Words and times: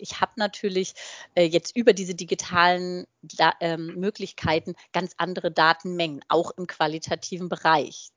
ich 0.00 0.20
habe 0.20 0.32
natürlich 0.36 0.94
äh, 1.34 1.44
jetzt 1.44 1.76
über 1.76 1.92
diese 1.92 2.14
digitalen 2.14 3.06
da, 3.22 3.52
ähm, 3.60 3.94
Möglichkeiten 3.96 4.74
ganz 4.92 5.12
andere 5.16 5.50
Datenmengen, 5.50 6.22
auch 6.28 6.50
im 6.52 6.66
qualitativen 6.66 7.48
Bereich 7.48 8.10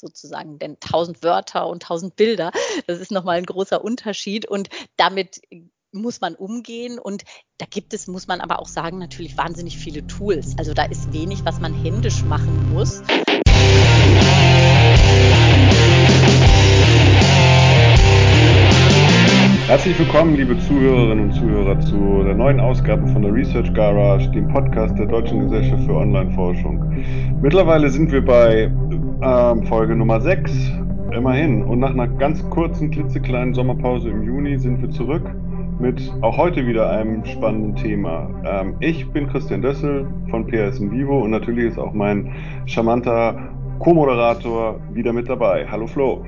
sozusagen. 0.00 0.58
Denn 0.58 0.76
1000 0.82 1.22
Wörter 1.22 1.66
und 1.66 1.82
1000 1.82 2.16
Bilder, 2.16 2.52
das 2.86 3.00
ist 3.00 3.10
nochmal 3.10 3.38
ein 3.38 3.46
großer 3.46 3.82
Unterschied. 3.82 4.46
Und 4.46 4.68
damit 4.96 5.40
muss 5.92 6.20
man 6.20 6.34
umgehen 6.34 6.98
und 6.98 7.24
da 7.56 7.66
gibt 7.66 7.94
es, 7.94 8.06
muss 8.06 8.26
man 8.26 8.40
aber 8.40 8.60
auch 8.60 8.68
sagen, 8.68 8.98
natürlich 8.98 9.36
wahnsinnig 9.36 9.78
viele 9.78 10.06
Tools. 10.06 10.54
Also 10.58 10.74
da 10.74 10.84
ist 10.84 11.12
wenig, 11.12 11.44
was 11.44 11.60
man 11.60 11.74
händisch 11.74 12.22
machen 12.24 12.72
muss. 12.72 13.02
Herzlich 19.68 19.98
willkommen, 19.98 20.34
liebe 20.34 20.56
Zuhörerinnen 20.56 21.24
und 21.26 21.32
Zuhörer, 21.32 21.78
zu 21.80 22.22
der 22.24 22.34
neuen 22.34 22.58
Ausgabe 22.58 23.06
von 23.08 23.20
der 23.20 23.34
Research 23.34 23.74
Garage, 23.74 24.30
dem 24.30 24.48
Podcast 24.48 24.98
der 24.98 25.04
Deutschen 25.04 25.40
Gesellschaft 25.40 25.84
für 25.84 25.94
Online-Forschung. 25.94 26.82
Mittlerweile 27.42 27.90
sind 27.90 28.10
wir 28.10 28.24
bei 28.24 28.70
ähm, 29.20 29.66
Folge 29.66 29.94
Nummer 29.94 30.22
6, 30.22 30.72
immerhin. 31.14 31.62
Und 31.64 31.80
nach 31.80 31.90
einer 31.90 32.08
ganz 32.08 32.48
kurzen, 32.48 32.90
klitzekleinen 32.90 33.52
Sommerpause 33.52 34.08
im 34.08 34.22
Juni 34.22 34.58
sind 34.58 34.80
wir 34.80 34.88
zurück 34.88 35.30
mit 35.78 36.00
auch 36.22 36.38
heute 36.38 36.66
wieder 36.66 36.88
einem 36.88 37.22
spannenden 37.26 37.76
Thema. 37.76 38.30
Ähm, 38.46 38.74
ich 38.80 39.06
bin 39.10 39.28
Christian 39.28 39.60
Dössel 39.60 40.06
von 40.30 40.46
PS 40.46 40.78
in 40.78 40.90
Vivo 40.90 41.24
und 41.24 41.30
natürlich 41.30 41.66
ist 41.66 41.78
auch 41.78 41.92
mein 41.92 42.32
charmanter 42.64 43.36
Co-Moderator 43.80 44.80
wieder 44.94 45.12
mit 45.12 45.28
dabei. 45.28 45.66
Hallo 45.70 45.86
Flo. 45.86 46.24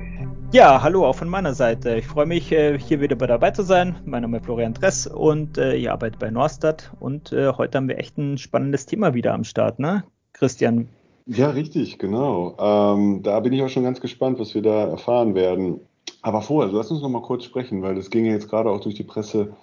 Ja, 0.53 0.83
hallo 0.83 1.05
auch 1.05 1.15
von 1.15 1.29
meiner 1.29 1.53
Seite. 1.53 1.95
Ich 1.95 2.07
freue 2.07 2.25
mich, 2.25 2.51
äh, 2.51 2.77
hier 2.77 2.99
wieder 2.99 3.15
dabei 3.15 3.51
zu 3.51 3.63
sein. 3.63 3.95
Mein 4.03 4.23
Name 4.23 4.35
ist 4.37 4.43
Florian 4.43 4.73
Dress 4.73 5.07
und 5.07 5.57
äh, 5.57 5.75
ich 5.75 5.89
arbeite 5.89 6.17
bei 6.19 6.29
Norstat. 6.29 6.91
Und 6.99 7.31
äh, 7.31 7.53
heute 7.53 7.77
haben 7.77 7.87
wir 7.87 7.97
echt 7.97 8.17
ein 8.17 8.37
spannendes 8.37 8.85
Thema 8.85 9.13
wieder 9.13 9.33
am 9.33 9.45
Start, 9.45 9.79
ne? 9.79 10.03
Christian. 10.33 10.89
Ja, 11.25 11.51
richtig, 11.51 11.99
genau. 11.99 12.57
Ähm, 12.59 13.23
da 13.23 13.39
bin 13.39 13.53
ich 13.53 13.63
auch 13.63 13.69
schon 13.69 13.85
ganz 13.85 14.01
gespannt, 14.01 14.39
was 14.39 14.53
wir 14.53 14.61
da 14.61 14.89
erfahren 14.89 15.35
werden. 15.35 15.79
Aber 16.21 16.41
vorher, 16.41 16.65
also 16.65 16.77
lass 16.77 16.91
uns 16.91 17.01
noch 17.01 17.07
mal 17.07 17.21
kurz 17.21 17.45
sprechen, 17.45 17.81
weil 17.81 17.95
das 17.95 18.09
ging 18.09 18.25
ja 18.25 18.33
jetzt 18.33 18.49
gerade 18.49 18.69
auch 18.69 18.81
durch 18.81 18.95
die 18.95 19.03
Presse 19.03 19.53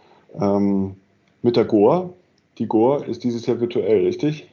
ähm, 0.41 0.97
mit 1.43 1.57
der 1.57 1.67
GOR. 1.67 2.15
Die 2.57 2.67
GOR 2.67 3.05
ist 3.07 3.25
dieses 3.25 3.45
Jahr 3.45 3.61
virtuell, 3.61 4.07
richtig? 4.07 4.49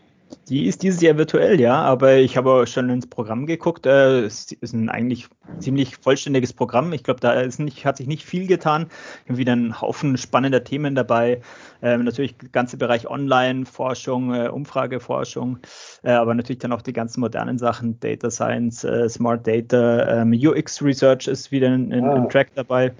Die 0.49 0.65
ist 0.65 0.83
dieses 0.83 1.01
Jahr 1.01 1.17
virtuell, 1.17 1.59
ja, 1.59 1.81
aber 1.81 2.17
ich 2.17 2.37
habe 2.37 2.67
schon 2.67 2.89
ins 2.89 3.07
Programm 3.07 3.45
geguckt. 3.45 3.85
Äh, 3.85 4.21
es 4.21 4.51
ist 4.51 4.73
ein 4.73 4.89
eigentlich 4.89 5.27
ziemlich 5.59 5.97
vollständiges 5.97 6.53
Programm. 6.53 6.93
Ich 6.93 7.03
glaube, 7.03 7.19
da 7.19 7.33
ist 7.33 7.59
nicht, 7.59 7.85
hat 7.85 7.97
sich 7.97 8.07
nicht 8.07 8.23
viel 8.23 8.47
getan. 8.47 8.87
Ich 9.23 9.29
habe 9.29 9.37
wieder 9.37 9.53
einen 9.53 9.81
Haufen 9.81 10.17
spannender 10.17 10.63
Themen 10.63 10.95
dabei. 10.95 11.41
Ähm, 11.81 12.03
natürlich 12.03 12.37
der 12.37 12.49
ganze 12.49 12.77
Bereich 12.77 13.09
Online-Forschung, 13.09 14.33
äh, 14.33 14.47
Umfrageforschung, 14.49 15.59
äh, 16.03 16.11
aber 16.11 16.33
natürlich 16.33 16.59
dann 16.59 16.73
auch 16.73 16.81
die 16.81 16.93
ganzen 16.93 17.21
modernen 17.21 17.57
Sachen, 17.57 17.99
Data 17.99 18.29
Science, 18.29 18.83
äh, 18.83 19.09
Smart 19.09 19.47
Data, 19.47 20.21
ähm, 20.21 20.33
UX 20.33 20.81
Research 20.81 21.27
ist 21.27 21.51
wieder 21.51 21.69
ein, 21.69 21.91
ein, 21.91 22.05
ein 22.05 22.23
ah. 22.23 22.27
Track 22.27 22.49
dabei. 22.55 22.93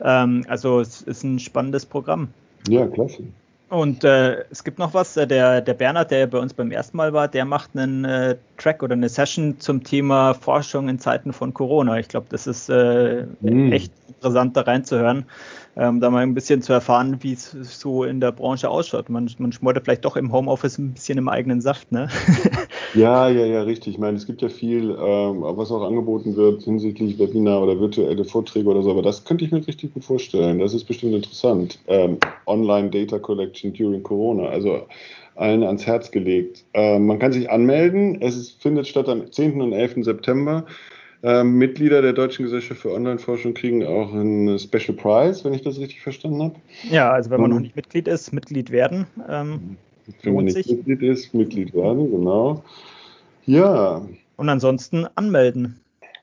Ähm, 0.00 0.44
also 0.48 0.80
es 0.80 1.02
ist 1.02 1.24
ein 1.24 1.38
spannendes 1.38 1.86
Programm. 1.86 2.28
Ja, 2.68 2.86
klasse. 2.86 3.24
Und 3.74 4.04
äh, 4.04 4.44
es 4.50 4.62
gibt 4.62 4.78
noch 4.78 4.94
was, 4.94 5.16
äh, 5.16 5.26
der, 5.26 5.60
der 5.60 5.74
Bernhard, 5.74 6.12
der 6.12 6.28
bei 6.28 6.38
uns 6.38 6.54
beim 6.54 6.70
ersten 6.70 6.96
Mal 6.96 7.12
war, 7.12 7.26
der 7.26 7.44
macht 7.44 7.70
einen 7.74 8.04
äh, 8.04 8.36
Track 8.56 8.84
oder 8.84 8.92
eine 8.92 9.08
Session 9.08 9.58
zum 9.58 9.82
Thema 9.82 10.32
Forschung 10.34 10.88
in 10.88 11.00
Zeiten 11.00 11.32
von 11.32 11.52
Corona. 11.52 11.98
Ich 11.98 12.06
glaube, 12.06 12.26
das 12.30 12.46
ist 12.46 12.68
äh, 12.68 13.26
mm. 13.40 13.72
echt 13.72 13.92
interessant, 14.06 14.56
da 14.56 14.60
reinzuhören, 14.60 15.24
ähm, 15.76 16.00
da 16.00 16.10
mal 16.10 16.22
ein 16.22 16.34
bisschen 16.34 16.62
zu 16.62 16.72
erfahren, 16.72 17.18
wie 17.20 17.32
es 17.32 17.50
so 17.80 18.04
in 18.04 18.20
der 18.20 18.32
Branche 18.32 18.68
ausschaut. 18.68 19.08
Man, 19.08 19.30
man 19.38 19.52
schmort 19.52 19.80
vielleicht 19.82 20.04
doch 20.04 20.16
im 20.16 20.32
Homeoffice 20.32 20.78
ein 20.78 20.92
bisschen 20.92 21.18
im 21.18 21.28
eigenen 21.28 21.60
Saft, 21.60 21.92
ne? 21.92 22.08
Ja, 22.94 23.28
ja, 23.28 23.44
ja, 23.44 23.62
richtig. 23.62 23.94
Ich 23.94 23.98
meine, 23.98 24.16
es 24.16 24.24
gibt 24.24 24.40
ja 24.40 24.48
viel, 24.48 24.90
ähm, 24.90 25.42
was 25.42 25.72
auch 25.72 25.82
angeboten 25.82 26.36
wird 26.36 26.62
hinsichtlich 26.62 27.18
Webinar 27.18 27.60
oder 27.60 27.80
virtuelle 27.80 28.24
Vorträge 28.24 28.68
oder 28.68 28.82
so, 28.82 28.90
aber 28.92 29.02
das 29.02 29.24
könnte 29.24 29.44
ich 29.44 29.50
mir 29.50 29.66
richtig 29.66 29.94
gut 29.94 30.04
vorstellen. 30.04 30.60
Das 30.60 30.74
ist 30.74 30.84
bestimmt 30.84 31.14
interessant. 31.14 31.80
Ähm, 31.88 32.18
Online 32.46 32.90
Data 32.90 33.18
Collection 33.18 33.72
during 33.72 34.04
Corona, 34.04 34.44
also 34.44 34.82
allen 35.34 35.64
ans 35.64 35.86
Herz 35.86 36.12
gelegt. 36.12 36.64
Ähm, 36.72 37.06
man 37.06 37.18
kann 37.18 37.32
sich 37.32 37.50
anmelden. 37.50 38.22
Es 38.22 38.36
ist, 38.36 38.62
findet 38.62 38.86
statt 38.86 39.08
am 39.08 39.30
10. 39.30 39.60
und 39.60 39.72
11. 39.72 40.04
September. 40.04 40.64
Ähm, 41.26 41.56
Mitglieder 41.56 42.02
der 42.02 42.12
Deutschen 42.12 42.44
Gesellschaft 42.44 42.82
für 42.82 42.92
Online-Forschung 42.92 43.54
kriegen 43.54 43.82
auch 43.86 44.12
einen 44.12 44.58
Special 44.58 44.94
Prize, 44.94 45.42
wenn 45.42 45.54
ich 45.54 45.62
das 45.62 45.78
richtig 45.78 46.02
verstanden 46.02 46.42
habe. 46.42 46.54
Ja, 46.90 47.12
also 47.12 47.30
wenn 47.30 47.40
man 47.40 47.50
um, 47.50 47.56
noch 47.56 47.62
nicht 47.62 47.74
Mitglied 47.76 48.08
ist, 48.08 48.30
Mitglied 48.34 48.70
werden. 48.70 49.06
Ähm, 49.26 49.78
wenn 50.22 50.34
man 50.34 50.44
nicht 50.44 50.54
sich. 50.54 50.66
Mitglied 50.68 51.02
ist, 51.02 51.32
Mitglied 51.32 51.72
werden, 51.72 52.10
genau. 52.10 52.62
Ja. 53.46 54.02
Und 54.36 54.48
ansonsten 54.50 55.06
anmelden. 55.14 55.80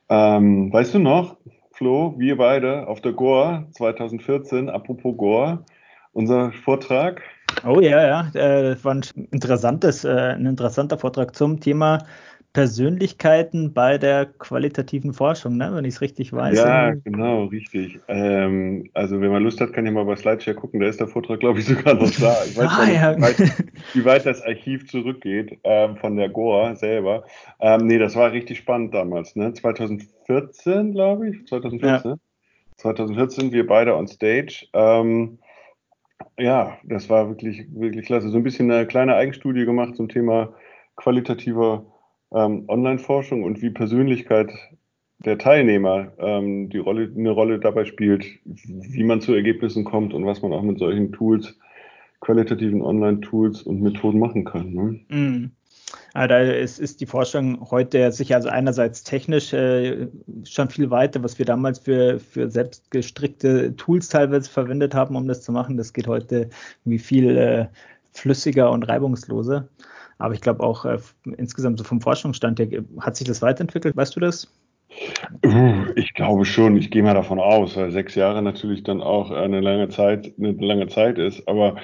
Ähm, 0.10 0.72
weißt 0.72 0.94
du 0.94 1.00
noch, 1.00 1.36
Flo, 1.72 2.14
wir 2.20 2.38
beide 2.38 2.86
auf 2.88 3.02
der 3.02 3.14
GOR 3.14 3.66
2014, 3.72 4.70
apropos 4.70 5.18
GOR, 5.18 5.66
unser 6.14 6.52
Vortrag. 6.52 7.24
Oh 7.66 7.80
ja, 7.80 8.06
ja, 8.06 8.32
äh, 8.36 8.76
das 8.76 8.86
war 8.86 8.94
ein 8.94 9.02
interessantes, 9.32 10.04
äh, 10.04 10.10
ein 10.10 10.46
interessanter 10.46 11.00
Vortrag 11.00 11.36
zum 11.36 11.60
Thema 11.60 12.06
Persönlichkeiten 12.54 13.74
bei 13.74 13.98
der 13.98 14.26
qualitativen 14.26 15.14
Forschung, 15.14 15.56
ne? 15.56 15.72
wenn 15.74 15.86
ich 15.86 15.96
es 15.96 16.02
richtig 16.02 16.34
weiß. 16.34 16.58
Ja, 16.58 16.92
genau, 16.92 17.46
richtig. 17.46 18.00
Ähm, 18.10 18.90
also 18.94 19.22
wenn 19.22 19.32
man 19.32 19.44
Lust 19.44 19.62
hat, 19.62 19.72
kann 19.72 19.86
ich 19.86 19.94
mal 19.94 20.04
bei 20.04 20.18
Slideshare 20.18 20.56
gucken, 20.56 20.82
da 20.82 20.88
ist 20.88 21.00
der 21.00 21.08
Vortrag, 21.08 21.40
glaube 21.40 21.60
ich, 21.60 21.66
sogar 21.68 21.94
noch 21.94 22.12
da. 22.20 22.36
Ich 22.46 22.58
weiß 22.58 22.68
ah, 22.68 22.86
nicht, 22.86 22.96
ja. 22.96 23.18
wie, 23.18 23.22
weit, 23.22 23.66
wie, 23.94 24.06
weit, 24.06 24.26
das 24.26 24.42
Archiv 24.42 24.90
zurückgeht 24.90 25.60
ähm, 25.64 25.96
von 25.96 26.18
der 26.18 26.28
Goa 26.28 26.76
selber. 26.76 27.24
Ähm, 27.62 27.88
nee, 27.88 27.98
das 27.98 28.18
war 28.18 28.34
richtig 28.34 28.58
spannend 28.58 28.94
damals, 28.94 29.36
ne? 29.38 29.54
2014, 29.54 30.92
glaube 30.92 31.30
ich. 31.30 31.48
2014. 31.48 32.12
Ja. 32.12 32.18
2014, 32.78 33.54
wir 33.54 33.66
beide 33.66 33.96
on 33.96 34.08
Stage. 34.08 34.68
Ähm, 34.74 35.40
ja, 36.38 36.78
das 36.84 37.10
war 37.10 37.30
wirklich, 37.30 37.66
wirklich 37.72 38.06
klasse. 38.06 38.30
So 38.30 38.38
ein 38.38 38.44
bisschen 38.44 38.70
eine 38.70 38.88
kleine 38.88 39.16
Eigenstudie 39.16 39.66
gemacht 39.66 39.96
zum 39.96 40.10
Thema 40.10 40.54
qualitativer 40.98 41.86
ähm, 42.34 42.66
Online-Forschung 42.68 43.44
und 43.44 43.62
wie 43.62 43.70
Persönlichkeit 43.70 44.52
der 45.20 45.38
Teilnehmer 45.38 46.12
ähm, 46.18 46.70
die 46.70 46.80
Rolle, 46.80 47.12
eine 47.16 47.32
Rolle 47.32 47.60
dabei 47.60 47.86
spielt, 47.86 48.26
wie 48.46 49.04
man 49.04 49.22
zu 49.22 49.34
Ergebnissen 49.34 49.84
kommt 49.84 50.14
und 50.14 50.26
was 50.26 50.42
man 50.42 50.54
auch 50.54 50.64
mit 50.64 50.80
solchen 50.80 51.12
Tools, 51.12 51.58
qualitativen 52.22 52.82
Online-Tools 52.82 53.64
und 53.64 53.82
Methoden 53.82 54.20
machen 54.20 54.46
kann. 54.46 54.74
Ne? 54.74 55.00
Mm. 55.10 55.52
Ja, 56.14 56.28
da 56.28 56.40
ist, 56.40 56.80
ist 56.80 57.02
die 57.02 57.06
Forschung 57.06 57.70
heute 57.70 58.12
sicher 58.12 58.36
also 58.36 58.50
einerseits 58.50 59.04
technisch 59.04 59.54
äh, 59.54 60.08
schon 60.46 60.70
viel 60.70 60.90
weiter, 60.90 61.24
was 61.24 61.38
wir 61.38 61.46
damals 61.46 61.80
für, 61.80 62.20
für 62.20 62.50
selbstgestrickte 62.50 63.76
Tools 63.76 64.10
teilweise 64.10 64.50
verwendet 64.50 64.94
haben, 64.94 65.16
um 65.16 65.28
das 65.28 65.42
zu 65.42 65.52
machen. 65.52 65.78
Das 65.78 65.94
geht 65.94 66.08
heute 66.08 66.50
wie 66.86 67.00
viel 67.00 67.38
äh, 67.38 67.66
flüssiger 68.14 68.72
und 68.72 68.84
reibungsloser. 68.84 69.68
Aber 70.22 70.34
ich 70.34 70.42
glaube 70.42 70.64
auch 70.64 70.86
äh, 70.86 70.98
insgesamt 71.38 71.80
so 71.80 71.84
vom 71.84 72.02
Forschungsstand 72.02 72.60
her, 72.60 72.84
hat 73.00 73.16
sich 73.16 73.28
das 73.28 73.42
weiterentwickelt? 73.42 73.96
Weißt 73.98 74.16
du 74.16 74.20
das? 74.20 74.48
Ich 75.96 76.14
glaube 76.14 76.44
schon, 76.46 76.76
ich 76.76 76.92
gehe 76.92 77.02
mal 77.02 77.14
davon 77.14 77.40
aus, 77.40 77.78
weil 77.78 77.92
sechs 77.92 78.16
Jahre 78.16 78.42
natürlich 78.42 78.84
dann 78.84 79.02
auch 79.02 79.32
eine 79.32 79.62
lange 79.62 79.88
Zeit, 79.88 80.34
eine 80.38 80.52
lange 80.52 80.88
Zeit 80.88 81.18
ist. 81.18 81.48
Aber 81.48 81.78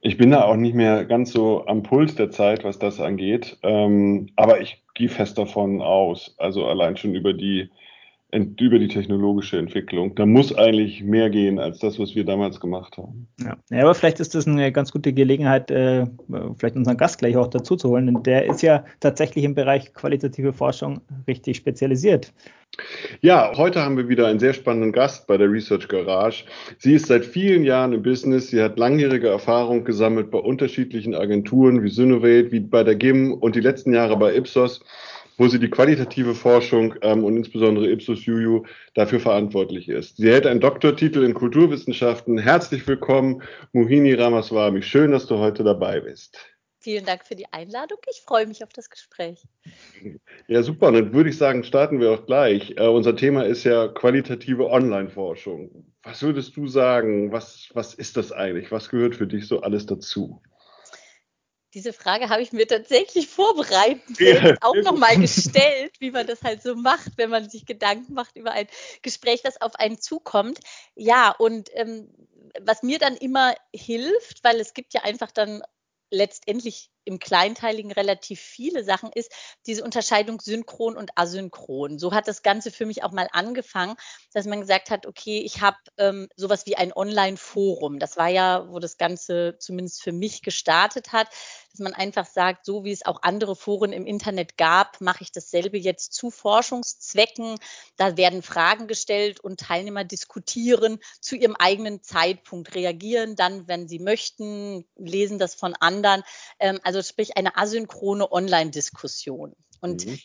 ich 0.00 0.16
bin 0.16 0.30
da 0.30 0.44
auch 0.44 0.56
nicht 0.56 0.74
mehr 0.74 1.04
ganz 1.04 1.32
so 1.32 1.66
am 1.66 1.82
Puls 1.82 2.14
der 2.14 2.30
Zeit, 2.30 2.64
was 2.64 2.78
das 2.78 3.00
angeht. 3.00 3.58
Ähm, 3.62 4.30
aber 4.36 4.60
ich 4.60 4.82
gehe 4.94 5.10
fest 5.10 5.36
davon 5.36 5.82
aus, 5.82 6.34
also 6.38 6.66
allein 6.66 6.96
schon 6.96 7.14
über 7.14 7.34
die 7.34 7.70
über 8.34 8.78
die 8.78 8.88
technologische 8.88 9.58
Entwicklung. 9.58 10.14
Da 10.14 10.26
muss 10.26 10.54
eigentlich 10.54 11.02
mehr 11.02 11.30
gehen 11.30 11.58
als 11.58 11.78
das, 11.78 11.98
was 11.98 12.14
wir 12.14 12.24
damals 12.24 12.60
gemacht 12.60 12.96
haben. 12.96 13.28
Ja, 13.40 13.56
ja 13.70 13.82
aber 13.82 13.94
vielleicht 13.94 14.20
ist 14.20 14.34
das 14.34 14.46
eine 14.46 14.72
ganz 14.72 14.92
gute 14.92 15.12
Gelegenheit, 15.12 15.70
äh, 15.70 16.06
vielleicht 16.56 16.76
unseren 16.76 16.96
Gast 16.96 17.18
gleich 17.18 17.36
auch 17.36 17.48
dazu 17.48 17.76
zu 17.76 17.90
holen, 17.90 18.06
denn 18.06 18.22
der 18.22 18.46
ist 18.46 18.62
ja 18.62 18.84
tatsächlich 19.00 19.44
im 19.44 19.54
Bereich 19.54 19.94
qualitative 19.94 20.52
Forschung 20.52 21.00
richtig 21.28 21.56
spezialisiert. 21.56 22.32
Ja, 23.20 23.52
heute 23.56 23.82
haben 23.82 23.96
wir 23.96 24.08
wieder 24.08 24.26
einen 24.26 24.40
sehr 24.40 24.52
spannenden 24.52 24.90
Gast 24.90 25.28
bei 25.28 25.36
der 25.36 25.50
Research 25.50 25.86
Garage. 25.86 26.44
Sie 26.78 26.94
ist 26.94 27.06
seit 27.06 27.24
vielen 27.24 27.62
Jahren 27.62 27.92
im 27.92 28.02
Business. 28.02 28.48
Sie 28.48 28.60
hat 28.60 28.78
langjährige 28.78 29.28
Erfahrung 29.28 29.84
gesammelt 29.84 30.32
bei 30.32 30.38
unterschiedlichen 30.38 31.14
Agenturen 31.14 31.84
wie 31.84 31.88
Synovate, 31.88 32.50
wie 32.50 32.60
bei 32.60 32.82
der 32.82 32.96
GIM 32.96 33.32
und 33.32 33.54
die 33.54 33.60
letzten 33.60 33.94
Jahre 33.94 34.16
bei 34.16 34.34
Ipsos 34.34 34.80
wo 35.36 35.48
sie 35.48 35.58
die 35.58 35.70
qualitative 35.70 36.34
Forschung 36.34 36.94
ähm, 37.02 37.24
und 37.24 37.36
insbesondere 37.36 37.90
Ipsos 37.90 38.24
Juju 38.24 38.64
dafür 38.94 39.20
verantwortlich 39.20 39.88
ist. 39.88 40.16
Sie 40.16 40.30
hält 40.30 40.46
einen 40.46 40.60
Doktortitel 40.60 41.24
in 41.24 41.34
Kulturwissenschaften. 41.34 42.38
Herzlich 42.38 42.86
willkommen, 42.86 43.42
Mohini 43.72 44.14
Ramaswamy. 44.14 44.82
Schön, 44.82 45.12
dass 45.12 45.26
du 45.26 45.38
heute 45.38 45.64
dabei 45.64 46.00
bist. 46.00 46.38
Vielen 46.84 47.06
Dank 47.06 47.24
für 47.24 47.34
die 47.34 47.50
Einladung. 47.50 47.96
Ich 48.10 48.20
freue 48.20 48.46
mich 48.46 48.62
auf 48.62 48.68
das 48.74 48.90
Gespräch. 48.90 49.42
Ja, 50.48 50.62
super. 50.62 50.92
dann 50.92 51.14
würde 51.14 51.30
ich 51.30 51.38
sagen, 51.38 51.64
starten 51.64 51.98
wir 51.98 52.10
auch 52.10 52.26
gleich. 52.26 52.74
Äh, 52.76 52.88
unser 52.88 53.16
Thema 53.16 53.46
ist 53.46 53.64
ja 53.64 53.88
qualitative 53.88 54.68
Online-Forschung. 54.68 55.86
was 56.02 56.22
würdest 56.22 56.54
du 56.58 56.66
sagen? 56.66 57.32
Was, 57.32 57.70
was 57.72 57.94
ist 57.94 58.18
das 58.18 58.32
eigentlich? 58.32 58.70
Was 58.70 58.90
gehört 58.90 59.16
für 59.16 59.26
dich 59.26 59.48
so 59.48 59.62
alles 59.62 59.86
dazu? 59.86 60.42
Diese 61.74 61.92
Frage 61.92 62.28
habe 62.28 62.40
ich 62.40 62.52
mir 62.52 62.68
tatsächlich 62.68 63.26
vorbereitet 63.26 64.20
ja, 64.20 64.56
auch 64.60 64.76
nochmal 64.76 65.18
gestellt, 65.18 65.96
wie 65.98 66.12
man 66.12 66.26
das 66.26 66.42
halt 66.42 66.62
so 66.62 66.76
macht, 66.76 67.12
wenn 67.16 67.30
man 67.30 67.50
sich 67.50 67.66
Gedanken 67.66 68.14
macht 68.14 68.36
über 68.36 68.52
ein 68.52 68.68
Gespräch, 69.02 69.42
das 69.42 69.60
auf 69.60 69.74
einen 69.74 70.00
zukommt. 70.00 70.60
Ja, 70.94 71.30
und 71.30 71.68
ähm, 71.74 72.14
was 72.60 72.84
mir 72.84 73.00
dann 73.00 73.16
immer 73.16 73.54
hilft, 73.74 74.44
weil 74.44 74.60
es 74.60 74.72
gibt 74.72 74.94
ja 74.94 75.02
einfach 75.02 75.32
dann 75.32 75.62
letztendlich 76.10 76.90
im 77.04 77.18
Kleinteiligen 77.18 77.92
relativ 77.92 78.40
viele 78.40 78.84
Sachen 78.84 79.10
ist, 79.12 79.30
diese 79.66 79.84
Unterscheidung 79.84 80.40
synchron 80.40 80.96
und 80.96 81.10
asynchron. 81.16 81.98
So 81.98 82.12
hat 82.12 82.28
das 82.28 82.42
Ganze 82.42 82.70
für 82.70 82.86
mich 82.86 83.02
auch 83.02 83.12
mal 83.12 83.28
angefangen, 83.32 83.94
dass 84.32 84.46
man 84.46 84.60
gesagt 84.60 84.90
hat, 84.90 85.06
okay, 85.06 85.40
ich 85.40 85.60
habe 85.60 85.76
ähm, 85.98 86.28
sowas 86.36 86.66
wie 86.66 86.76
ein 86.76 86.92
Online-Forum. 86.92 87.98
Das 87.98 88.16
war 88.16 88.28
ja, 88.28 88.68
wo 88.68 88.78
das 88.78 88.96
Ganze 88.96 89.56
zumindest 89.58 90.02
für 90.02 90.12
mich 90.12 90.42
gestartet 90.42 91.12
hat, 91.12 91.28
dass 91.74 91.80
man 91.80 91.94
einfach 91.94 92.26
sagt, 92.26 92.64
so 92.64 92.84
wie 92.84 92.92
es 92.92 93.04
auch 93.04 93.22
andere 93.22 93.56
Foren 93.56 93.92
im 93.92 94.06
Internet 94.06 94.56
gab, 94.56 95.00
mache 95.00 95.22
ich 95.22 95.32
dasselbe 95.32 95.76
jetzt 95.76 96.12
zu 96.12 96.30
Forschungszwecken. 96.30 97.56
Da 97.96 98.16
werden 98.16 98.42
Fragen 98.42 98.86
gestellt 98.86 99.40
und 99.40 99.58
Teilnehmer 99.58 100.04
diskutieren 100.04 101.00
zu 101.20 101.34
ihrem 101.34 101.56
eigenen 101.56 102.02
Zeitpunkt, 102.02 102.76
reagieren 102.76 103.34
dann, 103.34 103.66
wenn 103.66 103.88
sie 103.88 103.98
möchten, 103.98 104.84
lesen 104.96 105.40
das 105.40 105.56
von 105.56 105.74
anderen. 105.74 106.22
Ähm, 106.60 106.78
also 106.84 106.93
also 106.94 107.08
sprich 107.08 107.36
eine 107.36 107.56
asynchrone 107.56 108.30
Online-Diskussion. 108.30 109.54
Und 109.80 110.06
mhm 110.06 110.18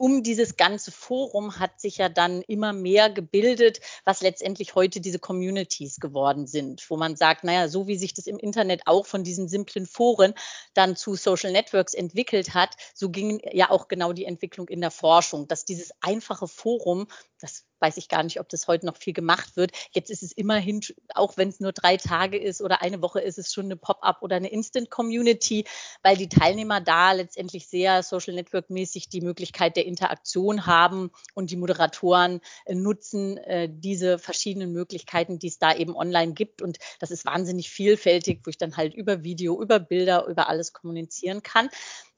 um 0.00 0.22
dieses 0.22 0.56
ganze 0.56 0.92
Forum 0.92 1.58
hat 1.58 1.78
sich 1.78 1.98
ja 1.98 2.08
dann 2.08 2.40
immer 2.48 2.72
mehr 2.72 3.10
gebildet, 3.10 3.80
was 4.06 4.22
letztendlich 4.22 4.74
heute 4.74 4.98
diese 4.98 5.18
Communities 5.18 6.00
geworden 6.00 6.46
sind, 6.46 6.82
wo 6.88 6.96
man 6.96 7.16
sagt, 7.16 7.44
naja, 7.44 7.68
so 7.68 7.86
wie 7.86 7.98
sich 7.98 8.14
das 8.14 8.26
im 8.26 8.38
Internet 8.38 8.80
auch 8.86 9.04
von 9.04 9.24
diesen 9.24 9.46
simplen 9.46 9.84
Foren 9.84 10.32
dann 10.72 10.96
zu 10.96 11.16
Social 11.16 11.52
Networks 11.52 11.92
entwickelt 11.92 12.54
hat, 12.54 12.76
so 12.94 13.10
ging 13.10 13.42
ja 13.52 13.68
auch 13.68 13.88
genau 13.88 14.14
die 14.14 14.24
Entwicklung 14.24 14.68
in 14.68 14.80
der 14.80 14.90
Forschung, 14.90 15.48
dass 15.48 15.66
dieses 15.66 15.90
einfache 16.00 16.48
Forum, 16.48 17.06
das 17.40 17.64
weiß 17.80 17.96
ich 17.96 18.08
gar 18.08 18.22
nicht, 18.22 18.40
ob 18.40 18.48
das 18.48 18.68
heute 18.68 18.86
noch 18.86 18.96
viel 18.96 19.12
gemacht 19.12 19.56
wird. 19.56 19.72
Jetzt 19.92 20.10
ist 20.10 20.22
es 20.22 20.32
immerhin, 20.32 20.80
auch 21.14 21.36
wenn 21.36 21.48
es 21.48 21.60
nur 21.60 21.72
drei 21.72 21.96
Tage 21.96 22.38
ist 22.38 22.60
oder 22.60 22.82
eine 22.82 23.02
Woche, 23.02 23.20
ist 23.20 23.38
es 23.38 23.52
schon 23.52 23.66
eine 23.66 23.76
Pop-up 23.76 24.18
oder 24.22 24.36
eine 24.36 24.50
Instant-Community, 24.50 25.64
weil 26.02 26.16
die 26.16 26.28
Teilnehmer 26.28 26.80
da 26.80 27.12
letztendlich 27.12 27.68
sehr 27.68 28.02
Social 28.02 28.34
Network-mäßig 28.34 29.08
die 29.08 29.22
Möglichkeit 29.22 29.76
der 29.76 29.86
Interaktion 29.86 30.66
haben 30.66 31.10
und 31.34 31.50
die 31.50 31.56
Moderatoren 31.56 32.40
äh, 32.66 32.74
nutzen 32.74 33.38
äh, 33.38 33.68
diese 33.70 34.18
verschiedenen 34.18 34.72
Möglichkeiten, 34.72 35.38
die 35.38 35.48
es 35.48 35.58
da 35.58 35.74
eben 35.74 35.96
online 35.96 36.34
gibt. 36.34 36.62
Und 36.62 36.78
das 36.98 37.10
ist 37.10 37.24
wahnsinnig 37.24 37.70
vielfältig, 37.70 38.40
wo 38.44 38.50
ich 38.50 38.58
dann 38.58 38.76
halt 38.76 38.94
über 38.94 39.22
Video, 39.22 39.60
über 39.60 39.80
Bilder, 39.80 40.26
über 40.26 40.48
alles 40.48 40.72
kommunizieren 40.72 41.42
kann. 41.42 41.70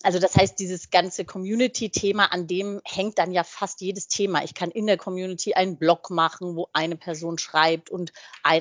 Also 0.02 0.18
das 0.18 0.36
heißt, 0.36 0.58
dieses 0.58 0.90
ganze 0.90 1.24
Community-Thema, 1.24 2.32
an 2.32 2.46
dem 2.46 2.80
hängt 2.84 3.18
dann 3.18 3.32
ja 3.32 3.44
fast 3.44 3.80
jedes 3.80 4.08
Thema. 4.08 4.42
Ich 4.42 4.54
kann 4.54 4.70
in 4.70 4.86
der 4.86 4.96
Community 4.96 5.54
einen 5.54 5.76
Blog 5.76 6.10
machen, 6.10 6.56
wo 6.56 6.68
eine 6.72 6.96
Person 6.96 7.38
schreibt 7.38 7.90
und 7.90 8.12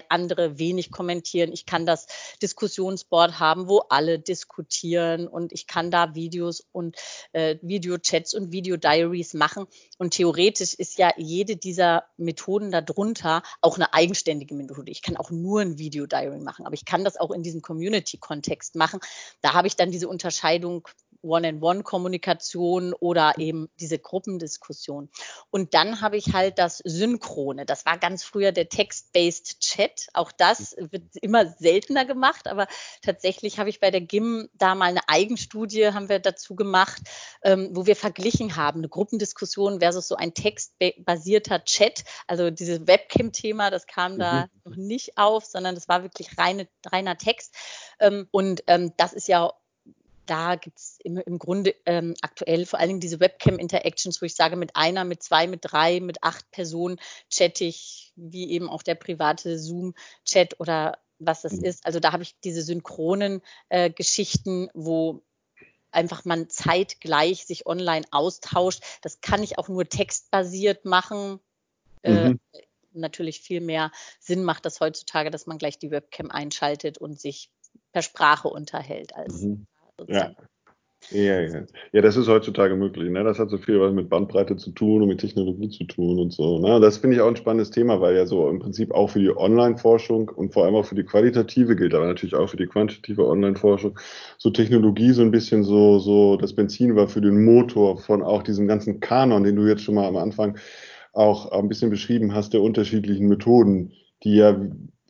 andere 0.09 0.59
wenig 0.59 0.91
kommentieren. 0.91 1.51
Ich 1.51 1.65
kann 1.65 1.85
das 1.85 2.07
Diskussionsboard 2.41 3.39
haben, 3.39 3.67
wo 3.67 3.79
alle 3.89 4.19
diskutieren 4.19 5.27
und 5.27 5.51
ich 5.51 5.67
kann 5.67 5.91
da 5.91 6.15
Videos 6.15 6.65
und 6.71 6.95
äh, 7.33 7.57
Videochats 7.61 8.33
und 8.33 8.51
Videodiaries 8.51 9.33
machen. 9.33 9.65
Und 9.97 10.13
theoretisch 10.13 10.73
ist 10.73 10.97
ja 10.97 11.11
jede 11.17 11.57
dieser 11.57 12.05
Methoden 12.17 12.71
darunter 12.71 13.43
auch 13.61 13.75
eine 13.75 13.93
eigenständige 13.93 14.53
Methode. 14.53 14.91
Ich 14.91 15.01
kann 15.01 15.17
auch 15.17 15.31
nur 15.31 15.61
ein 15.61 15.77
Videodiary 15.77 16.39
machen, 16.39 16.65
aber 16.65 16.73
ich 16.73 16.85
kann 16.85 17.03
das 17.03 17.17
auch 17.17 17.31
in 17.31 17.43
diesem 17.43 17.61
Community-Kontext 17.61 18.75
machen. 18.75 18.99
Da 19.41 19.53
habe 19.53 19.67
ich 19.67 19.75
dann 19.75 19.91
diese 19.91 20.07
Unterscheidung 20.07 20.87
One-on-One-Kommunikation 21.31 22.93
oder 22.93 23.33
eben 23.37 23.69
diese 23.79 23.99
Gruppendiskussion. 23.99 25.09
Und 25.49 25.73
dann 25.73 26.01
habe 26.01 26.17
ich 26.17 26.33
halt 26.33 26.59
das 26.59 26.79
Synchrone. 26.83 27.65
Das 27.65 27.85
war 27.85 27.97
ganz 27.97 28.23
früher 28.23 28.51
der 28.51 28.69
Text-Based 28.69 29.59
Chat. 29.59 30.07
Auch 30.13 30.31
das 30.31 30.75
wird 30.77 31.03
immer 31.21 31.47
seltener 31.47 32.05
gemacht, 32.05 32.47
aber 32.47 32.67
tatsächlich 33.01 33.59
habe 33.59 33.69
ich 33.69 33.79
bei 33.79 33.91
der 33.91 34.01
GIM 34.01 34.49
da 34.53 34.75
mal 34.75 34.85
eine 34.85 35.07
Eigenstudie 35.07 35.87
haben 35.87 36.09
wir 36.09 36.19
dazu 36.19 36.55
gemacht, 36.55 37.01
ähm, 37.43 37.69
wo 37.73 37.85
wir 37.85 37.95
verglichen 37.95 38.55
haben, 38.55 38.79
eine 38.79 38.89
Gruppendiskussion 38.89 39.79
versus 39.79 40.07
so 40.07 40.15
ein 40.15 40.33
textbasierter 40.33 41.63
Chat. 41.63 42.03
Also 42.27 42.51
dieses 42.51 42.87
Webcam-Thema, 42.87 43.69
das 43.69 43.87
kam 43.87 44.19
da 44.19 44.47
mhm. 44.63 44.71
noch 44.71 44.77
nicht 44.77 45.17
auf, 45.17 45.45
sondern 45.45 45.75
das 45.75 45.87
war 45.87 46.03
wirklich 46.03 46.37
reine, 46.37 46.67
reiner 46.85 47.17
Text. 47.17 47.55
Ähm, 47.99 48.27
und 48.31 48.63
ähm, 48.67 48.93
das 48.97 49.13
ist 49.13 49.27
ja 49.27 49.51
da 50.31 50.55
gibt 50.55 50.79
es 50.79 50.97
im, 51.03 51.17
im, 51.17 51.39
Grunde 51.39 51.75
ähm, 51.85 52.15
aktuell 52.21 52.65
vor 52.65 52.79
allen 52.79 52.87
Dingen 52.87 52.99
diese 53.01 53.19
Webcam-Interactions, 53.19 54.21
wo 54.21 54.25
ich 54.25 54.33
sage, 54.33 54.55
mit 54.55 54.77
einer, 54.77 55.03
mit 55.03 55.21
zwei, 55.21 55.45
mit 55.45 55.59
drei, 55.63 55.99
mit 55.99 56.23
acht 56.23 56.49
Personen 56.51 57.01
chatte 57.29 57.65
ich, 57.65 58.13
wie 58.15 58.49
eben 58.51 58.69
auch 58.69 58.81
der 58.81 58.95
private 58.95 59.59
Zoom-Chat 59.59 60.57
oder 60.61 60.99
was 61.19 61.41
das 61.41 61.51
mhm. 61.51 61.65
ist. 61.65 61.85
Also 61.85 61.99
da 61.99 62.13
habe 62.13 62.23
ich 62.23 62.39
diese 62.45 62.61
synchronen 62.61 63.41
äh, 63.67 63.89
Geschichten, 63.89 64.69
wo 64.73 65.21
einfach 65.91 66.23
man 66.23 66.49
zeitgleich 66.49 67.45
sich 67.45 67.65
online 67.65 68.05
austauscht. 68.11 68.81
Das 69.01 69.19
kann 69.19 69.43
ich 69.43 69.59
auch 69.59 69.67
nur 69.67 69.89
textbasiert 69.89 70.85
machen. 70.85 71.41
Äh, 72.03 72.29
mhm. 72.29 72.39
Äh, 72.53 72.61
natürlich 72.93 73.41
viel 73.41 73.59
mehr 73.59 73.91
Sinn 74.21 74.45
macht 74.45 74.65
das 74.65 74.79
heutzutage, 74.79 75.29
dass 75.29 75.45
man 75.45 75.57
gleich 75.57 75.77
die 75.77 75.91
Webcam 75.91 76.31
einschaltet 76.31 76.99
und 76.99 77.19
sich 77.19 77.51
per 77.91 78.01
Sprache 78.01 78.47
unterhält 78.47 79.13
als 79.13 79.41
mhm. 79.41 79.67
Ja. 80.07 80.31
Ja, 81.09 81.41
ja. 81.41 81.63
ja, 81.91 82.01
das 82.01 82.15
ist 82.15 82.27
heutzutage 82.27 82.75
möglich. 82.75 83.09
Ne? 83.09 83.23
Das 83.23 83.39
hat 83.39 83.49
so 83.49 83.57
viel 83.57 83.79
was 83.81 83.91
mit 83.91 84.07
Bandbreite 84.07 84.55
zu 84.55 84.71
tun 84.71 85.01
und 85.01 85.07
mit 85.09 85.19
Technologie 85.19 85.69
zu 85.69 85.83
tun 85.85 86.19
und 86.19 86.31
so. 86.31 86.59
Ne? 86.59 86.79
Das 86.79 86.99
finde 86.99 87.15
ich 87.15 87.21
auch 87.21 87.27
ein 87.27 87.35
spannendes 87.35 87.71
Thema, 87.71 87.99
weil 87.99 88.15
ja 88.15 88.25
so 88.25 88.47
im 88.49 88.59
Prinzip 88.59 88.91
auch 88.91 89.09
für 89.09 89.19
die 89.19 89.35
Online-Forschung 89.35 90.29
und 90.29 90.53
vor 90.53 90.63
allem 90.63 90.75
auch 90.75 90.85
für 90.85 90.95
die 90.95 91.03
qualitative 91.03 91.75
gilt, 91.75 91.95
aber 91.95 92.05
natürlich 92.05 92.35
auch 92.35 92.47
für 92.47 92.57
die 92.57 92.67
quantitative 92.67 93.27
Online-Forschung, 93.27 93.99
so 94.37 94.51
Technologie 94.51 95.11
so 95.11 95.21
ein 95.23 95.31
bisschen 95.31 95.63
so, 95.63 95.99
so 95.99 96.37
das 96.37 96.53
Benzin 96.53 96.95
war 96.95 97.09
für 97.09 97.21
den 97.21 97.43
Motor 97.43 97.97
von 97.97 98.21
auch 98.21 98.43
diesem 98.43 98.67
ganzen 98.67 98.99
Kanon, 98.99 99.43
den 99.43 99.55
du 99.55 99.67
jetzt 99.67 99.81
schon 99.83 99.95
mal 99.95 100.07
am 100.07 100.17
Anfang 100.17 100.57
auch 101.13 101.51
ein 101.51 101.67
bisschen 101.67 101.89
beschrieben 101.89 102.33
hast, 102.33 102.53
der 102.53 102.61
unterschiedlichen 102.61 103.27
Methoden, 103.27 103.91
die 104.23 104.35
ja 104.35 104.55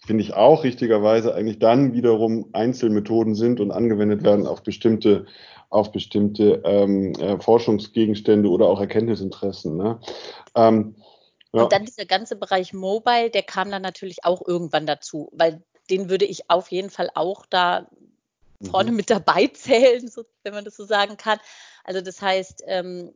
finde 0.06 0.24
ich 0.24 0.33
auch 0.33 0.63
richtigerweise 0.63 1.33
eigentlich 1.36 1.59
dann 1.59 1.94
wiederum 1.94 2.50
Einzelmethoden 2.53 3.36
sind 3.36 3.59
und 3.59 3.71
angewendet 3.71 4.24
werden 4.24 4.48
auf 4.48 4.63
bestimmte, 4.63 5.25
auf 5.70 5.91
bestimmte 5.91 6.62
ähm, 6.65 7.13
äh, 7.13 7.39
Forschungsgegenstände 7.39 8.50
oder 8.50 8.67
auch 8.67 8.79
Erkenntnisinteressen. 8.79 9.77
Ne? 9.77 10.00
Ähm, 10.55 10.96
ja. 11.53 11.63
Und 11.63 11.74
dann 11.74 11.86
dieser 11.86 12.05
ganze 12.05 12.36
Bereich 12.36 12.74
Mobile, 12.74 13.29
der 13.29 13.43
kam 13.43 13.70
dann 13.70 13.81
natürlich 13.81 14.24
auch 14.24 14.41
irgendwann 14.46 14.86
dazu, 14.86 15.29
weil 15.34 15.62
den 15.89 16.10
würde 16.10 16.25
ich 16.25 16.50
auf 16.50 16.72
jeden 16.72 16.89
Fall 16.89 17.10
auch 17.13 17.46
da 17.46 17.88
vorne 18.70 18.91
mhm. 18.91 18.98
mit 18.98 19.10
dabei 19.10 19.48
zählen, 19.48 20.08
so, 20.08 20.24
wenn 20.43 20.53
man 20.53 20.65
das 20.65 20.75
so 20.75 20.86
sagen 20.86 21.17
kann. 21.17 21.39
Also 21.83 22.01
das 22.01 22.21
heißt, 22.21 22.63
ähm, 22.67 23.13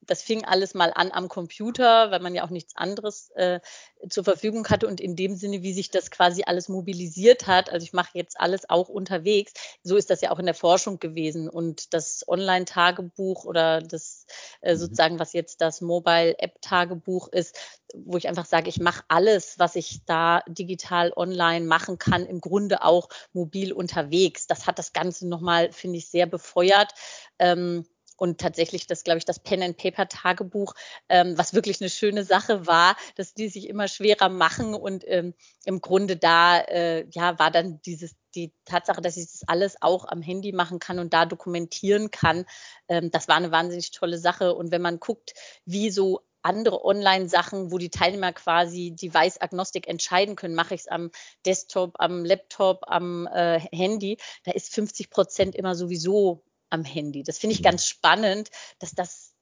das 0.00 0.22
fing 0.22 0.44
alles 0.44 0.74
mal 0.74 0.92
an 0.94 1.12
am 1.12 1.28
Computer, 1.28 2.10
weil 2.10 2.20
man 2.20 2.34
ja 2.34 2.44
auch 2.44 2.50
nichts 2.50 2.76
anderes 2.76 3.30
äh, 3.36 3.60
zur 4.08 4.24
Verfügung 4.24 4.66
hatte 4.68 4.88
und 4.88 5.00
in 5.00 5.14
dem 5.14 5.36
Sinne, 5.36 5.62
wie 5.62 5.72
sich 5.72 5.90
das 5.90 6.10
quasi 6.10 6.42
alles 6.44 6.68
mobilisiert 6.68 7.46
hat, 7.46 7.70
also 7.70 7.84
ich 7.84 7.92
mache 7.92 8.10
jetzt 8.14 8.40
alles 8.40 8.68
auch 8.68 8.88
unterwegs, 8.88 9.52
so 9.82 9.96
ist 9.96 10.10
das 10.10 10.20
ja 10.20 10.30
auch 10.30 10.38
in 10.40 10.46
der 10.46 10.54
Forschung 10.54 10.98
gewesen 10.98 11.48
und 11.48 11.94
das 11.94 12.26
Online-Tagebuch 12.26 13.44
oder 13.44 13.80
das 13.80 14.26
äh, 14.60 14.74
mhm. 14.74 14.78
sozusagen, 14.78 15.18
was 15.20 15.32
jetzt 15.32 15.60
das 15.60 15.80
Mobile-App-Tagebuch 15.80 17.28
ist, 17.28 17.56
wo 17.94 18.16
ich 18.16 18.28
einfach 18.28 18.46
sage, 18.46 18.68
ich 18.68 18.80
mache 18.80 19.04
alles, 19.08 19.58
was 19.58 19.76
ich 19.76 20.04
da 20.06 20.42
digital 20.48 21.12
online 21.14 21.66
machen 21.66 21.98
kann, 21.98 22.26
im 22.26 22.40
Grunde 22.40 22.82
auch 22.82 23.08
mobil 23.32 23.72
unterwegs. 23.72 24.46
Das 24.46 24.66
hat 24.66 24.78
das 24.78 24.92
Ganze 24.92 25.28
nochmal, 25.28 25.72
finde 25.72 25.98
ich, 25.98 26.08
sehr 26.08 26.26
befeuert. 26.26 26.92
Ähm, 27.38 27.86
und 28.18 28.40
tatsächlich 28.40 28.86
das, 28.86 29.04
glaube 29.04 29.18
ich, 29.18 29.24
das 29.24 29.38
Pen-and-Paper-Tagebuch, 29.38 30.74
ähm, 31.08 31.38
was 31.38 31.54
wirklich 31.54 31.80
eine 31.80 31.88
schöne 31.88 32.24
Sache 32.24 32.66
war, 32.66 32.96
dass 33.14 33.32
die 33.32 33.48
sich 33.48 33.68
immer 33.68 33.88
schwerer 33.88 34.28
machen 34.28 34.74
und 34.74 35.04
ähm, 35.06 35.34
im 35.64 35.80
Grunde 35.80 36.16
da, 36.16 36.58
äh, 36.58 37.06
ja, 37.10 37.38
war 37.38 37.50
dann 37.50 37.80
dieses, 37.82 38.16
die 38.34 38.52
Tatsache, 38.64 39.00
dass 39.00 39.16
ich 39.16 39.30
das 39.30 39.42
alles 39.46 39.80
auch 39.80 40.04
am 40.06 40.20
Handy 40.20 40.52
machen 40.52 40.80
kann 40.80 40.98
und 40.98 41.14
da 41.14 41.24
dokumentieren 41.24 42.10
kann, 42.10 42.44
ähm, 42.88 43.10
das 43.10 43.28
war 43.28 43.36
eine 43.36 43.52
wahnsinnig 43.52 43.92
tolle 43.92 44.18
Sache. 44.18 44.54
Und 44.54 44.72
wenn 44.72 44.82
man 44.82 45.00
guckt, 45.00 45.34
wie 45.64 45.90
so 45.90 46.20
andere 46.42 46.84
Online-Sachen, 46.84 47.70
wo 47.70 47.78
die 47.78 47.90
Teilnehmer 47.90 48.32
quasi 48.32 48.92
Device-Agnostik 48.92 49.88
entscheiden 49.88 50.36
können, 50.36 50.54
mache 50.54 50.74
ich 50.74 50.82
es 50.82 50.88
am 50.88 51.10
Desktop, 51.46 51.94
am 51.98 52.24
Laptop, 52.24 52.84
am 52.86 53.26
äh, 53.26 53.60
Handy, 53.72 54.18
da 54.44 54.52
ist 54.52 54.72
50 54.72 55.10
Prozent 55.10 55.54
immer 55.54 55.74
sowieso 55.74 56.44
am 56.70 56.84
Handy. 56.84 57.22
Das 57.22 57.38
finde 57.38 57.54
ich 57.54 57.60
mhm. 57.60 57.64
ganz 57.64 57.86
spannend, 57.86 58.50
dass 58.78 58.92
das 58.94 59.34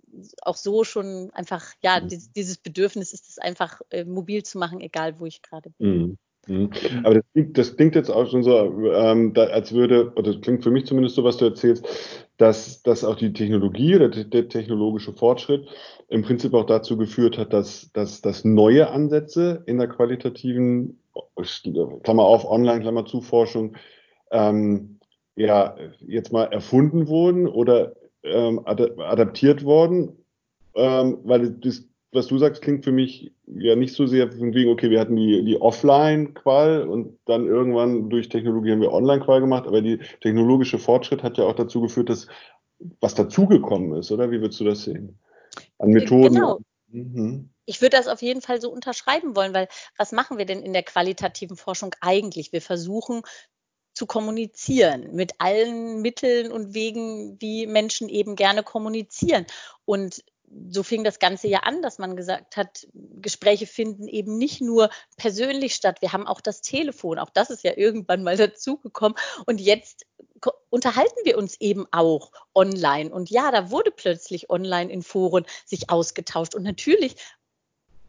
auch 0.42 0.56
so 0.56 0.84
schon 0.84 1.30
einfach, 1.32 1.64
ja, 1.82 2.00
mhm. 2.00 2.08
dieses, 2.08 2.32
dieses 2.32 2.58
Bedürfnis 2.58 3.12
ist 3.12 3.28
es 3.28 3.38
einfach 3.38 3.80
äh, 3.90 4.04
mobil 4.04 4.42
zu 4.42 4.58
machen, 4.58 4.80
egal 4.80 5.18
wo 5.18 5.26
ich 5.26 5.42
gerade 5.42 5.70
bin. 5.70 5.98
Mhm. 5.98 6.18
Mhm. 6.48 6.70
Aber 7.02 7.16
das 7.16 7.24
klingt, 7.32 7.58
das 7.58 7.76
klingt, 7.76 7.94
jetzt 7.96 8.10
auch 8.10 8.30
schon 8.30 8.42
so, 8.42 8.56
ähm, 8.92 9.34
da, 9.34 9.44
als 9.44 9.72
würde, 9.72 10.12
oder 10.14 10.32
das 10.32 10.40
klingt 10.40 10.62
für 10.62 10.70
mich 10.70 10.86
zumindest 10.86 11.16
so, 11.16 11.24
was 11.24 11.38
du 11.38 11.44
erzählst, 11.44 11.84
dass, 12.36 12.82
dass 12.82 13.04
auch 13.04 13.16
die 13.16 13.32
Technologie 13.32 13.96
oder 13.96 14.08
der 14.08 14.48
technologische 14.48 15.12
Fortschritt 15.12 15.66
im 16.08 16.22
Prinzip 16.22 16.54
auch 16.54 16.66
dazu 16.66 16.96
geführt 16.96 17.36
hat, 17.36 17.52
dass, 17.52 17.90
dass, 17.92 18.20
dass 18.20 18.44
neue 18.44 18.90
Ansätze 18.90 19.64
in 19.66 19.78
der 19.78 19.88
qualitativen, 19.88 21.00
Klammer 22.02 22.24
auf, 22.24 22.48
Online, 22.48 22.80
Klammer 22.80 23.06
zu 23.06 23.22
Forschung, 23.22 23.76
ähm, 24.30 24.95
ja, 25.36 25.76
jetzt 26.00 26.32
mal 26.32 26.44
erfunden 26.44 27.08
wurden 27.08 27.46
oder 27.46 27.94
ähm, 28.22 28.60
adaptiert 28.66 29.64
worden, 29.64 30.16
ähm, 30.74 31.18
weil 31.24 31.50
das 31.50 31.84
was 32.16 32.26
du 32.26 32.38
sagst, 32.38 32.62
klingt 32.62 32.84
für 32.84 32.92
mich 32.92 33.32
ja 33.46 33.76
nicht 33.76 33.94
so 33.94 34.06
sehr 34.06 34.32
von 34.32 34.54
wegen, 34.54 34.70
okay, 34.70 34.90
wir 34.90 34.98
hatten 34.98 35.14
die, 35.14 35.44
die 35.44 35.60
Offline-Qual 35.60 36.88
und 36.88 37.18
dann 37.26 37.46
irgendwann 37.46 38.10
durch 38.10 38.28
Technologie 38.28 38.72
haben 38.72 38.80
wir 38.80 38.92
Online-Qual 38.92 39.40
gemacht, 39.40 39.68
aber 39.68 39.82
die 39.82 39.98
technologische 40.20 40.78
Fortschritt 40.78 41.22
hat 41.22 41.38
ja 41.38 41.44
auch 41.44 41.54
dazu 41.54 41.80
geführt, 41.80 42.08
dass 42.08 42.26
was 43.00 43.14
dazugekommen 43.14 43.98
ist, 43.98 44.10
oder? 44.10 44.30
Wie 44.30 44.40
würdest 44.40 44.60
du 44.60 44.64
das 44.64 44.82
sehen? 44.82 45.18
An 45.78 45.90
Methoden. 45.90 46.34
Genau. 46.34 46.58
Mhm. 46.88 47.50
Ich 47.64 47.80
würde 47.80 47.96
das 47.96 48.08
auf 48.08 48.22
jeden 48.22 48.42
Fall 48.42 48.60
so 48.60 48.70
unterschreiben 48.70 49.34
wollen, 49.34 49.54
weil 49.54 49.68
was 49.96 50.12
machen 50.12 50.38
wir 50.38 50.44
denn 50.44 50.62
in 50.62 50.72
der 50.72 50.82
qualitativen 50.82 51.56
Forschung 51.56 51.94
eigentlich? 52.00 52.52
Wir 52.52 52.62
versuchen 52.62 53.22
zu 53.96 54.04
kommunizieren 54.04 55.14
mit 55.14 55.32
allen 55.38 56.02
Mitteln 56.02 56.52
und 56.52 56.74
Wegen, 56.74 57.40
wie 57.40 57.66
Menschen 57.66 58.10
eben 58.10 58.36
gerne 58.36 58.62
kommunizieren. 58.62 59.46
Und 59.86 60.22
so 60.68 60.82
fing 60.82 61.02
das 61.02 61.18
Ganze 61.18 61.48
ja 61.48 61.60
an, 61.60 61.80
dass 61.80 61.98
man 61.98 62.14
gesagt 62.14 62.58
hat, 62.58 62.86
Gespräche 62.92 63.66
finden 63.66 64.06
eben 64.06 64.36
nicht 64.36 64.60
nur 64.60 64.90
persönlich 65.16 65.74
statt. 65.74 66.02
Wir 66.02 66.12
haben 66.12 66.26
auch 66.26 66.42
das 66.42 66.60
Telefon. 66.60 67.18
Auch 67.18 67.30
das 67.30 67.48
ist 67.48 67.64
ja 67.64 67.72
irgendwann 67.74 68.22
mal 68.22 68.36
dazugekommen. 68.36 69.16
Und 69.46 69.62
jetzt 69.62 70.06
unterhalten 70.68 71.18
wir 71.24 71.38
uns 71.38 71.58
eben 71.58 71.86
auch 71.90 72.32
online. 72.54 73.10
Und 73.10 73.30
ja, 73.30 73.50
da 73.50 73.70
wurde 73.70 73.90
plötzlich 73.90 74.50
online 74.50 74.92
in 74.92 75.02
Foren 75.02 75.46
sich 75.64 75.88
ausgetauscht. 75.88 76.54
Und 76.54 76.64
natürlich 76.64 77.16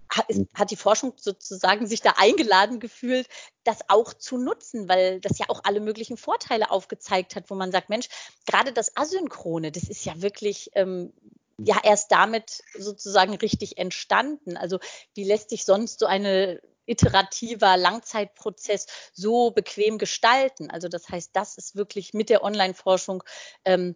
hat, 0.09 0.29
ist, 0.29 0.41
hat, 0.53 0.71
die 0.71 0.75
Forschung 0.75 1.13
sozusagen 1.17 1.87
sich 1.87 2.01
da 2.01 2.13
eingeladen 2.17 2.79
gefühlt, 2.79 3.27
das 3.63 3.79
auch 3.89 4.13
zu 4.13 4.37
nutzen, 4.37 4.87
weil 4.89 5.19
das 5.19 5.37
ja 5.37 5.45
auch 5.49 5.61
alle 5.63 5.79
möglichen 5.79 6.17
Vorteile 6.17 6.71
aufgezeigt 6.71 7.35
hat, 7.35 7.49
wo 7.49 7.55
man 7.55 7.71
sagt, 7.71 7.89
Mensch, 7.89 8.07
gerade 8.45 8.73
das 8.73 8.95
Asynchrone, 8.95 9.71
das 9.71 9.83
ist 9.83 10.05
ja 10.05 10.21
wirklich 10.21 10.71
ähm, 10.73 11.13
ja 11.57 11.77
erst 11.83 12.11
damit 12.11 12.63
sozusagen 12.77 13.35
richtig 13.35 13.77
entstanden. 13.77 14.57
Also 14.57 14.79
wie 15.13 15.23
lässt 15.23 15.49
sich 15.49 15.65
sonst 15.65 15.99
so 15.99 16.05
eine 16.05 16.61
iterativer 16.85 17.77
Langzeitprozess 17.77 18.87
so 19.13 19.51
bequem 19.51 19.97
gestalten? 19.97 20.69
Also 20.71 20.87
das 20.87 21.09
heißt, 21.09 21.31
das 21.33 21.57
ist 21.57 21.75
wirklich 21.75 22.13
mit 22.13 22.29
der 22.29 22.43
Online-Forschung 22.43 23.23
ähm, 23.65 23.95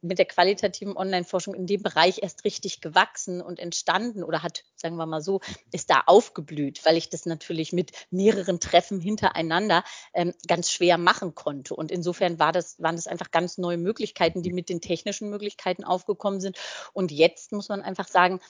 mit 0.00 0.18
der 0.18 0.26
qualitativen 0.26 0.96
Online-Forschung 0.96 1.54
in 1.54 1.66
dem 1.66 1.82
Bereich 1.82 2.22
erst 2.22 2.44
richtig 2.44 2.80
gewachsen 2.80 3.40
und 3.40 3.58
entstanden 3.58 4.22
oder 4.22 4.42
hat, 4.42 4.64
sagen 4.76 4.96
wir 4.96 5.06
mal 5.06 5.20
so, 5.20 5.40
ist 5.72 5.90
da 5.90 6.02
aufgeblüht, 6.06 6.84
weil 6.84 6.96
ich 6.96 7.08
das 7.08 7.26
natürlich 7.26 7.72
mit 7.72 7.92
mehreren 8.10 8.60
Treffen 8.60 9.00
hintereinander 9.00 9.84
ähm, 10.14 10.34
ganz 10.46 10.70
schwer 10.70 10.98
machen 10.98 11.34
konnte. 11.34 11.74
Und 11.74 11.90
insofern 11.90 12.38
war 12.38 12.52
das, 12.52 12.80
waren 12.80 12.96
das 12.96 13.06
einfach 13.06 13.30
ganz 13.30 13.58
neue 13.58 13.78
Möglichkeiten, 13.78 14.42
die 14.42 14.52
mit 14.52 14.68
den 14.68 14.80
technischen 14.80 15.30
Möglichkeiten 15.30 15.84
aufgekommen 15.84 16.40
sind. 16.40 16.56
Und 16.92 17.10
jetzt 17.10 17.52
muss 17.52 17.68
man 17.68 17.82
einfach 17.82 18.08
sagen, 18.08 18.40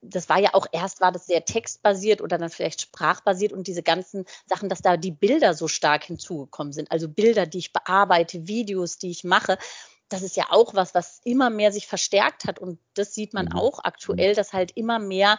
das 0.00 0.28
war 0.28 0.38
ja 0.38 0.50
auch 0.54 0.66
erst 0.70 1.00
war 1.00 1.10
das 1.10 1.26
sehr 1.26 1.44
textbasiert 1.44 2.20
oder 2.20 2.38
dann 2.38 2.50
vielleicht 2.50 2.80
sprachbasiert 2.80 3.52
und 3.52 3.66
diese 3.66 3.82
ganzen 3.82 4.24
Sachen, 4.46 4.68
dass 4.68 4.82
da 4.82 4.96
die 4.96 5.10
Bilder 5.10 5.54
so 5.54 5.66
stark 5.66 6.04
hinzugekommen 6.04 6.72
sind. 6.72 6.92
Also 6.92 7.08
Bilder, 7.08 7.46
die 7.46 7.58
ich 7.58 7.72
bearbeite, 7.72 8.46
Videos, 8.46 8.98
die 8.98 9.10
ich 9.10 9.24
mache 9.24 9.58
das 10.08 10.22
ist 10.22 10.36
ja 10.36 10.46
auch 10.50 10.74
was, 10.74 10.94
was 10.94 11.20
immer 11.24 11.50
mehr 11.50 11.72
sich 11.72 11.86
verstärkt 11.86 12.44
hat. 12.44 12.58
Und 12.58 12.78
das 12.94 13.14
sieht 13.14 13.34
man 13.34 13.46
mhm. 13.46 13.52
auch 13.52 13.80
aktuell, 13.82 14.34
dass 14.34 14.52
halt 14.52 14.72
immer 14.76 14.98
mehr 14.98 15.38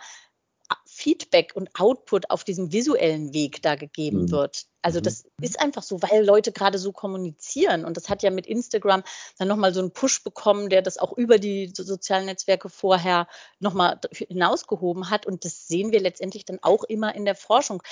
Feedback 0.86 1.52
und 1.56 1.70
Output 1.80 2.30
auf 2.30 2.44
diesem 2.44 2.72
visuellen 2.72 3.34
Weg 3.34 3.62
da 3.62 3.76
gegeben 3.76 4.24
mhm. 4.24 4.32
wird. 4.32 4.66
Also 4.82 5.00
mhm. 5.00 5.04
das 5.04 5.26
ist 5.42 5.60
einfach 5.60 5.84
so, 5.84 6.02
weil 6.02 6.26
Leute 6.26 6.52
gerade 6.52 6.80
so 6.80 6.92
kommunizieren. 6.92 7.86
Und 7.86 7.98
das 7.98 8.10
hat 8.10 8.24
ja 8.24 8.32
mit 8.32 8.48
Instagram 8.48 9.04
dann 9.38 9.48
nochmal 9.48 9.74
so 9.74 9.82
einen 9.82 9.92
Push 9.92 10.24
bekommen, 10.24 10.70
der 10.70 10.82
das 10.82 10.98
auch 10.98 11.14
über 11.18 11.38
die 11.38 11.72
sozialen 11.74 12.26
Netzwerke 12.26 12.70
vorher 12.70 13.28
nochmal 13.60 14.00
hinausgehoben 14.12 15.10
hat. 15.10 15.26
Und 15.26 15.46
das 15.46 15.68
sehen 15.68 15.92
wir 15.92 16.00
letztendlich 16.00 16.46
dann 16.46 16.60
auch 16.62 16.84
immer 16.84 17.14
in 17.14 17.26
der 17.26 17.36
Forschung 17.36 17.84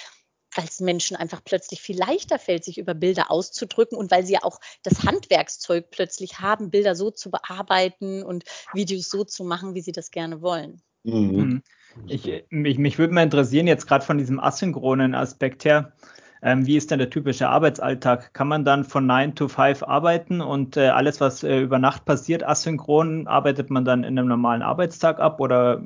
weil 0.56 0.66
es 0.66 0.80
Menschen 0.80 1.16
einfach 1.18 1.42
plötzlich 1.44 1.82
viel 1.82 1.98
leichter 1.98 2.40
fällt, 2.40 2.64
sich 2.64 2.78
über 2.78 2.94
Bilder 2.94 3.32
auszudrücken 3.32 3.98
und 3.98 4.12
weil 4.12 4.26
sie 4.26 4.34
ja 4.34 4.44
auch 4.44 4.60
das 4.84 5.04
Handwerkszeug 5.04 5.90
plötzlich 5.92 6.40
haben, 6.40 6.70
Bilder 6.70 6.96
so 6.96 7.12
zu 7.12 7.32
bearbeiten 7.32 8.24
und 8.24 8.44
Videos 8.74 9.10
so 9.10 9.24
zu 9.24 9.44
machen, 9.44 9.76
wie 9.76 9.82
sie 9.82 9.92
das 9.92 10.12
gerne 10.12 10.42
wollen. 10.42 10.82
Mhm. 11.04 11.14
mhm. 11.14 11.64
Ich, 12.08 12.28
mich, 12.50 12.80
mich 12.80 12.98
würde 12.98 13.14
mal 13.14 13.22
interessieren, 13.22 13.68
jetzt 13.68 13.86
gerade 13.86 14.04
von 14.04 14.18
diesem 14.18 14.40
asynchronen 14.40 15.14
Aspekt 15.14 15.64
her, 15.64 15.94
ähm, 16.42 16.66
wie 16.66 16.76
ist 16.76 16.92
denn 16.92 17.00
der 17.00 17.10
typische 17.10 17.48
Arbeitsalltag? 17.48 18.34
Kann 18.34 18.48
man 18.48 18.66
dann 18.66 18.84
von 18.84 19.06
9 19.06 19.36
to 19.36 19.48
5 19.48 19.84
arbeiten 19.84 20.42
und 20.42 20.76
äh, 20.76 20.88
alles, 20.88 21.22
was 21.22 21.44
äh, 21.44 21.60
über 21.60 21.80
Nacht 21.80 22.04
passiert, 22.06 22.44
asynchron, 22.44 23.28
arbeitet 23.28 23.70
man 23.70 23.86
dann 23.86 24.04
in 24.04 24.18
einem 24.18 24.28
normalen 24.28 24.62
Arbeitstag 24.62 25.20
ab 25.20 25.40
oder 25.40 25.82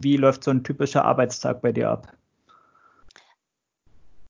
wie 0.00 0.16
läuft 0.16 0.44
so 0.44 0.50
ein 0.50 0.64
typischer 0.64 1.04
Arbeitstag 1.04 1.60
bei 1.60 1.72
dir 1.72 1.90
ab? 1.90 2.12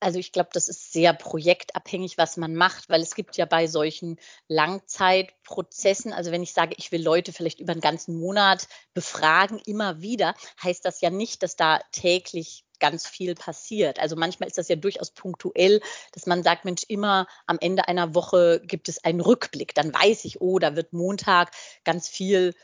Also 0.00 0.18
ich 0.18 0.32
glaube, 0.32 0.50
das 0.52 0.68
ist 0.68 0.92
sehr 0.92 1.12
projektabhängig, 1.12 2.16
was 2.16 2.38
man 2.38 2.54
macht, 2.54 2.88
weil 2.88 3.02
es 3.02 3.14
gibt 3.14 3.36
ja 3.36 3.44
bei 3.44 3.66
solchen 3.66 4.18
Langzeitprozessen, 4.48 6.12
also 6.12 6.32
wenn 6.32 6.42
ich 6.42 6.54
sage, 6.54 6.74
ich 6.78 6.90
will 6.90 7.02
Leute 7.02 7.32
vielleicht 7.32 7.60
über 7.60 7.72
einen 7.72 7.82
ganzen 7.82 8.18
Monat 8.18 8.66
befragen, 8.94 9.60
immer 9.66 10.00
wieder, 10.00 10.34
heißt 10.62 10.84
das 10.86 11.02
ja 11.02 11.10
nicht, 11.10 11.42
dass 11.42 11.54
da 11.54 11.80
täglich 11.92 12.64
ganz 12.80 13.06
viel 13.06 13.34
passiert. 13.34 14.00
Also 14.00 14.16
manchmal 14.16 14.48
ist 14.48 14.58
das 14.58 14.68
ja 14.68 14.76
durchaus 14.76 15.12
punktuell, 15.12 15.80
dass 16.12 16.26
man 16.26 16.42
sagt, 16.42 16.64
Mensch, 16.64 16.82
immer 16.88 17.26
am 17.46 17.58
Ende 17.60 17.86
einer 17.86 18.14
Woche 18.14 18.60
gibt 18.64 18.88
es 18.88 19.04
einen 19.04 19.20
Rückblick. 19.20 19.74
Dann 19.74 19.92
weiß 19.92 20.24
ich, 20.24 20.40
oh, 20.40 20.58
da 20.58 20.74
wird 20.74 20.94
Montag 20.94 21.52
ganz 21.84 22.08
viel 22.08 22.54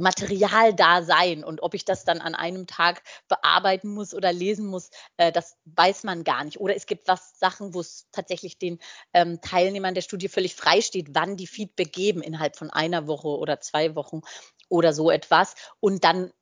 Material 0.00 0.74
da 0.74 1.02
sein. 1.02 1.44
Und 1.44 1.62
ob 1.62 1.74
ich 1.74 1.84
das 1.84 2.04
dann 2.04 2.20
an 2.20 2.34
einem 2.34 2.66
Tag 2.66 3.02
bearbeiten 3.28 3.88
muss 3.88 4.14
oder 4.14 4.32
lesen 4.32 4.66
muss, 4.66 4.90
äh, 5.16 5.32
das 5.32 5.56
weiß 5.64 6.04
man 6.04 6.24
gar 6.24 6.44
nicht. 6.44 6.60
Oder 6.60 6.76
es 6.76 6.86
gibt 6.86 7.08
was 7.08 7.38
Sachen, 7.38 7.74
wo 7.74 7.80
es 7.80 8.08
tatsächlich 8.12 8.58
den 8.58 8.78
ähm, 9.12 9.40
Teilnehmern 9.40 9.94
der 9.94 10.02
Studie 10.02 10.28
völlig 10.28 10.54
frei 10.54 10.80
steht, 10.80 11.14
wann 11.14 11.36
die 11.36 11.46
Feedback 11.46 11.92
geben 11.92 12.22
innerhalb 12.22 12.56
von 12.56 12.70
einer 12.70 13.06
Woche 13.06 13.28
oder 13.28 13.60
zwei 13.60 13.94
Wochen 13.94 14.22
oder 14.68 14.92
so 14.92 15.10
etwas. 15.10 15.54
Und 15.80 16.04
dann 16.04 16.32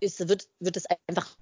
ist, 0.00 0.28
wird, 0.28 0.48
wird 0.60 0.76
es 0.76 0.86
einfach 1.06 1.36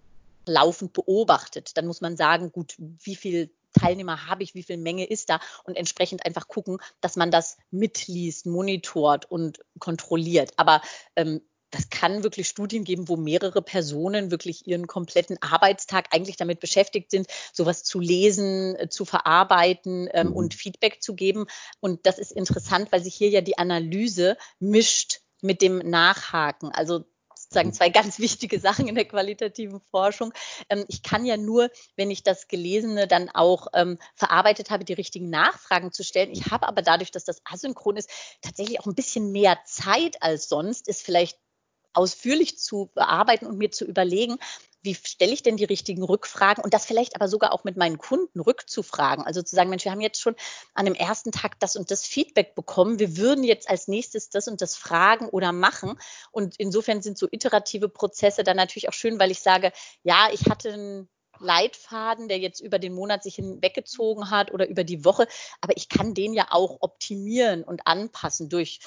laufend 0.47 0.93
beobachtet. 0.93 1.77
Dann 1.77 1.87
muss 1.87 2.01
man 2.01 2.17
sagen, 2.17 2.53
gut, 2.53 2.75
wie 2.79 3.17
viel 3.17 3.51
Teilnehmer 3.73 4.27
habe 4.27 4.43
ich, 4.43 4.55
wie 4.55 4.63
viel 4.63 4.77
Menge 4.77 5.05
ist 5.05 5.31
da 5.31 5.41
und 5.65 5.77
entsprechend 5.77 6.25
einfach 6.27 6.49
gucken, 6.49 6.79
dass 7.01 7.17
man 7.17 7.31
das 7.31 7.57
mitliest, 7.71 8.47
monitort 8.47 9.31
und 9.31 9.61
kontrolliert. 9.79 10.53
Aber 10.57 10.83
ähm, 11.17 11.41
das 11.71 11.89
kann 11.89 12.23
wirklich 12.23 12.49
Studien 12.49 12.85
geben, 12.85 13.09
wo 13.09 13.17
mehrere 13.17 13.63
Personen 13.63 14.31
wirklich 14.31 14.67
ihren 14.67 14.87
kompletten 14.87 15.41
Arbeitstag 15.41 16.09
eigentlich 16.11 16.37
damit 16.37 16.61
beschäftigt 16.61 17.11
sind, 17.11 17.29
sowas 17.53 17.85
zu 17.85 18.01
lesen, 18.01 18.77
äh, 18.77 18.89
zu 18.89 19.05
verarbeiten 19.05 20.09
ähm, 20.13 20.29
mhm. 20.29 20.33
und 20.33 20.55
Feedback 20.55 21.03
zu 21.03 21.15
geben. 21.15 21.47
Und 21.81 22.07
das 22.07 22.19
ist 22.19 22.33
interessant, 22.33 22.91
weil 22.93 23.03
sich 23.03 23.15
hier 23.15 23.29
ja 23.29 23.41
die 23.41 23.59
Analyse 23.59 24.37
mischt 24.59 25.21
mit 25.41 25.63
dem 25.63 25.79
Nachhaken. 25.79 26.71
Also 26.71 27.05
sozusagen 27.51 27.73
zwei 27.73 27.89
ganz 27.89 28.21
wichtige 28.21 28.61
Sachen 28.61 28.87
in 28.87 28.95
der 28.95 29.07
qualitativen 29.07 29.81
Forschung. 29.91 30.33
Ähm, 30.69 30.85
ich 30.87 31.03
kann 31.03 31.25
ja 31.25 31.37
nur, 31.37 31.69
wenn 31.97 32.11
ich 32.11 32.23
das 32.23 32.47
Gelesene 32.47 33.09
dann 33.09 33.29
auch 33.29 33.67
ähm, 33.75 33.99
verarbeitet 34.15 34.71
habe, 34.71 34.85
die 34.85 34.93
richtigen 34.93 35.31
Nachfragen 35.31 35.91
zu 35.91 36.05
stellen. 36.05 36.31
Ich 36.31 36.47
habe 36.53 36.69
aber 36.69 36.83
dadurch, 36.83 37.11
dass 37.11 37.25
das 37.25 37.43
asynchron 37.45 37.97
ist, 37.97 38.09
tatsächlich 38.41 38.79
auch 38.79 38.87
ein 38.87 38.95
bisschen 38.95 39.33
mehr 39.33 39.59
Zeit 39.65 40.23
als 40.23 40.49
sonst, 40.49 40.87
ist 40.87 41.03
vielleicht 41.03 41.41
ausführlich 41.93 42.57
zu 42.57 42.93
bearbeiten 42.95 43.47
und 43.47 43.59
mir 43.59 43.73
zu 43.73 43.85
überlegen, 43.85 44.39
wie 44.83 44.95
stelle 44.95 45.33
ich 45.33 45.43
denn 45.43 45.57
die 45.57 45.65
richtigen 45.65 46.03
Rückfragen 46.03 46.65
und 46.65 46.75
das 46.75 46.87
vielleicht 46.87 47.17
aber 47.17 47.29
sogar 47.29 47.53
auch 47.53 47.65
mit 47.65 47.77
meinen 47.77 47.99
Kunden 47.99 48.41
rückzufragen. 48.41 49.25
Also 49.25 49.43
zu 49.43 49.55
sagen, 49.55 49.71
Mensch, 49.71 49.85
wir 49.85 49.93
haben 49.93 50.01
jetzt 50.01 50.21
schon 50.21 50.37
an 50.75 50.87
dem 50.87 50.95
ersten 50.95 51.33
Tag 51.33 51.59
das 51.61 51.77
und 51.77 51.91
das 51.91 52.05
Feedback 52.07 52.55
bekommen. 52.55 52.99
Wir 52.99 53.17
würden 53.17 53.45
jetzt 53.45 53.69
als 53.69 53.89
nächstes 53.89 54.31
das 54.31 54.49
und 54.49 54.61
das 54.61 54.77
fragen 54.77 55.29
oder 55.29 55.53
machen. 55.53 55.99
Und 56.31 56.57
insofern 56.59 57.03
sind 57.03 57.19
so 57.19 57.29
iterative 57.31 57.89
Prozesse 57.89 58.45
dann 58.45 58.57
natürlich 58.57 58.89
auch 58.89 58.95
schön, 58.95 59.19
weil 59.19 59.31
ich 59.31 59.41
sage, 59.41 59.73
ja, 60.03 60.29
ich 60.33 60.49
hatte 60.49 60.73
einen 60.73 61.09
Leitfaden, 61.41 62.29
der 62.29 62.39
jetzt 62.39 62.61
über 62.61 62.79
den 62.79 62.95
Monat 62.95 63.23
sich 63.23 63.37
hinweggezogen 63.37 64.31
hat 64.31 64.53
oder 64.53 64.69
über 64.69 64.85
die 64.85 65.05
Woche, 65.05 65.27
aber 65.61 65.77
ich 65.77 65.89
kann 65.89 66.15
den 66.15 66.35
ja 66.35 66.49
auch 66.51 66.79
optimieren 66.81 67.65
und 67.65 67.87
anpassen 67.87 68.49
durch 68.49 68.81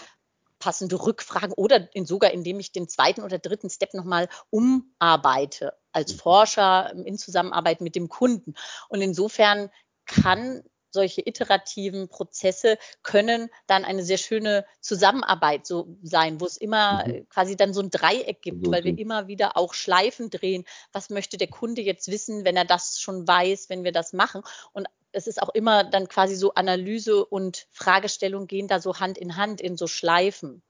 passende 0.63 0.95
Rückfragen 1.05 1.51
oder 1.51 1.93
in, 1.93 2.05
sogar 2.05 2.31
indem 2.31 2.57
ich 2.57 2.71
den 2.71 2.87
zweiten 2.87 3.21
oder 3.21 3.37
dritten 3.37 3.69
Step 3.69 3.93
nochmal 3.93 4.29
umarbeite 4.49 5.73
als 5.91 6.13
mhm. 6.13 6.19
Forscher 6.19 6.93
in 6.93 7.17
Zusammenarbeit 7.17 7.81
mit 7.81 7.95
dem 7.95 8.07
Kunden. 8.07 8.53
Und 8.87 9.01
insofern 9.01 9.69
kann 10.05 10.63
solche 10.89 11.21
iterativen 11.25 12.07
Prozesse 12.07 12.77
können 13.01 13.49
dann 13.67 13.83
eine 13.83 14.03
sehr 14.03 14.17
schöne 14.17 14.63
Zusammenarbeit 14.79 15.67
so 15.67 15.97
sein, 16.01 16.39
wo 16.39 16.45
es 16.45 16.55
immer 16.55 17.05
mhm. 17.05 17.27
quasi 17.27 17.57
dann 17.57 17.73
so 17.73 17.81
ein 17.81 17.89
Dreieck 17.89 18.41
gibt, 18.41 18.71
weil 18.71 18.85
wir 18.85 18.97
immer 18.97 19.27
wieder 19.27 19.57
auch 19.57 19.73
Schleifen 19.73 20.29
drehen. 20.29 20.63
Was 20.93 21.09
möchte 21.09 21.37
der 21.37 21.49
Kunde 21.49 21.81
jetzt 21.81 22.09
wissen, 22.09 22.45
wenn 22.45 22.55
er 22.55 22.65
das 22.65 23.01
schon 23.01 23.27
weiß, 23.27 23.67
wenn 23.67 23.83
wir 23.83 23.91
das 23.91 24.13
machen? 24.13 24.43
Und 24.71 24.87
es 25.13 25.27
ist 25.27 25.41
auch 25.41 25.49
immer 25.49 25.83
dann 25.83 26.07
quasi 26.07 26.35
so 26.35 26.53
Analyse 26.55 27.25
und 27.25 27.67
Fragestellung 27.71 28.47
gehen 28.47 28.67
da 28.67 28.79
so 28.79 28.99
Hand 28.99 29.17
in 29.17 29.37
Hand 29.37 29.61
in 29.61 29.77
so 29.77 29.87
Schleifen 29.87 30.63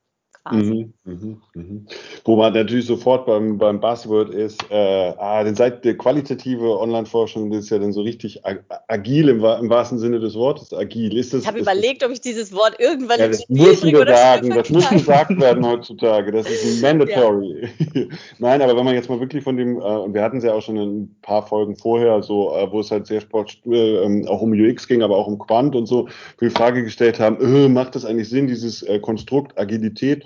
quasi. 0.43 0.89
Mhm, 1.05 1.41
mh, 1.53 1.63
mh. 1.63 1.81
Wo 2.25 2.35
man 2.35 2.53
natürlich 2.53 2.85
sofort 2.85 3.25
beim, 3.25 3.57
beim 3.57 3.79
Buzzword 3.79 4.33
ist, 4.33 4.63
äh, 4.69 5.13
ah, 5.17 5.43
denn 5.43 5.55
seit 5.55 5.85
der 5.85 5.97
qualitative 5.97 6.79
Online-Forschung 6.79 7.51
ist 7.53 7.69
ja 7.69 7.79
dann 7.79 7.93
so 7.93 8.01
richtig 8.01 8.41
agil 8.87 9.29
im, 9.29 9.37
im, 9.43 9.69
wahrsten 9.69 9.99
Sinne 9.99 10.19
des 10.19 10.35
Wortes. 10.35 10.73
Agil 10.73 11.17
ist 11.17 11.33
das. 11.33 11.41
Ich 11.41 11.47
habe 11.47 11.59
überlegt, 11.59 12.03
ob 12.03 12.11
ich 12.11 12.21
dieses 12.21 12.53
Wort 12.53 12.75
irgendwann 12.79 13.19
ja, 13.19 13.27
das 13.27 13.47
müssen 13.49 13.91
wir 13.91 14.05
sagen. 14.05 14.49
Das 14.49 14.69
muss 14.69 14.89
gesagt 14.89 15.39
werden 15.39 15.65
heutzutage. 15.65 16.31
Das 16.31 16.49
ist 16.49 16.81
mandatory. 16.81 17.69
Ja. 17.93 18.01
Nein, 18.39 18.61
aber 18.61 18.75
wenn 18.77 18.85
man 18.85 18.95
jetzt 18.95 19.09
mal 19.09 19.19
wirklich 19.19 19.43
von 19.43 19.57
dem, 19.57 19.77
äh, 19.77 19.83
und 19.83 20.13
wir 20.13 20.21
hatten 20.21 20.37
es 20.37 20.43
ja 20.43 20.53
auch 20.53 20.61
schon 20.61 20.77
in 20.77 21.03
ein 21.03 21.15
paar 21.21 21.45
Folgen 21.45 21.75
vorher, 21.75 22.21
so, 22.21 22.53
äh, 22.55 22.69
wo 22.71 22.81
es 22.81 22.91
halt 22.91 23.07
sehr 23.07 23.21
sport, 23.21 23.59
äh, 23.65 24.27
auch 24.27 24.41
um 24.41 24.51
UX 24.51 24.87
ging, 24.87 25.01
aber 25.01 25.17
auch 25.17 25.27
um 25.27 25.39
Quant 25.39 25.75
und 25.75 25.85
so, 25.85 26.07
die 26.41 26.49
Frage 26.49 26.83
gestellt 26.83 27.19
haben, 27.19 27.39
äh, 27.39 27.69
macht 27.69 27.95
das 27.95 28.05
eigentlich 28.05 28.29
Sinn, 28.29 28.47
dieses 28.47 28.83
äh, 28.83 28.99
Konstrukt 28.99 29.57
Agilität 29.57 30.25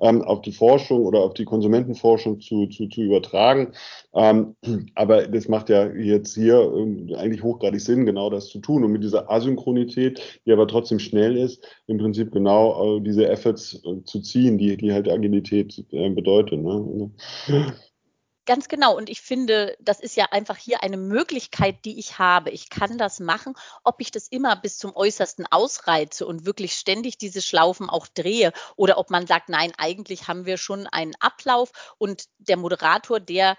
ähm, 0.00 0.22
auf 0.22 0.42
die 0.42 0.52
Forschung 0.52 1.04
oder 1.04 1.20
auf 1.20 1.34
die 1.34 1.44
Konsumentenforschung 1.44 2.40
zu, 2.40 2.66
zu, 2.66 2.88
zu 2.88 3.02
übertragen. 3.02 3.72
Ähm, 4.14 4.56
aber 4.94 5.26
das 5.26 5.48
macht 5.48 5.68
ja 5.68 5.86
jetzt 5.92 6.34
hier 6.34 6.56
äh, 6.56 7.14
eigentlich 7.16 7.42
hochgradig 7.42 7.80
Sinn, 7.80 8.06
genau 8.06 8.30
das 8.30 8.48
zu 8.48 8.58
tun. 8.60 8.84
Und 8.84 8.92
mit 8.92 9.02
dieser 9.02 9.30
Asynchronität, 9.30 10.40
die 10.46 10.52
aber 10.52 10.66
trotzdem 10.66 10.98
schnell 10.98 11.36
ist, 11.36 11.64
im 11.86 11.98
Prinzip 11.98 12.32
genau 12.32 12.98
äh, 12.98 13.00
diese 13.00 13.28
Efforts 13.28 13.80
äh, 13.84 14.02
zu 14.04 14.20
ziehen, 14.20 14.58
die, 14.58 14.76
die 14.76 14.92
halt 14.92 15.08
Agilität 15.08 15.84
äh, 15.90 16.10
bedeutet. 16.10 16.60
Ne? 16.60 17.10
Ganz 18.46 18.68
genau. 18.68 18.94
Und 18.94 19.08
ich 19.08 19.22
finde, 19.22 19.74
das 19.80 20.00
ist 20.00 20.16
ja 20.16 20.26
einfach 20.30 20.58
hier 20.58 20.82
eine 20.82 20.98
Möglichkeit, 20.98 21.84
die 21.86 21.98
ich 21.98 22.18
habe. 22.18 22.50
Ich 22.50 22.68
kann 22.68 22.98
das 22.98 23.18
machen. 23.18 23.54
Ob 23.84 24.00
ich 24.02 24.10
das 24.10 24.28
immer 24.28 24.54
bis 24.54 24.76
zum 24.76 24.94
Äußersten 24.94 25.46
ausreize 25.50 26.26
und 26.26 26.44
wirklich 26.44 26.74
ständig 26.74 27.16
diese 27.16 27.40
Schlaufen 27.40 27.88
auch 27.88 28.06
drehe 28.06 28.52
oder 28.76 28.98
ob 28.98 29.08
man 29.08 29.26
sagt, 29.26 29.48
nein, 29.48 29.72
eigentlich 29.78 30.28
haben 30.28 30.44
wir 30.44 30.58
schon 30.58 30.86
einen 30.86 31.14
Ablauf 31.20 31.72
und 31.96 32.24
der 32.38 32.58
Moderator, 32.58 33.18
der 33.18 33.56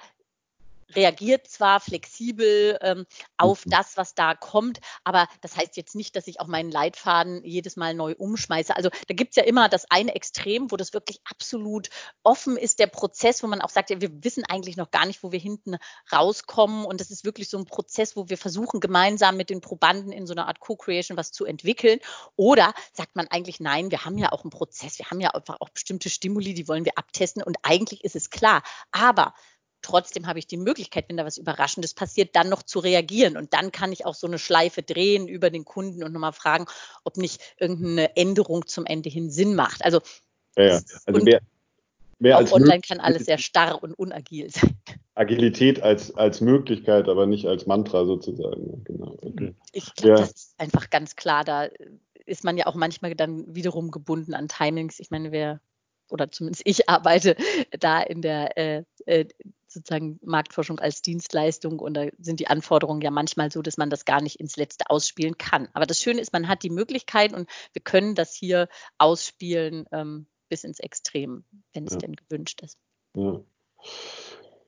reagiert 0.93 1.47
zwar 1.47 1.79
flexibel 1.79 2.77
ähm, 2.81 3.05
auf 3.37 3.65
mhm. 3.65 3.71
das, 3.71 3.97
was 3.97 4.15
da 4.15 4.35
kommt, 4.35 4.79
aber 5.03 5.27
das 5.41 5.57
heißt 5.57 5.77
jetzt 5.77 5.95
nicht, 5.95 6.15
dass 6.15 6.27
ich 6.27 6.39
auch 6.39 6.47
meinen 6.47 6.71
Leitfaden 6.71 7.43
jedes 7.43 7.75
Mal 7.75 7.93
neu 7.93 8.13
umschmeiße. 8.17 8.75
Also 8.75 8.89
da 9.07 9.13
gibt 9.13 9.31
es 9.31 9.35
ja 9.37 9.43
immer 9.43 9.69
das 9.69 9.89
eine 9.89 10.15
Extrem, 10.15 10.71
wo 10.71 10.77
das 10.77 10.93
wirklich 10.93 11.19
absolut 11.29 11.89
offen 12.23 12.57
ist, 12.57 12.79
der 12.79 12.87
Prozess, 12.87 13.43
wo 13.43 13.47
man 13.47 13.61
auch 13.61 13.69
sagt, 13.69 13.89
ja, 13.89 14.01
wir 14.01 14.23
wissen 14.23 14.43
eigentlich 14.45 14.77
noch 14.77 14.91
gar 14.91 15.05
nicht, 15.05 15.23
wo 15.23 15.31
wir 15.31 15.39
hinten 15.39 15.77
rauskommen. 16.11 16.85
Und 16.85 17.01
das 17.01 17.11
ist 17.11 17.25
wirklich 17.25 17.49
so 17.49 17.57
ein 17.57 17.65
Prozess, 17.65 18.15
wo 18.15 18.29
wir 18.29 18.37
versuchen, 18.37 18.79
gemeinsam 18.79 19.37
mit 19.37 19.49
den 19.49 19.61
Probanden 19.61 20.11
in 20.11 20.27
so 20.27 20.33
einer 20.33 20.47
Art 20.47 20.59
Co-Creation 20.59 21.17
was 21.17 21.31
zu 21.31 21.45
entwickeln. 21.45 21.99
Oder 22.35 22.73
sagt 22.93 23.15
man 23.15 23.27
eigentlich, 23.27 23.59
nein, 23.59 23.91
wir 23.91 24.05
haben 24.05 24.17
ja 24.17 24.31
auch 24.31 24.43
einen 24.43 24.51
Prozess, 24.51 24.99
wir 24.99 25.09
haben 25.09 25.21
ja 25.21 25.31
einfach 25.31 25.57
auch 25.59 25.69
bestimmte 25.69 26.09
Stimuli, 26.09 26.53
die 26.53 26.67
wollen 26.67 26.85
wir 26.85 26.97
abtesten 26.97 27.43
und 27.43 27.57
eigentlich 27.63 28.03
ist 28.03 28.15
es 28.15 28.29
klar. 28.29 28.63
Aber 28.91 29.33
Trotzdem 29.85 30.25
habe 30.25 30.39
ich 30.39 30.47
die 30.47 30.57
Möglichkeit, 30.57 31.05
wenn 31.09 31.17
da 31.17 31.25
was 31.25 31.37
Überraschendes 31.37 31.93
passiert, 31.93 32.35
dann 32.35 32.49
noch 32.49 32.63
zu 32.63 32.79
reagieren. 32.79 33.37
Und 33.37 33.53
dann 33.53 33.71
kann 33.71 33.91
ich 33.91 34.03
auch 34.03 34.15
so 34.15 34.25
eine 34.25 34.39
Schleife 34.39 34.81
drehen 34.81 35.27
über 35.27 35.51
den 35.51 35.63
Kunden 35.63 36.03
und 36.03 36.11
nochmal 36.11 36.33
fragen, 36.33 36.65
ob 37.03 37.17
nicht 37.17 37.39
irgendeine 37.59 38.17
Änderung 38.17 38.65
zum 38.65 38.87
Ende 38.87 39.09
hin 39.09 39.29
Sinn 39.29 39.53
macht. 39.53 39.85
Also, 39.85 40.01
ja, 40.57 40.63
ja. 40.63 40.81
also 41.05 41.23
mehr, 41.23 41.39
mehr 42.17 42.37
als 42.37 42.51
online 42.51 42.81
kann 42.81 42.99
alles 42.99 43.25
sehr 43.25 43.37
starr 43.37 43.83
und 43.83 43.93
unagil 43.93 44.49
sein. 44.49 44.75
Agilität 45.13 45.83
als, 45.83 46.15
als 46.15 46.41
Möglichkeit, 46.41 47.07
aber 47.07 47.27
nicht 47.27 47.45
als 47.45 47.67
Mantra 47.67 48.05
sozusagen. 48.05 48.83
Genau. 48.85 49.19
Okay. 49.21 49.53
Ich 49.71 49.93
glaube, 49.93 50.15
ja. 50.15 50.21
das 50.21 50.31
ist 50.31 50.55
einfach 50.57 50.89
ganz 50.89 51.15
klar. 51.15 51.43
Da 51.43 51.69
ist 52.25 52.43
man 52.43 52.57
ja 52.57 52.65
auch 52.65 52.73
manchmal 52.73 53.13
dann 53.13 53.53
wiederum 53.53 53.91
gebunden 53.91 54.33
an 54.33 54.47
Timings. 54.47 54.99
Ich 54.99 55.11
meine, 55.11 55.31
wer 55.31 55.61
oder 56.09 56.31
zumindest 56.31 56.63
ich 56.65 56.89
arbeite 56.89 57.35
da 57.79 58.01
in 58.01 58.21
der 58.21 58.57
äh, 58.57 58.83
äh, 59.05 59.25
sozusagen 59.67 60.19
Marktforschung 60.23 60.79
als 60.79 61.01
Dienstleistung 61.01 61.79
und 61.79 61.95
da 61.95 62.07
sind 62.17 62.39
die 62.39 62.47
Anforderungen 62.47 63.01
ja 63.01 63.11
manchmal 63.11 63.51
so, 63.51 63.61
dass 63.61 63.77
man 63.77 63.89
das 63.89 64.05
gar 64.05 64.21
nicht 64.21 64.39
ins 64.39 64.57
Letzte 64.57 64.89
ausspielen 64.89 65.37
kann. 65.37 65.69
Aber 65.73 65.85
das 65.85 65.99
Schöne 65.99 66.21
ist, 66.21 66.33
man 66.33 66.47
hat 66.47 66.63
die 66.63 66.69
Möglichkeit 66.69 67.33
und 67.33 67.49
wir 67.73 67.81
können 67.81 68.15
das 68.15 68.33
hier 68.33 68.67
ausspielen 68.97 69.85
ähm, 69.91 70.27
bis 70.49 70.63
ins 70.63 70.79
Extrem, 70.79 71.45
wenn 71.73 71.85
es 71.85 71.93
ja. 71.93 71.99
denn 71.99 72.15
gewünscht 72.15 72.61
ist. 72.61 72.77
Ja. 73.15 73.41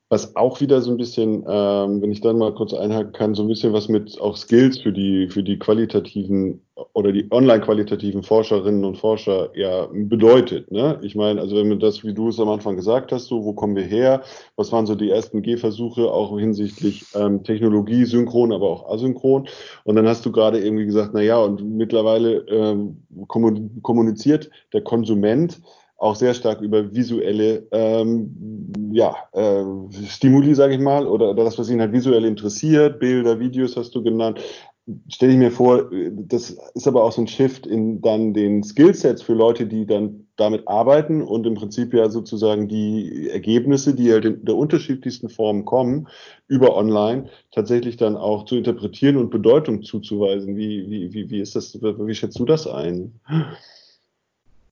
Was 0.10 0.36
auch 0.38 0.62
wieder 0.62 0.82
so 0.82 0.92
ein 0.92 0.98
bisschen, 0.98 1.44
ähm, 1.48 2.02
wenn 2.02 2.12
ich 2.12 2.22
dann 2.22 2.38
mal 2.38 2.54
kurz 2.54 2.74
einhaken 2.74 3.12
kann, 3.12 3.36
so 3.36 3.44
ein 3.44 3.50
bisschen 3.50 3.74
was 3.74 3.90
mit 3.90 4.20
auch 4.22 4.38
Skills 4.38 4.80
für 4.80 4.94
die, 4.94 5.28
für 5.30 5.44
die 5.44 5.60
qualitativen 5.60 6.62
oder 6.94 7.12
die 7.12 7.28
online-qualitativen 7.32 8.24
Forscherinnen 8.24 8.86
und 8.86 8.98
Forscher 8.98 9.50
ja 9.56 9.88
bedeutet. 9.92 10.72
Ne? 10.72 10.98
Ich 11.02 11.16
meine, 11.16 11.42
also 11.42 11.56
wenn 11.58 11.70
man 11.70 11.80
das, 11.80 12.04
wie 12.04 12.14
du 12.14 12.30
es 12.30 12.40
am 12.40 12.50
Anfang 12.50 12.76
gesagt 12.76 13.12
hast, 13.12 13.26
so, 13.26 13.44
wo 13.44 13.54
kommen 13.54 13.76
wir 13.76 13.84
her? 13.84 14.22
Was 14.56 14.72
waren 14.72 14.86
so 14.86 14.96
die 14.96 15.10
ersten 15.10 15.42
Gehversuche 15.42 16.10
auch 16.10 16.38
hinsichtlich 16.38 17.06
ähm, 17.16 17.44
Technologie, 17.44 18.06
synchron, 18.06 18.54
aber 18.54 18.70
auch 18.70 18.90
asynchron? 18.90 19.48
Und 19.84 19.96
dann 19.96 20.08
hast 20.08 20.26
du 20.26 20.32
gerade 20.32 20.60
irgendwie 20.60 20.86
gesagt, 20.86 21.12
na 21.14 21.22
ja, 21.22 21.38
und 21.38 21.64
mittlerweile 21.64 22.46
ähm, 22.48 23.04
kommuniziert 23.82 24.50
der 24.72 24.82
Konsument 24.82 25.60
auch 25.98 26.16
sehr 26.16 26.34
stark 26.34 26.62
über 26.62 26.94
visuelle 26.94 27.68
ähm, 27.72 28.72
ja, 28.92 29.16
äh, 29.34 29.64
Stimuli, 30.08 30.54
sage 30.56 30.76
ich 30.76 30.80
mal, 30.80 31.08
oder, 31.08 31.32
oder 31.32 31.44
das, 31.44 31.58
was 31.58 31.70
ihn 31.70 31.82
halt 31.82 31.92
visuell 31.92 32.26
interessiert, 32.26 33.00
Bilder, 33.00 33.40
Videos 33.40 33.76
hast 33.76 33.96
du 33.96 34.04
genannt. 34.04 34.40
Stelle 35.10 35.34
ich 35.34 35.38
mir 35.38 35.52
vor, 35.52 35.90
das 36.14 36.58
ist 36.74 36.88
aber 36.88 37.04
auch 37.04 37.12
so 37.12 37.22
ein 37.22 37.28
Shift 37.28 37.68
in 37.68 38.02
dann 38.02 38.34
den 38.34 38.64
Skillsets 38.64 39.22
für 39.22 39.34
Leute, 39.34 39.66
die 39.66 39.86
dann 39.86 40.28
damit 40.38 40.66
arbeiten 40.68 41.22
und 41.22 41.46
im 41.46 41.56
Prinzip 41.56 41.94
ja 41.94 42.10
sozusagen 42.10 42.70
die 42.70 43.30
Ergebnisse, 43.30 43.94
die 43.94 44.14
halt 44.14 44.24
in 44.24 44.46
der 44.46 44.56
unterschiedlichsten 44.56 45.28
Formen 45.28 45.66
kommen, 45.66 46.08
über 46.48 46.78
online 46.78 47.26
tatsächlich 47.52 47.98
dann 47.98 48.16
auch 48.16 48.46
zu 48.46 48.56
interpretieren 48.56 49.18
und 49.18 49.30
Bedeutung 49.30 49.84
zuzuweisen. 49.84 50.56
Wie, 50.56 50.90
wie, 50.90 51.12
wie, 51.12 51.30
wie 51.32 51.42
ist 51.42 51.56
das, 51.56 51.78
wie 51.82 52.16
schätzt 52.16 52.40
du 52.40 52.46
das 52.46 52.66
ein? 52.66 53.20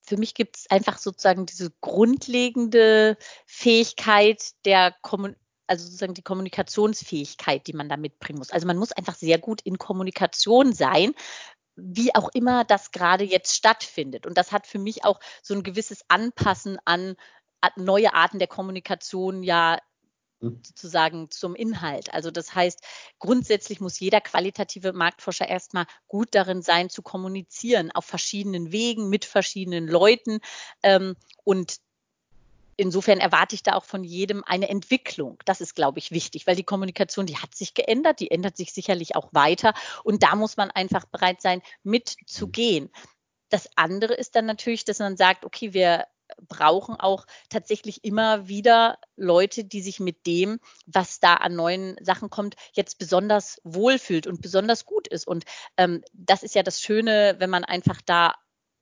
Für 0.05 0.17
mich 0.17 0.33
gibt 0.33 0.57
es 0.57 0.69
einfach 0.69 0.97
sozusagen 0.97 1.45
diese 1.45 1.71
grundlegende 1.81 3.17
Fähigkeit 3.45 4.41
der 4.65 4.93
Kommunikation 5.01 5.41
also 5.67 5.85
sozusagen 5.85 6.13
die 6.13 6.21
Kommunikationsfähigkeit, 6.21 7.65
die 7.65 7.73
man 7.73 7.89
da 7.89 7.97
mitbringen 7.97 8.37
muss. 8.37 8.51
Also 8.51 8.67
man 8.67 8.77
muss 8.77 8.91
einfach 8.91 9.15
sehr 9.15 9.39
gut 9.39 9.61
in 9.61 9.79
Kommunikation 9.79 10.73
sein, 10.73 11.13
wie 11.75 12.13
auch 12.15 12.29
immer 12.33 12.63
das 12.63 12.91
gerade 12.91 13.23
jetzt 13.23 13.55
stattfindet. 13.55 14.25
Und 14.25 14.37
das 14.37 14.51
hat 14.51 14.67
für 14.67 14.79
mich 14.79 15.03
auch 15.03 15.19
so 15.41 15.53
ein 15.53 15.63
gewisses 15.63 16.05
Anpassen 16.07 16.77
an 16.85 17.15
neue 17.77 18.13
Arten 18.13 18.39
der 18.39 18.47
Kommunikation 18.47 19.43
ja. 19.43 19.79
Sozusagen 20.63 21.29
zum 21.31 21.55
Inhalt. 21.55 22.13
Also 22.13 22.31
das 22.31 22.55
heißt, 22.55 22.81
grundsätzlich 23.19 23.79
muss 23.79 23.99
jeder 23.99 24.21
qualitative 24.21 24.93
Marktforscher 24.93 25.47
erstmal 25.47 25.85
gut 26.07 26.29
darin 26.31 26.61
sein, 26.61 26.89
zu 26.89 27.01
kommunizieren 27.01 27.91
auf 27.91 28.05
verschiedenen 28.05 28.71
Wegen 28.71 29.09
mit 29.09 29.25
verschiedenen 29.25 29.87
Leuten. 29.87 30.39
Ähm, 30.83 31.15
und 31.43 31.79
insofern 32.77 33.19
erwarte 33.19 33.55
ich 33.55 33.63
da 33.63 33.73
auch 33.73 33.85
von 33.85 34.03
jedem 34.03 34.43
eine 34.43 34.69
Entwicklung. 34.69 35.37
Das 35.45 35.61
ist, 35.61 35.75
glaube 35.75 35.99
ich, 35.99 36.11
wichtig, 36.11 36.47
weil 36.47 36.55
die 36.55 36.63
Kommunikation, 36.63 37.25
die 37.25 37.37
hat 37.37 37.55
sich 37.55 37.73
geändert, 37.73 38.19
die 38.19 38.31
ändert 38.31 38.57
sich 38.57 38.73
sicherlich 38.73 39.15
auch 39.15 39.29
weiter. 39.33 39.73
Und 40.03 40.23
da 40.23 40.35
muss 40.35 40.57
man 40.57 40.71
einfach 40.71 41.05
bereit 41.05 41.41
sein, 41.41 41.61
mitzugehen. 41.83 42.91
Das 43.49 43.69
andere 43.75 44.13
ist 44.13 44.35
dann 44.35 44.45
natürlich, 44.45 44.85
dass 44.85 44.99
man 44.99 45.17
sagt, 45.17 45.45
okay, 45.45 45.73
wir 45.73 46.05
brauchen 46.47 46.95
auch 46.95 47.25
tatsächlich 47.49 48.03
immer 48.03 48.47
wieder 48.47 48.97
Leute, 49.15 49.63
die 49.63 49.81
sich 49.81 49.99
mit 49.99 50.25
dem, 50.25 50.59
was 50.85 51.19
da 51.19 51.35
an 51.35 51.55
neuen 51.55 51.95
Sachen 52.01 52.29
kommt, 52.29 52.55
jetzt 52.73 52.97
besonders 52.97 53.59
wohlfühlt 53.63 54.27
und 54.27 54.41
besonders 54.41 54.85
gut 54.85 55.07
ist. 55.07 55.27
Und 55.27 55.45
ähm, 55.77 56.03
das 56.13 56.43
ist 56.43 56.55
ja 56.55 56.63
das 56.63 56.81
Schöne, 56.81 57.35
wenn 57.39 57.49
man 57.49 57.63
einfach 57.63 58.01
da 58.05 58.33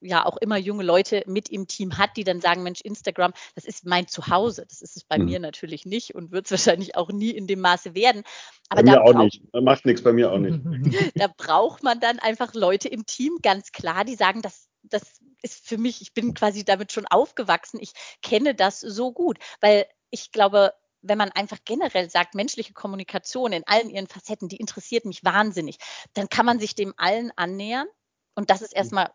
ja 0.04 0.26
auch 0.26 0.36
immer 0.36 0.56
junge 0.56 0.84
Leute 0.84 1.22
mit 1.26 1.48
im 1.48 1.66
Team 1.66 1.98
hat, 1.98 2.16
die 2.16 2.24
dann 2.24 2.40
sagen, 2.40 2.62
Mensch, 2.62 2.80
Instagram, 2.82 3.32
das 3.54 3.64
ist 3.64 3.86
mein 3.86 4.06
Zuhause. 4.06 4.64
Das 4.68 4.82
ist 4.82 4.96
es 4.96 5.04
bei 5.04 5.18
mhm. 5.18 5.24
mir 5.24 5.40
natürlich 5.40 5.86
nicht 5.86 6.14
und 6.14 6.30
wird 6.30 6.46
es 6.46 6.50
wahrscheinlich 6.50 6.96
auch 6.96 7.10
nie 7.10 7.30
in 7.30 7.46
dem 7.46 7.60
Maße 7.60 7.94
werden. 7.94 8.22
Aber 8.68 8.82
bei 8.82 8.90
mir 8.90 9.02
auch 9.02 9.14
nicht. 9.14 9.42
Macht 9.52 9.84
nichts 9.86 10.02
bei 10.02 10.12
mir 10.12 10.32
auch 10.32 10.38
nicht. 10.38 10.60
da 11.14 11.28
braucht 11.36 11.82
man 11.82 12.00
dann 12.00 12.18
einfach 12.18 12.54
Leute 12.54 12.88
im 12.88 13.06
Team, 13.06 13.38
ganz 13.42 13.72
klar, 13.72 14.04
die 14.04 14.14
sagen, 14.14 14.42
das, 14.42 14.68
das 14.82 15.20
ist 15.44 15.66
für 15.66 15.78
mich, 15.78 16.00
ich 16.00 16.14
bin 16.14 16.34
quasi 16.34 16.64
damit 16.64 16.90
schon 16.90 17.06
aufgewachsen. 17.06 17.78
Ich 17.80 17.92
kenne 18.22 18.54
das 18.54 18.80
so 18.80 19.12
gut, 19.12 19.38
weil 19.60 19.86
ich 20.10 20.32
glaube, 20.32 20.72
wenn 21.02 21.18
man 21.18 21.30
einfach 21.30 21.58
generell 21.64 22.08
sagt, 22.08 22.34
menschliche 22.34 22.72
Kommunikation 22.72 23.52
in 23.52 23.66
allen 23.66 23.90
ihren 23.90 24.08
Facetten, 24.08 24.48
die 24.48 24.56
interessiert 24.56 25.04
mich 25.04 25.22
wahnsinnig, 25.22 25.76
dann 26.14 26.30
kann 26.30 26.46
man 26.46 26.58
sich 26.58 26.74
dem 26.74 26.94
allen 26.96 27.30
annähern. 27.36 27.86
Und 28.34 28.48
das 28.48 28.62
ist 28.62 28.72
mhm. 28.72 28.78
erstmal 28.78 29.12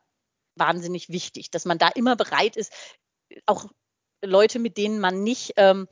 wahnsinnig 0.56 1.10
wichtig, 1.10 1.50
dass 1.50 1.66
man 1.66 1.80
da 1.80 1.88
immer 1.88 2.16
bereit 2.16 2.56
ist, 2.56 2.72
auch 3.48 3.66
Leute, 4.24 4.60
mit 4.60 4.78
denen 4.78 5.00
man 5.00 5.24
nicht, 5.24 5.54
ähm, 5.56 5.88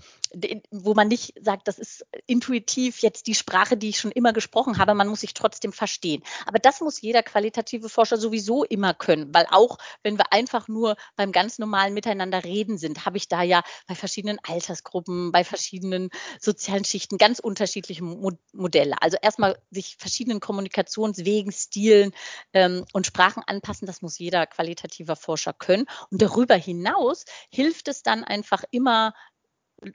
wo 0.71 0.93
man 0.93 1.07
nicht 1.07 1.33
sagt, 1.41 1.67
das 1.67 1.79
ist 1.79 2.05
intuitiv 2.25 2.99
jetzt 2.99 3.27
die 3.27 3.35
Sprache, 3.35 3.77
die 3.77 3.89
ich 3.89 3.99
schon 3.99 4.11
immer 4.11 4.33
gesprochen 4.33 4.77
habe, 4.77 4.93
man 4.93 5.07
muss 5.07 5.21
sich 5.21 5.33
trotzdem 5.33 5.73
verstehen. 5.73 6.23
Aber 6.45 6.59
das 6.59 6.81
muss 6.81 7.01
jeder 7.01 7.23
qualitative 7.23 7.89
Forscher 7.89 8.17
sowieso 8.17 8.63
immer 8.63 8.93
können, 8.93 9.33
weil 9.33 9.47
auch 9.49 9.77
wenn 10.03 10.17
wir 10.17 10.33
einfach 10.33 10.67
nur 10.67 10.95
beim 11.15 11.31
ganz 11.31 11.59
normalen 11.59 11.93
Miteinander 11.93 12.43
reden 12.43 12.77
sind, 12.77 13.05
habe 13.05 13.17
ich 13.17 13.27
da 13.27 13.41
ja 13.43 13.63
bei 13.87 13.95
verschiedenen 13.95 14.39
Altersgruppen, 14.43 15.31
bei 15.31 15.43
verschiedenen 15.43 16.09
sozialen 16.39 16.85
Schichten 16.85 17.17
ganz 17.17 17.39
unterschiedliche 17.39 18.03
Mo 18.03 18.31
Modelle. 18.53 18.95
Also 19.01 19.17
erstmal 19.21 19.57
sich 19.71 19.95
verschiedenen 19.97 20.39
Kommunikationswegen, 20.39 21.51
Stilen 21.51 22.11
ähm, 22.53 22.85
und 22.93 23.07
Sprachen 23.07 23.43
anpassen, 23.45 23.87
das 23.87 24.01
muss 24.01 24.17
jeder 24.17 24.47
qualitativer 24.47 25.15
Forscher 25.15 25.53
können. 25.53 25.85
Und 26.11 26.21
darüber 26.21 26.55
hinaus 26.55 27.25
hilft 27.49 27.87
es 27.87 28.03
dann 28.03 28.23
einfach 28.23 28.63
immer 28.71 29.13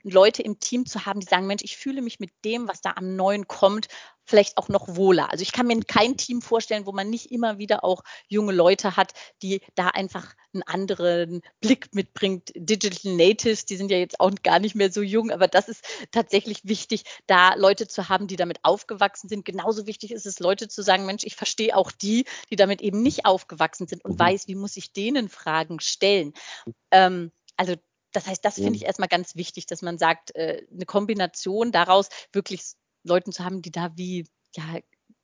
Leute 0.03 0.41
im 0.41 0.59
Team 0.59 0.85
zu 0.85 1.05
haben, 1.05 1.19
die 1.19 1.25
sagen, 1.25 1.47
Mensch, 1.47 1.63
ich 1.63 1.77
fühle 1.77 2.01
mich 2.01 2.19
mit 2.19 2.31
dem, 2.45 2.67
was 2.67 2.81
da 2.81 2.93
am 2.95 3.15
Neuen 3.15 3.47
kommt, 3.47 3.87
vielleicht 4.25 4.57
auch 4.57 4.69
noch 4.69 4.95
wohler. 4.95 5.31
Also 5.31 5.41
ich 5.41 5.51
kann 5.51 5.67
mir 5.67 5.79
kein 5.81 6.15
Team 6.15 6.41
vorstellen, 6.41 6.85
wo 6.85 6.91
man 6.91 7.09
nicht 7.09 7.31
immer 7.31 7.57
wieder 7.57 7.83
auch 7.83 8.03
junge 8.27 8.53
Leute 8.53 8.95
hat, 8.95 9.13
die 9.41 9.61
da 9.75 9.87
einfach 9.87 10.33
einen 10.53 10.63
anderen 10.63 11.41
Blick 11.59 11.93
mitbringt. 11.93 12.51
Digital 12.55 13.15
Natives, 13.15 13.65
die 13.65 13.75
sind 13.75 13.91
ja 13.91 13.97
jetzt 13.97 14.19
auch 14.19 14.31
gar 14.43 14.59
nicht 14.59 14.75
mehr 14.75 14.91
so 14.91 15.01
jung, 15.01 15.31
aber 15.31 15.47
das 15.47 15.67
ist 15.67 15.83
tatsächlich 16.11 16.61
wichtig, 16.63 17.03
da 17.27 17.55
Leute 17.55 17.87
zu 17.87 18.07
haben, 18.07 18.27
die 18.27 18.37
damit 18.37 18.59
aufgewachsen 18.63 19.27
sind. 19.27 19.43
Genauso 19.43 19.87
wichtig 19.87 20.11
ist 20.11 20.25
es, 20.25 20.39
Leute 20.39 20.69
zu 20.69 20.81
sagen, 20.83 21.05
Mensch, 21.05 21.23
ich 21.25 21.35
verstehe 21.35 21.75
auch 21.75 21.91
die, 21.91 22.25
die 22.49 22.55
damit 22.55 22.81
eben 22.81 23.01
nicht 23.01 23.25
aufgewachsen 23.25 23.87
sind 23.87 24.05
und 24.05 24.13
mhm. 24.13 24.19
weiß, 24.19 24.47
wie 24.47 24.55
muss 24.55 24.77
ich 24.77 24.93
denen 24.93 25.27
Fragen 25.27 25.81
stellen. 25.81 26.33
Ähm, 26.91 27.31
also 27.57 27.75
das 28.13 28.27
heißt, 28.27 28.43
das 28.45 28.55
finde 28.55 28.75
ich 28.75 28.85
erstmal 28.85 29.09
ganz 29.09 29.35
wichtig, 29.35 29.65
dass 29.65 29.81
man 29.81 29.97
sagt, 29.97 30.35
äh, 30.35 30.65
eine 30.71 30.85
Kombination 30.85 31.71
daraus 31.71 32.09
wirklich 32.31 32.73
Leuten 33.03 33.31
zu 33.31 33.43
haben, 33.43 33.61
die 33.61 33.71
da 33.71 33.91
wie 33.95 34.25
ja 34.55 34.63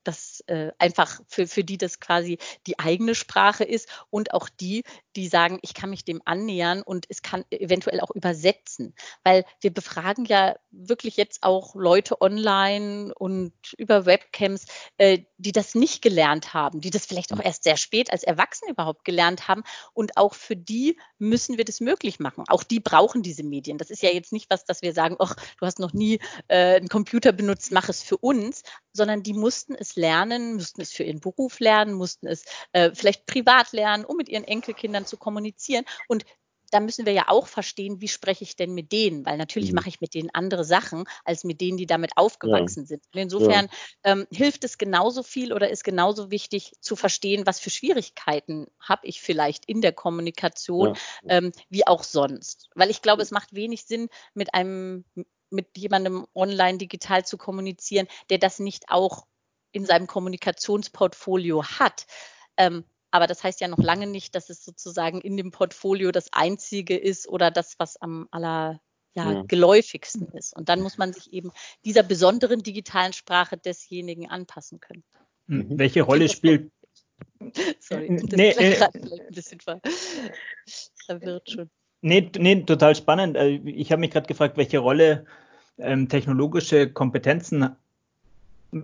das 0.03 0.43
äh, 0.47 0.71
einfach 0.77 1.21
für, 1.27 1.47
für 1.47 1.63
die 1.63 1.77
das 1.77 1.99
quasi 1.99 2.37
die 2.67 2.79
eigene 2.79 3.15
Sprache 3.15 3.63
ist 3.63 3.89
und 4.09 4.33
auch 4.33 4.49
die, 4.49 4.83
die 5.15 5.27
sagen, 5.27 5.59
ich 5.61 5.73
kann 5.73 5.89
mich 5.89 6.05
dem 6.05 6.21
annähern 6.25 6.81
und 6.81 7.05
es 7.09 7.21
kann 7.21 7.43
eventuell 7.49 7.99
auch 7.99 8.11
übersetzen. 8.11 8.93
Weil 9.23 9.45
wir 9.61 9.73
befragen 9.73 10.25
ja 10.25 10.55
wirklich 10.71 11.17
jetzt 11.17 11.43
auch 11.43 11.75
Leute 11.75 12.21
online 12.21 13.13
und 13.15 13.53
über 13.77 14.05
Webcams, 14.05 14.65
äh, 14.97 15.19
die 15.37 15.51
das 15.51 15.75
nicht 15.75 16.01
gelernt 16.01 16.53
haben, 16.53 16.81
die 16.81 16.89
das 16.89 17.05
vielleicht 17.05 17.33
auch 17.33 17.43
erst 17.43 17.63
sehr 17.63 17.77
spät 17.77 18.11
als 18.11 18.23
Erwachsene 18.23 18.71
überhaupt 18.71 19.05
gelernt 19.05 19.47
haben. 19.47 19.63
Und 19.93 20.17
auch 20.17 20.33
für 20.33 20.55
die 20.55 20.97
müssen 21.17 21.57
wir 21.57 21.65
das 21.65 21.81
möglich 21.81 22.19
machen. 22.19 22.45
Auch 22.47 22.63
die 22.63 22.79
brauchen 22.79 23.21
diese 23.21 23.43
Medien. 23.43 23.77
Das 23.77 23.89
ist 23.89 24.01
ja 24.01 24.09
jetzt 24.09 24.31
nicht 24.31 24.49
was, 24.49 24.65
dass 24.65 24.81
wir 24.81 24.93
sagen, 24.93 25.17
ach, 25.19 25.35
du 25.59 25.65
hast 25.65 25.79
noch 25.79 25.93
nie 25.93 26.19
äh, 26.47 26.75
einen 26.75 26.87
Computer 26.87 27.31
benutzt, 27.31 27.71
mach 27.71 27.89
es 27.89 28.01
für 28.01 28.17
uns, 28.17 28.63
sondern 28.93 29.23
die 29.23 29.33
mussten 29.33 29.75
es 29.75 29.88
lernen, 29.95 30.55
mussten 30.55 30.81
es 30.81 30.91
für 30.91 31.03
ihren 31.03 31.19
Beruf 31.19 31.59
lernen, 31.59 31.93
mussten 31.93 32.27
es 32.27 32.45
äh, 32.73 32.91
vielleicht 32.93 33.25
privat 33.25 33.71
lernen, 33.71 34.05
um 34.05 34.17
mit 34.17 34.29
ihren 34.29 34.43
Enkelkindern 34.43 35.05
zu 35.05 35.17
kommunizieren. 35.17 35.85
Und 36.07 36.25
da 36.71 36.79
müssen 36.79 37.05
wir 37.05 37.13
ja 37.13 37.25
auch 37.27 37.47
verstehen, 37.47 38.01
wie 38.01 38.07
spreche 38.07 38.43
ich 38.43 38.55
denn 38.55 38.73
mit 38.73 38.91
denen? 38.91 39.25
Weil 39.25 39.37
natürlich 39.37 39.69
mhm. 39.69 39.75
mache 39.75 39.89
ich 39.89 40.01
mit 40.01 40.13
denen 40.13 40.29
andere 40.33 40.63
Sachen 40.63 41.05
als 41.25 41.43
mit 41.43 41.61
denen, 41.61 41.77
die 41.77 41.85
damit 41.85 42.11
aufgewachsen 42.15 42.83
ja. 42.83 42.87
sind. 42.87 43.03
Und 43.13 43.21
insofern 43.21 43.65
ja. 43.65 44.11
ähm, 44.11 44.27
hilft 44.31 44.63
es 44.63 44.77
genauso 44.77 45.23
viel 45.23 45.53
oder 45.53 45.69
ist 45.69 45.83
genauso 45.83 46.31
wichtig 46.31 46.73
zu 46.79 46.95
verstehen, 46.95 47.45
was 47.45 47.59
für 47.59 47.69
Schwierigkeiten 47.69 48.67
habe 48.79 49.07
ich 49.07 49.21
vielleicht 49.21 49.65
in 49.65 49.81
der 49.81 49.93
Kommunikation, 49.93 50.95
ja. 51.23 51.37
ähm, 51.37 51.51
wie 51.69 51.87
auch 51.87 52.03
sonst. 52.03 52.69
Weil 52.75 52.89
ich 52.89 53.01
glaube, 53.01 53.21
es 53.21 53.31
macht 53.31 53.53
wenig 53.53 53.85
Sinn, 53.85 54.09
mit 54.33 54.53
einem 54.53 55.05
mit 55.51 55.75
jemandem 55.79 56.27
online 56.35 56.77
digital 56.77 57.25
zu 57.25 57.35
kommunizieren, 57.35 58.07
der 58.29 58.37
das 58.37 58.59
nicht 58.59 58.89
auch 58.89 59.25
in 59.71 59.85
seinem 59.85 60.07
Kommunikationsportfolio 60.07 61.63
hat. 61.63 62.05
Ähm, 62.57 62.83
aber 63.11 63.27
das 63.27 63.43
heißt 63.43 63.61
ja 63.61 63.67
noch 63.67 63.79
lange 63.79 64.07
nicht, 64.07 64.35
dass 64.35 64.49
es 64.49 64.63
sozusagen 64.63 65.21
in 65.21 65.37
dem 65.37 65.51
Portfolio 65.51 66.11
das 66.11 66.31
einzige 66.31 66.97
ist 66.97 67.27
oder 67.27 67.51
das, 67.51 67.75
was 67.79 67.97
am 67.97 68.27
aller 68.31 68.79
ja, 69.15 69.31
ja. 69.31 69.43
geläufigsten 69.47 70.27
ist. 70.29 70.55
Und 70.55 70.69
dann 70.69 70.81
muss 70.81 70.97
man 70.97 71.13
sich 71.13 71.33
eben 71.33 71.51
dieser 71.85 72.03
besonderen 72.03 72.61
digitalen 72.61 73.13
Sprache 73.13 73.57
desjenigen 73.57 74.29
anpassen 74.29 74.79
können. 74.79 75.03
Mhm. 75.47 75.79
Welche 75.79 76.03
Rolle 76.03 76.29
spielt. 76.29 76.71
Sorry, 77.79 78.15
das 78.21 78.37
nee, 78.37 78.51
äh, 78.51 78.81
ein 78.81 79.31
bisschen 79.31 79.59
verwirrt 81.05 81.49
schon. 81.49 81.69
Nee, 82.01 82.31
nee, 82.37 82.63
total 82.63 82.95
spannend. 82.95 83.35
Äh, 83.35 83.55
ich 83.65 83.91
habe 83.91 83.99
mich 83.99 84.11
gerade 84.11 84.27
gefragt, 84.27 84.57
welche 84.57 84.79
Rolle 84.79 85.25
ähm, 85.77 86.07
technologische 86.07 86.91
Kompetenzen 86.91 87.75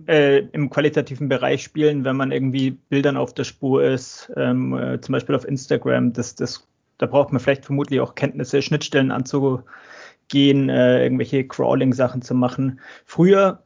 äh, 0.06 0.38
im 0.52 0.70
qualitativen 0.70 1.28
Bereich 1.28 1.62
spielen, 1.62 2.04
wenn 2.04 2.16
man 2.16 2.32
irgendwie 2.32 2.72
Bildern 2.72 3.16
auf 3.16 3.34
der 3.34 3.44
Spur 3.44 3.84
ist, 3.84 4.30
ähm, 4.36 4.76
äh, 4.76 5.00
zum 5.00 5.12
Beispiel 5.12 5.34
auf 5.34 5.46
Instagram. 5.46 6.12
Das, 6.12 6.34
das, 6.34 6.66
da 6.98 7.06
braucht 7.06 7.32
man 7.32 7.40
vielleicht 7.40 7.64
vermutlich 7.64 8.00
auch 8.00 8.14
Kenntnisse, 8.14 8.62
Schnittstellen 8.62 9.10
anzugehen, 9.10 10.68
äh, 10.68 11.02
irgendwelche 11.02 11.46
Crawling-Sachen 11.46 12.22
zu 12.22 12.34
machen. 12.34 12.80
Früher 13.04 13.62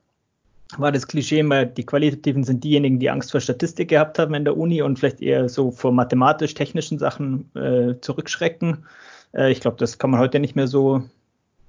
war 0.79 0.93
das 0.93 1.09
Klischee 1.09 1.41
immer, 1.41 1.65
die 1.65 1.85
Qualitativen 1.85 2.45
sind 2.45 2.63
diejenigen, 2.63 3.01
die 3.01 3.11
Angst 3.11 3.33
vor 3.33 3.41
Statistik 3.41 3.89
gehabt 3.89 4.19
haben 4.19 4.35
in 4.35 4.45
der 4.45 4.57
Uni 4.57 4.83
und 4.83 4.99
vielleicht 4.99 5.21
eher 5.21 5.49
so 5.49 5.71
vor 5.71 5.93
mathematisch-technischen 5.93 6.99
Sachen 6.99 7.51
äh, 7.57 7.95
zurückschrecken. 8.01 8.85
Äh, 9.33 9.51
ich 9.51 9.61
glaube, 9.61 9.79
das 9.79 9.99
kann 9.99 10.11
man 10.11 10.21
heute 10.21 10.39
nicht 10.39 10.55
mehr 10.55 10.69
so 10.69 11.03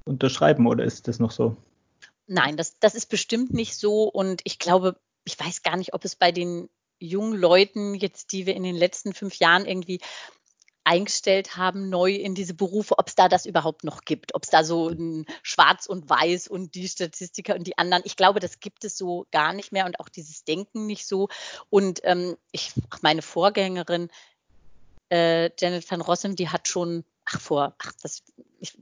unterschreiben, 0.03 0.67
oder 0.67 0.83
ist 0.83 1.07
das 1.07 1.19
noch 1.19 1.31
so? 1.31 1.55
Nein, 2.31 2.55
das, 2.55 2.79
das 2.79 2.95
ist 2.95 3.07
bestimmt 3.07 3.51
nicht 3.51 3.75
so. 3.75 4.03
Und 4.03 4.39
ich 4.45 4.57
glaube, 4.57 4.95
ich 5.25 5.37
weiß 5.37 5.63
gar 5.63 5.75
nicht, 5.75 5.93
ob 5.93 6.05
es 6.05 6.15
bei 6.15 6.31
den 6.31 6.69
jungen 6.97 7.37
Leuten 7.37 7.93
jetzt, 7.93 8.31
die 8.31 8.45
wir 8.45 8.55
in 8.55 8.63
den 8.63 8.77
letzten 8.77 9.13
fünf 9.13 9.35
Jahren 9.35 9.65
irgendwie 9.65 9.99
eingestellt 10.85 11.57
haben, 11.57 11.89
neu 11.89 12.13
in 12.13 12.33
diese 12.33 12.53
Berufe, 12.53 12.97
ob 12.97 13.09
es 13.09 13.15
da 13.15 13.27
das 13.27 13.45
überhaupt 13.45 13.83
noch 13.83 14.05
gibt, 14.05 14.33
ob 14.33 14.45
es 14.45 14.49
da 14.49 14.63
so 14.63 14.87
ein 14.87 15.25
Schwarz 15.43 15.87
und 15.87 16.09
Weiß 16.09 16.47
und 16.47 16.73
die 16.73 16.87
Statistiker 16.87 17.53
und 17.55 17.67
die 17.67 17.77
anderen. 17.77 18.03
Ich 18.05 18.15
glaube, 18.15 18.39
das 18.39 18.61
gibt 18.61 18.85
es 18.85 18.97
so 18.97 19.27
gar 19.31 19.51
nicht 19.51 19.73
mehr 19.73 19.85
und 19.85 19.99
auch 19.99 20.07
dieses 20.07 20.45
Denken 20.45 20.85
nicht 20.85 21.05
so. 21.05 21.27
Und 21.69 21.99
ähm, 22.03 22.37
ich, 22.53 22.71
meine 23.01 23.23
Vorgängerin 23.23 24.09
äh, 25.11 25.51
Janet 25.59 25.91
van 25.91 25.99
Rossum, 25.99 26.37
die 26.37 26.47
hat 26.47 26.69
schon 26.69 27.03
ach, 27.31 27.39
vor, 27.39 27.75
ach, 27.77 27.91
das, 28.01 28.23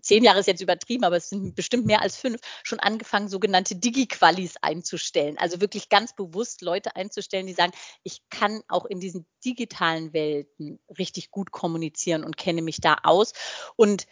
zehn 0.02 0.24
Jahre 0.24 0.40
ist 0.40 0.48
jetzt 0.48 0.62
übertrieben, 0.62 1.04
aber 1.04 1.18
es 1.18 1.30
sind 1.30 1.56
bestimmt 1.56 1.86
mehr 1.86 2.02
als 2.02 2.18
fünf, 2.18 2.40
schon 2.64 2.80
angefangen, 2.80 3.30
sogenannte 3.30 3.76
Digi-Qualis 3.76 4.56
einzustellen. 4.62 5.38
Also 5.38 5.62
wirklich 5.62 5.90
ganz 5.90 6.16
bewusst 6.16 6.62
Leute 6.62 6.96
einzustellen, 6.96 7.48
die 7.48 7.54
sagen, 7.54 7.72
ich 8.04 8.22
kann 8.30 8.62
auch 8.68 8.86
in 8.86 9.00
diesen 9.00 9.26
digitalen 9.46 10.14
Welten 10.14 10.80
richtig 10.98 11.32
gut 11.32 11.52
kommunizieren 11.52 12.24
und 12.24 12.38
kenne 12.38 12.62
mich 12.62 12.82
da 12.82 12.98
aus. 13.04 13.34
Und 13.76 14.08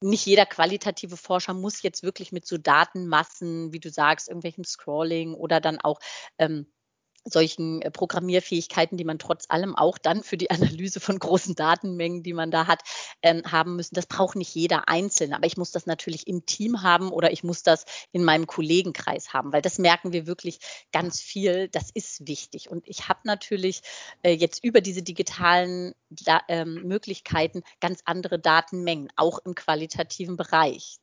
nicht 0.00 0.26
jeder 0.26 0.46
qualitative 0.46 1.16
Forscher 1.16 1.54
muss 1.54 1.82
jetzt 1.82 2.02
wirklich 2.02 2.30
mit 2.30 2.46
so 2.46 2.56
Datenmassen, 2.56 3.72
wie 3.72 3.80
du 3.80 3.90
sagst, 3.90 4.28
irgendwelchem 4.28 4.64
Scrolling 4.64 5.34
oder 5.34 5.60
dann 5.60 5.80
auch 5.80 5.98
ähm, 6.38 6.66
solchen 7.30 7.82
äh, 7.82 7.90
Programmierfähigkeiten, 7.90 8.96
die 8.96 9.04
man 9.04 9.18
trotz 9.18 9.46
allem 9.48 9.76
auch 9.76 9.98
dann 9.98 10.22
für 10.22 10.36
die 10.36 10.50
Analyse 10.78 11.00
von 11.00 11.18
großen 11.18 11.54
Datenmengen, 11.54 12.22
die 12.22 12.32
man 12.32 12.50
da 12.50 12.66
hat, 12.66 12.82
ähm, 13.22 13.42
haben 13.46 13.76
müssen. 13.76 13.94
Das 13.94 14.06
braucht 14.06 14.36
nicht 14.36 14.54
jeder 14.54 14.88
Einzelne, 14.88 15.36
aber 15.36 15.46
ich 15.46 15.56
muss 15.56 15.70
das 15.70 15.86
natürlich 15.86 16.26
im 16.26 16.46
Team 16.46 16.82
haben 16.82 17.10
oder 17.10 17.32
ich 17.32 17.44
muss 17.44 17.62
das 17.62 17.84
in 18.12 18.24
meinem 18.24 18.46
Kollegenkreis 18.46 19.32
haben, 19.32 19.52
weil 19.52 19.62
das 19.62 19.78
merken 19.78 20.12
wir 20.12 20.26
wirklich 20.26 20.58
ganz 20.92 21.20
viel. 21.20 21.68
Das 21.68 21.90
ist 21.90 22.26
wichtig. 22.26 22.70
Und 22.70 22.86
ich 22.86 23.08
habe 23.08 23.20
natürlich 23.24 23.82
äh, 24.22 24.32
jetzt 24.32 24.64
über 24.64 24.80
diese 24.80 25.02
digitalen 25.02 25.94
da, 26.10 26.40
ähm, 26.48 26.82
Möglichkeiten 26.84 27.62
ganz 27.80 28.00
andere 28.04 28.38
Datenmengen, 28.38 29.08
auch 29.16 29.38
im 29.44 29.54
qualitativen 29.54 30.36
Bereich 30.36 30.98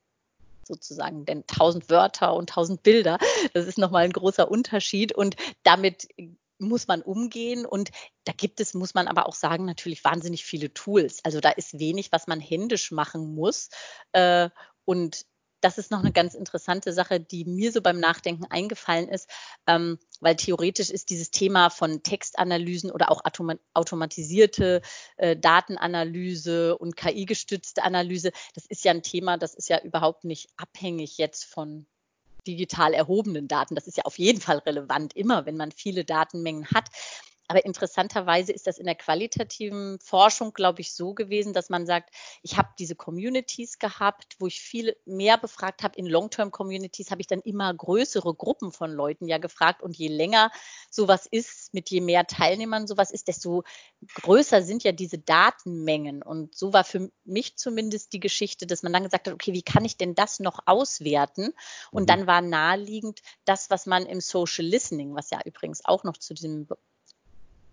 sozusagen, 0.66 1.26
denn 1.26 1.44
1000 1.48 1.90
Wörter 1.90 2.34
und 2.34 2.50
1000 2.50 2.84
Bilder, 2.84 3.18
das 3.54 3.66
ist 3.66 3.78
nochmal 3.78 4.04
ein 4.04 4.12
großer 4.14 4.50
Unterschied. 4.50 5.14
Und 5.14 5.36
damit 5.64 6.08
muss 6.60 6.88
man 6.88 7.02
umgehen. 7.02 7.66
Und 7.66 7.92
da 8.24 8.34
gibt 8.34 8.60
es, 8.60 8.74
muss 8.74 8.94
man 8.94 9.08
aber 9.08 9.28
auch 9.28 9.36
sagen, 9.36 9.66
natürlich 9.66 10.04
wahnsinnig 10.04 10.46
viele 10.46 10.74
Tools. 10.74 11.24
Also 11.24 11.40
da 11.40 11.50
ist 11.50 11.80
wenig, 11.80 12.12
was 12.12 12.28
man 12.28 12.40
händisch 12.40 12.92
machen 12.92 13.36
muss. 13.36 13.70
Äh, 14.14 14.50
und 14.86 15.26
das 15.66 15.80
ist 15.80 15.90
noch 15.90 16.02
eine 16.02 16.12
ganz 16.12 16.36
interessante 16.36 16.94
Sache, 16.94 17.20
die 17.20 17.44
mir 17.44 17.72
so 17.72 17.82
beim 17.82 18.00
Nachdenken 18.00 18.46
eingefallen 18.46 19.10
ist, 19.10 19.28
ähm, 19.66 19.98
weil 20.20 20.36
theoretisch 20.36 20.92
ist 20.92 21.10
dieses 21.10 21.32
Thema 21.32 21.72
von 21.72 22.04
Textanalysen 22.04 22.92
oder 22.92 23.12
auch 23.12 23.24
automatisierte 23.74 24.84
äh, 25.18 25.36
Datenanalyse 25.36 26.78
und 26.78 26.96
KI-gestützte 26.96 27.84
Analyse, 27.84 28.32
das 28.54 28.68
ist 28.68 28.86
ja 28.86 28.92
ein 28.92 29.02
Thema, 29.02 29.40
das 29.40 29.56
ist 29.56 29.68
ja 29.68 29.82
überhaupt 29.82 30.24
nicht 30.24 30.50
abhängig 30.56 31.18
jetzt 31.18 31.46
von 31.46 31.88
digital 32.46 32.94
erhobenen 32.94 33.48
Daten. 33.48 33.74
Das 33.74 33.88
ist 33.88 33.98
ja 33.98 34.04
auf 34.06 34.20
jeden 34.20 34.42
Fall 34.42 34.60
relevant, 34.60 35.16
immer 35.16 35.48
wenn 35.48 35.58
man 35.58 35.72
viele 35.72 36.06
Datenmengen 36.06 36.68
hat. 36.68 36.90
Aber 37.48 37.64
interessanterweise 37.64 38.52
ist 38.52 38.66
das 38.66 38.78
in 38.78 38.86
der 38.86 38.96
qualitativen 38.96 40.00
Forschung, 40.00 40.54
glaube 40.54 40.82
ich, 40.82 40.94
so 40.94 41.14
gewesen, 41.14 41.54
dass 41.54 41.70
man 41.70 41.86
sagt, 41.86 42.10
ich 42.42 42.58
habe 42.58 42.70
diese 42.80 42.96
Communities 42.96 43.78
gehabt, 43.78 44.36
wo 44.40 44.48
ich 44.48 44.62
viel 44.62 44.96
mehr 45.06 45.38
befragt 45.38 45.84
habe. 45.84 45.96
In 45.98 46.08
Long-Term-Communities 46.08 47.12
habe 47.12 47.22
ich 47.22 47.28
dann 47.28 47.42
immer 47.42 47.72
größere 47.74 48.34
Gruppen 48.34 48.72
von 48.72 48.92
Leuten 48.92 49.28
ja 49.28 49.38
gefragt. 49.38 49.84
Und 49.84 49.96
je 49.96 50.08
länger 50.08 50.52
sowas 50.90 51.28
ist, 51.30 51.74
mit 51.74 51.90
je 51.92 52.02
mehr 52.02 52.26
Teilnehmern 52.26 52.88
sowas 52.88 53.12
ist, 53.12 53.28
desto 53.28 53.64
größer 54.16 54.64
sind 54.64 54.84
ja 54.84 54.92
diese 54.92 55.20
Datenmengen. 55.20 56.24
Und 56.24 56.56
so 56.56 56.74
war 56.74 56.84
für 56.84 57.12
mich 57.26 57.58
zumindest 57.58 58.14
die 58.14 58.20
Geschichte, 58.20 58.66
dass 58.66 58.82
man 58.82 58.94
dann 58.94 59.04
gesagt 59.04 59.28
hat, 59.28 59.34
okay, 59.34 59.54
wie 59.54 59.64
kann 59.64 59.86
ich 59.86 59.98
denn 59.98 60.16
das 60.16 60.40
noch 60.40 60.60
auswerten? 60.66 61.54
Und 61.92 62.04
mhm. 62.04 62.08
dann 62.08 62.28
war 62.28 62.42
naheliegend 62.42 63.22
das, 63.46 63.70
was 63.70 63.86
man 63.86 64.08
im 64.08 64.20
Social 64.20 64.66
Listening, 64.66 65.16
was 65.16 65.30
ja 65.30 65.40
übrigens 65.46 65.86
auch 65.86 66.04
noch 66.04 66.18
zu 66.18 66.34
diesem 66.34 66.68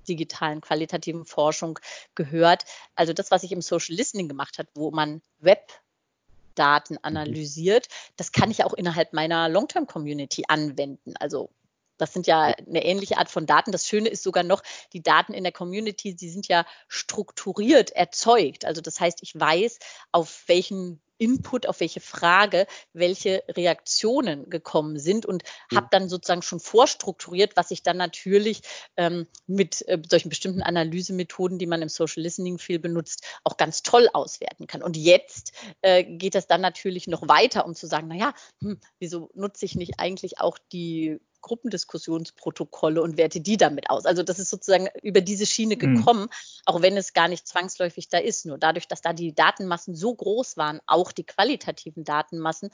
digitalen 0.09 0.61
qualitativen 0.61 1.25
Forschung 1.25 1.79
gehört. 2.15 2.65
Also 2.95 3.13
das, 3.13 3.31
was 3.31 3.43
ich 3.43 3.53
im 3.53 3.63
Social 3.63 3.95
Listening 3.95 4.29
gemacht 4.29 4.59
habe, 4.59 4.69
wo 4.75 4.91
man 4.91 5.23
Webdaten 5.39 6.95
mhm. 6.95 7.01
analysiert, 7.03 7.89
das 8.17 8.33
kann 8.33 8.51
ich 8.51 8.65
auch 8.65 8.75
innerhalb 8.75 9.13
meiner 9.13 9.49
Long-Term-Community 9.49 10.45
anwenden. 10.49 11.15
Also 11.19 11.51
das 11.99 12.13
sind 12.13 12.27
ja 12.27 12.47
eine 12.47 12.85
ähnliche 12.85 13.17
Art 13.19 13.31
von 13.31 13.47
Daten. 13.47 13.71
Das 13.71 13.87
Schöne 13.87 14.09
ist 14.09 14.25
sogar 14.25 14.43
noch, 14.43 14.63
die 14.93 15.03
Daten 15.03 15.35
in 15.35 15.45
der 15.45 15.53
Community, 15.53 16.17
die 16.17 16.31
sind 16.31 16.49
ja 16.49 16.67
strukturiert 16.89 17.93
erzeugt. 17.93 18.65
Also 18.65 18.81
das 18.81 18.99
heißt, 18.99 19.21
ich 19.23 19.39
weiß, 19.39 19.79
auf 20.11 20.43
welchen 20.49 21.01
Input, 21.23 21.67
auf 21.67 21.79
welche 21.79 22.01
Frage, 22.01 22.67
welche 22.93 23.45
Reaktionen 23.49 24.51
gekommen 24.51 24.99
sind 24.99 25.25
und 25.25 25.45
mhm. 25.71 25.77
habe 25.77 25.87
dann 25.91 26.09
sozusagen 26.09 26.43
schon 26.43 26.59
vorstrukturiert, 26.59 27.57
was 27.57 27.71
ich 27.71 27.85
dann 27.85 27.97
natürlich 27.97 28.63
ähm, 28.97 29.29
mit 29.47 29.87
äh, 29.87 30.03
solchen 30.11 30.31
bestimmten 30.31 30.63
Analysemethoden, 30.63 31.59
die 31.59 31.67
man 31.67 31.81
im 31.81 31.89
Social 31.89 32.23
Listening 32.25 32.59
viel 32.59 32.81
benutzt, 32.81 33.25
auch 33.45 33.57
ganz 33.57 33.85
toll 33.85 34.09
auswerten 34.13 34.67
kann. 34.67 34.83
Und 34.83 34.97
jetzt 34.97 35.53
äh, 35.81 36.03
geht 36.03 36.35
es 36.35 36.49
dann 36.49 36.61
natürlich 36.61 37.07
noch 37.07 37.29
weiter, 37.29 37.67
um 37.67 37.77
zu 37.77 37.87
sagen, 37.87 38.09
naja, 38.09 38.35
hm, 38.61 38.81
wieso 38.99 39.31
nutze 39.35 39.65
ich 39.65 39.77
nicht 39.77 40.01
eigentlich 40.01 40.41
auch 40.41 40.59
die 40.73 41.21
Gruppendiskussionsprotokolle 41.43 43.03
und 43.03 43.17
werte 43.17 43.41
die 43.41 43.57
damit 43.57 43.91
aus. 43.91 44.07
Also 44.07 44.23
das 44.23 44.39
ist 44.39 44.51
sozusagen 44.51 44.89
über 45.03 45.21
diese 45.21 45.47
Schiene 45.47 45.75
mhm. 45.77 45.97
gekommen, 45.97 46.23
mhm. 46.23 46.31
auch 46.65 46.83
wenn 46.83 46.97
es 46.97 47.13
gar 47.13 47.29
nicht 47.29 47.47
zwangsläufig 47.47 48.09
da 48.09 48.19
ist. 48.19 48.47
Nur 48.47 48.59
dadurch, 48.59 48.89
dass 48.89 49.03
da 49.03 49.13
die 49.13 49.35
Datenmassen 49.35 49.95
so 49.95 50.15
groß 50.15 50.57
waren, 50.57 50.81
auch 50.87 51.13
die 51.13 51.25
qualitativen 51.25 52.05
Datenmassen, 52.05 52.71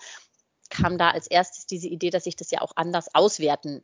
kam 0.71 0.99
da 0.99 1.11
als 1.11 1.27
erstes 1.27 1.67
diese 1.67 1.89
Idee, 1.89 2.11
dass 2.11 2.27
ich 2.27 2.37
das 2.37 2.51
ja 2.51 2.61
auch 2.61 2.73
anders 2.77 3.15
auswerten 3.15 3.83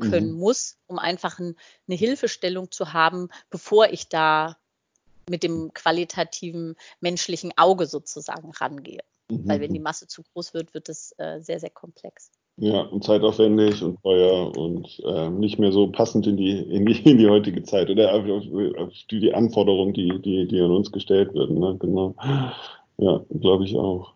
können 0.00 0.32
mhm. 0.32 0.38
muss, 0.38 0.76
um 0.86 0.98
einfach 0.98 1.38
ein, 1.38 1.56
eine 1.88 1.96
Hilfestellung 1.96 2.70
zu 2.70 2.92
haben, 2.92 3.28
bevor 3.50 3.88
ich 3.90 4.08
da 4.08 4.56
mit 5.28 5.42
dem 5.42 5.72
qualitativen 5.72 6.76
menschlichen 7.00 7.52
Auge 7.56 7.86
sozusagen 7.86 8.50
rangehe. 8.52 9.02
Mhm. 9.30 9.48
Weil 9.48 9.60
wenn 9.60 9.72
die 9.72 9.80
Masse 9.80 10.06
zu 10.06 10.22
groß 10.22 10.54
wird, 10.54 10.74
wird 10.74 10.88
es 10.88 11.14
äh, 11.18 11.40
sehr, 11.40 11.60
sehr 11.60 11.70
komplex. 11.70 12.30
Ja, 12.58 12.80
und 12.80 13.04
zeitaufwendig 13.04 13.82
und 13.82 14.02
teuer 14.02 14.56
und 14.56 15.02
äh, 15.04 15.28
nicht 15.28 15.58
mehr 15.58 15.72
so 15.72 15.88
passend 15.88 16.26
in 16.26 16.38
die, 16.38 16.58
in 16.58 16.86
die, 16.86 16.98
in 17.10 17.18
die 17.18 17.28
heutige 17.28 17.62
Zeit 17.64 17.90
oder 17.90 18.14
auf, 18.14 18.24
auf 18.78 18.92
die, 19.10 19.20
die 19.20 19.34
Anforderungen, 19.34 19.92
die, 19.92 20.20
die, 20.22 20.48
die 20.48 20.60
an 20.60 20.70
uns 20.70 20.90
gestellt 20.90 21.34
werden. 21.34 21.58
Ne? 21.58 21.76
Genau. 21.78 22.14
Ja, 22.96 23.20
glaube 23.28 23.64
ich 23.64 23.76
auch. 23.76 24.14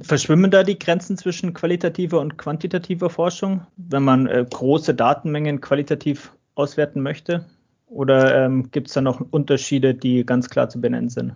Verschwimmen 0.00 0.50
da 0.50 0.64
die 0.64 0.78
Grenzen 0.78 1.16
zwischen 1.16 1.54
qualitativer 1.54 2.18
und 2.18 2.38
quantitativer 2.38 3.10
Forschung, 3.10 3.66
wenn 3.76 4.02
man 4.02 4.26
äh, 4.26 4.44
große 4.48 4.94
Datenmengen 4.94 5.60
qualitativ 5.60 6.32
auswerten 6.56 7.02
möchte? 7.02 7.44
Oder 7.86 8.44
ähm, 8.44 8.70
gibt 8.70 8.88
es 8.88 8.94
da 8.94 9.00
noch 9.00 9.20
Unterschiede, 9.30 9.94
die 9.94 10.24
ganz 10.24 10.48
klar 10.48 10.68
zu 10.68 10.80
benennen 10.80 11.08
sind? 11.08 11.34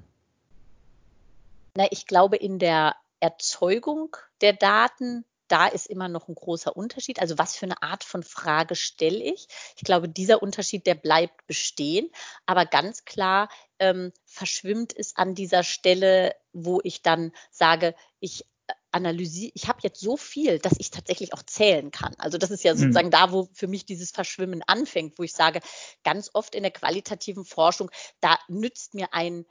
Na, 1.76 1.86
ich 1.90 2.06
glaube, 2.06 2.36
in 2.36 2.58
der 2.58 2.94
Erzeugung 3.20 4.16
der 4.40 4.52
Daten 4.52 5.24
da 5.54 5.68
ist 5.68 5.86
immer 5.86 6.08
noch 6.08 6.26
ein 6.26 6.34
großer 6.34 6.76
Unterschied. 6.76 7.20
Also 7.20 7.38
was 7.38 7.54
für 7.54 7.66
eine 7.66 7.80
Art 7.80 8.02
von 8.02 8.24
Frage 8.24 8.74
stelle 8.74 9.22
ich? 9.22 9.46
Ich 9.76 9.84
glaube, 9.84 10.08
dieser 10.08 10.42
Unterschied, 10.42 10.84
der 10.84 10.96
bleibt 10.96 11.46
bestehen. 11.46 12.10
Aber 12.44 12.66
ganz 12.66 13.04
klar 13.04 13.48
ähm, 13.78 14.12
verschwimmt 14.24 14.92
es 14.96 15.14
an 15.14 15.36
dieser 15.36 15.62
Stelle, 15.62 16.34
wo 16.52 16.80
ich 16.82 17.02
dann 17.02 17.30
sage, 17.52 17.94
ich 18.18 18.44
analysiere, 18.90 19.52
ich 19.54 19.68
habe 19.68 19.78
jetzt 19.82 20.00
so 20.00 20.16
viel, 20.16 20.58
dass 20.58 20.74
ich 20.78 20.90
tatsächlich 20.90 21.32
auch 21.34 21.42
zählen 21.44 21.92
kann. 21.92 22.16
Also 22.18 22.36
das 22.36 22.50
ist 22.50 22.64
ja 22.64 22.74
mhm. 22.74 22.78
sozusagen 22.78 23.08
mhm. 23.08 23.12
da, 23.12 23.30
wo 23.30 23.48
für 23.52 23.68
mich 23.68 23.84
dieses 23.86 24.10
Verschwimmen 24.10 24.60
anfängt, 24.66 25.20
wo 25.20 25.22
ich 25.22 25.34
sage, 25.34 25.60
ganz 26.02 26.30
oft 26.32 26.56
in 26.56 26.64
der 26.64 26.72
qualitativen 26.72 27.44
Forschung, 27.44 27.92
da 28.18 28.40
nützt 28.48 28.94
mir 28.94 29.14
ein 29.14 29.46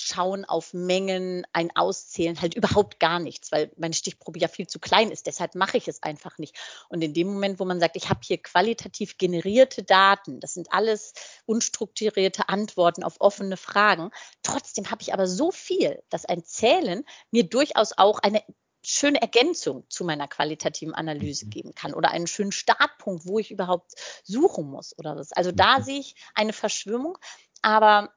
Schauen 0.00 0.44
auf 0.44 0.72
Mengen, 0.74 1.46
ein 1.52 1.74
Auszählen, 1.74 2.40
halt 2.40 2.54
überhaupt 2.54 3.00
gar 3.00 3.18
nichts, 3.18 3.50
weil 3.50 3.72
meine 3.76 3.94
Stichprobe 3.94 4.38
ja 4.38 4.48
viel 4.48 4.66
zu 4.66 4.78
klein 4.78 5.10
ist. 5.10 5.26
Deshalb 5.26 5.54
mache 5.54 5.76
ich 5.76 5.88
es 5.88 6.02
einfach 6.02 6.38
nicht. 6.38 6.56
Und 6.88 7.02
in 7.02 7.14
dem 7.14 7.28
Moment, 7.28 7.58
wo 7.58 7.64
man 7.64 7.80
sagt, 7.80 7.96
ich 7.96 8.08
habe 8.08 8.20
hier 8.22 8.38
qualitativ 8.38 9.18
generierte 9.18 9.82
Daten, 9.82 10.40
das 10.40 10.54
sind 10.54 10.72
alles 10.72 11.14
unstrukturierte 11.46 12.48
Antworten 12.48 13.02
auf 13.02 13.16
offene 13.20 13.56
Fragen, 13.56 14.10
trotzdem 14.42 14.90
habe 14.90 15.02
ich 15.02 15.12
aber 15.12 15.26
so 15.26 15.50
viel, 15.50 16.02
dass 16.10 16.24
ein 16.24 16.44
Zählen 16.44 17.04
mir 17.30 17.44
durchaus 17.44 17.92
auch 17.96 18.20
eine 18.20 18.42
schöne 18.84 19.20
Ergänzung 19.20 19.84
zu 19.88 20.04
meiner 20.04 20.28
qualitativen 20.28 20.94
Analyse 20.94 21.46
mhm. 21.46 21.50
geben 21.50 21.74
kann 21.74 21.94
oder 21.94 22.10
einen 22.10 22.26
schönen 22.26 22.52
Startpunkt, 22.52 23.26
wo 23.26 23.38
ich 23.38 23.50
überhaupt 23.50 23.92
suchen 24.22 24.66
muss 24.66 24.96
oder 24.98 25.16
was. 25.16 25.32
Also 25.32 25.52
da 25.52 25.78
mhm. 25.78 25.82
sehe 25.82 25.98
ich 26.00 26.14
eine 26.34 26.52
Verschwimmung, 26.52 27.18
aber 27.62 28.14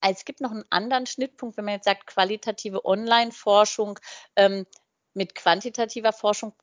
es 0.00 0.24
gibt 0.24 0.40
noch 0.40 0.50
einen 0.50 0.64
anderen 0.70 1.06
Schnittpunkt, 1.06 1.56
wenn 1.56 1.64
man 1.64 1.74
jetzt 1.74 1.84
sagt, 1.84 2.06
qualitative 2.06 2.84
Online-Forschung 2.84 3.98
ähm, 4.36 4.66
mit 5.14 5.34
quantitativer 5.34 6.12
Forschung, 6.12 6.54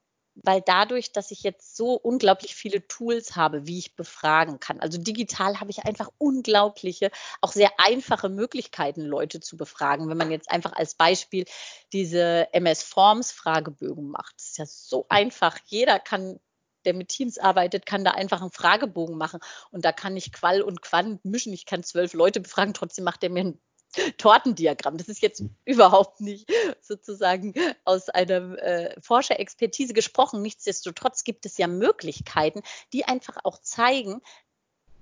weil 0.44 0.62
dadurch, 0.62 1.12
dass 1.12 1.32
ich 1.32 1.42
jetzt 1.42 1.76
so 1.76 1.94
unglaublich 1.94 2.56
viele 2.56 2.88
Tools 2.88 3.36
habe, 3.36 3.66
wie 3.66 3.80
ich 3.80 3.96
befragen 3.96 4.60
kann. 4.60 4.80
Also 4.80 5.00
digital 5.00 5.60
habe 5.60 5.72
ich 5.72 5.86
einfach 5.86 6.10
unglaubliche, 6.18 7.12
auch 7.42 7.52
sehr 7.52 7.72
einfache 7.78 8.30
Möglichkeiten, 8.30 9.02
Leute 9.02 9.40
zu 9.40 9.58
befragen. 9.58 10.10
Wenn 10.10 10.18
man 10.18 10.32
jetzt 10.32 10.52
einfach 10.52 10.74
als 10.74 10.96
Beispiel 10.96 11.46
diese 11.92 12.48
MS 12.54 12.84
Forms 12.84 13.32
Fragebögen 13.32 14.10
macht, 14.10 14.36
das 14.38 14.50
ist 14.50 14.58
ja 14.58 14.66
so 14.66 15.06
einfach. 15.10 15.58
Jeder 15.66 16.00
kann 16.00 16.40
der 16.88 16.96
mit 16.96 17.10
Teams 17.10 17.38
arbeitet, 17.38 17.86
kann 17.86 18.04
da 18.04 18.12
einfach 18.12 18.42
einen 18.42 18.52
Fragebogen 18.52 19.18
machen. 19.18 19.40
Und 19.70 19.86
da 19.86 19.92
kann 19.92 20.18
ich 20.18 20.34
Qual 20.34 20.62
und 20.62 20.82
Quant 20.82 21.24
mischen. 21.24 21.54
Ich 21.54 21.66
kann 21.68 21.84
zwölf 21.84 22.14
Leute 22.14 22.40
befragen, 22.40 22.74
trotzdem 22.74 23.04
macht 23.04 23.24
er 23.24 23.30
mir 23.30 23.44
ein 23.44 23.60
Tortendiagramm. 24.18 24.98
Das 24.98 25.08
ist 25.08 25.22
jetzt 25.22 25.44
überhaupt 25.66 26.22
nicht 26.22 26.50
sozusagen 26.82 27.54
aus 27.86 28.10
einer 28.10 28.58
äh, 28.58 29.02
Forscherexpertise 29.02 29.94
gesprochen. 29.94 30.42
Nichtsdestotrotz 30.42 31.24
gibt 31.24 31.46
es 31.46 31.58
ja 31.58 31.68
Möglichkeiten, 31.68 32.64
die 32.94 33.06
einfach 33.06 33.38
auch 33.44 33.60
zeigen, 33.60 34.22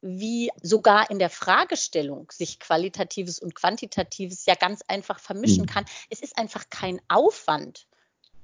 wie 0.02 0.52
sogar 0.62 1.10
in 1.10 1.18
der 1.18 1.32
Fragestellung 1.32 2.30
sich 2.32 2.60
qualitatives 2.60 3.40
und 3.40 3.56
quantitatives 3.56 4.46
ja 4.46 4.54
ganz 4.56 4.82
einfach 4.88 5.20
vermischen 5.20 5.64
hm. 5.64 5.68
kann. 5.68 5.86
Es 6.10 6.22
ist 6.22 6.38
einfach 6.38 6.70
kein 6.70 7.02
Aufwand 7.08 7.88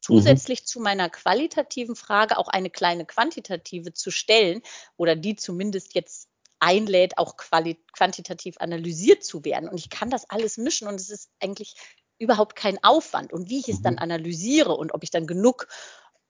zusätzlich 0.02 0.62
mhm. 0.62 0.66
zu 0.66 0.80
meiner 0.80 1.10
qualitativen 1.10 1.96
Frage 1.96 2.38
auch 2.38 2.48
eine 2.48 2.70
kleine 2.70 3.06
quantitative 3.06 3.94
zu 3.94 4.12
stellen 4.12 4.62
oder 4.98 5.16
die 5.16 5.36
zumindest 5.36 5.96
jetzt 5.96 6.28
einlädt, 6.60 7.18
auch 7.18 7.38
quantitativ 7.38 8.58
analysiert 8.60 9.24
zu 9.24 9.44
werden. 9.44 9.68
Und 9.68 9.78
ich 9.78 9.90
kann 9.90 10.10
das 10.10 10.30
alles 10.30 10.58
mischen 10.58 10.88
und 10.88 11.00
es 11.00 11.10
ist 11.10 11.30
eigentlich 11.40 11.76
überhaupt 12.20 12.56
kein 12.56 12.82
Aufwand. 12.84 13.34
Und 13.34 13.50
wie 13.50 13.60
ich 13.60 13.70
es 13.70 13.82
dann 13.82 13.96
mhm. 13.96 14.00
analysiere 14.00 14.76
und 14.76 14.94
ob 14.94 15.04
ich 15.04 15.10
dann 15.10 15.26
genug 15.26 15.68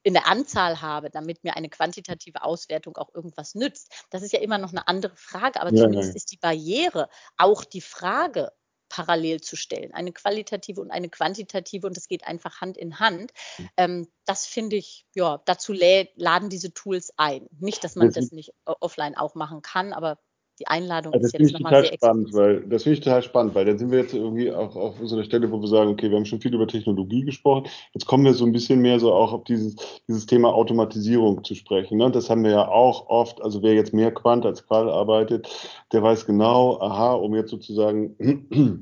in 0.04 0.14
der 0.14 0.28
Anzahl 0.28 0.82
habe, 0.82 1.12
damit 1.12 1.44
mir 1.44 1.56
eine 1.56 1.70
quantitative 1.70 2.44
Auswertung 2.44 2.98
auch 2.98 3.14
irgendwas 3.14 3.56
nützt, 3.56 3.92
das 4.10 4.24
ist 4.24 4.32
ja 4.32 4.40
immer 4.40 4.58
noch 4.58 4.72
eine 4.72 4.88
andere 4.88 5.16
Frage. 5.16 5.62
Aber 5.62 5.72
ja, 5.72 5.84
zumindest 5.84 6.12
ja. 6.12 6.16
ist 6.16 6.32
die 6.32 6.38
Barriere 6.38 7.10
auch 7.38 7.66
die 7.66 7.82
Frage, 7.82 8.52
parallel 8.92 9.40
zu 9.40 9.56
stellen, 9.56 9.94
eine 9.94 10.12
qualitative 10.12 10.82
und 10.82 10.92
eine 10.92 11.10
quantitative 11.10 11.88
und 11.88 11.98
es 11.98 12.08
geht 12.08 12.28
einfach 12.28 12.60
Hand 12.60 12.78
in 12.78 13.00
Hand. 13.00 13.32
Mhm. 13.58 13.70
Ähm, 13.78 14.08
das 14.26 14.46
finde 14.46 14.76
ich, 14.76 15.06
ja, 15.16 15.42
dazu 15.46 15.74
laden 15.74 16.50
diese 16.50 16.74
Tools 16.74 17.14
ein. 17.18 17.48
Nicht, 17.60 17.84
dass 17.84 17.96
man 17.96 18.12
das 18.12 18.32
nicht 18.32 18.54
offline 18.66 19.16
auch 19.16 19.34
machen 19.34 19.62
kann, 19.62 19.94
aber 19.94 20.20
die 20.60 20.68
Einladung 20.68 21.14
also 21.14 21.26
ist 21.26 21.34
jetzt 21.34 21.54
nochmal 21.54 21.84
sehr 21.84 21.94
spannend, 21.94 22.34
weil 22.34 22.62
Das 22.68 22.84
finde 22.84 22.98
ich 22.98 23.04
total 23.04 23.24
spannend, 23.24 23.56
weil 23.56 23.66
dann 23.66 23.80
sind 23.80 23.92
wir 23.92 24.00
jetzt 24.00 24.14
irgendwie 24.14 24.52
auch 24.52 24.76
auf 24.76 24.96
so 25.02 25.16
einer 25.16 25.24
Stelle, 25.24 25.52
wo 25.52 25.60
wir 25.60 25.68
sagen, 25.68 25.90
okay, 25.90 26.10
wir 26.10 26.18
haben 26.18 26.26
schon 26.26 26.42
viel 26.42 26.54
über 26.54 26.68
Technologie 26.68 27.24
gesprochen. 27.24 27.68
Jetzt 27.94 28.06
kommen 28.06 28.26
wir 28.26 28.34
so 28.34 28.46
ein 28.46 28.52
bisschen 28.52 28.80
mehr 28.80 29.00
so 29.00 29.12
auch 29.12 29.34
auf 29.34 29.44
dieses, 29.46 29.76
dieses 30.08 30.26
Thema 30.28 30.54
Automatisierung 30.54 31.44
zu 31.44 31.56
sprechen. 31.56 31.98
Ne? 31.98 32.12
Das 32.12 32.30
haben 32.30 32.44
wir 32.44 32.52
ja 32.52 32.68
auch 32.68 33.08
oft, 33.08 33.42
also 33.42 33.64
wer 33.64 33.74
jetzt 33.74 33.94
mehr 33.94 34.12
Quant 34.12 34.46
als 34.46 34.66
Qual 34.68 34.90
arbeitet, 34.90 35.48
der 35.92 36.04
weiß 36.04 36.26
genau, 36.26 36.80
aha, 36.80 37.14
um 37.14 37.34
jetzt 37.36 37.50
sozusagen, 37.50 38.16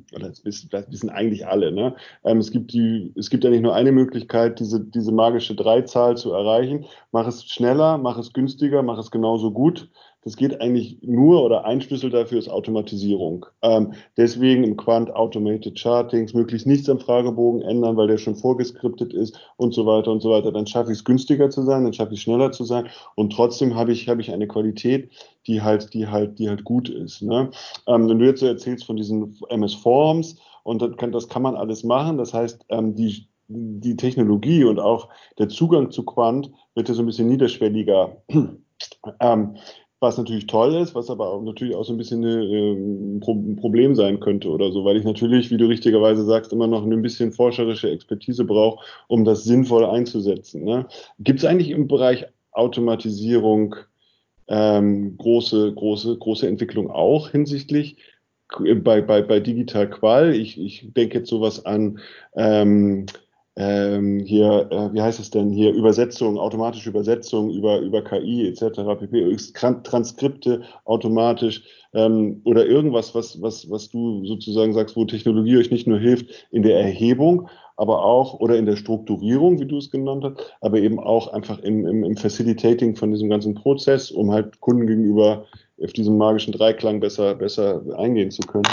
oder 0.13 0.29
das 0.29 0.43
wissen, 0.43 0.69
das 0.71 0.91
wissen 0.91 1.10
eigentlich 1.10 1.47
alle, 1.47 1.71
ne? 1.71 1.95
Ähm, 2.23 2.39
es 2.39 2.51
gibt 2.51 2.73
die, 2.73 3.13
es 3.15 3.29
gibt 3.29 3.43
ja 3.43 3.49
nicht 3.49 3.62
nur 3.62 3.73
eine 3.73 3.91
Möglichkeit, 3.91 4.60
diese, 4.60 4.79
diese 4.79 5.12
magische 5.12 5.55
Dreizahl 5.55 6.17
zu 6.17 6.34
erreichen. 6.34 6.86
Mach 7.12 7.27
es 7.27 7.45
schneller, 7.45 7.97
mach 7.97 8.17
es 8.17 8.34
günstiger, 8.34 8.84
mach 8.84 8.97
es 8.97 9.12
genauso 9.12 9.51
gut. 9.51 9.89
Das 10.21 10.36
geht 10.36 10.60
eigentlich 10.60 10.97
nur 11.01 11.43
oder 11.43 11.63
ein 11.63 11.82
Schlüssel 11.82 12.10
dafür 12.10 12.39
ist 12.39 12.49
Automatisierung. 12.49 13.45
Ähm, 13.62 13.93
deswegen 14.17 14.65
im 14.65 14.75
Quant 14.75 15.15
Automated 15.15 15.79
Chartings 15.79 16.34
möglichst 16.34 16.67
nichts 16.67 16.89
am 16.89 16.99
Fragebogen 16.99 17.62
ändern, 17.62 17.95
weil 17.95 18.08
der 18.08 18.17
schon 18.17 18.36
vorgeskriptet 18.36 19.13
ist 19.13 19.39
und 19.55 19.73
so 19.73 19.86
weiter 19.86 20.12
und 20.12 20.21
so 20.21 20.32
weiter. 20.32 20.51
Dann 20.51 20.67
schaffe 20.67 20.91
ich 20.91 20.97
es 20.97 21.05
günstiger 21.05 21.49
zu 21.49 21.63
sein, 21.63 21.86
dann 21.86 21.93
schaffe 21.93 22.13
ich 22.13 22.21
schneller 22.21 22.51
zu 22.51 22.65
sein 22.65 22.89
und 23.15 23.32
trotzdem 23.32 23.75
habe 23.75 23.93
ich, 23.93 24.10
habe 24.10 24.19
ich 24.19 24.32
eine 24.32 24.47
Qualität, 24.47 25.10
die 25.47 25.62
halt, 25.62 25.93
die 25.93 26.08
halt, 26.08 26.38
die 26.38 26.49
halt 26.49 26.65
gut 26.65 26.89
ist. 26.89 27.21
Ne? 27.21 27.49
Ähm, 27.88 28.10
wenn 28.10 28.19
du 28.19 28.25
jetzt 28.25 28.41
so 28.41 28.45
erzählst 28.45 28.86
von 28.86 28.97
diesen 28.97 29.38
MS 29.47 29.73
Forms 29.75 30.36
und 30.63 30.82
das 30.82 30.97
kann, 30.97 31.13
das 31.13 31.29
kann 31.29 31.43
man 31.43 31.55
alles 31.55 31.86
machen, 31.86 32.17
das 32.17 32.34
heißt, 32.34 32.65
ähm, 32.69 32.93
die, 32.93 33.29
die 33.47 33.95
Technologie 33.95 34.65
und 34.65 34.79
auch 34.79 35.08
der 35.38 35.47
Zugang 35.47 35.91
zu 35.91 36.03
Quant 36.03 36.51
wird 36.75 36.89
ja 36.89 36.93
so 36.93 37.03
ein 37.03 37.05
bisschen 37.05 37.29
niederschwelliger. 37.29 38.17
Ähm, 39.19 39.58
was 39.99 40.17
natürlich 40.17 40.47
toll 40.47 40.75
ist, 40.75 40.95
was 40.95 41.09
aber 41.09 41.29
auch 41.29 41.41
natürlich 41.41 41.75
auch 41.75 41.83
so 41.83 41.93
ein 41.93 41.97
bisschen 41.97 42.23
äh, 42.23 42.73
ein 42.73 43.55
Problem 43.57 43.95
sein 43.95 44.19
könnte 44.19 44.49
oder 44.49 44.71
so, 44.71 44.85
weil 44.85 44.97
ich 44.97 45.03
natürlich, 45.03 45.51
wie 45.51 45.57
du 45.57 45.65
richtigerweise 45.67 46.23
sagst, 46.23 46.53
immer 46.53 46.67
noch 46.67 46.83
ein 46.83 47.01
bisschen 47.01 47.31
forscherische 47.31 47.89
Expertise 47.89 48.45
brauche, 48.45 48.83
um 49.07 49.25
das 49.25 49.43
sinnvoll 49.43 49.85
einzusetzen. 49.85 50.63
Ne? 50.63 50.88
Gibt 51.19 51.39
es 51.39 51.45
eigentlich 51.45 51.71
im 51.71 51.88
Bereich 51.88 52.25
Automatisierung 52.51 53.75
ähm, 54.47 55.17
große, 55.17 55.73
große, 55.73 56.17
große 56.17 56.47
Entwicklung 56.47 56.89
auch 56.89 57.29
hinsichtlich 57.29 57.97
bei, 58.57 59.01
bei, 59.01 59.21
bei 59.21 59.39
Digital 59.39 59.89
Qual? 59.89 60.33
Ich, 60.33 60.59
ich 60.59 60.93
denke 60.93 61.19
jetzt 61.19 61.29
sowas 61.29 61.65
an 61.65 61.99
ähm, 62.35 63.05
ähm, 63.60 64.22
hier, 64.22 64.69
äh, 64.72 64.93
wie 64.93 65.02
heißt 65.02 65.19
es 65.19 65.32
denn 65.32 65.52
hier, 65.52 65.74
Übersetzung, 65.74 66.39
automatische 66.39 66.89
Übersetzung 66.89 67.50
über, 67.52 67.80
über 67.80 68.02
KI 68.02 68.48
etc., 68.48 68.80
pp, 68.98 69.36
Transkripte 69.84 70.62
automatisch 70.86 71.62
ähm, 71.93 72.41
oder 72.45 72.65
irgendwas, 72.65 73.13
was, 73.13 73.41
was, 73.41 73.69
was 73.69 73.89
du 73.89 74.26
sozusagen 74.26 74.74
sagst, 74.74 74.95
wo 74.95 75.04
Technologie 75.04 75.58
euch 75.58 75.72
nicht 75.72 75.88
nur 75.88 76.00
hilft 76.00 76.48
in 76.52 76.63
der 76.63 76.80
Erhebung, 76.80 77.50
aber 77.76 78.06
auch 78.06 78.39
oder 78.39 78.56
in 78.56 78.65
der 78.65 78.78
Strukturierung, 78.78 79.60
wie 79.60 79.67
du 79.67 79.78
es 79.78 79.91
genannt 79.91 80.24
hast, 80.24 80.54
aber 80.62 80.78
eben 80.78 80.98
auch 80.98 81.34
einfach 81.34 81.60
im, 81.60 81.86
im, 81.86 82.06
im 82.06 82.15
Facilitating 82.15 82.95
von 82.95 83.12
diesem 83.12 83.30
ganzen 83.30 83.56
Prozess, 83.56 84.10
um 84.10 84.32
halt 84.32 84.62
Kunden 84.62 84.88
gegenüber 84.88 85.45
auf 85.84 85.91
diesen 85.91 86.17
magischen 86.17 86.54
Dreiklang 86.54 87.02
besser, 87.02 87.36
besser 87.36 87.82
eingehen 87.98 88.32
zu 88.32 88.41
können. 88.43 88.69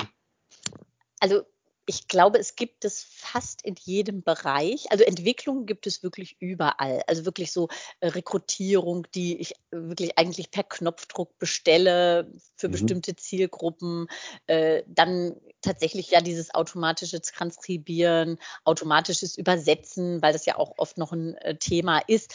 Also 1.19 1.43
ich 1.87 2.09
glaube, 2.09 2.39
es 2.39 2.57
gibt 2.57 2.85
es 2.85 3.03
fast 3.03 3.63
in 3.63 3.77
jedem 3.81 4.23
Bereich. 4.23 4.91
Also 4.91 5.05
Entwicklung 5.05 5.67
gibt 5.67 5.87
es 5.87 6.03
wirklich 6.03 6.37
überall. 6.41 7.03
Also 7.07 7.25
wirklich 7.25 7.53
so 7.53 7.69
äh, 8.01 8.09
Rekrutierung, 8.09 9.07
die 9.15 9.39
ich 9.41 9.55
wirklich 9.71 10.19
eigentlich 10.19 10.51
per 10.51 10.65
Knopfdruck 10.65 11.39
bestelle 11.39 12.33
für 12.57 12.67
mhm. 12.67 12.73
bestimmte 12.73 13.15
Zielgruppen. 13.15 14.09
Äh, 14.47 14.83
dann 14.89 15.37
tatsächlich 15.61 16.11
ja 16.11 16.21
dieses 16.21 16.53
automatische 16.53 17.21
Transkribieren, 17.21 18.39
automatisches 18.65 19.39
Übersetzen, 19.39 20.21
weil 20.23 20.33
das 20.33 20.45
ja 20.45 20.57
auch 20.57 20.75
oft 20.79 20.99
noch 20.99 21.13
ein 21.13 21.35
äh, 21.37 21.57
Thema 21.57 22.01
ist. 22.01 22.35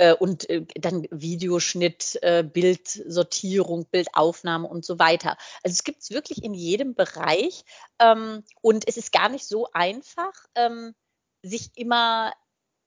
Äh, 0.00 0.14
und 0.14 0.48
äh, 0.48 0.64
dann 0.76 1.06
Videoschnitt, 1.10 2.18
äh, 2.22 2.42
Bildsortierung, 2.42 3.84
Bildaufnahme 3.84 4.66
und 4.66 4.82
so 4.82 4.98
weiter. 4.98 5.36
Also 5.62 5.74
es 5.74 5.84
gibt 5.84 6.00
es 6.00 6.10
wirklich 6.10 6.42
in 6.42 6.54
jedem 6.54 6.94
Bereich 6.94 7.66
ähm, 7.98 8.42
und 8.62 8.88
es 8.88 8.96
ist 8.96 9.12
gar 9.12 9.28
nicht 9.28 9.44
so 9.44 9.68
einfach, 9.72 10.32
ähm, 10.54 10.94
sich 11.42 11.72
immer 11.76 12.32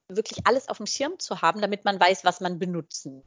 wirklich 0.08 0.44
alles 0.44 0.68
auf 0.68 0.78
dem 0.78 0.86
Schirm 0.86 1.20
zu 1.20 1.40
haben, 1.40 1.60
damit 1.60 1.84
man 1.84 2.00
weiß, 2.00 2.24
was 2.24 2.40
man 2.40 2.58
benutzen 2.58 3.22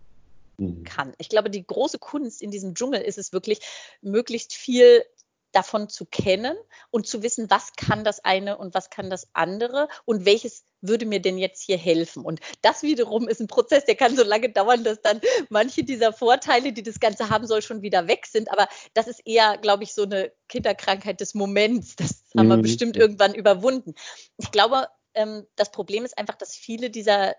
mhm. 0.58 0.84
kann. 0.84 1.14
Ich 1.18 1.30
glaube, 1.30 1.50
die 1.50 1.66
große 1.66 1.98
Kunst 1.98 2.42
in 2.42 2.52
diesem 2.52 2.76
Dschungel 2.76 3.00
ist 3.00 3.18
es 3.18 3.32
wirklich, 3.32 3.62
möglichst 4.02 4.54
viel 4.54 5.06
davon 5.54 5.88
zu 5.88 6.06
kennen 6.06 6.58
und 6.92 7.08
zu 7.08 7.24
wissen, 7.24 7.50
was 7.50 7.72
kann 7.78 8.04
das 8.04 8.20
eine 8.26 8.58
und 8.58 8.74
was 8.74 8.90
kann 8.90 9.10
das 9.10 9.30
andere 9.32 9.88
und 10.04 10.26
welches 10.26 10.66
würde 10.82 11.06
mir 11.06 11.22
denn 11.22 11.38
jetzt 11.38 11.62
hier 11.64 11.78
helfen? 11.78 12.24
Und 12.24 12.40
das 12.62 12.84
wiederum 12.84 13.28
ist 13.28 13.40
ein 13.40 13.48
Prozess, 13.48 13.86
der 13.86 13.96
kann 13.96 14.16
so 14.16 14.24
lange 14.24 14.50
dauern, 14.50 14.84
dass 14.84 15.02
dann 15.02 15.22
manche 15.50 15.84
dieser 15.84 16.14
Vorteile, 16.14 16.74
die 16.74 16.84
das 16.84 17.00
Ganze 17.00 17.30
haben 17.30 17.48
soll, 17.48 17.62
schon 17.62 17.82
wieder 17.82 18.08
weg 18.08 18.26
sind. 18.26 18.52
Aber 18.52 18.68
das 18.94 19.08
ist 19.08 19.22
eher, 19.26 19.58
glaube 19.58 19.84
ich, 19.84 19.94
so 19.94 20.04
eine 20.04 20.32
Kinderkrankheit 20.50 21.20
des 21.22 21.34
Moments. 21.34 21.96
Das 21.96 22.24
haben 22.38 22.50
wir 22.50 22.58
mhm. 22.58 22.62
bestimmt 22.62 22.98
irgendwann 22.98 23.34
überwunden. 23.34 23.96
Ich 24.38 24.52
glaube, 24.52 24.88
ähm, 25.14 25.48
das 25.56 25.72
Problem 25.72 26.06
ist 26.06 26.18
einfach, 26.18 26.36
dass 26.36 26.56
viele 26.56 26.90
dieser 26.90 27.36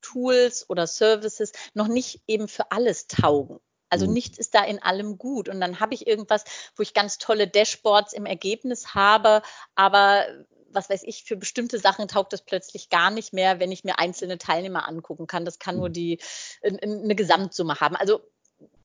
Tools 0.00 0.68
oder 0.68 0.86
Services 0.86 1.52
noch 1.74 1.88
nicht 1.88 2.22
eben 2.26 2.48
für 2.48 2.70
alles 2.72 3.06
taugen. 3.06 3.60
Also 3.88 4.06
mhm. 4.06 4.14
nichts 4.14 4.38
ist 4.38 4.54
da 4.54 4.64
in 4.64 4.82
allem 4.82 5.18
gut. 5.18 5.48
Und 5.48 5.60
dann 5.60 5.78
habe 5.78 5.94
ich 5.94 6.06
irgendwas, 6.06 6.44
wo 6.76 6.82
ich 6.82 6.94
ganz 6.94 7.18
tolle 7.18 7.46
Dashboards 7.46 8.14
im 8.14 8.26
Ergebnis 8.26 8.94
habe, 8.94 9.42
aber 9.74 10.26
was 10.72 10.90
weiß 10.90 11.02
ich, 11.04 11.24
für 11.24 11.36
bestimmte 11.36 11.78
Sachen 11.78 12.08
taugt 12.08 12.32
das 12.32 12.44
plötzlich 12.44 12.90
gar 12.90 13.10
nicht 13.10 13.32
mehr, 13.32 13.60
wenn 13.60 13.72
ich 13.72 13.84
mir 13.84 13.98
einzelne 13.98 14.38
Teilnehmer 14.38 14.88
angucken 14.88 15.26
kann. 15.26 15.44
Das 15.44 15.58
kann 15.58 15.76
nur 15.76 15.88
mhm. 15.88 15.92
die 15.92 16.18
eine 16.62 17.14
Gesamtsumme 17.14 17.80
haben. 17.80 17.96
Also 17.96 18.20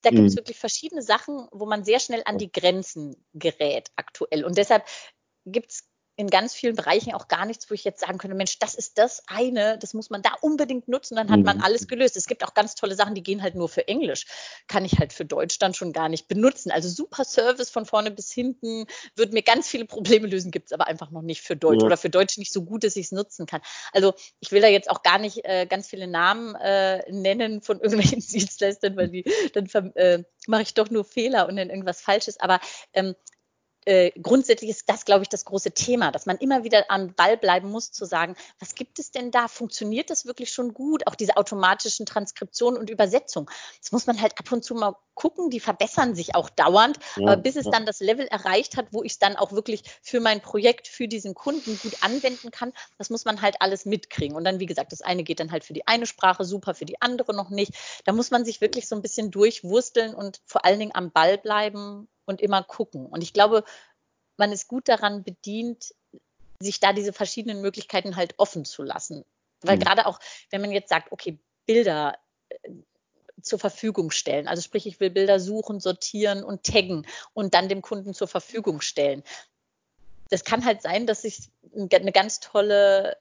da 0.02 0.10
gibt 0.10 0.28
es 0.28 0.34
mhm. 0.34 0.38
wirklich 0.38 0.58
verschiedene 0.58 1.02
Sachen, 1.02 1.47
wo 1.52 1.65
man 1.65 1.84
sehr 1.84 2.00
schnell 2.00 2.21
an 2.26 2.38
die 2.38 2.52
Grenzen 2.52 3.15
gerät 3.34 3.89
aktuell. 3.95 4.45
Und 4.45 4.58
deshalb 4.58 4.86
gibt 5.45 5.71
es 5.71 5.88
in 6.18 6.32
ganz 6.32 6.56
vielen 6.56 6.76
Bereichen 6.76 7.14
auch 7.14 7.28
gar 7.28 7.46
nichts, 7.46 7.70
wo 7.70 7.76
ich 7.76 7.84
jetzt 7.84 8.02
sagen 8.02 8.18
könnte, 8.18 8.36
Mensch, 8.36 8.58
das 8.58 8.74
ist 8.74 8.98
das 8.98 9.22
eine, 9.28 9.78
das 9.78 9.94
muss 9.94 10.10
man 10.10 10.24
da 10.24 10.32
unbedingt 10.42 10.88
nutzen, 10.88 11.16
dann 11.16 11.30
hat 11.30 11.42
man 11.42 11.58
mhm. 11.58 11.64
alles 11.64 11.88
gelöst. 11.88 12.18
Es 12.18 12.26
gibt 12.26 12.44
auch 12.44 12.56
ganz 12.56 12.74
tolle 12.74 12.96
Sachen, 12.96 13.14
die 13.14 13.22
gehen 13.22 13.44
halt 13.44 13.54
nur 13.54 13.70
für 13.70 13.88
Englisch, 13.88 14.26
kann 14.68 14.84
ich 14.84 14.98
halt 14.98 15.14
für 15.14 15.26
Deutsch 15.26 15.60
dann 15.60 15.76
schon 15.76 15.94
gar 15.94 16.10
nicht 16.10 16.28
benutzen. 16.28 16.72
Also 16.72 16.90
super 16.90 17.24
Service 17.24 17.70
von 17.70 17.86
vorne 17.86 18.10
bis 18.10 18.32
hinten, 18.32 18.88
wird 19.16 19.32
mir 19.32 19.44
ganz 19.44 19.68
viele 19.68 19.86
Probleme 19.86 20.28
lösen, 20.28 20.50
gibt 20.50 20.68
es 20.68 20.74
aber 20.74 20.88
einfach 20.88 21.12
noch 21.12 21.22
nicht 21.22 21.44
für 21.44 21.56
Deutsch 21.56 21.82
ja. 21.82 21.86
oder 21.86 21.98
für 21.98 22.10
Deutsch 22.10 22.40
nicht 22.40 22.52
so 22.52 22.64
gut, 22.64 22.84
dass 22.84 22.96
ich 22.96 23.06
es 23.06 23.12
nutzen 23.12 23.46
kann. 23.46 23.62
Also 23.94 24.16
ich 24.40 24.52
will 24.52 24.62
da 24.62 24.68
jetzt 24.68 24.90
auch 24.90 25.04
gar 25.04 25.20
nicht 25.20 25.46
äh, 25.46 25.68
ganz 25.68 25.88
viele 25.88 26.08
Namen 26.08 26.56
äh, 26.56 27.04
nennen 27.12 27.62
von 27.62 27.80
irgendwelchen 27.82 28.22
Dienstleistern, 28.22 28.98
weil 28.98 29.10
die, 29.10 29.24
dann 29.54 29.68
äh, 29.94 30.24
mache 30.48 30.64
ich 30.64 30.74
doch 30.74 30.90
nur 30.90 31.06
Fehler 31.06 31.48
und 31.48 31.58
dann 31.58 31.70
irgendwas 31.70 32.02
Falsches. 32.02 32.40
Aber 32.40 32.60
ähm, 32.94 33.14
äh, 33.88 34.12
grundsätzlich 34.21 34.69
ist 34.69 34.89
das, 34.89 35.06
glaube 35.06 35.23
ich, 35.23 35.30
das 35.30 35.45
große 35.45 35.71
Thema, 35.71 36.12
dass 36.12 36.26
man 36.26 36.38
immer 36.38 36.65
wieder 36.65 36.86
am 36.89 37.13
Ball 37.13 37.38
bleiben 37.38 37.71
muss, 37.71 37.91
zu 37.93 38.04
sagen, 38.04 38.36
was 38.60 38.76
gibt 38.76 39.00
es 39.00 39.12
denn 39.12 39.32
da? 39.32 39.47
Funktioniert 39.47 40.10
das 40.10 40.26
wirklich 40.26 40.52
schon 40.52 40.73
gut? 40.73 41.08
Auch 41.08 41.15
diese 41.15 41.38
automatischen 41.38 42.06
Transkriptionen 42.06 42.78
und 42.78 42.89
Übersetzungen. 42.89 43.47
Das 43.82 43.93
muss 43.93 44.06
man 44.06 44.21
halt 44.21 44.38
ab 44.38 44.52
und 44.52 44.63
zu 44.63 44.76
mal 44.76 44.95
gucken, 45.13 45.50
die 45.50 45.62
verbessern 45.62 46.15
sich 46.15 46.36
auch 46.36 46.50
dauernd, 46.50 47.00
ja, 47.15 47.23
aber 47.23 47.38
bis 47.38 47.56
es 47.56 47.65
ja. 47.65 47.71
dann 47.71 47.86
das 47.86 48.02
Level 48.02 48.28
erreicht 48.28 48.76
hat, 48.76 48.88
wo 48.91 49.04
ich 49.04 49.13
es 49.13 49.19
dann 49.19 49.38
auch 49.38 49.54
wirklich 49.54 49.84
für 50.02 50.19
mein 50.19 50.41
Projekt, 50.41 50.88
für 50.89 51.08
diesen 51.08 51.34
Kunden 51.34 51.80
gut 51.82 51.93
anwenden 52.02 52.52
kann, 52.52 52.73
das 52.97 53.10
muss 53.10 53.23
man 53.23 53.41
halt 53.41 53.56
alles 53.62 53.86
mitkriegen. 53.86 54.36
Und 54.36 54.43
dann, 54.43 54.60
wie 54.60 54.65
gesagt, 54.65 54.91
das 54.91 55.02
eine 55.02 55.23
geht 55.23 55.39
dann 55.39 55.52
halt 55.52 55.63
für 55.63 55.73
die 55.73 55.88
eine 55.88 56.06
Sprache 56.06 56.43
super, 56.43 56.76
für 56.76 56.86
die 56.86 57.02
andere 57.02 57.34
noch 57.34 57.50
nicht. 57.50 57.73
Da 58.04 58.12
muss 58.12 58.32
man 58.32 58.43
sich 58.43 58.60
wirklich 58.60 58.88
so 58.88 58.95
ein 58.95 59.02
bisschen 59.02 59.32
durchwursteln 59.32 60.13
und 60.13 60.41
vor 60.45 60.65
allen 60.65 60.80
Dingen 60.80 60.93
am 60.93 61.12
Ball 61.12 61.38
bleiben 61.38 62.10
und 62.28 62.42
immer 62.42 62.63
gucken. 62.63 63.08
Und 63.08 63.24
ich 63.24 63.34
glaube, 63.34 63.63
man 64.38 64.52
ist 64.52 64.68
gut 64.68 64.88
daran 64.88 65.24
bedient, 65.24 65.96
sich 66.60 66.80
da 66.80 66.94
diese 66.94 67.13
verschiedenen 67.13 67.62
Möglichkeiten 67.62 68.16
halt 68.16 68.36
offen 68.38 68.66
zu 68.66 68.84
lassen. 68.84 69.26
Weil 69.62 69.78
mhm. 69.78 69.82
gerade 69.82 70.06
auch, 70.06 70.20
wenn 70.52 70.62
man 70.62 70.72
jetzt 70.72 70.90
sagt, 70.90 71.12
okay, 71.12 71.40
Bilder 71.66 72.18
äh, 72.50 72.70
zur 73.42 73.60
Verfügung 73.60 74.12
stellen. 74.12 74.48
Also 74.48 74.62
sprich, 74.62 74.88
ich 74.88 75.00
will 75.00 75.10
Bilder 75.10 75.40
suchen, 75.40 75.80
sortieren 75.80 76.44
und 76.44 76.63
taggen 76.63 77.06
und 77.34 77.54
dann 77.54 77.70
dem 77.70 77.82
Kunden 77.82 78.13
zur 78.13 78.28
Verfügung 78.28 78.82
stellen. 78.82 79.24
Das 80.30 80.44
kann 80.44 80.66
halt 80.66 80.82
sein, 80.82 81.08
dass 81.08 81.24
ich 81.24 81.50
eine 81.74 82.12
ganz 82.12 82.40
tolle 82.40 83.16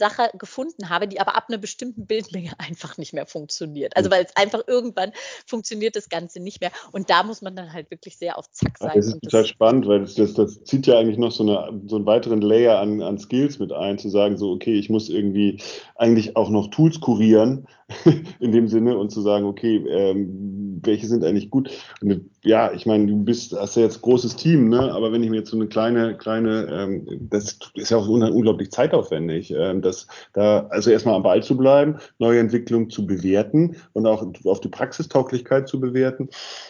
Sache 0.00 0.30
gefunden 0.36 0.88
habe, 0.88 1.06
die 1.06 1.20
aber 1.20 1.36
ab 1.36 1.44
einer 1.48 1.58
bestimmten 1.58 2.06
Bildmenge 2.06 2.50
einfach 2.58 2.98
nicht 2.98 3.12
mehr 3.12 3.26
funktioniert. 3.26 3.96
Also 3.96 4.10
weil 4.10 4.24
es 4.24 4.34
einfach 4.34 4.62
irgendwann 4.66 5.12
funktioniert 5.46 5.94
das 5.94 6.08
Ganze 6.08 6.40
nicht 6.40 6.60
mehr. 6.60 6.72
Und 6.90 7.10
da 7.10 7.22
muss 7.22 7.42
man 7.42 7.54
dann 7.54 7.72
halt 7.72 7.90
wirklich 7.90 8.16
sehr 8.16 8.36
auf 8.38 8.50
Zack 8.50 8.78
sein. 8.78 8.92
Das 8.94 9.06
ist 9.06 9.20
total 9.22 9.42
das 9.42 9.48
spannend, 9.48 9.86
weil 9.86 10.00
das, 10.00 10.14
das, 10.14 10.34
das, 10.34 10.64
zieht 10.64 10.86
ja 10.86 10.98
eigentlich 10.98 11.18
noch 11.18 11.30
so, 11.30 11.44
eine, 11.44 11.80
so 11.86 11.96
einen 11.96 12.06
weiteren 12.06 12.40
Layer 12.40 12.78
an, 12.80 13.02
an 13.02 13.18
Skills 13.18 13.58
mit 13.58 13.72
ein, 13.72 13.98
zu 13.98 14.08
sagen, 14.08 14.36
so, 14.36 14.50
okay, 14.50 14.74
ich 14.74 14.88
muss 14.88 15.08
irgendwie 15.08 15.60
eigentlich 15.94 16.36
auch 16.36 16.48
noch 16.48 16.68
Tools 16.68 17.00
kurieren, 17.00 17.68
in 18.40 18.52
dem 18.52 18.68
Sinne 18.68 18.96
und 18.96 19.10
zu 19.10 19.20
sagen, 19.20 19.46
okay, 19.46 19.76
ähm, 19.88 20.80
welche 20.82 21.06
sind 21.06 21.24
eigentlich 21.24 21.50
gut? 21.50 21.70
Und, 22.00 22.30
ja, 22.42 22.72
ich 22.72 22.86
meine, 22.86 23.06
du 23.06 23.22
bist, 23.22 23.52
hast 23.52 23.76
ja 23.76 23.82
jetzt 23.82 24.02
großes 24.02 24.36
Team, 24.36 24.68
ne? 24.68 24.92
Aber 24.92 25.12
wenn 25.12 25.22
ich 25.22 25.30
mir 25.30 25.38
jetzt 25.38 25.50
so 25.50 25.56
eine 25.56 25.66
kleine, 25.66 26.16
kleine, 26.16 26.68
ähm, 26.70 27.28
das 27.30 27.58
ist 27.74 27.90
ja 27.90 27.96
auch 27.96 28.08
unglaublich 28.08 28.70
zeitaufwendig, 28.70 29.52
ähm, 29.56 29.82
das 29.82 30.06
da 30.32 30.66
also 30.70 30.90
erstmal 30.90 31.16
am 31.16 31.22
Ball 31.22 31.42
zu 31.42 31.56
bleiben, 31.56 31.96
neue 32.18 32.40
Entwicklungen 32.40 32.90
zu 32.90 33.06
bewerten 33.06 33.76
und 33.92 34.06
auch 34.06 34.26
auf 34.44 34.60
die 34.60 34.68
Praxistauglichkeit 34.68 35.68
zu 35.68 35.80
bewerten 35.80 36.28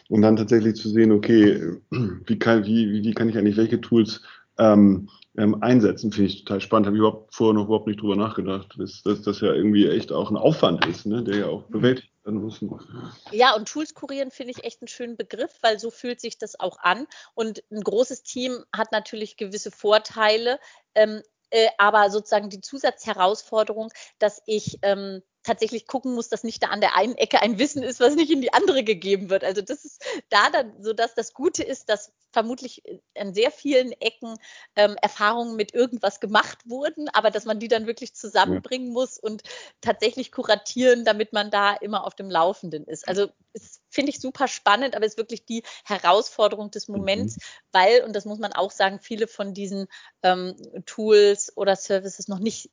und 0.09 0.23
dann 0.23 0.37
tatsächlich 0.37 0.77
zu 0.77 0.89
sehen, 0.89 1.13
okay, 1.13 1.61
wie 2.27 2.39
kann, 2.39 2.65
wie, 2.65 3.03
wie 3.05 3.15
kann 3.15 3.29
ich 3.29 3.39
eigentlich 3.39 3.57
welche 3.57 3.81
Tools 3.81 4.23
ähm, 4.59 5.09
ähm, 5.37 5.63
einsetzen, 5.63 6.13
finde 6.13 6.31
ich 6.31 6.45
total 6.45 6.61
spannend. 6.61 6.87
Habe 6.87 6.97
ich 6.97 7.01
überhaupt 7.01 7.35
vorher 7.35 7.55
noch 7.55 7.67
überhaupt 7.67 7.87
nicht 7.87 8.01
drüber 8.01 8.17
nachgedacht, 8.17 8.75
dass, 8.79 9.03
dass 9.03 9.23
das 9.23 9.41
ja 9.41 9.53
irgendwie 9.53 9.89
echt 9.89 10.13
auch 10.13 10.31
ein 10.31 10.37
Aufwand 10.37 10.85
ist, 10.87 11.07
ne, 11.07 11.23
der 11.23 11.37
ja 11.37 11.47
auch 11.47 11.69
mhm. 11.69 11.73
bewältigt 11.73 12.11
werden 12.25 12.41
muss. 12.41 12.61
Ja, 13.31 13.55
und 13.55 13.69
Tools 13.69 13.95
kurieren 13.95 14.31
finde 14.31 14.53
ich 14.57 14.65
echt 14.65 14.83
einen 14.83 14.89
schönen 14.89 15.17
Begriff, 15.17 15.53
weil 15.63 15.79
so 15.79 15.91
fühlt 15.91 16.21
sich 16.21 16.39
das 16.39 16.59
auch 16.59 16.79
an. 16.81 17.07
Und 17.35 17.63
ein 17.71 17.83
großes 17.83 18.23
Team 18.23 18.65
hat 18.75 18.93
natürlich 18.93 19.37
gewisse 19.37 19.71
Vorteile. 19.71 20.59
Ähm, 20.95 21.23
äh, 21.51 21.69
aber 21.79 22.11
sozusagen 22.11 22.49
die 22.49 22.61
Zusatzherausforderung, 22.61 23.91
dass 24.19 24.43
ich 24.47 24.79
ähm, 24.83 25.23
tatsächlich 25.43 25.87
gucken 25.87 26.15
muss, 26.15 26.29
dass 26.29 26.45
nicht 26.45 26.63
da 26.63 26.69
an 26.69 26.81
der 26.81 26.97
einen 26.97 27.17
Ecke 27.17 27.41
ein 27.41 27.59
Wissen 27.59 27.83
ist, 27.83 28.01
was 28.01 28.15
nicht 28.15 28.31
in 28.31 28.41
die 28.41 28.53
andere 28.53 28.85
gegeben 28.85 29.31
wird. 29.31 29.43
Also 29.43 29.63
das 29.63 29.85
ist 29.85 30.05
da 30.29 30.51
dann 30.51 30.83
so, 30.83 30.93
dass 30.93 31.15
das 31.15 31.35
Gute 31.35 31.63
ist, 31.63 31.89
dass 31.89 32.13
vermutlich 32.33 32.83
an 33.17 33.35
sehr 33.35 33.51
vielen 33.51 33.93
Ecken 33.93 34.37
ähm, 34.77 34.97
Erfahrungen 35.01 35.57
mit 35.57 35.75
irgendwas 35.75 36.21
gemacht 36.21 36.59
wurden, 36.65 37.09
aber 37.13 37.31
dass 37.31 37.45
man 37.45 37.59
die 37.59 37.69
dann 37.69 37.87
wirklich 37.87 38.15
zusammenbringen 38.15 38.93
muss 38.93 39.19
und 39.19 39.43
tatsächlich 39.81 40.33
kuratieren, 40.33 41.05
damit 41.05 41.33
man 41.33 41.51
da 41.51 41.75
immer 41.75 42.07
auf 42.07 42.15
dem 42.15 42.31
Laufenden 42.31 42.85
ist. 42.85 43.09
Also 43.09 43.29
es 43.53 43.81
finde 43.89 44.11
ich 44.11 44.21
super 44.21 44.49
spannend, 44.49 44.95
aber 44.95 45.05
es 45.05 45.13
ist 45.13 45.19
wirklich 45.19 45.45
die 45.45 45.63
Herausforderung 45.85 46.71
des 46.71 46.89
Moments, 46.89 47.37
mhm. 47.37 47.41
weil, 47.73 48.05
und 48.05 48.15
das 48.15 48.25
muss 48.25 48.39
man 48.39 48.53
auch 48.53 48.71
sagen, 48.71 49.01
viele 49.01 49.27
von 49.27 49.55
diesen 49.55 49.87
ähm, 50.23 50.57
Tools 50.87 51.57
oder 51.57 51.77
Services 51.77 52.29
noch 52.29 52.39
nicht 52.39 52.71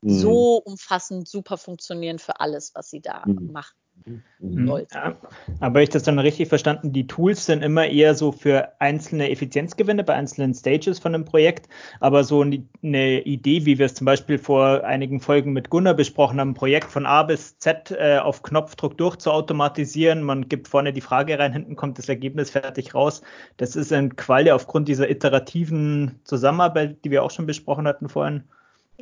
mhm. 0.00 0.18
so 0.18 0.56
umfassend 0.56 1.28
super 1.28 1.58
funktionieren 1.58 2.18
für 2.18 2.40
alles, 2.40 2.74
was 2.74 2.90
sie 2.90 3.00
da 3.00 3.22
mhm. 3.26 3.52
machen. 3.52 3.76
Mhm. 4.04 4.86
Ja, 4.92 5.16
aber 5.60 5.82
ich 5.82 5.88
das 5.88 6.04
dann 6.04 6.18
richtig 6.18 6.48
verstanden, 6.48 6.92
die 6.92 7.06
Tools 7.06 7.46
sind 7.46 7.62
immer 7.62 7.86
eher 7.86 8.14
so 8.14 8.30
für 8.30 8.72
einzelne 8.80 9.30
Effizienzgewinne 9.30 10.04
bei 10.04 10.14
einzelnen 10.14 10.54
Stages 10.54 10.98
von 10.98 11.14
einem 11.14 11.24
Projekt, 11.24 11.68
aber 11.98 12.22
so 12.22 12.42
eine 12.42 13.20
Idee, 13.22 13.66
wie 13.66 13.78
wir 13.78 13.86
es 13.86 13.94
zum 13.94 14.04
Beispiel 14.04 14.38
vor 14.38 14.84
einigen 14.84 15.20
Folgen 15.20 15.52
mit 15.52 15.70
Gunnar 15.70 15.94
besprochen 15.94 16.38
haben, 16.38 16.50
ein 16.50 16.54
Projekt 16.54 16.92
von 16.92 17.06
A 17.06 17.24
bis 17.24 17.58
Z 17.58 17.90
äh, 17.90 18.18
auf 18.18 18.42
Knopfdruck 18.42 18.96
durchzuautomatisieren, 18.96 20.22
man 20.22 20.48
gibt 20.48 20.68
vorne 20.68 20.92
die 20.92 21.00
Frage 21.00 21.38
rein, 21.38 21.52
hinten 21.52 21.74
kommt 21.74 21.98
das 21.98 22.08
Ergebnis 22.08 22.50
fertig 22.50 22.94
raus. 22.94 23.22
Das 23.56 23.74
ist 23.74 23.90
in 23.90 24.14
Qualle 24.14 24.54
aufgrund 24.54 24.86
dieser 24.86 25.10
iterativen 25.10 26.20
Zusammenarbeit, 26.24 27.04
die 27.04 27.10
wir 27.10 27.24
auch 27.24 27.30
schon 27.30 27.46
besprochen 27.46 27.88
hatten 27.88 28.08
vorhin, 28.08 28.44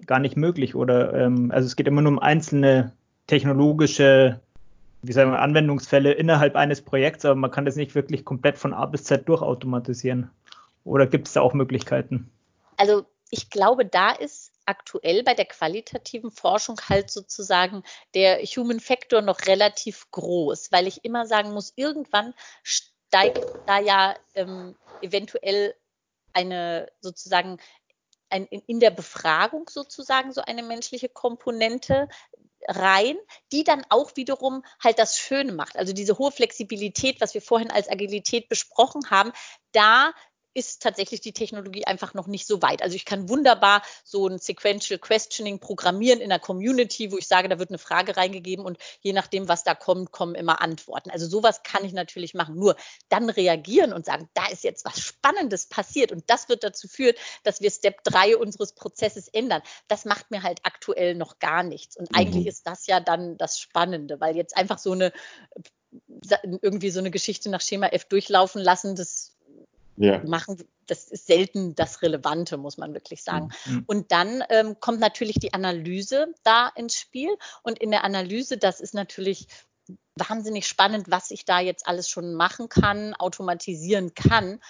gar 0.07 0.21
nicht 0.21 0.37
möglich. 0.37 0.75
Oder 0.75 1.13
ähm, 1.13 1.51
also 1.51 1.67
es 1.67 1.77
geht 1.77 1.89
immer 1.89 2.03
nur 2.03 2.13
um 2.13 2.19
einzelne 2.19 2.93
technologische 3.27 4.41
wie 5.07 5.13
sagen 5.13 5.31
wir, 5.33 5.41
Anwendungsfälle 5.41 6.13
innerhalb 6.13 6.57
eines 6.57 6.83
Projekts, 6.83 7.25
aber 7.25 7.35
man 7.35 7.51
kann 7.51 7.65
das 7.65 7.77
nicht 7.77 7.95
wirklich 7.95 8.25
komplett 8.25 8.59
von 8.59 8.73
A 8.73 8.87
bis 8.87 9.05
Z 9.05 9.29
durchautomatisieren. 9.29 10.31
Oder 10.85 11.07
gibt 11.07 11.29
es 11.29 11.35
da 11.35 11.41
auch 11.41 11.55
Möglichkeiten? 11.55 12.31
Also 12.77 13.05
ich 13.31 13.51
glaube, 13.51 13.87
da 13.87 14.13
ist 14.13 14.53
aktuell 14.67 15.23
bei 15.23 15.35
der 15.35 15.47
qualitativen 15.47 16.31
Forschung 16.31 16.81
halt 16.89 17.11
sozusagen 17.11 17.83
der 18.15 18.39
Human 18.43 18.81
Factor 18.81 19.23
noch 19.23 19.47
relativ 19.47 20.11
groß, 20.11 20.73
weil 20.73 20.87
ich 20.87 21.05
immer 21.05 21.27
sagen 21.27 21.53
muss, 21.53 21.73
irgendwann 21.77 22.35
steigt 22.63 23.45
da 23.67 23.79
ja 23.81 24.15
ähm, 24.35 24.75
eventuell 25.03 25.75
eine 26.33 26.91
sozusagen 27.01 27.59
ein, 28.31 28.47
in 28.47 28.81
der 28.81 28.91
Befragung 28.91 29.69
sozusagen 29.69 30.33
so 30.33 30.41
eine 30.41 30.63
menschliche 30.63 31.09
Komponente 31.09 32.09
rein, 32.69 33.17
die 33.53 33.65
dann 33.65 33.85
auch 33.89 34.17
wiederum 34.17 34.65
halt 34.83 34.99
das 34.99 35.19
Schöne 35.19 35.53
macht. 35.53 35.77
Also 35.77 35.93
diese 35.93 36.19
hohe 36.19 36.33
Flexibilität, 36.33 37.21
was 37.21 37.35
wir 37.35 37.43
vorhin 37.43 37.71
als 37.71 37.89
Agilität 37.89 38.49
besprochen 38.49 39.11
haben, 39.11 39.33
da 39.73 40.12
ist 40.55 40.83
tatsächlich 40.83 41.21
die 41.21 41.33
Technologie 41.33 41.85
einfach 41.85 42.15
noch 42.15 42.27
nicht 42.27 42.47
so 42.47 42.63
weit. 42.63 42.83
Also 42.83 42.97
ich 42.97 43.05
kann 43.05 43.29
wunderbar 43.29 43.83
so 44.05 44.29
ein 44.29 44.39
Sequential 44.39 44.99
Questioning 44.99 45.59
programmieren 45.59 46.21
in 46.21 46.31
einer 46.31 46.41
Community, 46.41 47.13
wo 47.13 47.19
ich 47.19 47.27
sage, 47.27 47.49
da 47.49 47.59
wird 47.59 47.71
eine 47.71 47.79
Frage 47.79 48.17
reingegeben 48.17 48.65
und 48.65 48.79
je 49.01 49.13
nachdem, 49.13 49.49
was 49.49 49.65
da 49.65 49.75
kommt, 49.75 50.13
kommen 50.13 50.35
immer 50.35 50.61
Antworten. 50.63 51.11
Also 51.11 51.27
sowas 51.27 51.63
kann 51.63 51.85
ich 51.85 51.93
natürlich 51.93 52.35
machen. 52.35 52.55
Nur 52.55 52.77
dann 53.09 53.29
reagieren 53.31 53.93
und 53.93 54.07
sagen, 54.07 54.29
da 54.35 54.47
ist 54.47 54.65
jetzt 54.65 54.85
was 54.85 55.01
Spannendes 55.01 55.67
passiert 55.67 56.13
und 56.13 56.25
das 56.29 56.49
wird 56.49 56.63
dazu 56.63 56.89
führen, 56.89 57.17
dass 57.43 57.61
wir 57.61 57.71
Step 57.71 58.05
3 58.05 58.37
unseres 58.37 58.73
Prozesses 58.75 59.29
ändern. 59.29 59.63
Das 59.89 60.05
macht 60.05 60.31
mir 60.31 60.43
halt 60.43 60.61
aktuell 60.63 61.15
noch 61.15 61.41
gar 61.41 61.63
nichts. 61.63 61.97
Und 61.97 62.15
eigentlich 62.15 62.45
mhm. 62.45 62.51
ist 62.51 62.67
das 62.67 62.87
ja 62.87 63.01
dann 63.01 63.37
das 63.37 63.59
Spannende, 63.59 64.21
weil 64.21 64.37
jetzt 64.37 64.57
einfach 64.57 64.79
so 64.79 64.93
eine 64.93 65.13
irgendwie 66.61 66.91
so 66.91 66.99
eine 66.99 67.11
Geschichte 67.11 67.51
nach 67.51 67.61
Schema 67.61 67.89
F 67.89 68.07
durchlaufen 68.07 68.61
lassen, 68.61 68.97
das 68.97 69.34
ja. 69.97 70.23
machen, 70.25 70.63
das 70.87 71.09
ist 71.09 71.27
selten 71.27 71.75
das 71.75 72.03
Relevante, 72.03 72.57
muss 72.57 72.79
man 72.79 72.95
wirklich 72.95 73.23
sagen. 73.23 73.51
Mhm. 73.67 73.85
Und 73.87 74.13
dann 74.13 74.43
ähm, 74.51 74.79
kommt 74.81 75.01
natürlich 75.01 75.39
die 75.39 75.55
Analyse 75.55 76.35
da 76.43 76.69
ins 76.69 76.97
Spiel. 76.97 77.31
Und 77.63 77.79
in 77.79 77.91
der 77.91 78.05
Analyse, 78.05 78.59
das 78.59 78.81
ist 78.81 78.95
natürlich 78.95 79.47
wahnsinnig 80.17 80.67
spannend, 80.67 81.11
was 81.11 81.31
ich 81.31 81.45
da 81.45 81.61
jetzt 81.61 81.87
alles 81.87 82.09
schon 82.09 82.35
machen 82.35 82.69
kann, 82.69 83.15
automatisieren 83.15 84.15
kann. 84.15 84.61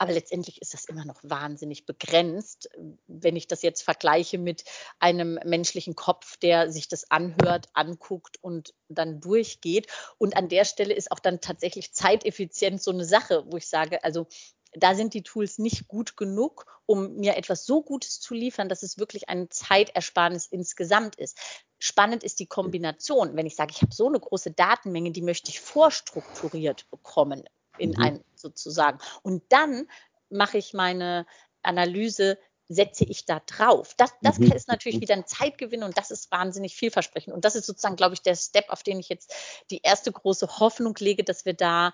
Aber 0.00 0.12
letztendlich 0.12 0.62
ist 0.62 0.72
das 0.72 0.86
immer 0.86 1.04
noch 1.04 1.20
wahnsinnig 1.22 1.84
begrenzt, 1.84 2.70
wenn 3.06 3.36
ich 3.36 3.48
das 3.48 3.60
jetzt 3.60 3.82
vergleiche 3.82 4.38
mit 4.38 4.64
einem 4.98 5.38
menschlichen 5.44 5.94
Kopf, 5.94 6.38
der 6.38 6.72
sich 6.72 6.88
das 6.88 7.10
anhört, 7.10 7.68
anguckt 7.74 8.38
und 8.40 8.72
dann 8.88 9.20
durchgeht. 9.20 9.88
Und 10.16 10.38
an 10.38 10.48
der 10.48 10.64
Stelle 10.64 10.94
ist 10.94 11.12
auch 11.12 11.18
dann 11.18 11.42
tatsächlich 11.42 11.92
Zeiteffizienz 11.92 12.82
so 12.82 12.92
eine 12.92 13.04
Sache, 13.04 13.44
wo 13.50 13.58
ich 13.58 13.68
sage, 13.68 14.02
also 14.02 14.26
da 14.72 14.94
sind 14.94 15.14
die 15.14 15.22
Tools 15.22 15.58
nicht 15.58 15.88
gut 15.88 16.16
genug, 16.16 16.66
um 16.86 17.16
mir 17.16 17.36
etwas 17.36 17.66
so 17.66 17.82
Gutes 17.82 18.20
zu 18.20 18.34
liefern, 18.34 18.68
dass 18.68 18.82
es 18.82 18.98
wirklich 18.98 19.28
ein 19.28 19.50
Zeitersparnis 19.50 20.46
insgesamt 20.46 21.16
ist. 21.16 21.38
Spannend 21.78 22.22
ist 22.22 22.40
die 22.40 22.46
Kombination. 22.46 23.36
Wenn 23.36 23.46
ich 23.46 23.56
sage, 23.56 23.72
ich 23.74 23.82
habe 23.82 23.94
so 23.94 24.06
eine 24.06 24.20
große 24.20 24.52
Datenmenge, 24.52 25.12
die 25.12 25.22
möchte 25.22 25.50
ich 25.50 25.60
vorstrukturiert 25.60 26.88
bekommen 26.90 27.44
in 27.78 27.90
mhm. 27.90 28.02
ein 28.02 28.24
sozusagen. 28.34 28.98
Und 29.22 29.42
dann 29.48 29.88
mache 30.28 30.58
ich 30.58 30.74
meine 30.74 31.26
Analyse 31.62 32.38
setze 32.70 33.04
ich 33.04 33.24
da 33.26 33.40
drauf? 33.40 33.94
Das, 33.96 34.12
das 34.22 34.38
mhm. 34.38 34.52
ist 34.52 34.68
natürlich 34.68 34.98
mhm. 34.98 35.02
wieder 35.02 35.14
ein 35.14 35.26
Zeitgewinn 35.26 35.82
und 35.82 35.98
das 35.98 36.12
ist 36.12 36.30
wahnsinnig 36.30 36.76
vielversprechend. 36.76 37.34
Und 37.34 37.44
das 37.44 37.56
ist 37.56 37.66
sozusagen, 37.66 37.96
glaube 37.96 38.14
ich, 38.14 38.22
der 38.22 38.36
Step, 38.36 38.70
auf 38.70 38.84
den 38.84 39.00
ich 39.00 39.08
jetzt 39.08 39.34
die 39.70 39.80
erste 39.82 40.12
große 40.12 40.60
Hoffnung 40.60 40.94
lege, 41.00 41.24
dass 41.24 41.44
wir 41.44 41.54
da 41.54 41.92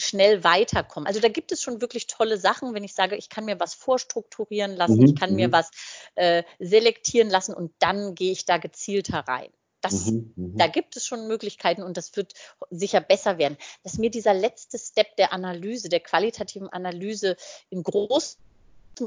schnell 0.00 0.44
weiterkommen. 0.44 1.06
Also 1.06 1.20
da 1.20 1.28
gibt 1.28 1.52
es 1.52 1.62
schon 1.62 1.80
wirklich 1.80 2.06
tolle 2.06 2.38
Sachen, 2.38 2.74
wenn 2.74 2.84
ich 2.84 2.94
sage, 2.94 3.16
ich 3.16 3.28
kann 3.28 3.44
mir 3.44 3.60
was 3.60 3.74
vorstrukturieren 3.74 4.74
lassen, 4.76 4.98
mhm. 4.98 5.06
ich 5.06 5.16
kann 5.16 5.34
mir 5.34 5.48
mhm. 5.48 5.52
was 5.52 5.70
äh, 6.14 6.42
selektieren 6.58 7.30
lassen 7.30 7.54
und 7.54 7.72
dann 7.78 8.14
gehe 8.14 8.32
ich 8.32 8.44
da 8.44 8.58
gezielter 8.58 9.20
rein. 9.20 9.50
Das, 9.80 10.06
mhm, 10.06 10.32
mhm, 10.36 10.56
da 10.58 10.66
gibt 10.66 10.96
es 10.96 11.06
schon 11.06 11.26
Möglichkeiten 11.26 11.82
und 11.82 11.96
das 11.96 12.14
wird 12.16 12.34
sicher 12.70 13.00
besser 13.00 13.38
werden. 13.38 13.56
Dass 13.82 13.98
mir 13.98 14.10
dieser 14.10 14.34
letzte 14.34 14.78
Step 14.78 15.16
der 15.16 15.32
Analyse, 15.32 15.88
der 15.88 16.00
qualitativen 16.00 16.68
Analyse 16.68 17.36
in 17.70 17.82
großem 17.82 18.38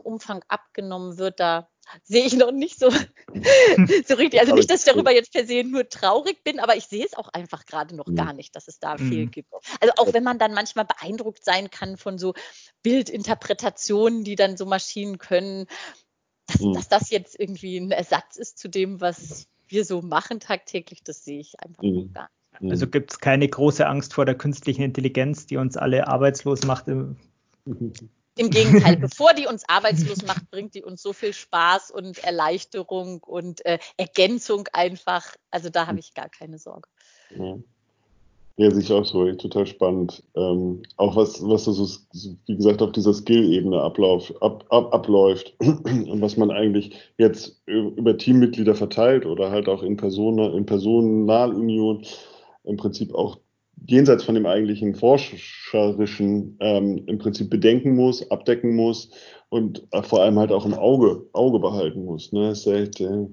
Umfang 0.02 0.44
abgenommen 0.48 1.18
wird, 1.18 1.40
da 1.40 1.70
sehe 2.04 2.26
ich 2.26 2.36
noch 2.36 2.52
nicht 2.52 2.80
so, 2.80 2.90
so 4.08 4.16
richtig. 4.16 4.40
Also 4.40 4.56
nicht, 4.56 4.70
dass 4.70 4.86
ich 4.86 4.92
darüber 4.92 5.12
jetzt 5.12 5.34
per 5.34 5.46
se 5.46 5.64
nur 5.64 5.88
traurig 5.90 6.44
bin, 6.44 6.60
aber 6.60 6.76
ich 6.76 6.86
sehe 6.86 7.06
es 7.06 7.14
auch 7.14 7.30
einfach 7.30 7.66
gerade 7.66 7.96
noch 7.96 8.14
gar 8.14 8.34
nicht, 8.34 8.56
dass 8.56 8.68
es 8.68 8.80
da 8.80 8.98
viel 8.98 9.26
mhm. 9.26 9.32
gibt. 9.32 9.52
Also 9.80 9.94
auch 9.98 10.14
wenn 10.14 10.24
man 10.24 10.40
dann 10.40 10.54
manchmal 10.54 10.86
beeindruckt 10.86 11.44
sein 11.44 11.70
kann 11.70 11.98
von 11.98 12.18
so 12.18 12.34
Bildinterpretationen, 12.84 14.24
die 14.24 14.36
dann 14.36 14.58
so 14.58 14.66
Maschinen 14.66 15.18
können, 15.18 15.68
dass, 16.48 16.62
mhm. 16.62 16.74
dass 16.74 16.90
das 16.90 17.10
jetzt 17.10 17.40
irgendwie 17.40 17.78
ein 17.78 17.92
Ersatz 17.92 18.38
ist 18.38 18.58
zu 18.58 18.70
dem, 18.70 19.02
was 19.02 19.48
wir 19.68 19.86
so 19.86 20.02
machen 20.02 20.40
tagtäglich, 20.40 21.04
das 21.04 21.24
sehe 21.24 21.40
ich 21.40 21.60
einfach 21.60 21.84
mhm. 21.84 21.96
noch 21.96 22.14
gar 22.14 22.30
nicht. 22.60 22.72
Also 22.72 22.88
gibt 22.88 23.12
es 23.12 23.20
keine 23.20 23.48
große 23.48 23.86
Angst 23.88 24.14
vor 24.14 24.26
der 24.26 24.36
künstlichen 24.36 24.84
Intelligenz, 24.84 25.48
die 25.48 25.58
uns 25.58 25.76
alle 25.76 26.08
arbeitslos 26.08 26.64
macht. 26.64 26.86
Im 28.36 28.50
Gegenteil, 28.50 28.98
bevor 28.98 29.34
die 29.34 29.48
uns 29.48 29.64
arbeitslos 29.68 30.26
macht, 30.26 30.50
bringt 30.50 30.74
die 30.76 30.84
uns 30.84 31.02
so 31.02 31.14
viel 31.14 31.34
Spaß 31.34 31.92
und 31.92 32.24
Erleichterung 32.24 33.22
und 33.24 33.66
äh, 33.66 33.80
Ergänzung 33.98 34.68
einfach. 34.74 35.36
Also 35.52 35.70
da 35.70 35.88
habe 35.88 36.00
ich 36.00 36.14
gar 36.14 36.30
keine 36.30 36.58
Sorge. 36.58 36.90
Ja, 38.56 38.70
sicher 38.70 38.98
auch 38.98 39.06
so, 39.06 39.32
total 39.34 39.66
spannend. 39.66 40.24
Ähm, 40.36 40.84
auch 40.98 41.16
was, 41.16 41.42
was 41.48 41.64
so, 41.66 41.88
wie 42.46 42.56
gesagt, 42.56 42.84
auf 42.84 42.92
dieser 42.92 43.14
Skill-Ebene 43.14 43.82
ablauf, 43.82 44.32
ab, 44.42 44.66
ab, 44.70 44.94
abläuft 44.94 45.56
und 45.60 46.22
was 46.22 46.38
man 46.38 46.52
eigentlich 46.52 46.96
jetzt 47.18 47.62
über 47.66 48.16
Teammitglieder 48.16 48.76
verteilt 48.76 49.26
oder 49.26 49.50
halt 49.50 49.68
auch 49.68 49.82
in, 49.82 49.98
Person, 49.98 50.38
in 50.38 50.68
Personalunion 50.68 52.06
im 52.64 52.78
Prinzip 52.78 53.16
auch 53.16 53.40
jenseits 53.88 54.24
von 54.24 54.36
dem 54.36 54.46
eigentlichen 54.46 54.96
forscherischen 54.96 56.58
ähm, 56.60 57.04
im 57.08 57.18
Prinzip 57.18 57.50
bedenken 57.50 57.96
muss, 57.96 58.30
abdecken 58.32 58.76
muss 58.76 59.10
und 59.50 59.86
äh, 59.92 60.02
vor 60.02 60.22
allem 60.22 60.40
halt 60.40 60.52
auch 60.52 60.66
im 60.66 60.74
Auge, 60.74 61.28
Auge 61.34 61.60
behalten 61.60 62.06
muss. 62.06 62.32
Ne? 62.32 62.50
Das 62.50 62.60
ist 62.60 62.68
echt, 62.68 63.02
äh, 63.02 63.28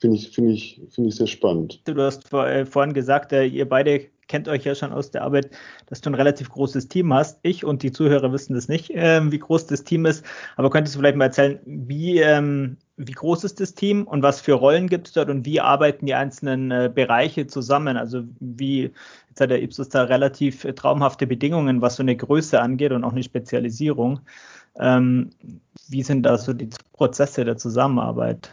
finde 0.00 0.16
ich, 0.16 0.30
finde 0.30 0.52
ich, 0.52 0.80
finde 0.90 1.08
ich 1.08 1.16
sehr 1.16 1.26
spannend. 1.26 1.80
Du 1.84 2.00
hast 2.00 2.28
vor, 2.28 2.46
äh, 2.46 2.66
vorhin 2.66 2.92
gesagt, 2.92 3.32
äh, 3.32 3.44
ihr 3.44 3.68
beide 3.68 4.06
kennt 4.28 4.48
euch 4.48 4.64
ja 4.64 4.74
schon 4.74 4.92
aus 4.92 5.10
der 5.10 5.22
Arbeit, 5.22 5.50
dass 5.86 6.00
du 6.00 6.10
ein 6.10 6.14
relativ 6.14 6.48
großes 6.50 6.88
Team 6.88 7.12
hast. 7.12 7.38
Ich 7.42 7.64
und 7.64 7.82
die 7.82 7.92
Zuhörer 7.92 8.32
wissen 8.32 8.54
das 8.54 8.68
nicht, 8.68 8.90
ähm, 8.94 9.30
wie 9.32 9.38
groß 9.38 9.66
das 9.66 9.84
Team 9.84 10.06
ist. 10.06 10.24
Aber 10.56 10.70
könntest 10.70 10.94
du 10.94 11.00
vielleicht 11.00 11.16
mal 11.16 11.26
erzählen, 11.26 11.60
wie, 11.64 12.18
ähm, 12.18 12.76
wie 12.96 13.12
groß 13.12 13.44
ist 13.44 13.60
das 13.60 13.74
Team 13.74 14.04
und 14.04 14.22
was 14.22 14.40
für 14.40 14.54
Rollen 14.54 14.88
gibt 14.88 15.08
es 15.08 15.12
dort 15.12 15.30
und 15.30 15.44
wie 15.46 15.60
arbeiten 15.60 16.06
die 16.06 16.14
einzelnen 16.14 16.70
äh, 16.70 16.90
Bereiche 16.92 17.46
zusammen? 17.46 17.96
Also 17.96 18.24
wie, 18.40 18.90
jetzt 19.28 19.40
hat 19.40 19.50
der 19.50 19.62
Ipsos 19.62 19.88
da 19.88 20.04
relativ 20.04 20.64
äh, 20.64 20.72
traumhafte 20.72 21.26
Bedingungen, 21.26 21.82
was 21.82 21.96
so 21.96 22.02
eine 22.02 22.16
Größe 22.16 22.60
angeht 22.60 22.92
und 22.92 23.04
auch 23.04 23.12
eine 23.12 23.22
Spezialisierung. 23.22 24.20
Ähm, 24.78 25.30
wie 25.88 26.02
sind 26.02 26.24
da 26.24 26.36
so 26.36 26.52
die 26.52 26.68
Prozesse 26.92 27.44
der 27.44 27.56
Zusammenarbeit? 27.56 28.52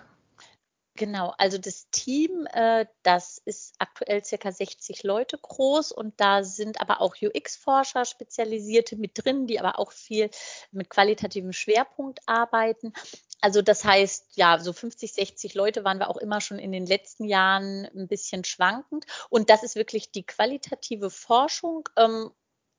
Genau, 0.95 1.33
also 1.39 1.57
das 1.57 1.89
Team, 1.89 2.45
äh, 2.53 2.85
das 3.01 3.39
ist 3.45 3.73
aktuell 3.79 4.23
circa 4.23 4.51
60 4.51 5.01
Leute 5.01 5.39
groß 5.39 5.91
und 5.91 6.19
da 6.21 6.43
sind 6.43 6.79
aber 6.79 7.01
auch 7.01 7.15
UX-Forscher, 7.19 8.05
Spezialisierte 8.05 8.95
mit 8.95 9.13
drin, 9.15 9.47
die 9.47 9.59
aber 9.59 9.79
auch 9.79 9.91
viel 9.91 10.29
mit 10.71 10.91
qualitativem 10.91 11.51
Schwerpunkt 11.51 12.19
arbeiten. 12.27 12.93
Also 13.41 13.63
das 13.63 13.83
heißt, 13.83 14.37
ja, 14.37 14.59
so 14.59 14.71
50, 14.71 15.13
60 15.13 15.55
Leute 15.55 15.83
waren 15.83 15.97
wir 15.97 16.09
auch 16.09 16.17
immer 16.17 16.41
schon 16.41 16.59
in 16.59 16.71
den 16.71 16.85
letzten 16.85 17.25
Jahren 17.25 17.85
ein 17.95 18.07
bisschen 18.07 18.43
schwankend. 18.43 19.05
Und 19.29 19.49
das 19.49 19.63
ist 19.63 19.75
wirklich 19.75 20.11
die 20.11 20.25
qualitative 20.25 21.09
Forschung 21.09 21.89
ähm, 21.97 22.29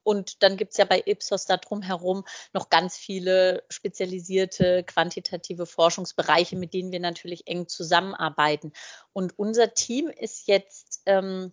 und 0.04 0.42
dann 0.42 0.56
gibt 0.56 0.72
es 0.72 0.78
ja 0.78 0.84
bei 0.84 1.02
Ipsos 1.04 1.46
da 1.46 1.56
drumherum 1.56 2.24
noch 2.52 2.68
ganz 2.68 2.96
viele 2.96 3.64
spezialisierte 3.68 4.84
quantitative 4.84 5.66
Forschungsbereiche, 5.66 6.56
mit 6.56 6.74
denen 6.74 6.92
wir 6.92 7.00
natürlich 7.00 7.46
eng 7.46 7.66
zusammenarbeiten. 7.66 8.72
Und 9.12 9.38
unser 9.38 9.74
Team 9.74 10.08
ist 10.08 10.46
jetzt 10.46 11.02
ähm, 11.06 11.52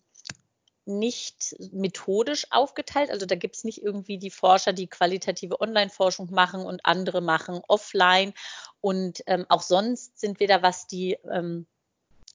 nicht 0.86 1.56
methodisch 1.72 2.48
aufgeteilt. 2.52 3.12
Also 3.12 3.26
da 3.26 3.36
gibt 3.36 3.56
es 3.56 3.64
nicht 3.64 3.82
irgendwie 3.82 4.18
die 4.18 4.32
Forscher, 4.32 4.74
die 4.74 4.88
qualitative 4.88 5.62
Online-Forschung 5.62 6.32
machen 6.32 6.62
und 6.62 6.86
andere 6.86 7.22
machen 7.22 7.62
offline. 7.68 8.34
Und 8.82 9.24
ähm, 9.28 9.46
auch 9.50 9.62
sonst 9.62 10.20
sind 10.20 10.40
wir 10.40 10.48
da, 10.48 10.62
was 10.62 10.88
die 10.88 11.18
ähm, 11.32 11.68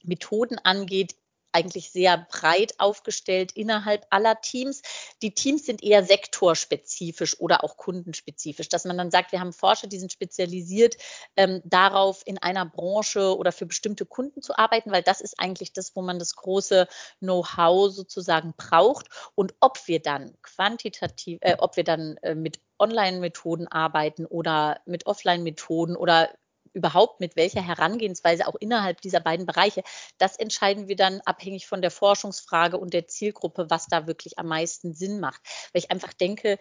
Methoden 0.04 0.58
angeht, 0.58 1.16
eigentlich 1.56 1.90
sehr 1.90 2.26
breit 2.30 2.74
aufgestellt 2.78 3.52
innerhalb 3.52 4.06
aller 4.10 4.40
Teams. 4.42 4.82
Die 5.22 5.32
Teams 5.32 5.64
sind 5.64 5.82
eher 5.82 6.04
sektorspezifisch 6.04 7.40
oder 7.40 7.64
auch 7.64 7.78
kundenspezifisch, 7.78 8.68
dass 8.68 8.84
man 8.84 8.98
dann 8.98 9.10
sagt, 9.10 9.32
wir 9.32 9.40
haben 9.40 9.54
Forscher, 9.54 9.86
die 9.86 9.98
sind 9.98 10.12
spezialisiert 10.12 10.96
ähm, 11.34 11.62
darauf, 11.64 12.22
in 12.26 12.36
einer 12.36 12.66
Branche 12.66 13.36
oder 13.36 13.52
für 13.52 13.64
bestimmte 13.64 14.04
Kunden 14.04 14.42
zu 14.42 14.58
arbeiten, 14.58 14.92
weil 14.92 15.02
das 15.02 15.22
ist 15.22 15.40
eigentlich 15.40 15.72
das, 15.72 15.96
wo 15.96 16.02
man 16.02 16.18
das 16.18 16.36
große 16.36 16.86
Know-how 17.20 17.90
sozusagen 17.90 18.52
braucht. 18.56 19.08
Und 19.34 19.54
ob 19.60 19.88
wir 19.88 20.02
dann 20.02 20.36
quantitativ, 20.42 21.38
äh, 21.40 21.56
ob 21.58 21.76
wir 21.76 21.84
dann 21.84 22.18
äh, 22.18 22.34
mit 22.34 22.60
Online-Methoden 22.78 23.66
arbeiten 23.68 24.26
oder 24.26 24.80
mit 24.84 25.06
Offline-Methoden 25.06 25.96
oder 25.96 26.30
überhaupt 26.76 27.20
mit 27.20 27.34
welcher 27.36 27.66
Herangehensweise 27.66 28.46
auch 28.46 28.54
innerhalb 28.60 29.00
dieser 29.00 29.20
beiden 29.20 29.46
Bereiche, 29.46 29.82
das 30.18 30.36
entscheiden 30.36 30.88
wir 30.88 30.96
dann 30.96 31.20
abhängig 31.24 31.66
von 31.66 31.80
der 31.80 31.90
Forschungsfrage 31.90 32.76
und 32.76 32.92
der 32.92 33.08
Zielgruppe, 33.08 33.70
was 33.70 33.86
da 33.86 34.06
wirklich 34.06 34.38
am 34.38 34.46
meisten 34.46 34.94
Sinn 34.94 35.18
macht. 35.18 35.40
Weil 35.72 35.82
ich 35.82 35.90
einfach 35.90 36.12
denke, 36.12 36.58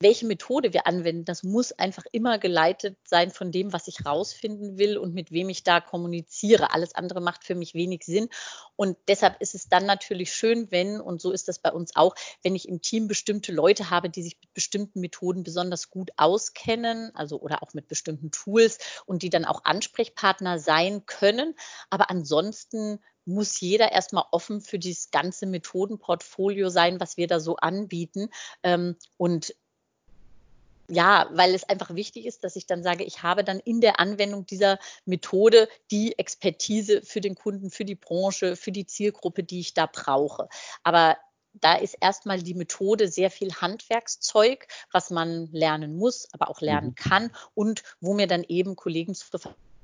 welche 0.00 0.26
Methode 0.26 0.72
wir 0.72 0.86
anwenden, 0.86 1.24
das 1.24 1.42
muss 1.42 1.72
einfach 1.72 2.04
immer 2.12 2.38
geleitet 2.38 2.96
sein 3.04 3.30
von 3.30 3.50
dem, 3.50 3.72
was 3.72 3.88
ich 3.88 4.06
rausfinden 4.06 4.78
will 4.78 4.96
und 4.96 5.12
mit 5.12 5.32
wem 5.32 5.48
ich 5.48 5.64
da 5.64 5.80
kommuniziere. 5.80 6.72
Alles 6.72 6.94
andere 6.94 7.20
macht 7.20 7.44
für 7.44 7.56
mich 7.56 7.74
wenig 7.74 8.04
Sinn. 8.04 8.28
Und 8.76 8.96
deshalb 9.08 9.40
ist 9.40 9.56
es 9.56 9.68
dann 9.68 9.86
natürlich 9.86 10.32
schön, 10.32 10.70
wenn, 10.70 11.00
und 11.00 11.20
so 11.20 11.32
ist 11.32 11.48
das 11.48 11.58
bei 11.58 11.72
uns 11.72 11.96
auch, 11.96 12.14
wenn 12.42 12.54
ich 12.54 12.68
im 12.68 12.80
Team 12.80 13.08
bestimmte 13.08 13.50
Leute 13.50 13.90
habe, 13.90 14.08
die 14.08 14.22
sich 14.22 14.38
mit 14.40 14.54
bestimmten 14.54 15.00
Methoden 15.00 15.42
besonders 15.42 15.90
gut 15.90 16.10
auskennen, 16.16 17.10
also 17.14 17.40
oder 17.40 17.62
auch 17.62 17.74
mit 17.74 17.88
bestimmten 17.88 18.30
Tools 18.30 18.78
und 19.04 19.22
die 19.22 19.30
dann 19.30 19.44
auch 19.44 19.64
Ansprechpartner 19.64 20.60
sein 20.60 21.06
können. 21.06 21.56
Aber 21.90 22.08
ansonsten 22.08 23.00
muss 23.24 23.60
jeder 23.60 23.92
erstmal 23.92 24.24
offen 24.30 24.60
für 24.60 24.78
dieses 24.78 25.10
ganze 25.10 25.46
Methodenportfolio 25.46 26.70
sein, 26.70 26.98
was 27.00 27.16
wir 27.16 27.26
da 27.26 27.40
so 27.40 27.56
anbieten. 27.56 28.30
Ähm, 28.62 28.96
und 29.16 29.54
ja, 30.88 31.28
weil 31.32 31.54
es 31.54 31.68
einfach 31.68 31.94
wichtig 31.94 32.26
ist, 32.26 32.44
dass 32.44 32.56
ich 32.56 32.66
dann 32.66 32.82
sage, 32.82 33.04
ich 33.04 33.22
habe 33.22 33.44
dann 33.44 33.60
in 33.60 33.80
der 33.80 34.00
Anwendung 34.00 34.46
dieser 34.46 34.78
Methode 35.04 35.68
die 35.90 36.18
Expertise 36.18 37.02
für 37.02 37.20
den 37.20 37.34
Kunden, 37.34 37.70
für 37.70 37.84
die 37.84 37.94
Branche, 37.94 38.56
für 38.56 38.72
die 38.72 38.86
Zielgruppe, 38.86 39.44
die 39.44 39.60
ich 39.60 39.74
da 39.74 39.86
brauche. 39.86 40.48
Aber 40.82 41.18
da 41.52 41.74
ist 41.74 41.96
erstmal 42.00 42.42
die 42.42 42.54
Methode 42.54 43.08
sehr 43.08 43.30
viel 43.30 43.52
Handwerkszeug, 43.52 44.66
was 44.92 45.10
man 45.10 45.48
lernen 45.52 45.96
muss, 45.96 46.28
aber 46.32 46.48
auch 46.48 46.60
lernen 46.60 46.88
mhm. 46.88 46.94
kann 46.94 47.30
und 47.54 47.82
wo 48.00 48.14
mir 48.14 48.26
dann 48.26 48.44
eben 48.44 48.76
Kollegen 48.76 49.14
zur 49.14 49.28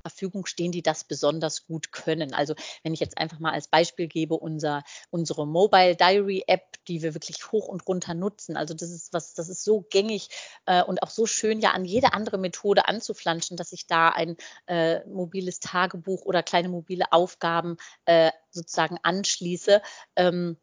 Verfügung 0.05 0.45
stehen, 0.45 0.71
die 0.71 0.83
das 0.83 1.03
besonders 1.03 1.65
gut 1.65 1.91
können. 1.91 2.35
Also 2.35 2.53
wenn 2.83 2.93
ich 2.93 2.99
jetzt 2.99 3.17
einfach 3.17 3.39
mal 3.39 3.53
als 3.53 3.67
Beispiel 3.67 4.07
gebe, 4.07 4.35
unser, 4.35 4.83
unsere 5.09 5.47
Mobile 5.47 5.95
Diary 5.95 6.43
App, 6.45 6.77
die 6.87 7.01
wir 7.01 7.15
wirklich 7.15 7.51
hoch 7.51 7.67
und 7.67 7.87
runter 7.87 8.13
nutzen. 8.13 8.55
Also 8.55 8.75
das 8.75 8.91
ist 8.91 9.13
was, 9.13 9.33
das 9.33 9.49
ist 9.49 9.63
so 9.63 9.81
gängig 9.89 10.29
äh, 10.67 10.83
und 10.83 11.01
auch 11.01 11.09
so 11.09 11.25
schön 11.25 11.59
ja 11.59 11.71
an 11.71 11.85
jede 11.85 12.13
andere 12.13 12.37
Methode 12.37 12.87
anzuflanschen, 12.87 13.57
dass 13.57 13.71
ich 13.71 13.87
da 13.87 14.09
ein 14.09 14.37
äh, 14.67 15.03
mobiles 15.07 15.59
Tagebuch 15.59 16.23
oder 16.25 16.43
kleine 16.43 16.69
mobile 16.69 17.11
Aufgaben 17.11 17.77
äh, 18.05 18.29
sozusagen 18.51 18.99
anschließe. 19.01 19.81
Ähm, 20.15 20.57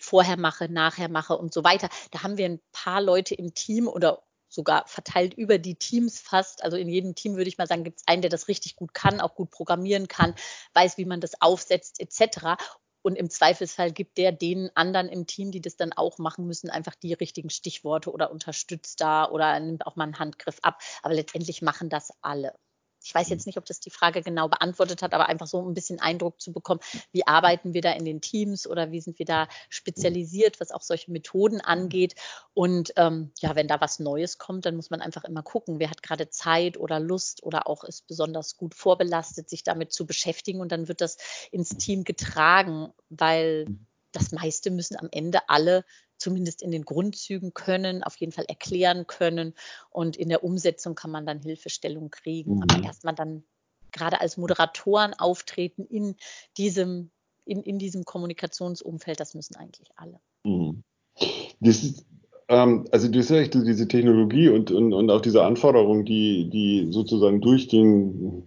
vorher 0.00 0.36
mache, 0.36 0.68
nachher 0.68 1.08
mache 1.08 1.38
und 1.38 1.54
so 1.54 1.62
weiter. 1.62 1.88
Da 2.10 2.24
haben 2.24 2.36
wir 2.36 2.46
ein 2.46 2.60
paar 2.72 3.00
Leute 3.00 3.36
im 3.36 3.54
Team 3.54 3.86
oder 3.86 4.24
sogar 4.52 4.86
verteilt 4.86 5.34
über 5.34 5.58
die 5.58 5.76
Teams 5.76 6.20
fast. 6.20 6.62
Also 6.62 6.76
in 6.76 6.88
jedem 6.88 7.14
Team 7.14 7.36
würde 7.36 7.48
ich 7.48 7.58
mal 7.58 7.66
sagen, 7.66 7.84
gibt 7.84 8.00
es 8.00 8.06
einen, 8.06 8.22
der 8.22 8.30
das 8.30 8.48
richtig 8.48 8.76
gut 8.76 8.94
kann, 8.94 9.20
auch 9.20 9.34
gut 9.34 9.50
programmieren 9.50 10.08
kann, 10.08 10.34
weiß, 10.74 10.98
wie 10.98 11.04
man 11.04 11.20
das 11.20 11.40
aufsetzt 11.40 12.00
etc. 12.00 12.56
Und 13.02 13.16
im 13.16 13.30
Zweifelsfall 13.30 13.92
gibt 13.92 14.16
der 14.16 14.32
den 14.32 14.70
anderen 14.76 15.08
im 15.08 15.26
Team, 15.26 15.50
die 15.50 15.60
das 15.60 15.76
dann 15.76 15.92
auch 15.92 16.18
machen 16.18 16.46
müssen, 16.46 16.70
einfach 16.70 16.94
die 16.94 17.14
richtigen 17.14 17.50
Stichworte 17.50 18.12
oder 18.12 18.30
unterstützt 18.30 19.00
da 19.00 19.28
oder 19.28 19.58
nimmt 19.58 19.86
auch 19.86 19.96
mal 19.96 20.04
einen 20.04 20.18
Handgriff 20.18 20.58
ab. 20.62 20.80
Aber 21.02 21.14
letztendlich 21.14 21.62
machen 21.62 21.88
das 21.88 22.12
alle. 22.22 22.54
Ich 23.04 23.14
weiß 23.14 23.28
jetzt 23.28 23.46
nicht, 23.46 23.58
ob 23.58 23.64
das 23.64 23.80
die 23.80 23.90
Frage 23.90 24.22
genau 24.22 24.48
beantwortet 24.48 25.02
hat, 25.02 25.14
aber 25.14 25.28
einfach 25.28 25.46
so 25.46 25.60
ein 25.60 25.74
bisschen 25.74 26.00
Eindruck 26.00 26.40
zu 26.40 26.52
bekommen, 26.52 26.80
wie 27.12 27.26
arbeiten 27.26 27.74
wir 27.74 27.80
da 27.80 27.92
in 27.92 28.04
den 28.04 28.20
Teams 28.20 28.66
oder 28.66 28.90
wie 28.90 29.00
sind 29.00 29.18
wir 29.18 29.26
da 29.26 29.48
spezialisiert, 29.68 30.60
was 30.60 30.70
auch 30.70 30.82
solche 30.82 31.10
Methoden 31.10 31.60
angeht. 31.60 32.14
Und 32.54 32.92
ähm, 32.96 33.32
ja, 33.40 33.54
wenn 33.54 33.68
da 33.68 33.80
was 33.80 33.98
Neues 33.98 34.38
kommt, 34.38 34.66
dann 34.66 34.76
muss 34.76 34.90
man 34.90 35.00
einfach 35.00 35.24
immer 35.24 35.42
gucken, 35.42 35.78
wer 35.78 35.90
hat 35.90 36.02
gerade 36.02 36.30
Zeit 36.30 36.76
oder 36.76 37.00
Lust 37.00 37.42
oder 37.42 37.66
auch 37.66 37.84
ist 37.84 38.06
besonders 38.06 38.56
gut 38.56 38.74
vorbelastet, 38.74 39.48
sich 39.48 39.64
damit 39.64 39.92
zu 39.92 40.06
beschäftigen. 40.06 40.60
Und 40.60 40.72
dann 40.72 40.88
wird 40.88 41.00
das 41.00 41.16
ins 41.50 41.70
Team 41.70 42.04
getragen, 42.04 42.92
weil 43.08 43.66
das 44.12 44.32
meiste 44.32 44.70
müssen 44.70 44.98
am 44.98 45.08
Ende 45.10 45.48
alle 45.48 45.84
zumindest 46.22 46.62
in 46.62 46.70
den 46.70 46.84
Grundzügen 46.84 47.52
können, 47.52 48.02
auf 48.02 48.16
jeden 48.16 48.32
Fall 48.32 48.44
erklären 48.48 49.06
können. 49.06 49.54
Und 49.90 50.16
in 50.16 50.28
der 50.28 50.44
Umsetzung 50.44 50.94
kann 50.94 51.10
man 51.10 51.26
dann 51.26 51.40
Hilfestellung 51.40 52.10
kriegen. 52.10 52.56
Mhm. 52.56 52.62
Aber 52.62 52.82
erstmal 52.82 53.14
dann 53.14 53.44
gerade 53.90 54.20
als 54.20 54.36
Moderatoren 54.36 55.14
auftreten 55.14 55.84
in 55.84 56.16
diesem, 56.56 57.10
in, 57.44 57.62
in 57.62 57.78
diesem 57.78 58.04
Kommunikationsumfeld, 58.04 59.20
das 59.20 59.34
müssen 59.34 59.56
eigentlich 59.56 59.90
alle. 59.96 60.20
Mhm. 60.44 60.82
Das 61.60 61.82
ist, 61.82 62.06
ähm, 62.48 62.86
also 62.90 63.08
du 63.08 63.22
siehst 63.22 63.54
diese 63.54 63.88
Technologie 63.88 64.48
und, 64.48 64.70
und, 64.70 64.92
und 64.92 65.10
auch 65.10 65.20
diese 65.20 65.44
Anforderungen, 65.44 66.04
die, 66.04 66.48
die 66.48 66.90
sozusagen 66.90 67.40
durch 67.40 67.68
den 67.68 68.44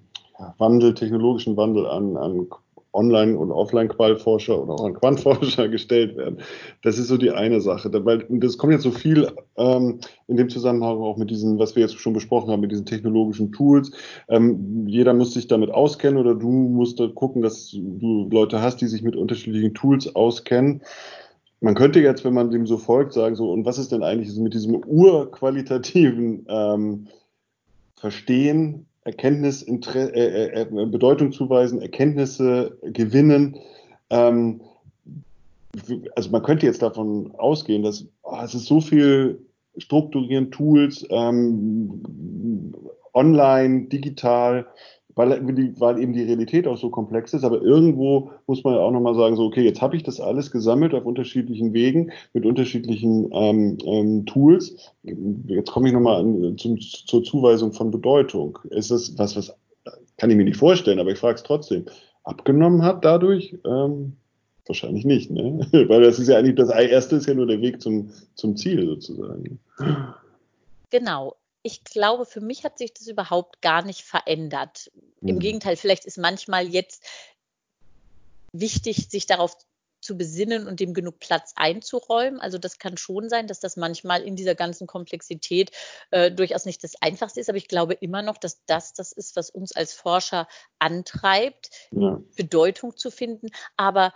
Wandel, 0.57 0.93
technologischen 0.93 1.55
Wandel 1.57 1.85
an, 1.85 2.17
an 2.17 2.47
Online- 2.95 3.37
und 3.37 3.51
Offline-Qualforscher 3.51 4.61
oder 4.61 4.73
auch 4.73 4.85
an 4.85 4.93
Quantforscher 4.93 5.67
gestellt 5.69 6.15
werden. 6.17 6.39
Das 6.83 6.97
ist 6.97 7.07
so 7.07 7.17
die 7.17 7.31
eine 7.31 7.61
Sache. 7.61 7.89
Weil 8.05 8.25
das 8.29 8.57
kommt 8.57 8.73
jetzt 8.73 8.83
so 8.83 8.91
viel 8.91 9.27
ähm, 9.57 9.99
in 10.27 10.37
dem 10.37 10.49
Zusammenhang 10.49 10.97
auch 10.97 11.17
mit 11.17 11.29
diesen, 11.29 11.59
was 11.59 11.75
wir 11.75 11.83
jetzt 11.83 11.99
schon 11.99 12.13
besprochen 12.13 12.51
haben, 12.51 12.61
mit 12.61 12.71
diesen 12.71 12.85
technologischen 12.85 13.51
Tools. 13.51 13.91
Ähm, 14.29 14.87
jeder 14.87 15.13
muss 15.13 15.33
sich 15.33 15.47
damit 15.47 15.69
auskennen 15.69 16.19
oder 16.19 16.35
du 16.35 16.49
musst 16.49 17.01
gucken, 17.15 17.41
dass 17.41 17.71
du 17.71 18.29
Leute 18.31 18.61
hast, 18.61 18.77
die 18.77 18.87
sich 18.87 19.03
mit 19.03 19.15
unterschiedlichen 19.15 19.73
Tools 19.73 20.15
auskennen. 20.15 20.81
man 21.61 21.75
könnte 21.75 21.99
jetzt, 21.99 22.23
wenn 22.23 22.33
man 22.33 22.51
dem 22.51 22.65
so 22.65 22.77
folgt, 22.77 23.13
sagen, 23.13 23.35
so, 23.35 23.51
und 23.51 23.65
was 23.65 23.77
ist 23.77 23.91
denn 23.91 24.03
eigentlich 24.03 24.35
mit 24.37 24.53
diesem 24.53 24.75
urqualitativen 24.75 26.45
ähm, 26.47 27.07
Verstehen, 27.95 28.85
Erkenntnis, 29.05 29.63
äh, 29.63 30.01
äh, 30.01 30.61
äh, 30.61 30.85
Bedeutung 30.87 31.31
zuweisen, 31.31 31.81
Erkenntnisse 31.81 32.77
gewinnen? 32.83 33.57
Ähm, 34.09 34.61
also 36.15 36.29
man 36.31 36.43
könnte 36.43 36.65
jetzt 36.65 36.81
davon 36.81 37.31
ausgehen, 37.37 37.83
dass 37.83 38.05
oh, 38.23 38.37
es 38.43 38.55
ist 38.55 38.65
so 38.65 38.81
viel 38.81 39.39
strukturieren, 39.77 40.51
Tools, 40.51 41.05
ähm, 41.09 42.01
online, 43.13 43.87
digital, 43.87 44.65
weil, 45.15 45.41
weil 45.79 45.99
eben 45.99 46.13
die 46.13 46.23
Realität 46.23 46.67
auch 46.67 46.77
so 46.77 46.89
komplex 46.89 47.33
ist. 47.33 47.43
Aber 47.43 47.61
irgendwo 47.61 48.31
muss 48.47 48.63
man 48.63 48.75
ja 48.75 48.81
auch 48.81 48.91
nochmal 48.91 49.15
sagen, 49.15 49.35
so, 49.35 49.45
okay, 49.45 49.63
jetzt 49.63 49.81
habe 49.81 49.95
ich 49.95 50.03
das 50.03 50.19
alles 50.19 50.51
gesammelt 50.51 50.93
auf 50.93 51.05
unterschiedlichen 51.05 51.73
Wegen, 51.73 52.11
mit 52.33 52.45
unterschiedlichen 52.45 53.29
ähm, 53.33 53.77
ähm, 53.85 54.25
Tools. 54.25 54.75
Jetzt 55.03 55.71
komme 55.71 55.87
ich 55.87 55.93
nochmal 55.93 56.25
zur 56.57 57.23
Zuweisung 57.23 57.71
von 57.71 57.91
Bedeutung. 57.91 58.59
Ist 58.69 58.91
das 58.91 59.17
was, 59.17 59.35
was 59.35 59.55
kann 60.17 60.29
ich 60.29 60.35
mir 60.35 60.45
nicht 60.45 60.57
vorstellen, 60.57 60.99
aber 60.99 61.11
ich 61.11 61.19
frage 61.19 61.35
es 61.35 61.43
trotzdem. 61.43 61.85
Abgenommen 62.23 62.81
hat 62.81 63.05
dadurch? 63.05 63.55
Ähm, 63.65 64.13
wahrscheinlich 64.65 65.05
nicht, 65.05 65.31
ne? 65.31 65.59
Weil 65.87 66.01
das 66.01 66.19
ist 66.19 66.27
ja 66.27 66.37
eigentlich, 66.37 66.55
das 66.55 66.69
erste 66.69 67.17
ist 67.17 67.27
ja 67.27 67.33
nur 67.33 67.47
der 67.47 67.61
Weg 67.61 67.81
zum, 67.81 68.09
zum 68.33 68.55
Ziel 68.57 68.85
sozusagen. 68.85 69.59
Genau 70.89 71.35
ich 71.65 71.83
glaube, 71.83 72.27
für 72.27 72.41
mich 72.41 72.63
hat 72.63 72.77
sich 72.77 72.93
das 72.93 73.07
überhaupt 73.07 73.59
gar 73.63 73.83
nicht 73.83 74.03
verändert. 74.03 74.91
Mhm. 75.21 75.29
Im 75.29 75.39
Gegenteil, 75.39 75.75
vielleicht 75.75 76.05
ist 76.05 76.19
manchmal 76.19 76.67
jetzt 76.67 77.03
wichtig, 78.51 79.09
sich 79.09 79.25
darauf 79.25 79.57
zu 79.99 80.15
besinnen 80.15 80.67
und 80.67 80.79
dem 80.79 80.93
genug 80.93 81.17
Platz 81.17 81.53
einzuräumen. 81.55 82.39
Also 82.39 82.59
das 82.59 82.77
kann 82.77 82.97
schon 82.97 83.29
sein, 83.29 83.47
dass 83.47 83.59
das 83.61 83.77
manchmal 83.77 84.21
in 84.21 84.35
dieser 84.35 84.53
ganzen 84.53 84.85
Komplexität 84.85 85.71
äh, 86.11 86.31
durchaus 86.31 86.65
nicht 86.65 86.83
das 86.83 87.01
Einfachste 87.01 87.39
ist. 87.39 87.49
Aber 87.49 87.57
ich 87.57 87.67
glaube 87.67 87.95
immer 87.95 88.21
noch, 88.21 88.37
dass 88.37 88.63
das 88.67 88.93
das 88.93 89.11
ist, 89.11 89.35
was 89.35 89.49
uns 89.49 89.71
als 89.71 89.93
Forscher 89.93 90.47
antreibt, 90.77 91.71
ja. 91.89 92.21
Bedeutung 92.35 92.95
zu 92.95 93.09
finden. 93.09 93.47
Aber 93.75 94.13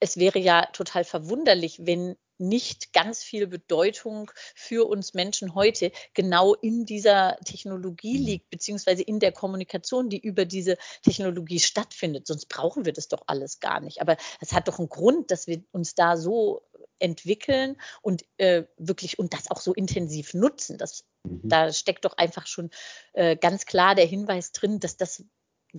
es 0.00 0.16
wäre 0.16 0.38
ja 0.38 0.64
total 0.72 1.04
verwunderlich, 1.04 1.84
wenn 1.84 2.16
nicht 2.38 2.92
ganz 2.92 3.22
viel 3.22 3.46
Bedeutung 3.46 4.30
für 4.54 4.88
uns 4.88 5.14
Menschen 5.14 5.54
heute 5.54 5.92
genau 6.14 6.54
in 6.54 6.84
dieser 6.84 7.36
Technologie 7.44 8.18
mhm. 8.18 8.26
liegt, 8.26 8.50
beziehungsweise 8.50 9.02
in 9.02 9.20
der 9.20 9.32
Kommunikation, 9.32 10.08
die 10.08 10.20
über 10.20 10.44
diese 10.44 10.76
Technologie 11.02 11.60
stattfindet. 11.60 12.26
Sonst 12.26 12.46
brauchen 12.46 12.84
wir 12.84 12.92
das 12.92 13.08
doch 13.08 13.22
alles 13.26 13.60
gar 13.60 13.80
nicht. 13.80 14.00
Aber 14.00 14.16
es 14.40 14.52
hat 14.52 14.68
doch 14.68 14.78
einen 14.78 14.88
Grund, 14.88 15.30
dass 15.30 15.46
wir 15.46 15.62
uns 15.72 15.94
da 15.94 16.16
so 16.16 16.62
entwickeln 16.98 17.76
und 18.02 18.24
äh, 18.38 18.64
wirklich 18.78 19.18
und 19.18 19.34
das 19.34 19.50
auch 19.50 19.60
so 19.60 19.74
intensiv 19.74 20.34
nutzen. 20.34 20.78
Das, 20.78 21.04
mhm. 21.24 21.40
Da 21.44 21.72
steckt 21.72 22.04
doch 22.04 22.16
einfach 22.16 22.46
schon 22.46 22.70
äh, 23.12 23.36
ganz 23.36 23.66
klar 23.66 23.94
der 23.94 24.06
Hinweis 24.06 24.52
drin, 24.52 24.80
dass 24.80 24.96
das 24.96 25.24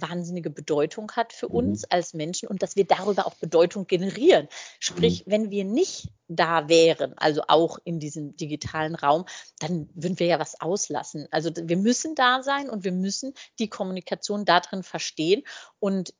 wahnsinnige 0.01 0.49
Bedeutung 0.49 1.11
hat 1.11 1.33
für 1.33 1.47
uns 1.47 1.81
mhm. 1.81 1.87
als 1.89 2.13
Menschen 2.13 2.47
und 2.47 2.61
dass 2.61 2.75
wir 2.75 2.85
darüber 2.85 3.27
auch 3.27 3.35
Bedeutung 3.35 3.87
generieren. 3.87 4.47
Sprich, 4.79 5.25
mhm. 5.25 5.31
wenn 5.31 5.51
wir 5.51 5.65
nicht 5.65 6.09
da 6.27 6.67
wären, 6.67 7.17
also 7.17 7.43
auch 7.47 7.79
in 7.83 7.99
diesem 7.99 8.35
digitalen 8.35 8.95
Raum, 8.95 9.25
dann 9.59 9.89
würden 9.93 10.19
wir 10.19 10.27
ja 10.27 10.39
was 10.39 10.59
auslassen. 10.59 11.27
Also 11.31 11.51
wir 11.55 11.77
müssen 11.77 12.15
da 12.15 12.43
sein 12.43 12.69
und 12.69 12.83
wir 12.83 12.91
müssen 12.91 13.33
die 13.59 13.69
Kommunikation 13.69 14.45
darin 14.45 14.83
verstehen 14.83 15.43
und 15.79 16.13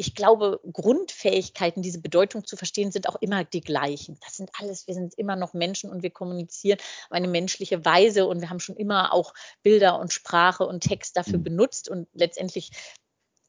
ich 0.00 0.14
glaube, 0.14 0.60
Grundfähigkeiten, 0.72 1.82
diese 1.82 2.00
Bedeutung 2.00 2.46
zu 2.46 2.56
verstehen, 2.56 2.90
sind 2.90 3.06
auch 3.06 3.16
immer 3.20 3.44
die 3.44 3.60
gleichen. 3.60 4.18
Das 4.24 4.34
sind 4.34 4.48
alles, 4.58 4.86
wir 4.86 4.94
sind 4.94 5.12
immer 5.18 5.36
noch 5.36 5.52
Menschen 5.52 5.90
und 5.90 6.02
wir 6.02 6.08
kommunizieren 6.08 6.78
auf 6.78 7.12
eine 7.12 7.28
menschliche 7.28 7.84
Weise 7.84 8.26
und 8.26 8.40
wir 8.40 8.48
haben 8.48 8.60
schon 8.60 8.76
immer 8.76 9.12
auch 9.12 9.34
Bilder 9.62 9.98
und 9.98 10.10
Sprache 10.10 10.66
und 10.66 10.80
Text 10.80 11.18
dafür 11.18 11.36
mhm. 11.38 11.44
benutzt 11.44 11.90
und 11.90 12.08
letztendlich 12.14 12.70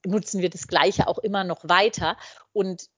nutzen 0.06 0.42
wir 0.42 0.50
das 0.50 0.68
Gleiche 0.68 1.08
auch 1.08 1.20
immer 1.20 1.46
noch 1.46 1.70
weiter. 1.70 2.18
Und 2.52 2.90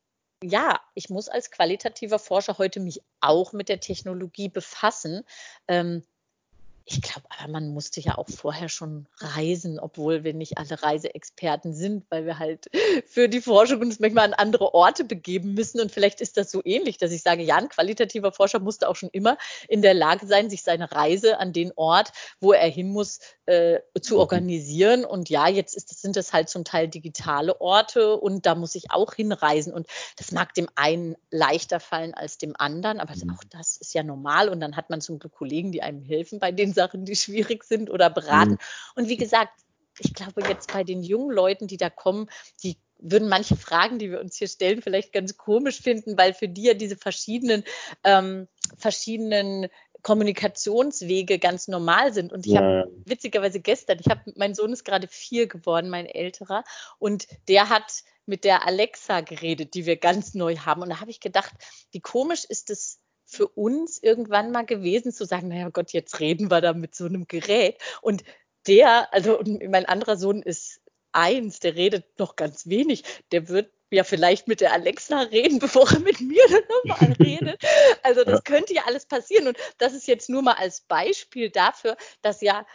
ja, 0.43 0.81
ich 0.95 1.11
muss 1.11 1.29
als 1.29 1.51
qualitativer 1.51 2.17
Forscher 2.17 2.57
heute 2.57 2.79
mich 2.79 3.01
auch 3.21 3.53
mit 3.53 3.69
der 3.69 3.79
Technologie 3.79 4.49
befassen. 4.49 5.21
Ähm, 5.67 6.03
ich 6.85 7.01
glaube, 7.01 7.27
aber 7.29 7.51
man 7.51 7.69
musste 7.69 8.01
ja 8.01 8.17
auch 8.17 8.27
vorher 8.27 8.67
schon 8.67 9.07
reisen, 9.17 9.79
obwohl 9.79 10.23
wir 10.23 10.33
nicht 10.33 10.57
alle 10.57 10.83
Reiseexperten 10.83 11.73
sind, 11.73 12.05
weil 12.09 12.25
wir 12.25 12.39
halt 12.39 12.69
für 13.07 13.29
die 13.29 13.39
Forschung 13.39 13.79
uns 13.81 13.99
manchmal 13.99 14.25
an 14.25 14.33
andere 14.33 14.73
Orte 14.73 15.05
begeben 15.05 15.53
müssen. 15.53 15.79
Und 15.79 15.91
vielleicht 15.91 16.19
ist 16.19 16.35
das 16.35 16.51
so 16.51 16.61
ähnlich, 16.65 16.97
dass 16.97 17.11
ich 17.11 17.21
sage, 17.21 17.41
ja, 17.41 17.55
ein 17.55 17.69
qualitativer 17.69 18.33
Forscher 18.33 18.59
musste 18.59 18.89
auch 18.89 18.97
schon 18.97 19.09
immer 19.13 19.37
in 19.69 19.81
der 19.81 19.93
Lage 19.93 20.27
sein, 20.27 20.49
sich 20.49 20.63
seine 20.63 20.91
Reise 20.91 21.39
an 21.39 21.53
den 21.53 21.71
Ort, 21.75 22.11
wo 22.41 22.51
er 22.51 22.69
hin 22.69 22.89
muss, 22.89 23.19
äh, 23.45 23.79
zu 24.01 24.15
mhm. 24.15 24.19
organisieren. 24.19 25.05
Und 25.05 25.29
ja, 25.29 25.47
jetzt 25.47 25.75
ist, 25.75 26.01
sind 26.01 26.17
das 26.17 26.33
halt 26.33 26.49
zum 26.49 26.65
Teil 26.65 26.89
digitale 26.89 27.61
Orte 27.61 28.17
und 28.17 28.45
da 28.45 28.55
muss 28.55 28.75
ich 28.75 28.91
auch 28.91 29.13
hinreisen. 29.13 29.73
Und 29.73 29.87
das 30.17 30.31
mag 30.33 30.53
dem 30.53 30.67
einen 30.75 31.15
leichter 31.31 31.79
fallen 31.79 32.13
als 32.13 32.37
dem 32.37 32.55
anderen, 32.57 32.99
aber 32.99 33.13
mhm. 33.15 33.31
auch 33.31 33.43
das 33.49 33.77
ist 33.77 33.93
ja 33.93 34.03
normal. 34.03 34.49
Und 34.49 34.59
dann 34.59 34.75
hat 34.75 34.89
man 34.89 34.99
zum 34.99 35.19
Glück 35.19 35.33
Kollegen, 35.33 35.71
die 35.71 35.81
einem 35.81 36.03
helfen 36.03 36.39
bei 36.39 36.51
den 36.51 36.72
Sachen, 36.73 37.05
die 37.05 37.15
schwierig 37.15 37.63
sind 37.63 37.89
oder 37.89 38.09
beraten. 38.09 38.51
Mhm. 38.51 38.57
Und 38.95 39.09
wie 39.09 39.17
gesagt, 39.17 39.53
ich 39.99 40.13
glaube 40.13 40.41
jetzt 40.47 40.73
bei 40.73 40.83
den 40.83 41.03
jungen 41.03 41.31
Leuten, 41.31 41.67
die 41.67 41.77
da 41.77 41.89
kommen, 41.89 42.29
die 42.63 42.77
würden 42.97 43.27
manche 43.27 43.57
Fragen, 43.57 43.99
die 43.99 44.11
wir 44.11 44.21
uns 44.21 44.37
hier 44.37 44.47
stellen, 44.47 44.81
vielleicht 44.81 45.11
ganz 45.11 45.37
komisch 45.37 45.81
finden, 45.81 46.17
weil 46.17 46.33
für 46.33 46.47
die 46.47 46.63
ja 46.63 46.73
diese 46.73 46.95
verschiedenen, 46.95 47.63
ähm, 48.03 48.47
verschiedenen 48.77 49.67
Kommunikationswege 50.01 51.39
ganz 51.39 51.67
normal 51.67 52.13
sind. 52.13 52.31
Und 52.31 52.45
ich 52.45 52.53
ja. 52.53 52.61
habe 52.61 52.91
witzigerweise 53.05 53.59
gestern, 53.59 53.99
ich 53.99 54.07
habe, 54.07 54.21
mein 54.35 54.55
Sohn 54.55 54.71
ist 54.71 54.85
gerade 54.85 55.07
vier 55.07 55.47
geworden, 55.47 55.89
mein 55.89 56.05
älterer, 56.05 56.63
und 56.97 57.27
der 57.47 57.69
hat 57.69 58.03
mit 58.25 58.45
der 58.45 58.65
Alexa 58.65 59.21
geredet, 59.21 59.73
die 59.73 59.85
wir 59.85 59.97
ganz 59.97 60.33
neu 60.33 60.55
haben. 60.57 60.81
Und 60.81 60.89
da 60.89 61.01
habe 61.01 61.11
ich 61.11 61.19
gedacht, 61.19 61.53
wie 61.91 61.99
komisch 61.99 62.45
ist 62.45 62.69
es 62.69 62.99
für 63.33 63.47
uns 63.47 64.01
irgendwann 64.01 64.51
mal 64.51 64.65
gewesen 64.65 65.11
zu 65.11 65.25
sagen, 65.25 65.49
naja 65.49 65.69
Gott, 65.69 65.91
jetzt 65.91 66.19
reden 66.19 66.49
wir 66.51 66.61
da 66.61 66.73
mit 66.73 66.95
so 66.95 67.05
einem 67.05 67.27
Gerät. 67.27 67.77
Und 68.01 68.23
der, 68.67 69.13
also 69.13 69.41
mein 69.67 69.85
anderer 69.85 70.17
Sohn 70.17 70.41
ist 70.41 70.81
eins, 71.11 71.59
der 71.59 71.75
redet 71.75 72.19
noch 72.19 72.35
ganz 72.35 72.67
wenig, 72.67 73.03
der 73.31 73.47
wird 73.47 73.71
ja 73.91 74.03
vielleicht 74.03 74.47
mit 74.47 74.61
der 74.61 74.73
Alexa 74.73 75.21
reden, 75.21 75.59
bevor 75.59 75.89
er 75.91 75.99
mit 75.99 76.19
mir 76.21 76.43
dann 76.49 76.63
nochmal 76.69 77.11
redet. 77.19 77.61
Also 78.01 78.23
das 78.23 78.35
ja. 78.35 78.41
könnte 78.41 78.73
ja 78.73 78.83
alles 78.85 79.05
passieren. 79.05 79.47
Und 79.47 79.57
das 79.77 79.93
ist 79.93 80.07
jetzt 80.07 80.29
nur 80.29 80.41
mal 80.41 80.55
als 80.55 80.81
Beispiel 80.81 81.49
dafür, 81.49 81.97
dass 82.21 82.41
ja 82.41 82.65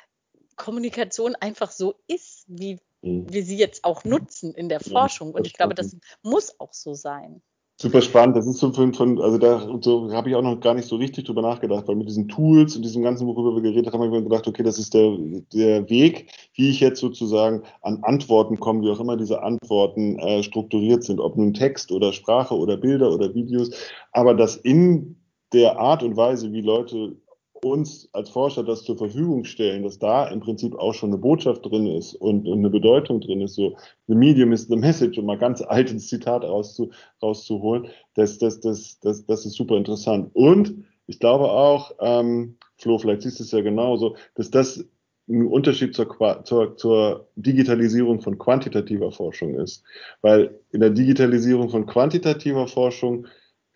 Kommunikation 0.57 1.35
einfach 1.37 1.71
so 1.71 2.01
ist, 2.07 2.45
wie 2.47 2.81
mhm. 3.03 3.33
wir 3.33 3.45
sie 3.45 3.57
jetzt 3.57 3.85
auch 3.85 4.05
nutzen 4.05 4.55
in 4.55 4.69
der 4.69 4.81
Forschung. 4.81 5.33
Und 5.33 5.47
ich 5.47 5.55
glaube, 5.55 5.75
das 5.75 5.97
muss 6.23 6.59
auch 6.61 6.73
so 6.73 6.95
sein. 6.95 7.43
Super 7.81 8.03
spannend. 8.03 8.37
Das 8.37 8.49
ist 8.49 8.59
so 8.59 8.73
von, 8.73 8.93
von 8.93 9.21
also 9.21 9.39
da 9.39 9.61
so 9.81 10.13
habe 10.13 10.29
ich 10.29 10.35
auch 10.35 10.43
noch 10.43 10.59
gar 10.59 10.75
nicht 10.75 10.89
so 10.89 10.97
richtig 10.97 11.27
drüber 11.27 11.43
nachgedacht, 11.43 11.87
weil 11.87 11.95
mit 11.95 12.09
diesen 12.09 12.27
Tools 12.27 12.75
und 12.75 12.83
diesem 12.83 13.05
ganzen, 13.05 13.29
worüber 13.29 13.55
wir 13.55 13.63
geredet 13.63 13.93
haben, 13.93 14.01
habe 14.01 14.07
ich 14.07 14.21
mir 14.21 14.29
gedacht, 14.29 14.49
okay, 14.49 14.65
das 14.65 14.81
ist 14.81 14.95
der, 14.95 15.17
der 15.53 15.89
Weg, 15.89 16.29
wie 16.55 16.71
ich 16.71 16.81
jetzt 16.81 16.99
sozusagen 16.99 17.63
an 17.83 18.03
Antworten 18.03 18.59
komme, 18.59 18.83
wie 18.83 18.91
auch 18.91 18.99
immer 18.99 19.17
diese 19.17 19.45
Antworten 19.45 20.19
äh, 20.19 20.43
strukturiert 20.43 21.05
sind, 21.05 21.21
ob 21.21 21.37
nun 21.37 21.55
Text 21.55 21.93
oder 21.93 22.13
Sprache 22.13 22.57
oder 22.57 22.77
Bilder 22.77 23.13
oder 23.13 23.33
Videos, 23.33 23.71
aber 24.11 24.35
dass 24.35 24.57
in 24.57 25.15
der 25.53 25.79
Art 25.79 26.03
und 26.03 26.17
Weise, 26.17 26.53
wie 26.53 26.63
Leute 26.63 27.15
uns 27.63 28.09
als 28.13 28.31
Forscher 28.31 28.63
das 28.63 28.85
zur 28.85 28.97
Verfügung 28.97 29.45
stellen, 29.45 29.83
dass 29.83 29.99
da 29.99 30.29
im 30.29 30.41
Prinzip 30.41 30.75
auch 30.77 30.95
schon 30.95 31.11
eine 31.11 31.19
Botschaft 31.19 31.65
drin 31.65 31.87
ist 31.87 32.15
und, 32.15 32.47
und 32.47 32.59
eine 32.59 32.71
Bedeutung 32.71 33.21
drin 33.21 33.41
ist, 33.41 33.55
so 33.55 33.77
the 34.07 34.15
medium 34.15 34.53
is 34.53 34.69
the 34.69 34.77
message, 34.77 35.19
um 35.19 35.27
mal 35.27 35.39
ganz 35.39 35.63
altes 35.63 36.09
Zitat 36.09 36.45
rauszu, 36.45 36.91
rauszuholen, 37.23 37.89
das, 38.15 38.39
das, 38.39 38.61
das, 38.61 39.01
das, 39.01 39.27
das 39.27 39.47
ist 39.47 39.55
super 39.55 39.77
interessant. 39.77 40.31
Und 40.35 40.85
ich 41.07 41.19
glaube 41.19 41.51
auch, 41.51 41.93
ähm, 42.01 42.57
Flo, 42.77 42.99
vielleicht 42.99 43.23
siehst 43.23 43.41
du 43.41 43.45
es 43.45 43.51
ja 43.51 43.61
genauso, 43.61 44.17
dass 44.35 44.51
das 44.51 44.85
ein 45.29 45.47
Unterschied 45.47 45.95
zur, 45.95 46.45
zur, 46.45 46.77
zur 46.77 47.29
Digitalisierung 47.37 48.21
von 48.21 48.39
quantitativer 48.39 49.13
Forschung 49.13 49.57
ist. 49.57 49.83
Weil 50.23 50.59
in 50.71 50.81
der 50.81 50.91
Digitalisierung 50.91 51.69
von 51.69 51.87
quantitativer 51.87 52.67
Forschung 52.67 53.27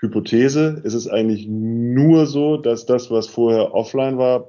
Hypothese 0.03 0.83
ist 0.83 0.95
es 0.95 1.09
eigentlich 1.09 1.47
nur 1.49 2.27
so, 2.27 2.57
dass 2.57 2.87
das, 2.87 3.11
was 3.11 3.29
vorher 3.29 3.73
offline 3.73 4.19
war, 4.19 4.49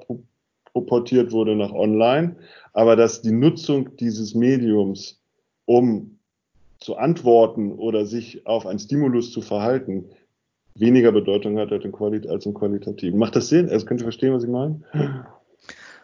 proportiert 0.66 1.32
wurde 1.32 1.56
nach 1.56 1.72
online, 1.72 2.36
aber 2.74 2.96
dass 2.96 3.22
die 3.22 3.32
Nutzung 3.32 3.96
dieses 3.98 4.34
Mediums, 4.34 5.22
um 5.66 6.18
zu 6.80 6.98
antworten 6.98 7.72
oder 7.72 8.08
sich 8.08 8.46
auf 8.48 8.66
einen 8.66 8.80
Stimulus 8.80 9.32
zu 9.32 9.42
verhalten, 9.42 10.06
weniger 10.74 11.12
Bedeutung 11.12 11.60
hat 11.60 11.72
als 11.72 11.86
im, 11.86 11.92
Qualit 11.92 12.28
als 12.28 12.48
im 12.48 12.56
Qualitativen. 12.56 13.20
Macht 13.20 13.36
das 13.36 13.48
Sinn? 13.48 13.70
Also 13.70 13.86
könnt 13.86 14.02
ihr 14.02 14.06
verstehen, 14.06 14.34
was 14.34 14.44
ich 14.44 14.50
meine? 14.50 14.82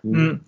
Hm. 0.04 0.42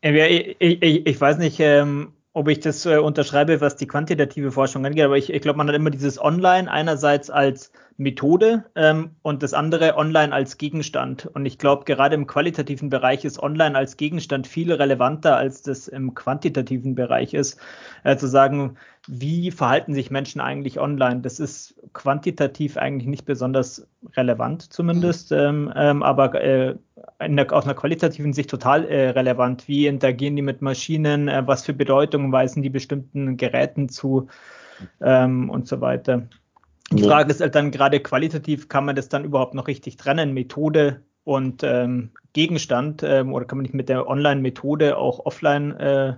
Ich, 0.00 0.56
ich, 0.58 1.06
ich, 1.06 1.20
weiß 1.20 1.38
nicht, 1.38 1.60
ähm, 1.60 2.12
ob 2.32 2.48
ich 2.48 2.60
das 2.60 2.84
äh, 2.86 2.98
unterschreibe, 2.98 3.60
was 3.60 3.76
die 3.76 3.86
quantitative 3.86 4.50
Forschung 4.50 4.84
angeht, 4.84 5.04
aber 5.04 5.16
ich, 5.16 5.32
ich 5.32 5.42
glaube, 5.42 5.58
man 5.58 5.68
hat 5.68 5.76
immer 5.76 5.90
dieses 5.90 6.20
Online 6.20 6.70
einerseits 6.70 7.30
als 7.30 7.72
Methode 7.98 8.64
ähm, 8.76 9.16
und 9.22 9.42
das 9.42 9.52
andere 9.52 9.96
online 9.96 10.32
als 10.32 10.56
Gegenstand. 10.56 11.26
Und 11.26 11.46
ich 11.46 11.58
glaube, 11.58 11.84
gerade 11.84 12.14
im 12.14 12.28
qualitativen 12.28 12.90
Bereich 12.90 13.24
ist 13.24 13.42
online 13.42 13.76
als 13.76 13.96
Gegenstand 13.96 14.46
viel 14.46 14.72
relevanter, 14.72 15.36
als 15.36 15.62
das 15.62 15.88
im 15.88 16.14
quantitativen 16.14 16.94
Bereich 16.94 17.34
ist. 17.34 17.60
Äh, 18.04 18.16
zu 18.16 18.28
sagen, 18.28 18.76
wie 19.08 19.50
verhalten 19.50 19.94
sich 19.94 20.12
Menschen 20.12 20.40
eigentlich 20.40 20.78
online? 20.78 21.22
Das 21.22 21.40
ist 21.40 21.74
quantitativ 21.92 22.76
eigentlich 22.76 23.08
nicht 23.08 23.24
besonders 23.24 23.84
relevant 24.16 24.72
zumindest, 24.72 25.32
mhm. 25.32 25.36
ähm, 25.36 25.72
ähm, 25.74 26.02
aber 26.04 26.40
äh, 26.40 26.76
der, 27.20 27.52
aus 27.52 27.64
einer 27.64 27.74
qualitativen 27.74 28.32
Sicht 28.32 28.48
total 28.48 28.84
äh, 28.84 29.10
relevant. 29.10 29.66
Wie 29.66 29.88
interagieren 29.88 30.36
die 30.36 30.42
mit 30.42 30.62
Maschinen? 30.62 31.26
Äh, 31.26 31.42
was 31.46 31.64
für 31.64 31.74
Bedeutungen 31.74 32.30
weisen 32.30 32.62
die 32.62 32.70
bestimmten 32.70 33.36
Geräten 33.36 33.88
zu? 33.88 34.28
Ähm, 35.00 35.50
und 35.50 35.66
so 35.66 35.80
weiter. 35.80 36.28
Die 36.90 37.02
ja. 37.02 37.08
Frage 37.08 37.30
ist 37.30 37.40
halt 37.40 37.54
dann 37.54 37.70
gerade 37.70 38.00
qualitativ, 38.00 38.68
kann 38.68 38.84
man 38.84 38.96
das 38.96 39.08
dann 39.08 39.24
überhaupt 39.24 39.54
noch 39.54 39.66
richtig 39.66 39.96
trennen, 39.96 40.32
Methode 40.32 41.02
und 41.24 41.62
ähm, 41.62 42.10
Gegenstand, 42.32 43.02
ähm, 43.02 43.34
oder 43.34 43.44
kann 43.44 43.58
man 43.58 43.64
nicht 43.64 43.74
mit 43.74 43.88
der 43.88 44.06
Online-Methode 44.06 44.96
auch 44.96 45.26
offline 45.26 45.72
äh, 45.78 46.14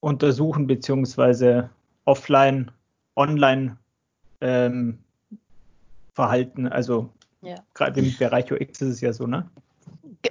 untersuchen, 0.00 0.66
beziehungsweise 0.66 1.70
offline, 2.04 2.70
online 3.16 3.76
ähm, 4.40 4.98
verhalten? 6.14 6.68
Also 6.68 7.10
ja. 7.42 7.56
gerade 7.74 8.00
im 8.00 8.16
Bereich 8.16 8.52
UX 8.52 8.80
ist 8.80 8.88
es 8.88 9.00
ja 9.00 9.12
so, 9.12 9.26
ne? 9.26 9.50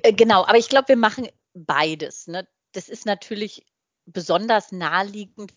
Äh, 0.01 0.13
genau, 0.13 0.45
aber 0.45 0.57
ich 0.57 0.69
glaube, 0.69 0.89
wir 0.89 0.97
machen 0.97 1.27
beides. 1.53 2.27
Ne? 2.27 2.47
Das 2.71 2.87
ist 2.87 3.05
natürlich 3.05 3.65
besonders 4.05 4.71
naheliegend 4.71 5.53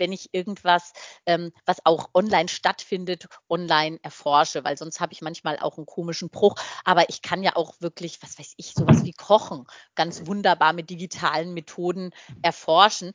wenn 0.00 0.12
ich 0.12 0.30
irgendwas, 0.32 0.92
ähm, 1.26 1.52
was 1.66 1.84
auch 1.84 2.10
online 2.14 2.48
stattfindet, 2.48 3.28
online 3.48 4.00
erforsche, 4.02 4.64
weil 4.64 4.76
sonst 4.76 4.98
habe 4.98 5.12
ich 5.12 5.22
manchmal 5.22 5.58
auch 5.60 5.76
einen 5.76 5.86
komischen 5.86 6.30
Bruch. 6.30 6.56
Aber 6.84 7.08
ich 7.08 7.22
kann 7.22 7.42
ja 7.44 7.54
auch 7.54 7.74
wirklich, 7.80 8.20
was 8.22 8.38
weiß 8.38 8.54
ich, 8.56 8.72
sowas 8.72 9.04
wie 9.04 9.12
Kochen 9.12 9.66
ganz 9.94 10.26
wunderbar 10.26 10.72
mit 10.72 10.90
digitalen 10.90 11.54
Methoden 11.54 12.10
erforschen 12.42 13.12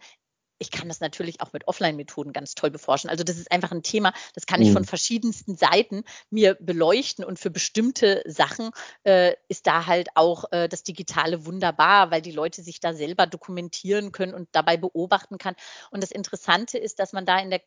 ich 0.57 0.71
kann 0.71 0.87
das 0.87 0.99
natürlich 0.99 1.41
auch 1.41 1.53
mit 1.53 1.67
Offline-Methoden 1.67 2.33
ganz 2.33 2.55
toll 2.55 2.71
beforschen. 2.71 3.09
Also 3.09 3.23
das 3.23 3.37
ist 3.37 3.51
einfach 3.51 3.71
ein 3.71 3.83
Thema, 3.83 4.13
das 4.33 4.45
kann 4.45 4.61
ich 4.61 4.71
von 4.71 4.83
mhm. 4.83 4.87
verschiedensten 4.87 5.55
Seiten 5.57 6.03
mir 6.29 6.55
beleuchten 6.59 7.25
und 7.25 7.39
für 7.39 7.49
bestimmte 7.49 8.23
Sachen 8.25 8.71
äh, 9.03 9.33
ist 9.47 9.67
da 9.67 9.85
halt 9.85 10.09
auch 10.15 10.45
äh, 10.51 10.67
das 10.69 10.83
Digitale 10.83 11.45
wunderbar, 11.45 12.11
weil 12.11 12.21
die 12.21 12.31
Leute 12.31 12.63
sich 12.63 12.79
da 12.79 12.93
selber 12.93 13.27
dokumentieren 13.27 14.11
können 14.11 14.33
und 14.33 14.49
dabei 14.51 14.77
beobachten 14.77 15.37
kann. 15.37 15.55
Und 15.91 16.01
das 16.01 16.11
Interessante 16.11 16.77
ist, 16.77 16.99
dass 16.99 17.13
man 17.13 17.25
da 17.25 17.39
in 17.39 17.49
der 17.49 17.61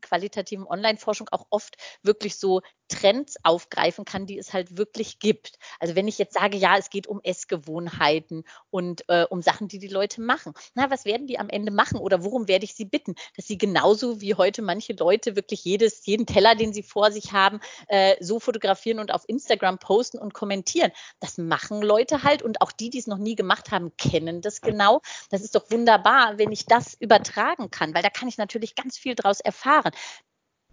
qualitativen 0.00 0.66
Online-Forschung 0.66 1.28
auch 1.30 1.46
oft 1.50 1.76
wirklich 2.02 2.36
so 2.36 2.62
Trends 2.88 3.36
aufgreifen 3.44 4.04
kann, 4.04 4.26
die 4.26 4.36
es 4.36 4.52
halt 4.52 4.76
wirklich 4.76 5.20
gibt. 5.20 5.58
Also 5.78 5.94
wenn 5.94 6.08
ich 6.08 6.18
jetzt 6.18 6.34
sage, 6.34 6.56
ja, 6.56 6.76
es 6.76 6.90
geht 6.90 7.06
um 7.06 7.20
Essgewohnheiten 7.22 8.44
und 8.70 9.04
äh, 9.08 9.24
um 9.30 9.42
Sachen, 9.42 9.68
die 9.68 9.78
die 9.78 9.88
Leute 9.88 10.20
machen. 10.20 10.54
Na, 10.74 10.90
was 10.90 11.04
werden 11.04 11.26
die 11.26 11.38
am 11.38 11.48
Ende 11.48 11.70
machen 11.70 11.98
oder 12.00 12.24
worum 12.24 12.48
werde 12.48 12.64
ich 12.64 12.74
sie 12.74 12.84
bitten? 12.84 13.14
Dass 13.36 13.46
sie 13.46 13.58
genauso 13.58 14.20
wie 14.20 14.34
heute 14.34 14.60
manche 14.60 14.92
Leute 14.94 15.36
wirklich 15.36 15.64
jedes, 15.64 16.04
jeden 16.04 16.26
Teller, 16.26 16.56
den 16.56 16.72
sie 16.72 16.82
vor 16.82 17.12
sich 17.12 17.32
haben, 17.32 17.60
äh, 17.86 18.16
so 18.20 18.40
fotografieren 18.40 18.98
und 18.98 19.14
auf 19.14 19.22
Instagram 19.28 19.78
posten 19.78 20.18
und 20.18 20.34
kommentieren. 20.34 20.90
Das 21.20 21.38
machen 21.38 21.82
Leute 21.82 22.24
halt 22.24 22.42
und 22.42 22.60
auch 22.60 22.72
die, 22.72 22.90
die 22.90 22.98
es 22.98 23.06
noch 23.06 23.18
nie 23.18 23.36
gemacht 23.36 23.70
haben, 23.70 23.96
kennen 23.96 24.40
das 24.40 24.60
genau. 24.60 25.00
Das 25.30 25.42
ist 25.42 25.54
doch 25.54 25.70
wunderbar, 25.70 26.38
wenn 26.38 26.50
ich 26.50 26.66
das 26.66 26.94
übertragen 26.98 27.70
kann, 27.70 27.94
weil 27.94 28.02
da 28.02 28.10
kann 28.10 28.28
ich 28.28 28.36
natürlich 28.36 28.74
ganz 28.74 28.98
viel 28.98 29.14
draus 29.14 29.38
erfahren 29.40 29.79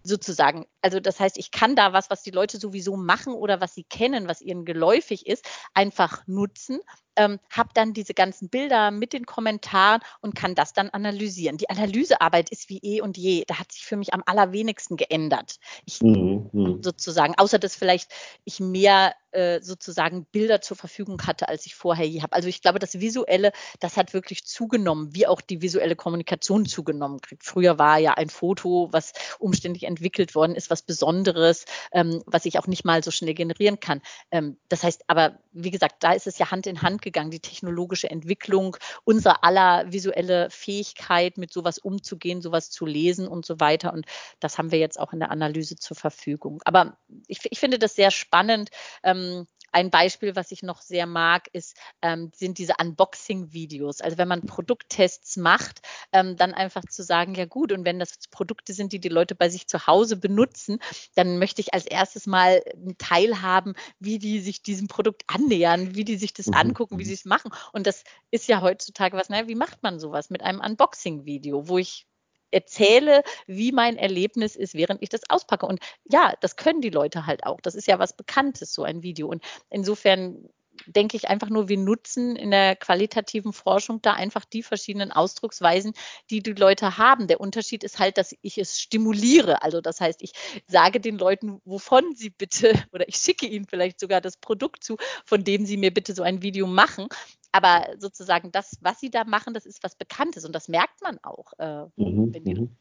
sozusagen. 0.02 0.66
Also 0.80 1.00
das 1.00 1.20
heißt, 1.20 1.38
ich 1.38 1.50
kann 1.50 1.76
da 1.76 1.92
was, 1.92 2.10
was 2.10 2.22
die 2.22 2.30
Leute 2.30 2.58
sowieso 2.58 2.96
machen 2.96 3.34
oder 3.34 3.60
was 3.60 3.74
sie 3.74 3.84
kennen, 3.84 4.28
was 4.28 4.40
ihnen 4.40 4.64
geläufig 4.64 5.26
ist, 5.26 5.46
einfach 5.74 6.26
nutzen 6.26 6.80
ähm, 7.18 7.38
habe 7.50 7.70
dann 7.74 7.92
diese 7.92 8.14
ganzen 8.14 8.48
Bilder 8.48 8.90
mit 8.90 9.12
den 9.12 9.26
Kommentaren 9.26 10.00
und 10.20 10.34
kann 10.34 10.54
das 10.54 10.72
dann 10.72 10.88
analysieren. 10.88 11.58
Die 11.58 11.68
Analysearbeit 11.68 12.48
ist 12.50 12.70
wie 12.70 12.78
eh 12.78 13.00
und 13.02 13.18
je. 13.18 13.44
Da 13.46 13.58
hat 13.58 13.72
sich 13.72 13.84
für 13.84 13.96
mich 13.96 14.14
am 14.14 14.22
allerwenigsten 14.24 14.96
geändert. 14.96 15.58
Ich, 15.84 16.00
mhm, 16.00 16.48
mhm. 16.52 16.82
sozusagen, 16.82 17.34
außer 17.36 17.58
dass 17.58 17.76
vielleicht 17.76 18.10
ich 18.44 18.60
mehr 18.60 19.14
äh, 19.32 19.60
sozusagen 19.60 20.24
Bilder 20.24 20.62
zur 20.62 20.76
Verfügung 20.76 21.20
hatte, 21.26 21.48
als 21.48 21.66
ich 21.66 21.74
vorher 21.74 22.06
je 22.06 22.22
habe. 22.22 22.32
Also 22.32 22.48
ich 22.48 22.62
glaube, 22.62 22.78
das 22.78 23.00
Visuelle, 23.00 23.52
das 23.78 23.98
hat 23.98 24.14
wirklich 24.14 24.46
zugenommen, 24.46 25.14
wie 25.14 25.26
auch 25.26 25.42
die 25.42 25.60
visuelle 25.60 25.96
Kommunikation 25.96 26.64
zugenommen 26.64 27.20
kriegt. 27.20 27.44
Früher 27.44 27.78
war 27.78 27.98
ja 27.98 28.14
ein 28.14 28.30
Foto, 28.30 28.88
was 28.90 29.12
umständlich 29.38 29.84
entwickelt 29.84 30.34
worden 30.34 30.54
ist, 30.54 30.70
was 30.70 30.80
Besonderes, 30.80 31.66
ähm, 31.92 32.22
was 32.24 32.46
ich 32.46 32.58
auch 32.58 32.66
nicht 32.66 32.86
mal 32.86 33.04
so 33.04 33.10
schnell 33.10 33.34
generieren 33.34 33.80
kann. 33.80 34.00
Ähm, 34.30 34.56
das 34.70 34.82
heißt, 34.82 35.04
aber 35.08 35.38
wie 35.52 35.70
gesagt, 35.70 35.96
da 36.00 36.12
ist 36.12 36.26
es 36.26 36.38
ja 36.38 36.50
Hand 36.50 36.66
in 36.66 36.80
Hand 36.80 37.02
gegangen, 37.08 37.30
die 37.30 37.40
technologische 37.40 38.10
Entwicklung, 38.10 38.76
unser 39.04 39.44
aller 39.44 39.90
visuelle 39.92 40.50
Fähigkeit, 40.50 41.38
mit 41.38 41.52
sowas 41.52 41.78
umzugehen, 41.78 42.42
sowas 42.42 42.70
zu 42.70 42.86
lesen 42.86 43.26
und 43.26 43.46
so 43.46 43.60
weiter. 43.60 43.92
Und 43.92 44.06
das 44.40 44.58
haben 44.58 44.70
wir 44.70 44.78
jetzt 44.78 45.00
auch 45.00 45.12
in 45.12 45.20
der 45.20 45.30
Analyse 45.30 45.76
zur 45.76 45.96
Verfügung. 45.96 46.60
Aber 46.64 46.98
ich, 47.26 47.40
ich 47.50 47.58
finde 47.58 47.78
das 47.78 47.94
sehr 47.94 48.10
spannend. 48.10 48.70
Ähm, 49.02 49.46
ein 49.72 49.90
Beispiel, 49.90 50.34
was 50.36 50.50
ich 50.50 50.62
noch 50.62 50.80
sehr 50.80 51.06
mag, 51.06 51.48
ist, 51.52 51.76
ähm, 52.02 52.30
sind 52.34 52.58
diese 52.58 52.74
Unboxing-Videos. 52.80 54.00
Also 54.00 54.18
wenn 54.18 54.28
man 54.28 54.46
Produkttests 54.46 55.36
macht, 55.36 55.80
ähm, 56.12 56.36
dann 56.36 56.54
einfach 56.54 56.82
zu 56.88 57.02
sagen, 57.02 57.34
ja 57.34 57.44
gut, 57.44 57.72
und 57.72 57.84
wenn 57.84 57.98
das 57.98 58.18
Produkte 58.30 58.72
sind, 58.72 58.92
die 58.92 59.00
die 59.00 59.08
Leute 59.08 59.34
bei 59.34 59.48
sich 59.48 59.68
zu 59.68 59.86
Hause 59.86 60.16
benutzen, 60.16 60.78
dann 61.14 61.38
möchte 61.38 61.60
ich 61.60 61.74
als 61.74 61.86
erstes 61.86 62.26
mal 62.26 62.62
einen 62.74 62.98
Teil 62.98 63.42
haben, 63.42 63.74
wie 64.00 64.18
die 64.18 64.40
sich 64.40 64.62
diesem 64.62 64.88
Produkt 64.88 65.22
annähern, 65.26 65.94
wie 65.94 66.04
die 66.04 66.16
sich 66.16 66.32
das 66.32 66.46
mhm. 66.46 66.54
angucken, 66.54 66.98
wie 66.98 67.04
sie 67.04 67.14
es 67.14 67.24
machen. 67.24 67.52
Und 67.72 67.86
das 67.86 68.04
ist 68.30 68.48
ja 68.48 68.60
heutzutage 68.60 69.16
was, 69.16 69.28
naja, 69.28 69.48
wie 69.48 69.54
macht 69.54 69.82
man 69.82 70.00
sowas 70.00 70.30
mit 70.30 70.42
einem 70.42 70.60
Unboxing-Video, 70.60 71.68
wo 71.68 71.78
ich 71.78 72.07
erzähle, 72.50 73.22
wie 73.46 73.72
mein 73.72 73.96
Erlebnis 73.96 74.56
ist, 74.56 74.74
während 74.74 75.02
ich 75.02 75.08
das 75.08 75.22
auspacke. 75.28 75.66
Und 75.66 75.80
ja, 76.10 76.34
das 76.40 76.56
können 76.56 76.80
die 76.80 76.90
Leute 76.90 77.26
halt 77.26 77.44
auch. 77.44 77.60
Das 77.60 77.74
ist 77.74 77.86
ja 77.86 77.98
was 77.98 78.16
Bekanntes, 78.16 78.74
so 78.74 78.82
ein 78.84 79.02
Video. 79.02 79.28
Und 79.28 79.42
insofern 79.70 80.48
denke 80.86 81.16
ich 81.16 81.28
einfach 81.28 81.48
nur, 81.48 81.68
wir 81.68 81.78
nutzen 81.78 82.36
in 82.36 82.50
der 82.50 82.76
qualitativen 82.76 83.52
Forschung 83.52 84.02
da 84.02 84.14
einfach 84.14 84.44
die 84.44 84.62
verschiedenen 84.62 85.12
Ausdrucksweisen, 85.12 85.92
die 86.30 86.42
die 86.42 86.52
Leute 86.52 86.98
haben. 86.98 87.26
Der 87.26 87.40
Unterschied 87.40 87.84
ist 87.84 87.98
halt, 87.98 88.18
dass 88.18 88.34
ich 88.42 88.58
es 88.58 88.80
stimuliere. 88.80 89.62
Also 89.62 89.80
das 89.80 90.00
heißt, 90.00 90.22
ich 90.22 90.32
sage 90.66 91.00
den 91.00 91.18
Leuten, 91.18 91.60
wovon 91.64 92.14
sie 92.14 92.30
bitte 92.30 92.72
oder 92.92 93.08
ich 93.08 93.16
schicke 93.16 93.46
ihnen 93.46 93.66
vielleicht 93.66 94.00
sogar 94.00 94.20
das 94.20 94.36
Produkt 94.36 94.84
zu, 94.84 94.96
von 95.24 95.44
dem 95.44 95.66
sie 95.66 95.76
mir 95.76 95.92
bitte 95.92 96.14
so 96.14 96.22
ein 96.22 96.42
Video 96.42 96.66
machen 96.66 97.08
aber 97.50 97.94
sozusagen 97.98 98.52
das, 98.52 98.76
was 98.82 99.00
sie 99.00 99.10
da 99.10 99.24
machen, 99.24 99.54
das 99.54 99.66
ist 99.66 99.82
was 99.82 99.96
Bekanntes 99.96 100.44
und 100.44 100.52
das 100.52 100.68
merkt 100.68 101.00
man 101.02 101.18
auch. 101.22 101.52
Äh, 101.58 101.86
mhm, 101.96 102.32
mhm. 102.44 102.76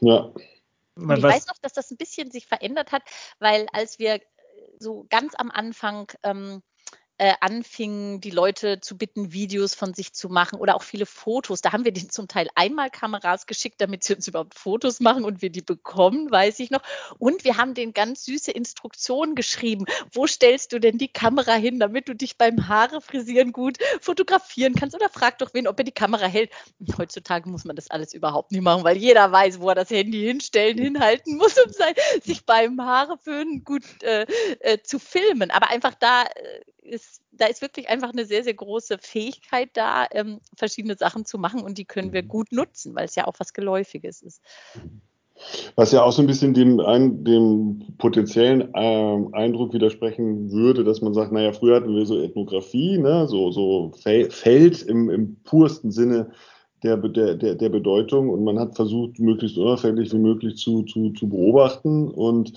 Ja. 0.00 0.32
Und 0.96 1.16
ich 1.16 1.22
weiß 1.22 1.46
noch, 1.48 1.58
dass 1.58 1.72
das 1.72 1.90
ein 1.90 1.96
bisschen 1.96 2.30
sich 2.30 2.46
verändert 2.46 2.92
hat, 2.92 3.02
weil 3.38 3.66
als 3.72 3.98
wir 3.98 4.20
so 4.78 5.06
ganz 5.10 5.34
am 5.36 5.50
Anfang 5.50 6.10
ähm, 6.22 6.62
äh, 7.18 7.34
anfingen, 7.40 8.20
die 8.20 8.30
Leute 8.30 8.80
zu 8.80 8.98
bitten, 8.98 9.32
Videos 9.32 9.74
von 9.74 9.94
sich 9.94 10.12
zu 10.12 10.28
machen 10.28 10.58
oder 10.58 10.74
auch 10.74 10.82
viele 10.82 11.06
Fotos. 11.06 11.60
Da 11.60 11.72
haben 11.72 11.84
wir 11.84 11.92
denen 11.92 12.10
zum 12.10 12.26
Teil 12.26 12.48
einmal 12.56 12.90
Kameras 12.90 13.46
geschickt, 13.46 13.80
damit 13.80 14.02
sie 14.02 14.14
uns 14.16 14.26
überhaupt 14.26 14.54
Fotos 14.54 14.98
machen 14.98 15.24
und 15.24 15.40
wir 15.40 15.50
die 15.50 15.62
bekommen, 15.62 16.30
weiß 16.30 16.58
ich 16.58 16.70
noch. 16.70 16.82
Und 17.18 17.44
wir 17.44 17.56
haben 17.56 17.74
denen 17.74 17.92
ganz 17.92 18.24
süße 18.24 18.50
Instruktionen 18.50 19.36
geschrieben. 19.36 19.84
Wo 20.12 20.26
stellst 20.26 20.72
du 20.72 20.80
denn 20.80 20.98
die 20.98 21.08
Kamera 21.08 21.54
hin, 21.54 21.78
damit 21.78 22.08
du 22.08 22.14
dich 22.14 22.36
beim 22.36 22.66
Haare 22.66 23.00
frisieren 23.00 23.52
gut 23.52 23.78
fotografieren 24.00 24.74
kannst? 24.74 24.96
Oder 24.96 25.08
frag 25.08 25.38
doch 25.38 25.54
wen, 25.54 25.68
ob 25.68 25.78
er 25.78 25.84
die 25.84 25.92
Kamera 25.92 26.26
hält. 26.26 26.50
Heutzutage 26.98 27.48
muss 27.48 27.64
man 27.64 27.76
das 27.76 27.90
alles 27.90 28.12
überhaupt 28.12 28.50
nicht 28.50 28.62
machen, 28.62 28.82
weil 28.82 28.96
jeder 28.96 29.30
weiß, 29.30 29.60
wo 29.60 29.68
er 29.68 29.76
das 29.76 29.90
Handy 29.90 30.22
hinstellen, 30.22 30.78
hinhalten 30.78 31.36
muss, 31.36 31.56
um 31.58 31.70
sein, 31.70 31.94
sich 32.22 32.44
beim 32.44 32.80
Haareföhnen 32.80 33.62
gut 33.62 33.84
äh, 34.02 34.26
äh, 34.58 34.82
zu 34.82 34.98
filmen. 34.98 35.52
Aber 35.52 35.70
einfach 35.70 35.94
da 35.94 36.24
äh, 36.24 36.60
ist, 36.84 37.22
da 37.32 37.46
ist 37.46 37.62
wirklich 37.62 37.88
einfach 37.88 38.12
eine 38.12 38.24
sehr, 38.24 38.44
sehr 38.44 38.54
große 38.54 38.98
Fähigkeit 38.98 39.70
da, 39.74 40.06
ähm, 40.12 40.40
verschiedene 40.56 40.96
Sachen 40.96 41.24
zu 41.24 41.38
machen 41.38 41.62
und 41.62 41.78
die 41.78 41.84
können 41.84 42.12
wir 42.12 42.22
gut 42.22 42.52
nutzen, 42.52 42.94
weil 42.94 43.06
es 43.06 43.14
ja 43.14 43.26
auch 43.26 43.34
was 43.38 43.52
Geläufiges 43.52 44.22
ist. 44.22 44.40
Was 45.74 45.90
ja 45.90 46.02
auch 46.02 46.12
so 46.12 46.22
ein 46.22 46.28
bisschen 46.28 46.54
dem, 46.54 46.78
ein, 46.78 47.24
dem 47.24 47.82
potenziellen 47.98 48.72
äh, 48.72 49.26
Eindruck 49.32 49.72
widersprechen 49.72 50.52
würde, 50.52 50.84
dass 50.84 51.00
man 51.00 51.12
sagt, 51.12 51.32
naja, 51.32 51.52
früher 51.52 51.76
hatten 51.76 51.94
wir 51.94 52.06
so 52.06 52.20
Ethnographie, 52.20 52.98
ne, 52.98 53.26
so, 53.26 53.50
so 53.50 53.92
Feld 54.00 54.82
im, 54.82 55.10
im 55.10 55.36
pursten 55.42 55.90
Sinne 55.90 56.30
der, 56.84 56.98
der, 56.98 57.34
der, 57.34 57.54
der 57.56 57.68
Bedeutung 57.68 58.28
und 58.28 58.44
man 58.44 58.60
hat 58.60 58.76
versucht, 58.76 59.18
möglichst 59.18 59.58
unauffällig 59.58 60.12
wie 60.12 60.18
möglich 60.18 60.56
zu, 60.56 60.82
zu, 60.82 61.10
zu 61.10 61.28
beobachten 61.28 62.08
und 62.08 62.52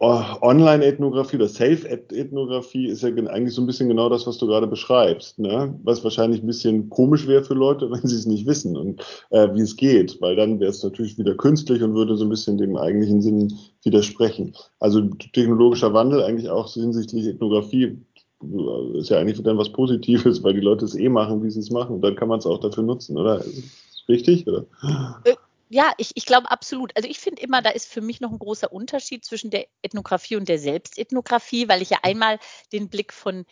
Online-Ethnographie 0.00 1.36
oder 1.36 1.48
Self-Ethnographie 1.48 2.86
ist 2.86 3.02
ja 3.02 3.10
eigentlich 3.10 3.54
so 3.54 3.62
ein 3.62 3.66
bisschen 3.66 3.88
genau 3.88 4.08
das, 4.08 4.26
was 4.26 4.38
du 4.38 4.46
gerade 4.46 4.66
beschreibst, 4.66 5.38
ne? 5.38 5.78
was 5.84 6.02
wahrscheinlich 6.02 6.42
ein 6.42 6.46
bisschen 6.46 6.90
komisch 6.90 7.26
wäre 7.26 7.44
für 7.44 7.54
Leute, 7.54 7.90
wenn 7.90 8.06
sie 8.06 8.16
es 8.16 8.26
nicht 8.26 8.46
wissen 8.46 8.76
und 8.76 9.00
äh, 9.30 9.48
wie 9.54 9.60
es 9.60 9.76
geht, 9.76 10.20
weil 10.20 10.34
dann 10.36 10.58
wäre 10.58 10.70
es 10.70 10.82
natürlich 10.82 11.16
wieder 11.18 11.34
künstlich 11.34 11.82
und 11.82 11.94
würde 11.94 12.16
so 12.16 12.24
ein 12.24 12.30
bisschen 12.30 12.58
dem 12.58 12.76
eigentlichen 12.76 13.22
Sinn 13.22 13.56
widersprechen. 13.82 14.54
Also 14.80 15.02
technologischer 15.32 15.92
Wandel 15.92 16.22
eigentlich 16.22 16.50
auch 16.50 16.72
hinsichtlich 16.72 17.26
Ethnographie 17.26 17.98
äh, 18.42 18.98
ist 18.98 19.10
ja 19.10 19.18
eigentlich 19.18 19.40
dann 19.42 19.58
was 19.58 19.70
Positives, 19.70 20.42
weil 20.42 20.54
die 20.54 20.60
Leute 20.60 20.86
es 20.86 20.96
eh 20.96 21.08
machen, 21.08 21.42
wie 21.44 21.50
sie 21.50 21.60
es 21.60 21.70
machen 21.70 21.96
und 21.96 22.00
dann 22.02 22.16
kann 22.16 22.28
man 22.28 22.40
es 22.40 22.46
auch 22.46 22.58
dafür 22.58 22.82
nutzen, 22.82 23.16
oder? 23.16 23.44
Richtig? 24.08 24.46
Oder? 24.48 24.64
Ja, 25.72 25.92
ich, 25.98 26.10
ich 26.16 26.26
glaube 26.26 26.50
absolut. 26.50 26.90
Also 26.96 27.08
ich 27.08 27.20
finde 27.20 27.42
immer, 27.42 27.62
da 27.62 27.70
ist 27.70 27.86
für 27.86 28.00
mich 28.00 28.20
noch 28.20 28.32
ein 28.32 28.40
großer 28.40 28.72
Unterschied 28.72 29.24
zwischen 29.24 29.50
der 29.50 29.68
Ethnographie 29.82 30.34
und 30.34 30.48
der 30.48 30.58
Selbstethnographie, 30.58 31.68
weil 31.68 31.80
ich 31.80 31.90
ja 31.90 31.98
einmal 32.02 32.40
den 32.72 32.88
Blick 32.88 33.12
von 33.12 33.46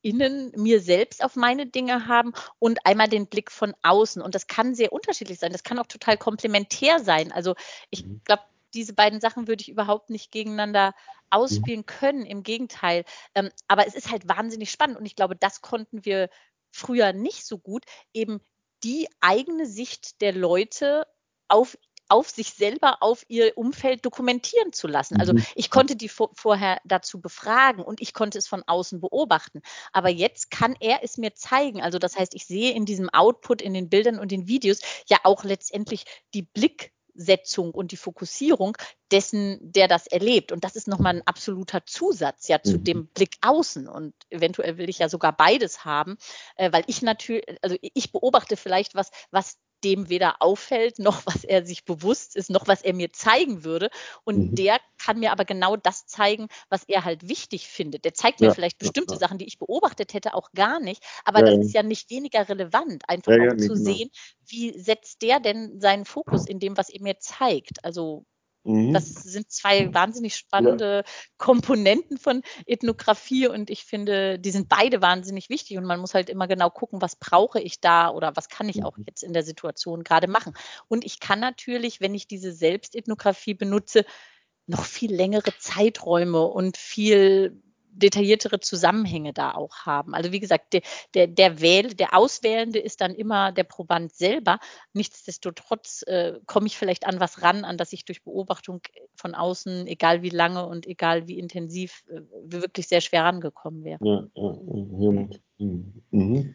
innen 0.00 0.52
mir 0.54 0.80
selbst 0.80 1.24
auf 1.24 1.34
meine 1.34 1.66
Dinge 1.66 2.06
haben 2.06 2.32
und 2.60 2.86
einmal 2.86 3.08
den 3.08 3.26
Blick 3.26 3.50
von 3.50 3.74
außen. 3.82 4.22
Und 4.22 4.36
das 4.36 4.46
kann 4.46 4.76
sehr 4.76 4.92
unterschiedlich 4.92 5.40
sein. 5.40 5.50
Das 5.50 5.64
kann 5.64 5.80
auch 5.80 5.88
total 5.88 6.16
komplementär 6.16 7.00
sein. 7.00 7.32
Also 7.32 7.56
ich 7.90 8.06
mhm. 8.06 8.20
glaube, 8.24 8.44
diese 8.72 8.92
beiden 8.92 9.20
Sachen 9.20 9.48
würde 9.48 9.62
ich 9.62 9.68
überhaupt 9.68 10.10
nicht 10.10 10.30
gegeneinander 10.30 10.94
ausspielen 11.30 11.80
mhm. 11.80 11.86
können. 11.86 12.24
Im 12.24 12.44
Gegenteil. 12.44 13.04
Ähm, 13.34 13.50
aber 13.66 13.88
es 13.88 13.96
ist 13.96 14.12
halt 14.12 14.28
wahnsinnig 14.28 14.70
spannend 14.70 14.96
und 14.96 15.06
ich 15.06 15.16
glaube, 15.16 15.34
das 15.34 15.60
konnten 15.60 16.04
wir 16.04 16.30
früher 16.70 17.12
nicht 17.12 17.44
so 17.44 17.58
gut, 17.58 17.84
eben 18.12 18.40
die 18.84 19.08
eigene 19.20 19.66
Sicht 19.66 20.20
der 20.20 20.32
Leute 20.32 21.06
auf 21.48 21.76
auf 22.08 22.28
sich 22.28 22.50
selber, 22.50 22.98
auf 23.00 23.24
ihr 23.28 23.56
Umfeld 23.56 24.04
dokumentieren 24.04 24.72
zu 24.72 24.86
lassen. 24.86 25.18
Also 25.18 25.34
mhm. 25.34 25.44
ich 25.54 25.70
konnte 25.70 25.96
die 25.96 26.08
vor, 26.08 26.30
vorher 26.34 26.80
dazu 26.84 27.20
befragen 27.20 27.82
und 27.82 28.00
ich 28.00 28.12
konnte 28.12 28.38
es 28.38 28.46
von 28.46 28.62
außen 28.66 29.00
beobachten. 29.00 29.62
Aber 29.92 30.10
jetzt 30.10 30.50
kann 30.50 30.76
er 30.80 31.02
es 31.02 31.16
mir 31.16 31.34
zeigen. 31.34 31.82
Also 31.82 31.98
das 31.98 32.16
heißt, 32.16 32.34
ich 32.34 32.46
sehe 32.46 32.72
in 32.72 32.84
diesem 32.84 33.08
Output, 33.10 33.62
in 33.62 33.74
den 33.74 33.88
Bildern 33.88 34.18
und 34.18 34.32
den 34.32 34.46
Videos 34.46 34.80
ja 35.08 35.18
auch 35.24 35.44
letztendlich 35.44 36.04
die 36.34 36.42
Blicksetzung 36.42 37.70
und 37.70 37.90
die 37.90 37.96
Fokussierung 37.96 38.76
dessen, 39.10 39.58
der 39.60 39.88
das 39.88 40.06
erlebt. 40.06 40.52
Und 40.52 40.62
das 40.62 40.76
ist 40.76 40.88
nochmal 40.88 41.16
ein 41.16 41.26
absoluter 41.26 41.86
Zusatz 41.86 42.48
ja 42.48 42.62
zu 42.62 42.78
mhm. 42.78 42.84
dem 42.84 43.06
Blick 43.08 43.36
außen. 43.40 43.88
Und 43.88 44.14
eventuell 44.28 44.76
will 44.76 44.90
ich 44.90 44.98
ja 44.98 45.08
sogar 45.08 45.34
beides 45.34 45.86
haben, 45.86 46.18
äh, 46.56 46.70
weil 46.70 46.84
ich 46.86 47.00
natürlich, 47.00 47.44
also 47.62 47.76
ich 47.80 48.12
beobachte 48.12 48.58
vielleicht 48.58 48.94
was, 48.94 49.10
was 49.30 49.56
dem 49.84 50.08
weder 50.08 50.36
auffällt, 50.40 50.98
noch 50.98 51.26
was 51.26 51.44
er 51.44 51.64
sich 51.64 51.84
bewusst 51.84 52.36
ist, 52.36 52.50
noch 52.50 52.66
was 52.66 52.82
er 52.82 52.94
mir 52.94 53.12
zeigen 53.12 53.64
würde. 53.64 53.90
Und 54.24 54.38
mhm. 54.38 54.54
der 54.54 54.78
kann 54.98 55.20
mir 55.20 55.32
aber 55.32 55.44
genau 55.44 55.76
das 55.76 56.06
zeigen, 56.06 56.48
was 56.70 56.84
er 56.84 57.04
halt 57.04 57.28
wichtig 57.28 57.68
findet. 57.68 58.04
Der 58.04 58.14
zeigt 58.14 58.40
ja, 58.40 58.48
mir 58.48 58.54
vielleicht 58.54 58.78
bestimmte 58.78 59.14
ja, 59.14 59.20
Sachen, 59.20 59.38
die 59.38 59.46
ich 59.46 59.58
beobachtet 59.58 60.14
hätte, 60.14 60.34
auch 60.34 60.50
gar 60.52 60.80
nicht. 60.80 61.02
Aber 61.24 61.42
das 61.42 61.58
ist 61.58 61.74
ja 61.74 61.82
nicht 61.82 62.10
weniger 62.10 62.48
relevant, 62.48 63.04
einfach 63.08 63.32
auch 63.32 63.56
zu 63.56 63.76
sehen, 63.76 64.10
wie 64.46 64.78
setzt 64.78 65.22
der 65.22 65.40
denn 65.40 65.80
seinen 65.80 66.04
Fokus 66.04 66.46
in 66.46 66.58
dem, 66.58 66.76
was 66.76 66.88
er 66.88 67.02
mir 67.02 67.18
zeigt. 67.18 67.84
Also 67.84 68.24
Mhm. 68.64 68.94
Das 68.94 69.06
sind 69.14 69.50
zwei 69.50 69.92
wahnsinnig 69.92 70.36
spannende 70.36 71.04
ja. 71.06 71.12
Komponenten 71.36 72.18
von 72.18 72.42
Ethnographie 72.66 73.46
und 73.46 73.70
ich 73.70 73.84
finde, 73.84 74.38
die 74.38 74.50
sind 74.50 74.68
beide 74.68 75.02
wahnsinnig 75.02 75.50
wichtig 75.50 75.76
und 75.76 75.84
man 75.84 76.00
muss 76.00 76.14
halt 76.14 76.30
immer 76.30 76.48
genau 76.48 76.70
gucken, 76.70 77.02
was 77.02 77.16
brauche 77.16 77.60
ich 77.60 77.80
da 77.80 78.10
oder 78.10 78.34
was 78.36 78.48
kann 78.48 78.68
ich 78.68 78.82
auch 78.82 78.96
mhm. 78.96 79.04
jetzt 79.06 79.22
in 79.22 79.34
der 79.34 79.42
Situation 79.42 80.02
gerade 80.02 80.28
machen. 80.28 80.54
Und 80.88 81.04
ich 81.04 81.20
kann 81.20 81.40
natürlich, 81.40 82.00
wenn 82.00 82.14
ich 82.14 82.26
diese 82.26 82.52
Selbstethnographie 82.52 83.54
benutze, 83.54 84.04
noch 84.66 84.84
viel 84.84 85.14
längere 85.14 85.52
Zeiträume 85.58 86.42
und 86.42 86.78
viel 86.78 87.62
detailliertere 87.94 88.60
Zusammenhänge 88.60 89.32
da 89.32 89.52
auch 89.52 89.86
haben. 89.86 90.14
Also 90.14 90.32
wie 90.32 90.40
gesagt, 90.40 90.72
der, 90.72 90.82
der, 91.14 91.26
der, 91.26 91.60
Wähl, 91.60 91.94
der 91.94 92.14
Auswählende 92.14 92.78
ist 92.78 93.00
dann 93.00 93.14
immer 93.14 93.52
der 93.52 93.64
Proband 93.64 94.12
selber. 94.12 94.58
Nichtsdestotrotz 94.92 96.02
äh, 96.06 96.40
komme 96.46 96.66
ich 96.66 96.76
vielleicht 96.76 97.06
an 97.06 97.20
was 97.20 97.42
ran, 97.42 97.64
an 97.64 97.76
das 97.76 97.92
ich 97.92 98.04
durch 98.04 98.22
Beobachtung 98.22 98.80
von 99.16 99.34
außen, 99.34 99.86
egal 99.86 100.22
wie 100.22 100.30
lange 100.30 100.66
und 100.66 100.86
egal 100.86 101.28
wie 101.28 101.38
intensiv, 101.38 102.04
äh, 102.08 102.20
wirklich 102.44 102.88
sehr 102.88 103.00
schwer 103.00 103.24
rangekommen 103.24 103.84
wäre. 103.84 103.98
Ja, 104.02 104.26
ja, 104.34 104.58
ja. 104.98 105.28
Mhm. 106.10 106.54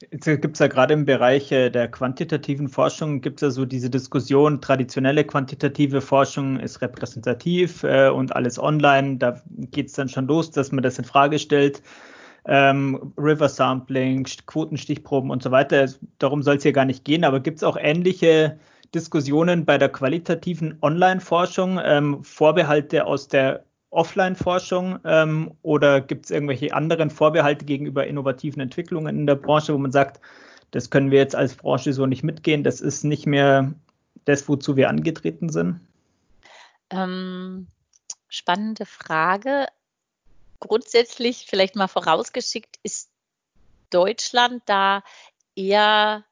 Jetzt 0.00 0.24
gibt 0.24 0.54
es 0.54 0.60
ja 0.60 0.66
gerade 0.66 0.94
im 0.94 1.04
Bereich 1.04 1.52
äh, 1.52 1.68
der 1.68 1.86
quantitativen 1.88 2.68
Forschung, 2.68 3.20
gibt 3.20 3.42
es 3.42 3.42
ja 3.42 3.50
so 3.50 3.66
diese 3.66 3.90
Diskussion, 3.90 4.62
traditionelle 4.62 5.24
quantitative 5.24 6.00
Forschung 6.00 6.58
ist 6.58 6.80
repräsentativ 6.80 7.82
äh, 7.82 8.08
und 8.08 8.34
alles 8.34 8.58
online. 8.58 9.18
Da 9.18 9.42
geht 9.70 9.88
es 9.88 9.92
dann 9.92 10.08
schon 10.08 10.26
los, 10.26 10.50
dass 10.50 10.72
man 10.72 10.82
das 10.82 10.98
in 10.98 11.04
Frage 11.04 11.38
stellt. 11.38 11.82
Ähm, 12.46 13.12
River 13.18 13.50
Sampling, 13.50 14.24
Quotenstichproben 14.46 15.30
und 15.30 15.42
so 15.42 15.50
weiter. 15.50 15.86
Darum 16.18 16.42
soll 16.42 16.56
es 16.56 16.62
hier 16.62 16.72
gar 16.72 16.86
nicht 16.86 17.04
gehen, 17.04 17.22
aber 17.22 17.40
gibt 17.40 17.58
es 17.58 17.64
auch 17.64 17.76
ähnliche 17.78 18.58
Diskussionen 18.94 19.66
bei 19.66 19.76
der 19.76 19.90
qualitativen 19.90 20.78
Online-Forschung, 20.80 21.78
ähm, 21.84 22.24
Vorbehalte 22.24 23.04
aus 23.04 23.28
der 23.28 23.66
Offline-Forschung 23.90 25.00
ähm, 25.04 25.52
oder 25.62 26.00
gibt 26.00 26.26
es 26.26 26.30
irgendwelche 26.30 26.72
anderen 26.72 27.10
Vorbehalte 27.10 27.64
gegenüber 27.64 28.06
innovativen 28.06 28.60
Entwicklungen 28.60 29.18
in 29.18 29.26
der 29.26 29.34
Branche, 29.34 29.74
wo 29.74 29.78
man 29.78 29.92
sagt, 29.92 30.20
das 30.70 30.90
können 30.90 31.10
wir 31.10 31.18
jetzt 31.18 31.34
als 31.34 31.56
Branche 31.56 31.92
so 31.92 32.06
nicht 32.06 32.22
mitgehen, 32.22 32.62
das 32.62 32.80
ist 32.80 33.02
nicht 33.04 33.26
mehr 33.26 33.74
das, 34.24 34.48
wozu 34.48 34.76
wir 34.76 34.88
angetreten 34.88 35.48
sind? 35.48 35.80
Ähm, 36.90 37.66
spannende 38.28 38.86
Frage. 38.86 39.66
Grundsätzlich, 40.60 41.46
vielleicht 41.48 41.74
mal 41.74 41.88
vorausgeschickt, 41.88 42.78
ist 42.82 43.10
Deutschland 43.90 44.62
da 44.66 45.02
eher 45.56 46.24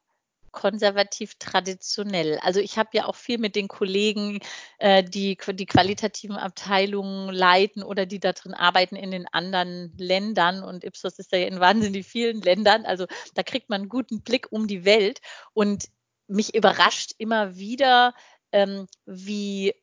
konservativ 0.51 1.35
traditionell. 1.35 2.39
Also 2.41 2.59
ich 2.59 2.77
habe 2.77 2.89
ja 2.93 3.05
auch 3.05 3.15
viel 3.15 3.37
mit 3.37 3.55
den 3.55 3.67
Kollegen, 3.67 4.39
äh, 4.77 5.03
die 5.03 5.37
die 5.53 5.65
qualitativen 5.65 6.35
Abteilungen 6.35 7.33
leiten 7.33 7.83
oder 7.83 8.05
die 8.05 8.19
da 8.19 8.33
drin 8.33 8.53
arbeiten 8.53 8.95
in 8.95 9.11
den 9.11 9.27
anderen 9.27 9.93
Ländern. 9.97 10.63
Und 10.63 10.83
Ipsos 10.83 11.19
ist 11.19 11.31
ja 11.31 11.39
in 11.39 11.59
wahnsinnig 11.59 12.05
vielen 12.07 12.41
Ländern. 12.41 12.85
Also 12.85 13.05
da 13.35 13.43
kriegt 13.43 13.69
man 13.69 13.81
einen 13.81 13.89
guten 13.89 14.21
Blick 14.21 14.47
um 14.51 14.67
die 14.67 14.85
Welt. 14.85 15.19
Und 15.53 15.85
mich 16.27 16.55
überrascht 16.55 17.13
immer 17.17 17.55
wieder, 17.57 18.13
ähm, 18.51 18.87
wie 19.05 19.73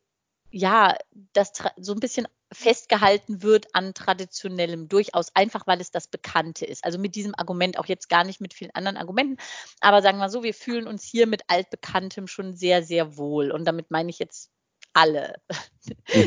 ja, 0.51 0.97
das 1.33 1.53
so 1.77 1.93
ein 1.93 2.01
bisschen 2.01 2.27
festgehalten 2.53 3.42
wird 3.42 3.74
an 3.74 3.94
traditionellem, 3.94 4.88
durchaus 4.88 5.34
einfach, 5.34 5.66
weil 5.66 5.80
es 5.80 5.90
das 5.90 6.09
Bekannte 6.09 6.64
ist. 6.64 6.84
Also 6.84 6.99
mit 6.99 7.14
diesem 7.14 7.34
Argument, 7.34 7.78
auch 7.78 7.86
jetzt 7.86 8.09
gar 8.09 8.24
nicht 8.24 8.40
mit 8.40 8.55
vielen 8.55 8.74
anderen 8.74 8.97
Argumenten, 8.97 9.36
aber 9.80 10.03
sagen 10.03 10.18
wir 10.18 10.28
so, 10.28 10.42
wir 10.42 10.55
fühlen 10.55 10.86
uns 10.86 11.05
hier 11.05 11.26
mit 11.26 11.42
altbekanntem 11.49 12.26
schon 12.28 12.55
sehr, 12.55 12.82
sehr 12.82 13.16
wohl. 13.16 13.51
Und 13.51 13.64
damit 13.64 13.90
meine 13.90 14.11
ich 14.11 14.18
jetzt 14.18 14.51
alle. 14.97 15.34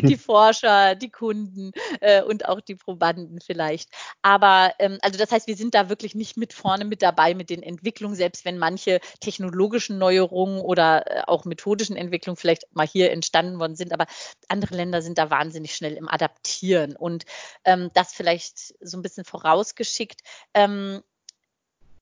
die 0.04 0.16
Forscher, 0.16 0.96
die 0.96 1.10
Kunden 1.10 1.72
äh, 2.02 2.22
und 2.22 2.48
auch 2.48 2.62
die 2.62 2.76
Probanden 2.76 3.40
vielleicht. 3.42 3.90
Aber 4.22 4.74
ähm, 4.80 5.00
also 5.02 5.18
das 5.18 5.32
heißt, 5.32 5.48
wir 5.48 5.58
sind 5.58 5.74
da 5.74 5.90
wirklich 5.90 6.14
nicht 6.14 6.38
mit 6.38 6.54
vorne 6.54 6.86
mit 6.86 7.02
dabei 7.02 7.34
mit 7.34 7.50
den 7.50 7.64
Entwicklungen, 7.64 8.16
selbst 8.16 8.46
wenn 8.46 8.60
manche 8.60 9.00
technologischen 9.20 9.98
Neuerungen 9.98 10.62
oder 10.62 11.08
äh, 11.08 11.24
auch 11.26 11.46
methodischen 11.46 11.98
Entwicklungen 11.98 12.38
vielleicht 12.38 12.64
mal 12.74 12.88
hier 12.88 13.12
entstanden 13.12 13.60
worden 13.60 13.76
sind. 13.76 13.92
Aber 13.92 14.06
andere 14.48 14.76
Länder 14.76 15.02
sind 15.02 15.18
da 15.18 15.32
wahnsinnig 15.32 15.76
schnell 15.76 15.96
im 15.96 16.08
Adaptieren. 16.08 16.96
Und 16.96 17.26
ähm, 17.66 17.90
das 17.96 18.14
vielleicht 18.14 18.76
so 18.80 18.98
ein 18.98 19.02
bisschen 19.02 19.26
vorausgeschickt. 19.26 20.22
Ähm, 20.54 21.02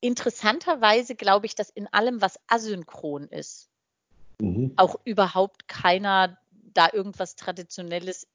interessanterweise 0.01 1.15
glaube 1.15 1.45
ich, 1.45 1.55
dass 1.55 1.69
in 1.69 1.87
allem, 1.87 2.21
was 2.21 2.39
asynchron 2.47 3.29
ist, 3.29 3.69
mhm. 4.39 4.73
auch 4.75 4.95
überhaupt 5.03 5.67
keiner 5.67 6.37
da 6.77 6.89
irgendwas 6.93 7.35
Traditionelles 7.35 8.27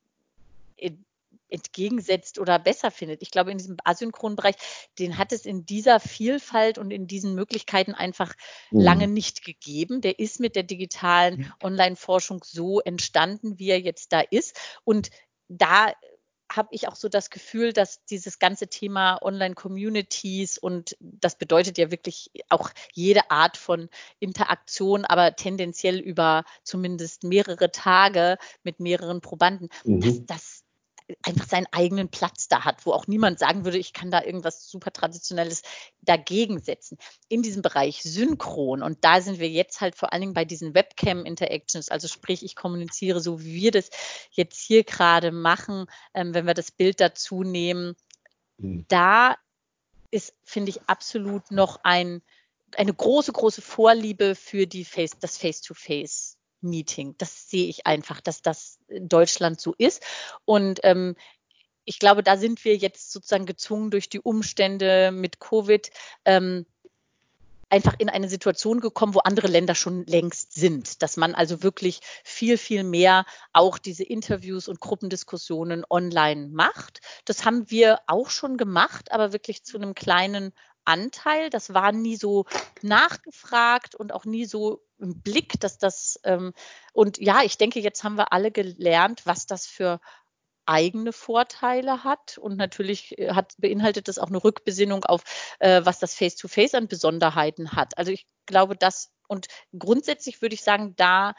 entgegensetzt 1.49 2.39
oder 2.39 2.59
besser 2.59 2.91
findet. 2.91 3.23
Ich 3.23 3.31
glaube, 3.31 3.51
in 3.51 3.59
diesem 3.59 3.77
asynchronen 3.85 4.37
Bereich, 4.37 4.57
den 4.99 5.19
hat 5.19 5.33
es 5.33 5.47
in 5.47 5.67
dieser 5.67 6.01
Vielfalt 6.01 6.79
und 6.79 6.91
in 6.91 7.07
diesen 7.07 7.35
Möglichkeiten 7.35 7.93
einfach 7.95 8.35
mhm. 8.71 8.81
lange 8.81 9.07
nicht 9.07 9.45
gegeben. 9.45 10.01
Der 10.01 10.19
ist 10.19 10.41
mit 10.41 10.57
der 10.57 10.63
digitalen 10.63 11.53
Online-Forschung 11.63 12.43
so 12.45 12.81
entstanden, 12.81 13.59
wie 13.59 13.69
er 13.69 13.81
jetzt 13.81 14.13
da 14.13 14.21
ist. 14.21 14.59
Und 14.85 15.11
da 15.49 15.93
habe 16.57 16.69
ich 16.73 16.89
auch 16.89 16.97
so 16.97 17.09
das 17.09 17.31
Gefühl, 17.31 17.73
dass 17.73 18.05
dieses 18.05 18.39
ganze 18.39 18.69
Thema 18.69 19.19
Online-Communities 19.23 20.59
und 20.59 20.97
das 21.01 21.37
bedeutet 21.37 21.79
ja 21.79 21.91
wirklich 21.91 22.31
auch 22.49 22.71
jede 22.93 23.31
Art 23.31 23.57
von 23.57 23.89
Interaktion, 24.19 25.05
aber 25.05 25.37
tendenziell 25.37 25.99
über 25.99 26.45
zumindest 26.63 27.25
mehrere 27.25 27.73
Tage 27.73 28.39
mit 28.63 28.81
mehreren 28.81 29.21
Probanden, 29.21 29.69
mhm. 29.85 30.01
dass 30.01 30.27
das 30.27 30.62
einfach 31.23 31.49
seinen 31.49 31.67
eigenen 31.73 32.09
Platz 32.09 32.49
da 32.49 32.65
hat, 32.65 32.87
wo 32.87 32.93
auch 32.93 33.07
niemand 33.07 33.39
sagen 33.39 33.65
würde, 33.65 33.79
ich 33.79 33.93
kann 33.93 34.11
da 34.11 34.23
irgendwas 34.23 34.69
super 34.69 34.93
Traditionelles 34.93 35.63
dagegen 36.01 36.61
setzen. 36.61 36.99
In 37.29 37.43
diesem 37.43 37.63
Bereich 37.63 38.03
Synchron, 38.03 38.83
und 38.83 39.05
da 39.05 39.21
sind 39.21 39.39
wir 39.39 39.49
jetzt 39.49 39.81
halt 39.81 39.97
vor 39.97 40.13
allen 40.13 40.23
Dingen 40.23 40.35
bei 40.35 40.45
diesen 40.45 40.75
Webcam-Interactions, 40.75 41.89
also 41.89 42.09
sprich, 42.09 42.45
ich 42.45 42.57
kommuniziere 42.57 43.21
so, 43.21 43.41
wie 43.41 43.55
wir 43.55 43.71
das 43.71 43.91
jetzt 44.31 44.61
hier 44.61 44.85
gerade 44.85 45.33
machen, 45.33 45.87
ähm, 46.15 46.35
wenn 46.35 46.47
wir 46.47 46.55
das 46.55 46.71
Bild 46.71 47.01
dazu 47.01 47.43
nehmen, 47.43 47.95
mhm. 48.59 48.85
da 48.89 49.37
ist, 50.11 50.35
finde 50.45 50.71
ich, 50.71 50.83
absolut 50.89 51.51
noch 51.51 51.81
ein, 51.83 52.23
eine 52.77 52.95
große, 52.95 53.33
große 53.33 53.63
Vorliebe 53.63 54.35
für 54.35 54.67
die 54.67 54.85
Face, 54.85 55.19
das 55.19 55.39
Face-to-Face. 55.39 56.32
Meeting. 56.63 57.15
Das 57.19 57.51
sehe 57.51 57.69
ich 57.69 57.87
einfach, 57.87 58.21
dass 58.21 58.43
das 58.43 58.79
in 58.89 59.09
Deutschland 59.09 59.61
so 59.61 59.75
ist. 59.77 60.03
Und 60.45 60.81
ähm, 60.83 61.17
ich 61.85 61.99
glaube, 61.99 62.23
da 62.23 62.37
sind 62.37 62.65
wir 62.65 62.77
jetzt 62.77 63.13
sozusagen 63.13 63.47
gezwungen 63.47 63.91
durch 63.91 64.09
die 64.09 64.21
Umstände 64.21 65.11
mit 65.13 65.41
Covid 65.41 65.91
ähm, 66.25 66.67
einfach 67.73 67.95
in 67.99 68.11
eine 68.11 68.29
Situation 68.29 68.81
gekommen, 68.81 69.15
wo 69.15 69.21
andere 69.21 69.47
Länder 69.47 69.75
schon 69.75 70.05
längst 70.05 70.53
sind, 70.53 71.03
dass 71.03 71.17
man 71.17 71.35
also 71.35 71.63
wirklich 71.63 72.01
viel, 72.23 72.59
viel 72.59 72.85
mehr 72.85 73.25
auch 73.55 73.79
diese 73.79 74.05
Interviews 74.05 74.69
und 74.69 74.79
Gruppendiskussionen 74.79 75.83
online 75.89 76.49
macht. 76.49 77.01
Das 77.25 77.47
haben 77.47 77.71
wir 77.71 78.01
auch 78.07 78.29
schon 78.29 78.59
gemacht, 78.59 79.11
aber 79.11 79.33
wirklich 79.33 79.65
zu 79.65 79.79
einem 79.79 79.95
kleinen 79.95 80.53
Anteil. 80.85 81.51
Das 81.51 81.75
war 81.75 81.93
nie 81.93 82.17
so 82.17 82.47
nachgefragt 82.83 83.95
und 83.95 84.13
auch 84.13 84.25
nie 84.25 84.45
so 84.45 84.83
im 84.99 85.21
Blick, 85.23 85.61
dass 85.61 85.79
das 85.79 86.21
ähm, 86.25 86.53
und 86.93 87.19
ja, 87.19 87.43
ich 87.43 87.59
denke, 87.59 87.81
jetzt 87.81 88.05
haben 88.05 88.17
wir 88.17 88.33
alle 88.33 88.51
gelernt, 88.51 89.23
was 89.25 89.47
das 89.47 89.67
für 89.67 90.01
eigene 90.67 91.13
Vorteile 91.13 92.05
hat 92.05 92.39
und 92.39 92.57
natürlich 92.57 93.19
äh, 93.19 93.33
hat 93.35 93.55
beinhaltet 93.59 94.09
das 94.09 94.19
auch 94.19 94.29
eine 94.29 94.43
Rückbesinnung 94.43 95.05
auf 95.05 95.23
äh, 95.59 95.83
was 95.85 95.99
das 95.99 96.15
Face-to-Face 96.15 96.73
-face 96.75 96.77
an 96.77 96.89
Besonderheiten 96.89 97.73
hat. 97.73 97.99
Also 97.99 98.13
ich 98.13 98.27
glaube, 98.47 98.77
das 98.77 99.13
und 99.29 99.47
grundsätzlich 99.77 100.43
würde 100.43 100.55
ich 100.55 100.63
sagen, 100.63 100.95
da 100.97 101.35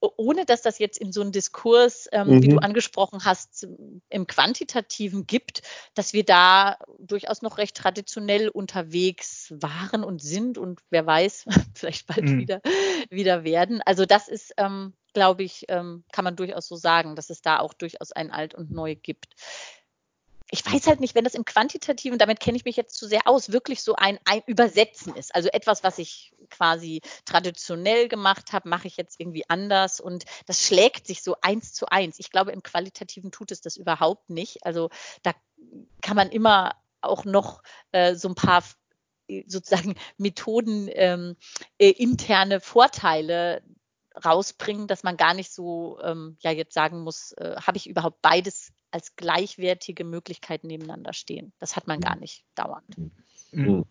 ohne 0.00 0.44
dass 0.44 0.62
das 0.62 0.78
jetzt 0.78 0.98
in 0.98 1.12
so 1.12 1.20
einen 1.20 1.32
Diskurs, 1.32 2.08
ähm, 2.12 2.28
mhm. 2.28 2.42
wie 2.42 2.48
du 2.48 2.56
mhm. 2.56 2.62
angesprochen 2.62 3.24
hast, 3.24 3.66
im 4.08 4.26
Quantitativen 4.26 5.26
gibt, 5.26 5.62
dass 5.94 6.12
wir 6.12 6.24
da 6.24 6.76
durchaus 6.98 7.42
noch 7.42 7.58
recht 7.58 7.76
traditionell 7.76 8.48
unterwegs 8.48 9.52
waren 9.56 10.04
und 10.04 10.22
sind 10.22 10.58
und 10.58 10.80
wer 10.90 11.06
weiß, 11.06 11.46
vielleicht 11.74 12.06
bald 12.06 12.24
mhm. 12.24 12.38
wieder, 12.38 12.60
wieder 13.10 13.44
werden. 13.44 13.80
Also 13.84 14.06
das 14.06 14.28
ist, 14.28 14.54
ähm, 14.56 14.94
glaube 15.14 15.42
ich, 15.42 15.64
ähm, 15.68 16.04
kann 16.12 16.24
man 16.24 16.36
durchaus 16.36 16.68
so 16.68 16.76
sagen, 16.76 17.16
dass 17.16 17.30
es 17.30 17.42
da 17.42 17.58
auch 17.58 17.74
durchaus 17.74 18.12
ein 18.12 18.30
Alt 18.30 18.54
und 18.54 18.70
Neu 18.70 18.94
gibt 18.94 19.34
ich 20.50 20.64
weiß 20.64 20.86
halt 20.86 21.00
nicht, 21.00 21.14
wenn 21.14 21.24
das 21.24 21.34
im 21.34 21.44
Quantitativen, 21.44 22.18
damit 22.18 22.40
kenne 22.40 22.56
ich 22.56 22.64
mich 22.64 22.76
jetzt 22.76 22.96
zu 22.96 23.06
sehr 23.06 23.26
aus, 23.26 23.52
wirklich 23.52 23.82
so 23.82 23.96
ein, 23.96 24.18
ein 24.24 24.42
Übersetzen 24.46 25.14
ist. 25.14 25.34
Also 25.34 25.48
etwas, 25.50 25.84
was 25.84 25.98
ich 25.98 26.32
quasi 26.48 27.02
traditionell 27.26 28.08
gemacht 28.08 28.52
habe, 28.52 28.68
mache 28.68 28.86
ich 28.86 28.96
jetzt 28.96 29.20
irgendwie 29.20 29.44
anders 29.48 30.00
und 30.00 30.24
das 30.46 30.62
schlägt 30.64 31.06
sich 31.06 31.22
so 31.22 31.36
eins 31.42 31.74
zu 31.74 31.86
eins. 31.86 32.18
Ich 32.18 32.30
glaube, 32.30 32.52
im 32.52 32.62
Qualitativen 32.62 33.30
tut 33.30 33.50
es 33.50 33.60
das 33.60 33.76
überhaupt 33.76 34.30
nicht. 34.30 34.64
Also 34.64 34.88
da 35.22 35.34
kann 36.00 36.16
man 36.16 36.30
immer 36.30 36.74
auch 37.02 37.24
noch 37.24 37.62
äh, 37.92 38.14
so 38.14 38.28
ein 38.28 38.34
paar 38.34 38.64
sozusagen 39.46 39.96
Methoden 40.16 40.88
ähm, 40.92 41.36
äh, 41.78 41.90
interne 41.90 42.60
Vorteile 42.60 43.62
rausbringen, 44.24 44.86
dass 44.86 45.02
man 45.02 45.18
gar 45.18 45.34
nicht 45.34 45.52
so 45.52 45.98
ähm, 46.02 46.38
ja 46.40 46.50
jetzt 46.50 46.72
sagen 46.72 47.00
muss, 47.00 47.32
äh, 47.32 47.56
habe 47.60 47.76
ich 47.76 47.86
überhaupt 47.86 48.22
beides 48.22 48.72
als 48.90 49.16
gleichwertige 49.16 50.04
Möglichkeiten 50.04 50.68
nebeneinander 50.68 51.12
stehen. 51.12 51.52
Das 51.58 51.76
hat 51.76 51.86
man 51.86 52.00
gar 52.00 52.14
mhm. 52.14 52.20
nicht 52.20 52.44
dauernd. 52.54 52.96
Mhm. 53.52 53.84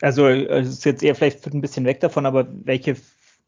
Also 0.00 0.28
es 0.28 0.68
ist 0.68 0.84
jetzt 0.84 1.02
eher 1.02 1.14
vielleicht 1.14 1.46
ein 1.46 1.60
bisschen 1.60 1.84
weg 1.84 2.00
davon, 2.00 2.26
aber 2.26 2.46
welche 2.50 2.96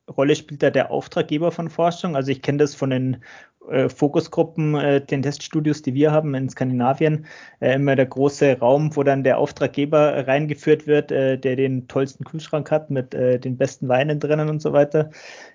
Rolle 0.08 0.36
spielt 0.36 0.62
da 0.62 0.70
der 0.70 0.90
Auftraggeber 0.90 1.50
von 1.50 1.68
Forschung? 1.68 2.14
Also 2.14 2.30
ich 2.30 2.42
kenne 2.42 2.58
das 2.58 2.74
von 2.74 2.90
den 2.90 3.24
äh, 3.68 3.88
Fokusgruppen, 3.88 4.74
äh, 4.76 5.04
den 5.04 5.22
Teststudios, 5.22 5.82
die 5.82 5.94
wir 5.94 6.12
haben 6.12 6.34
in 6.34 6.48
Skandinavien, 6.48 7.26
äh, 7.60 7.74
immer 7.74 7.96
der 7.96 8.06
große 8.06 8.58
Raum, 8.60 8.94
wo 8.94 9.02
dann 9.02 9.24
der 9.24 9.38
Auftraggeber 9.38 10.26
reingeführt 10.26 10.86
wird, 10.86 11.10
der 11.10 11.36
den 11.38 11.88
tollsten 11.88 12.24
Kühlschrank 12.24 12.70
hat 12.70 12.90
mit 12.90 13.12
den 13.12 13.56
besten 13.56 13.88
Weinen 13.88 14.20
drinnen 14.20 14.48
und 14.48 14.60
so 14.60 14.72
weiter. 14.72 15.10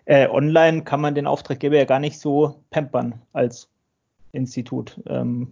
Online 0.07 0.83
kann 0.83 1.01
man 1.01 1.15
den 1.15 1.27
Auftraggeber 1.27 1.77
ja 1.77 1.85
gar 1.85 1.99
nicht 1.99 2.19
so 2.19 2.63
pampern 2.69 3.21
als 3.33 3.70
Institut. 4.31 4.99
Ähm, 5.05 5.51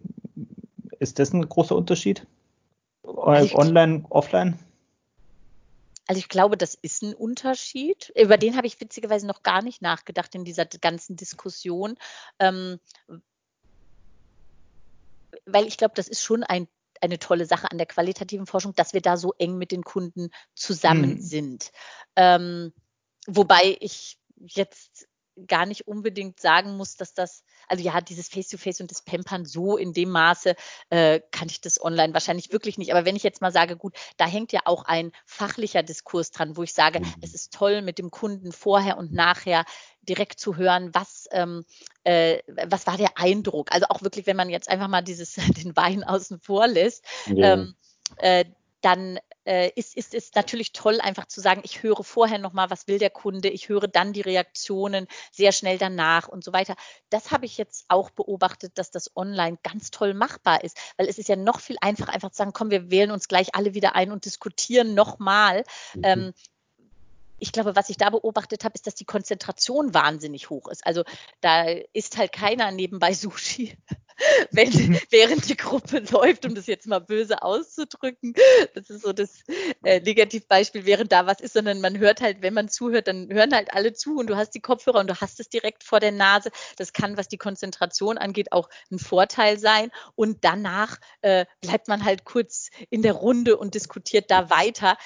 ist 0.99 1.19
das 1.19 1.33
ein 1.33 1.47
großer 1.47 1.75
Unterschied? 1.75 2.25
Also 3.03 3.55
Online, 3.55 4.05
offline? 4.09 4.59
Also 6.07 6.19
ich 6.19 6.29
glaube, 6.29 6.57
das 6.57 6.73
ist 6.73 7.03
ein 7.03 7.13
Unterschied. 7.13 8.11
Über 8.15 8.37
den 8.37 8.57
habe 8.57 8.67
ich 8.67 8.81
witzigerweise 8.81 9.27
noch 9.27 9.43
gar 9.43 9.61
nicht 9.61 9.81
nachgedacht 9.81 10.33
in 10.33 10.43
dieser 10.43 10.65
ganzen 10.65 11.15
Diskussion. 11.15 11.97
Ähm, 12.39 12.79
weil 15.45 15.67
ich 15.67 15.77
glaube, 15.77 15.93
das 15.95 16.07
ist 16.07 16.23
schon 16.23 16.43
ein, 16.43 16.67
eine 17.01 17.19
tolle 17.19 17.45
Sache 17.45 17.69
an 17.69 17.77
der 17.77 17.85
qualitativen 17.85 18.47
Forschung, 18.47 18.73
dass 18.73 18.93
wir 18.93 19.01
da 19.01 19.17
so 19.17 19.33
eng 19.37 19.57
mit 19.57 19.71
den 19.71 19.83
Kunden 19.83 20.29
zusammen 20.55 21.17
hm. 21.17 21.21
sind. 21.21 21.71
Ähm, 22.15 22.73
wobei 23.27 23.77
ich 23.79 24.17
jetzt 24.35 25.07
gar 25.47 25.65
nicht 25.65 25.87
unbedingt 25.87 26.39
sagen 26.39 26.77
muss, 26.77 26.95
dass 26.95 27.13
das, 27.13 27.43
also 27.67 27.83
ja, 27.83 28.01
dieses 28.01 28.27
Face-to-Face 28.27 28.77
-face 28.77 28.81
und 28.81 28.91
das 28.91 29.01
Pampern 29.01 29.45
so 29.45 29.77
in 29.77 29.93
dem 29.93 30.09
Maße 30.09 30.55
äh, 30.89 31.21
kann 31.31 31.47
ich 31.49 31.61
das 31.61 31.81
online 31.83 32.13
wahrscheinlich 32.13 32.51
wirklich 32.51 32.77
nicht. 32.77 32.91
Aber 32.91 33.05
wenn 33.05 33.15
ich 33.15 33.23
jetzt 33.23 33.41
mal 33.41 33.51
sage, 33.51 33.77
gut, 33.77 33.95
da 34.17 34.25
hängt 34.25 34.51
ja 34.51 34.61
auch 34.65 34.83
ein 34.83 35.11
fachlicher 35.25 35.83
Diskurs 35.83 36.31
dran, 36.31 36.57
wo 36.57 36.63
ich 36.63 36.73
sage, 36.73 36.99
mhm. 36.99 37.13
es 37.21 37.33
ist 37.33 37.53
toll, 37.53 37.81
mit 37.81 37.97
dem 37.97 38.11
Kunden 38.11 38.51
vorher 38.51 38.97
und 38.97 39.13
nachher 39.13 39.65
direkt 40.01 40.39
zu 40.39 40.57
hören, 40.57 40.89
was, 40.93 41.27
ähm, 41.31 41.65
äh, 42.03 42.39
was 42.65 42.87
war 42.87 42.97
der 42.97 43.17
Eindruck. 43.17 43.71
Also 43.71 43.87
auch 43.89 44.01
wirklich, 44.01 44.25
wenn 44.25 44.37
man 44.37 44.49
jetzt 44.49 44.69
einfach 44.69 44.87
mal 44.87 45.01
dieses, 45.01 45.33
den 45.63 45.75
Wein 45.75 46.03
außen 46.03 46.39
vor 46.39 46.67
lässt, 46.67 47.05
ja. 47.27 47.53
ähm, 47.53 47.75
äh, 48.17 48.45
dann 48.81 49.19
äh, 49.45 49.71
ist, 49.75 49.95
ist, 49.95 50.13
ist 50.13 50.35
natürlich 50.35 50.73
toll, 50.73 50.99
einfach 51.01 51.27
zu 51.27 51.41
sagen, 51.41 51.61
ich 51.63 51.83
höre 51.83 52.03
vorher 52.03 52.37
nochmal, 52.37 52.69
was 52.69 52.87
will 52.87 52.99
der 52.99 53.09
Kunde, 53.09 53.49
ich 53.49 53.69
höre 53.69 53.87
dann 53.87 54.13
die 54.13 54.21
Reaktionen 54.21 55.07
sehr 55.31 55.51
schnell 55.51 55.77
danach 55.77 56.27
und 56.27 56.43
so 56.43 56.53
weiter. 56.53 56.75
Das 57.09 57.31
habe 57.31 57.45
ich 57.45 57.57
jetzt 57.57 57.85
auch 57.87 58.09
beobachtet, 58.09 58.77
dass 58.77 58.91
das 58.91 59.15
online 59.15 59.57
ganz 59.63 59.91
toll 59.91 60.13
machbar 60.13 60.63
ist, 60.63 60.77
weil 60.97 61.07
es 61.07 61.17
ist 61.17 61.29
ja 61.29 61.35
noch 61.35 61.59
viel 61.59 61.77
einfacher, 61.81 62.13
einfach 62.13 62.31
zu 62.31 62.37
sagen, 62.37 62.53
komm, 62.53 62.71
wir 62.71 62.91
wählen 62.91 63.11
uns 63.11 63.27
gleich 63.27 63.55
alle 63.55 63.73
wieder 63.73 63.95
ein 63.95 64.11
und 64.11 64.25
diskutieren 64.25 64.93
nochmal. 64.93 65.63
Mhm. 65.95 66.01
Ähm, 66.03 66.33
ich 67.39 67.51
glaube, 67.51 67.75
was 67.75 67.89
ich 67.89 67.97
da 67.97 68.09
beobachtet 68.09 68.63
habe, 68.63 68.75
ist, 68.75 68.85
dass 68.85 68.95
die 68.95 69.05
Konzentration 69.05 69.93
wahnsinnig 69.93 70.49
hoch 70.49 70.67
ist. 70.67 70.85
Also 70.85 71.03
da 71.41 71.63
ist 71.93 72.17
halt 72.17 72.33
keiner 72.33 72.71
nebenbei 72.71 73.13
Sushi, 73.13 73.77
wenn, 74.51 74.99
während 75.09 75.49
die 75.49 75.57
Gruppe 75.57 75.99
läuft, 76.11 76.45
um 76.45 76.55
das 76.55 76.67
jetzt 76.67 76.87
mal 76.87 76.99
böse 76.99 77.41
auszudrücken. 77.41 78.33
Das 78.73 78.89
ist 78.89 79.03
so 79.03 79.13
das 79.13 79.43
äh, 79.83 79.99
Negativbeispiel, 80.01 80.85
während 80.85 81.11
da 81.11 81.25
was 81.25 81.39
ist, 81.41 81.53
sondern 81.53 81.81
man 81.81 81.97
hört 81.97 82.21
halt, 82.21 82.41
wenn 82.41 82.53
man 82.53 82.69
zuhört, 82.69 83.07
dann 83.07 83.29
hören 83.29 83.53
halt 83.53 83.73
alle 83.73 83.93
zu 83.93 84.17
und 84.17 84.27
du 84.27 84.35
hast 84.35 84.51
die 84.51 84.61
Kopfhörer 84.61 84.99
und 84.99 85.09
du 85.09 85.19
hast 85.19 85.39
es 85.39 85.49
direkt 85.49 85.83
vor 85.83 85.99
der 85.99 86.11
Nase. 86.11 86.51
Das 86.77 86.93
kann, 86.93 87.17
was 87.17 87.27
die 87.27 87.37
Konzentration 87.37 88.17
angeht, 88.17 88.51
auch 88.51 88.69
ein 88.91 88.99
Vorteil 88.99 89.59
sein. 89.59 89.91
Und 90.15 90.43
danach 90.43 90.97
äh, 91.21 91.45
bleibt 91.61 91.87
man 91.87 92.05
halt 92.05 92.25
kurz 92.25 92.69
in 92.89 93.01
der 93.01 93.13
Runde 93.13 93.57
und 93.57 93.75
diskutiert 93.75 94.31
da 94.31 94.49
weiter 94.49 94.97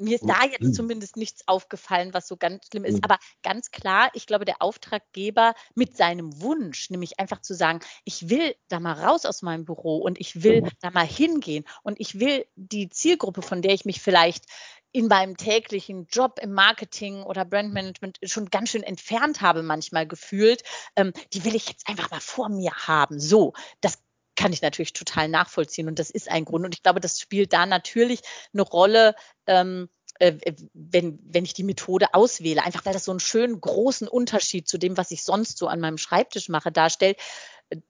mir 0.00 0.16
ist 0.16 0.28
da 0.28 0.44
jetzt 0.44 0.74
zumindest 0.74 1.16
nichts 1.16 1.46
aufgefallen, 1.46 2.14
was 2.14 2.26
so 2.26 2.36
ganz 2.36 2.66
schlimm 2.66 2.84
ist. 2.84 3.04
Aber 3.04 3.18
ganz 3.42 3.70
klar, 3.70 4.10
ich 4.14 4.26
glaube, 4.26 4.44
der 4.44 4.60
Auftraggeber 4.60 5.54
mit 5.74 5.96
seinem 5.96 6.40
Wunsch, 6.40 6.90
nämlich 6.90 7.18
einfach 7.18 7.40
zu 7.40 7.54
sagen, 7.54 7.80
ich 8.04 8.28
will 8.28 8.54
da 8.68 8.80
mal 8.80 8.92
raus 8.92 9.26
aus 9.26 9.42
meinem 9.42 9.64
Büro 9.64 9.98
und 9.98 10.18
ich 10.20 10.42
will 10.42 10.62
da 10.80 10.90
mal 10.90 11.06
hingehen 11.06 11.64
und 11.82 12.00
ich 12.00 12.18
will 12.18 12.46
die 12.56 12.88
Zielgruppe, 12.88 13.42
von 13.42 13.62
der 13.62 13.74
ich 13.74 13.84
mich 13.84 14.00
vielleicht 14.00 14.44
in 14.92 15.06
meinem 15.06 15.36
täglichen 15.36 16.06
Job 16.10 16.40
im 16.42 16.52
Marketing 16.52 17.22
oder 17.22 17.44
Brandmanagement 17.44 18.18
schon 18.24 18.46
ganz 18.46 18.70
schön 18.70 18.82
entfernt 18.82 19.40
habe, 19.40 19.62
manchmal 19.62 20.06
gefühlt, 20.06 20.64
ähm, 20.96 21.12
die 21.32 21.44
will 21.44 21.54
ich 21.54 21.68
jetzt 21.68 21.88
einfach 21.88 22.10
mal 22.10 22.20
vor 22.20 22.48
mir 22.48 22.72
haben. 22.72 23.20
So, 23.20 23.52
das 23.80 23.98
kann 24.40 24.54
ich 24.54 24.62
natürlich 24.62 24.94
total 24.94 25.28
nachvollziehen 25.28 25.86
und 25.86 25.98
das 25.98 26.08
ist 26.08 26.30
ein 26.30 26.46
Grund. 26.46 26.64
Und 26.64 26.74
ich 26.74 26.82
glaube, 26.82 27.00
das 27.00 27.20
spielt 27.20 27.52
da 27.52 27.66
natürlich 27.66 28.20
eine 28.54 28.62
Rolle, 28.62 29.14
ähm, 29.46 29.90
äh, 30.18 30.32
wenn, 30.72 31.18
wenn 31.22 31.44
ich 31.44 31.52
die 31.52 31.62
Methode 31.62 32.14
auswähle, 32.14 32.64
einfach 32.64 32.86
weil 32.86 32.94
das 32.94 33.04
so 33.04 33.10
einen 33.10 33.20
schönen 33.20 33.60
großen 33.60 34.08
Unterschied 34.08 34.66
zu 34.66 34.78
dem, 34.78 34.96
was 34.96 35.10
ich 35.10 35.24
sonst 35.24 35.58
so 35.58 35.66
an 35.66 35.78
meinem 35.78 35.98
Schreibtisch 35.98 36.48
mache, 36.48 36.72
darstellt, 36.72 37.18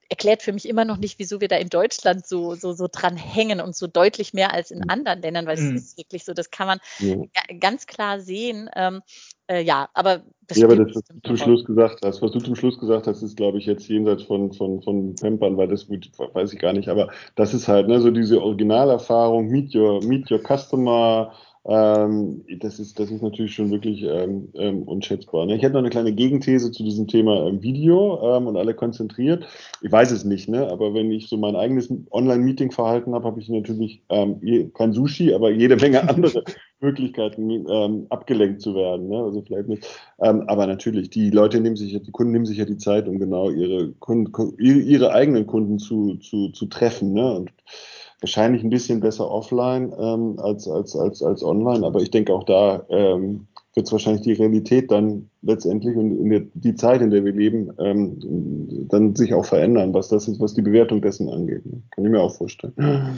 erklärt 0.08 0.42
für 0.42 0.52
mich 0.52 0.68
immer 0.68 0.84
noch 0.84 0.98
nicht, 0.98 1.18
wieso 1.18 1.40
wir 1.40 1.48
da 1.48 1.56
in 1.56 1.68
Deutschland 1.68 2.26
so, 2.26 2.54
so, 2.54 2.72
so 2.72 2.88
dran 2.90 3.16
hängen 3.16 3.60
und 3.60 3.74
so 3.74 3.86
deutlich 3.86 4.34
mehr 4.34 4.52
als 4.52 4.70
in 4.70 4.88
anderen 4.88 5.22
Ländern, 5.22 5.46
weil 5.46 5.56
es 5.56 5.62
mhm. 5.62 5.76
ist 5.76 5.98
wirklich 5.98 6.24
so, 6.24 6.34
das 6.34 6.50
kann 6.50 6.66
man 6.66 6.78
ja. 6.98 7.16
ganz 7.58 7.86
klar 7.86 8.20
sehen. 8.20 8.68
Ähm, 8.76 9.02
äh, 9.46 9.62
ja, 9.62 9.88
aber 9.94 10.22
das 10.46 10.58
Ja, 10.58 10.66
aber 10.66 10.76
das, 10.76 10.94
was 10.94 11.04
du 11.04 11.20
zum 11.24 11.36
Schluss 11.36 11.64
gesagt 11.64 12.00
hast, 12.04 12.22
was 12.22 12.30
du 12.30 12.40
zum 12.40 12.54
Schluss 12.54 12.78
gesagt 12.78 13.06
hast, 13.06 13.22
ist, 13.22 13.36
glaube 13.36 13.58
ich, 13.58 13.66
jetzt 13.66 13.88
jenseits 13.88 14.22
von, 14.22 14.52
von, 14.52 14.82
von 14.82 15.14
Pampern, 15.16 15.56
weil 15.56 15.68
das 15.68 15.88
weiß 15.88 16.52
ich 16.52 16.58
gar 16.58 16.72
nicht, 16.72 16.88
aber 16.88 17.10
das 17.34 17.54
ist 17.54 17.66
halt, 17.66 17.88
ne, 17.88 18.00
so 18.00 18.10
diese 18.10 18.42
Originalerfahrung, 18.42 19.48
meet 19.48 19.74
your, 19.74 20.04
meet 20.04 20.30
your 20.30 20.40
customer, 20.40 21.32
ähm, 21.66 22.42
das, 22.58 22.78
ist, 22.78 22.98
das 22.98 23.10
ist 23.10 23.22
natürlich 23.22 23.54
schon 23.54 23.70
wirklich 23.70 24.02
ähm, 24.02 24.48
ähm, 24.54 24.82
unschätzbar. 24.84 25.44
Ne? 25.44 25.56
Ich 25.56 25.62
hätte 25.62 25.74
noch 25.74 25.80
eine 25.80 25.90
kleine 25.90 26.12
Gegenthese 26.12 26.72
zu 26.72 26.82
diesem 26.82 27.06
Thema 27.06 27.46
ähm, 27.46 27.62
Video 27.62 28.18
ähm, 28.22 28.46
und 28.46 28.56
alle 28.56 28.74
konzentriert. 28.74 29.46
Ich 29.82 29.92
weiß 29.92 30.10
es 30.10 30.24
nicht, 30.24 30.48
ne? 30.48 30.68
aber 30.68 30.94
wenn 30.94 31.10
ich 31.10 31.28
so 31.28 31.36
mein 31.36 31.56
eigenes 31.56 31.92
Online-Meeting-Verhalten 32.10 33.14
habe, 33.14 33.26
habe 33.26 33.40
ich 33.40 33.50
natürlich 33.50 34.02
ähm, 34.08 34.72
kein 34.72 34.94
Sushi, 34.94 35.34
aber 35.34 35.50
jede 35.50 35.76
Menge 35.76 36.02
andere 36.08 36.44
Möglichkeiten, 36.80 37.50
ähm, 37.68 38.06
abgelenkt 38.08 38.62
zu 38.62 38.74
werden. 38.74 39.08
Ne? 39.08 39.22
Also 39.22 39.42
vielleicht 39.42 39.68
nicht. 39.68 39.86
Ähm, 40.18 40.44
aber 40.46 40.66
natürlich, 40.66 41.10
die 41.10 41.28
Leute 41.28 41.60
nehmen 41.60 41.76
sich, 41.76 41.92
die 41.92 42.10
Kunden 42.10 42.32
nehmen 42.32 42.46
sich 42.46 42.56
ja 42.56 42.64
die 42.64 42.78
Zeit, 42.78 43.06
um 43.06 43.18
genau 43.18 43.50
ihre 43.50 43.92
Kunden, 43.98 44.32
ihre 44.58 45.12
eigenen 45.12 45.46
Kunden 45.46 45.78
zu, 45.78 46.16
zu, 46.16 46.48
zu 46.52 46.66
treffen. 46.66 47.12
Ne? 47.12 47.34
Und 47.34 47.50
wahrscheinlich 48.20 48.62
ein 48.62 48.70
bisschen 48.70 49.00
besser 49.00 49.30
offline 49.30 49.92
ähm, 49.98 50.38
als, 50.38 50.68
als, 50.68 50.94
als, 50.96 51.22
als 51.22 51.42
online, 51.42 51.86
aber 51.86 52.00
ich 52.00 52.10
denke 52.10 52.32
auch 52.32 52.44
da 52.44 52.84
ähm, 52.88 53.46
wird 53.74 53.86
es 53.86 53.92
wahrscheinlich 53.92 54.22
die 54.22 54.32
Realität 54.32 54.90
dann 54.90 55.30
letztendlich 55.42 55.96
und 55.96 56.28
der, 56.28 56.42
die 56.54 56.74
Zeit, 56.74 57.00
in 57.00 57.10
der 57.10 57.24
wir 57.24 57.32
leben, 57.32 57.72
ähm, 57.78 58.88
dann 58.88 59.14
sich 59.14 59.32
auch 59.32 59.44
verändern, 59.44 59.94
was 59.94 60.08
das 60.08 60.26
ist, 60.26 60.40
was 60.40 60.54
die 60.54 60.62
Bewertung 60.62 61.00
dessen 61.00 61.28
angeht. 61.30 61.64
Ne? 61.64 61.82
Kann 61.90 62.04
ich 62.04 62.10
mir 62.10 62.20
auch 62.20 62.34
vorstellen. 62.34 62.74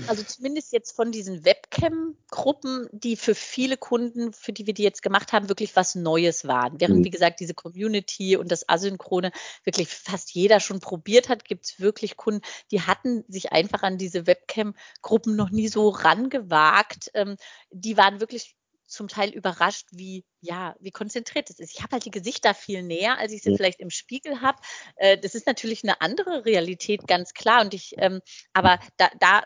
Also 0.07 0.23
zumindest 0.23 0.73
jetzt 0.73 0.93
von 0.93 1.11
diesen 1.11 1.45
Webcam-Gruppen, 1.45 2.87
die 2.93 3.17
für 3.17 3.35
viele 3.35 3.77
Kunden, 3.79 4.33
für 4.35 4.53
die 4.53 4.67
wir 4.67 4.75
die 4.75 4.83
jetzt 4.83 5.03
gemacht 5.03 5.33
haben, 5.33 5.49
wirklich 5.49 5.75
was 5.75 5.95
Neues 5.95 6.47
waren. 6.47 6.81
Während, 6.81 6.99
mhm. 6.99 7.05
wie 7.05 7.11
gesagt, 7.11 7.41
diese 7.41 7.55
Community 7.55 8.37
und 8.37 8.53
das 8.53 8.69
Asynchrone 8.69 9.33
wirklich 9.65 9.89
fast 9.89 10.33
jeder 10.35 10.61
schon 10.61 10.81
probiert 10.81 11.31
hat, 11.31 11.45
gibt 11.45 11.65
es 11.65 11.81
wirklich 11.81 12.17
Kunden, 12.17 12.43
die 12.71 12.83
hatten 12.83 13.25
sich 13.27 13.53
einfach 13.53 13.83
an 13.83 13.97
diese 13.97 14.27
Webcam-Gruppen 14.27 15.35
noch 15.35 15.51
nie 15.51 15.69
so 15.69 15.89
rangewagt. 15.89 17.11
Ähm, 17.15 17.37
die 17.71 17.97
waren 17.97 18.21
wirklich 18.21 18.55
zum 18.93 19.09
Teil 19.09 19.31
überrascht, 19.31 19.89
wie 19.91 20.25
ja, 20.41 20.75
wie 20.81 20.91
konzentriert 20.91 21.51
es 21.51 21.59
ist. 21.59 21.73
Ich 21.75 21.83
habe 21.83 21.93
halt 21.93 22.05
die 22.05 22.11
Gesichter 22.11 22.55
viel 22.55 22.83
näher, 22.83 23.19
als 23.19 23.33
ich 23.33 23.43
sie 23.43 23.57
vielleicht 23.57 23.81
im 23.81 23.91
Spiegel 23.91 24.41
habe. 24.41 24.59
Äh, 24.97 25.19
das 25.19 25.35
ist 25.35 25.47
natürlich 25.47 25.83
eine 25.85 26.01
andere 26.01 26.45
Realität, 26.45 27.07
ganz 27.07 27.33
klar. 27.33 27.63
Und 27.63 27.75
ich, 27.75 27.95
ähm, 27.99 28.21
aber 28.53 28.79
da, 28.97 29.11
da, 29.19 29.43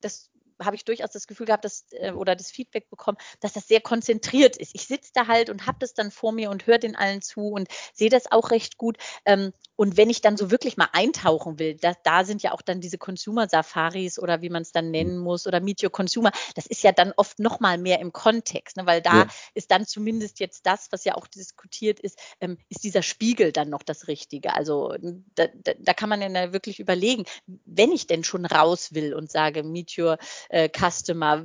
das 0.00 0.30
habe 0.62 0.76
ich 0.76 0.84
durchaus 0.84 1.10
das 1.10 1.26
Gefühl 1.26 1.46
gehabt, 1.46 1.64
dass, 1.64 1.86
äh, 1.92 2.12
oder 2.12 2.36
das 2.36 2.50
Feedback 2.50 2.88
bekommen, 2.90 3.18
dass 3.40 3.52
das 3.52 3.68
sehr 3.68 3.80
konzentriert 3.80 4.56
ist. 4.56 4.74
Ich 4.74 4.86
sitze 4.86 5.10
da 5.14 5.26
halt 5.26 5.50
und 5.50 5.66
habe 5.66 5.78
das 5.80 5.94
dann 5.94 6.10
vor 6.10 6.32
mir 6.32 6.50
und 6.50 6.66
höre 6.66 6.78
den 6.78 6.96
allen 6.96 7.22
zu 7.22 7.48
und 7.48 7.68
sehe 7.92 8.10
das 8.10 8.30
auch 8.30 8.50
recht 8.50 8.76
gut. 8.76 8.96
Ähm, 9.24 9.52
und 9.76 9.96
wenn 9.96 10.10
ich 10.10 10.22
dann 10.22 10.36
so 10.36 10.50
wirklich 10.50 10.76
mal 10.76 10.88
eintauchen 10.92 11.58
will, 11.58 11.76
da, 11.76 11.92
da 12.02 12.24
sind 12.24 12.42
ja 12.42 12.52
auch 12.52 12.62
dann 12.62 12.80
diese 12.80 12.98
Consumer-Safaris 12.98 14.18
oder 14.18 14.42
wie 14.42 14.48
man 14.48 14.62
es 14.62 14.72
dann 14.72 14.90
nennen 14.90 15.18
muss 15.18 15.46
oder 15.46 15.60
Meet 15.60 15.84
Your 15.84 15.90
Consumer, 15.90 16.32
das 16.54 16.66
ist 16.66 16.82
ja 16.82 16.92
dann 16.92 17.12
oft 17.16 17.38
noch 17.38 17.60
mal 17.60 17.78
mehr 17.78 18.00
im 18.00 18.12
Kontext, 18.12 18.76
ne? 18.76 18.86
weil 18.86 19.02
da 19.02 19.14
ja. 19.14 19.26
ist 19.54 19.70
dann 19.70 19.86
zumindest 19.86 20.40
jetzt 20.40 20.66
das, 20.66 20.88
was 20.90 21.04
ja 21.04 21.14
auch 21.14 21.26
diskutiert 21.26 22.00
ist, 22.00 22.18
ähm, 22.40 22.56
ist 22.68 22.84
dieser 22.84 23.02
Spiegel 23.02 23.52
dann 23.52 23.68
noch 23.68 23.82
das 23.82 24.08
Richtige. 24.08 24.54
Also 24.54 24.94
da, 25.34 25.46
da, 25.62 25.72
da 25.78 25.94
kann 25.94 26.08
man 26.08 26.20
ja 26.22 26.52
wirklich 26.52 26.80
überlegen, 26.80 27.24
wenn 27.64 27.92
ich 27.92 28.06
denn 28.06 28.24
schon 28.24 28.46
raus 28.46 28.94
will 28.94 29.14
und 29.14 29.30
sage 29.30 29.62
Meet 29.62 29.98
Your 29.98 30.18
äh, 30.48 30.68
Customer, 30.68 31.44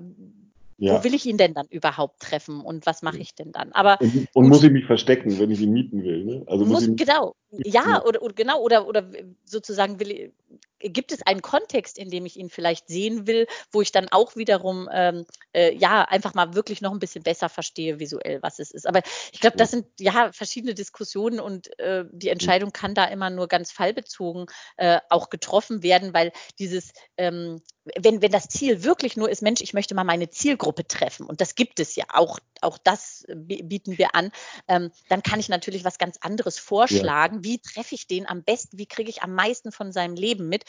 ja. 0.78 0.98
Wo 0.98 1.04
will 1.04 1.14
ich 1.14 1.28
ihn 1.28 1.38
denn 1.38 1.54
dann 1.54 1.68
überhaupt 1.70 2.22
treffen 2.22 2.60
und 2.60 2.88
was 2.88 3.04
mache 3.04 3.20
ich 3.20 3.36
denn 3.36 3.52
dann? 3.52 3.72
Aber 3.72 4.02
und, 4.02 4.28
und 4.34 4.50
muss 4.50 4.64
ich 4.64 4.72
mich 4.72 4.86
verstecken, 4.86 5.38
wenn 5.38 5.52
ich 5.52 5.62
ihn 5.62 5.74
mieten 5.74 6.04
will? 6.04 6.26
Ne? 6.26 6.44
Also 6.48 6.66
muss, 6.66 6.88
muss 6.88 6.96
genau, 6.98 7.36
ja 7.52 8.04
oder, 8.04 8.22
oder 8.22 8.34
genau 8.34 8.62
oder 8.62 8.88
oder 8.88 9.10
sozusagen 9.45 9.99
will 9.99 10.12
ich, 10.12 10.32
gibt 10.80 11.12
es 11.12 11.22
einen 11.22 11.41
Kontext, 11.41 11.97
in 11.97 12.10
dem 12.10 12.26
ich 12.26 12.38
ihn 12.38 12.49
vielleicht 12.49 12.88
sehen 12.88 13.28
will, 13.28 13.47
wo 13.72 13.82
ich 13.82 13.91
dann 13.91 14.10
auch 14.10 14.36
wiederum 14.36 14.89
ähm, 14.91 15.26
äh, 15.54 15.74
ja 15.76 16.04
einfach 16.04 16.34
mal 16.34 16.56
wirklich 16.56 16.82
noch 16.82 16.91
ein 16.91 16.99
bisschen 16.99 17.24
besser 17.24 17.49
verstehe 17.49 17.99
visuell, 17.99 18.41
was 18.41 18.60
es 18.60 18.72
ist. 18.72 18.88
Aber 18.88 19.02
ich 19.32 19.39
glaube, 19.39 19.58
das 19.58 19.72
sind 19.72 19.86
ja 19.99 20.32
verschiedene 20.32 20.74
Diskussionen 20.74 21.39
und 21.39 21.78
äh, 21.80 22.06
die 22.12 22.30
Entscheidung 22.30 22.72
kann 22.72 22.95
da 22.95 23.06
immer 23.06 23.30
nur 23.30 23.47
ganz 23.47 23.72
fallbezogen 23.72 24.47
äh, 24.78 24.99
auch 25.10 25.30
getroffen 25.30 25.84
werden, 25.84 26.14
weil 26.14 26.32
dieses 26.58 26.93
ähm, 27.18 27.62
wenn, 27.97 28.22
wenn 28.22 28.32
das 28.32 28.47
Ziel 28.47 28.84
wirklich 28.84 29.18
nur 29.18 29.30
ist, 29.30 29.41
Mensch, 29.41 29.62
ich 29.62 29.74
möchte 29.74 29.95
mal 29.95 30.04
meine 30.04 30.30
Zielgruppe 30.30 30.88
treffen, 30.88 31.26
und 31.26 31.41
das 31.41 31.56
gibt 31.56 31.80
es 31.80 31.95
ja, 31.95 32.06
auch, 32.10 32.39
auch 32.62 32.78
das 32.78 33.26
bieten 33.34 33.97
wir 33.97 34.14
an, 34.14 34.32
ähm, 34.68 34.91
dann 35.10 35.24
kann 35.24 35.39
ich 35.39 35.49
natürlich 35.49 35.84
was 35.84 35.97
ganz 35.97 36.18
anderes 36.22 36.60
vorschlagen. 36.60 37.38
Ja. 37.38 37.41
Wie 37.44 37.60
treffe 37.60 37.96
ich 37.96 38.08
den 38.08 38.28
am 38.28 38.44
besten? 38.44 38.78
Wie 38.78 38.86
kriege 38.86 39.10
ich 39.10 39.22
am 39.22 39.34
meisten 39.34 39.72
von 39.72 39.92
seinem 39.92 40.16
Leben 40.16 40.50
mit? 40.50 40.64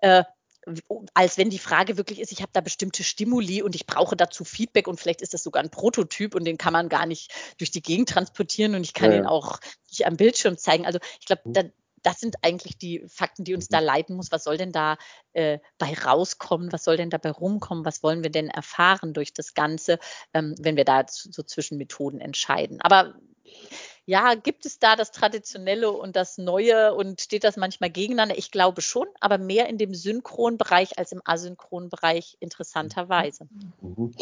Äh, 0.00 0.24
als 1.14 1.38
wenn 1.38 1.50
die 1.50 1.58
Frage 1.58 1.96
wirklich 1.96 2.20
ist, 2.20 2.32
ich 2.32 2.42
habe 2.42 2.50
da 2.52 2.60
bestimmte 2.60 3.04
Stimuli 3.04 3.62
und 3.62 3.74
ich 3.74 3.86
brauche 3.86 4.16
dazu 4.16 4.44
Feedback 4.44 4.88
und 4.88 4.98
vielleicht 4.98 5.22
ist 5.22 5.32
das 5.32 5.44
sogar 5.44 5.62
ein 5.62 5.70
Prototyp 5.70 6.34
und 6.34 6.44
den 6.44 6.58
kann 6.58 6.72
man 6.72 6.88
gar 6.88 7.06
nicht 7.06 7.32
durch 7.58 7.70
die 7.70 7.82
Gegend 7.82 8.08
transportieren 8.08 8.74
und 8.74 8.82
ich 8.82 8.92
kann 8.92 9.12
ja, 9.12 9.18
ihn 9.18 9.26
auch 9.26 9.60
nicht 9.88 10.06
am 10.06 10.16
Bildschirm 10.16 10.58
zeigen. 10.58 10.84
Also 10.84 10.98
ich 11.20 11.26
glaube, 11.26 11.42
mhm. 11.44 11.52
da, 11.52 11.62
das 12.02 12.20
sind 12.20 12.36
eigentlich 12.42 12.78
die 12.78 13.04
Fakten, 13.06 13.44
die 13.44 13.54
uns 13.54 13.68
da 13.68 13.80
mhm. 13.80 13.86
leiten 13.86 14.16
muss. 14.16 14.32
Was 14.32 14.44
soll 14.44 14.56
denn 14.56 14.72
da 14.72 14.96
äh, 15.32 15.60
bei 15.78 15.94
rauskommen? 15.94 16.72
Was 16.72 16.84
soll 16.84 16.96
denn 16.96 17.10
dabei 17.10 17.30
rumkommen? 17.30 17.84
Was 17.84 18.02
wollen 18.02 18.24
wir 18.24 18.30
denn 18.30 18.48
erfahren 18.48 19.12
durch 19.12 19.32
das 19.32 19.54
Ganze, 19.54 19.98
ähm, 20.34 20.56
wenn 20.58 20.76
wir 20.76 20.84
da 20.84 21.04
so 21.08 21.42
zwischen 21.44 21.78
Methoden 21.78 22.20
entscheiden? 22.20 22.80
Aber 22.80 23.14
ja, 24.06 24.34
gibt 24.34 24.66
es 24.66 24.78
da 24.78 24.94
das 24.94 25.10
Traditionelle 25.10 25.90
und 25.90 26.14
das 26.14 26.38
Neue 26.38 26.94
und 26.94 27.20
steht 27.20 27.42
das 27.42 27.56
manchmal 27.56 27.90
gegeneinander? 27.90 28.38
Ich 28.38 28.52
glaube 28.52 28.80
schon, 28.80 29.08
aber 29.20 29.36
mehr 29.36 29.68
in 29.68 29.78
dem 29.78 29.94
synchronen 29.94 30.58
Bereich 30.58 30.96
als 30.96 31.10
im 31.10 31.20
asynchronen 31.24 31.90
Bereich 31.90 32.36
interessanterweise. 32.38 33.48
Mhm. 33.82 34.12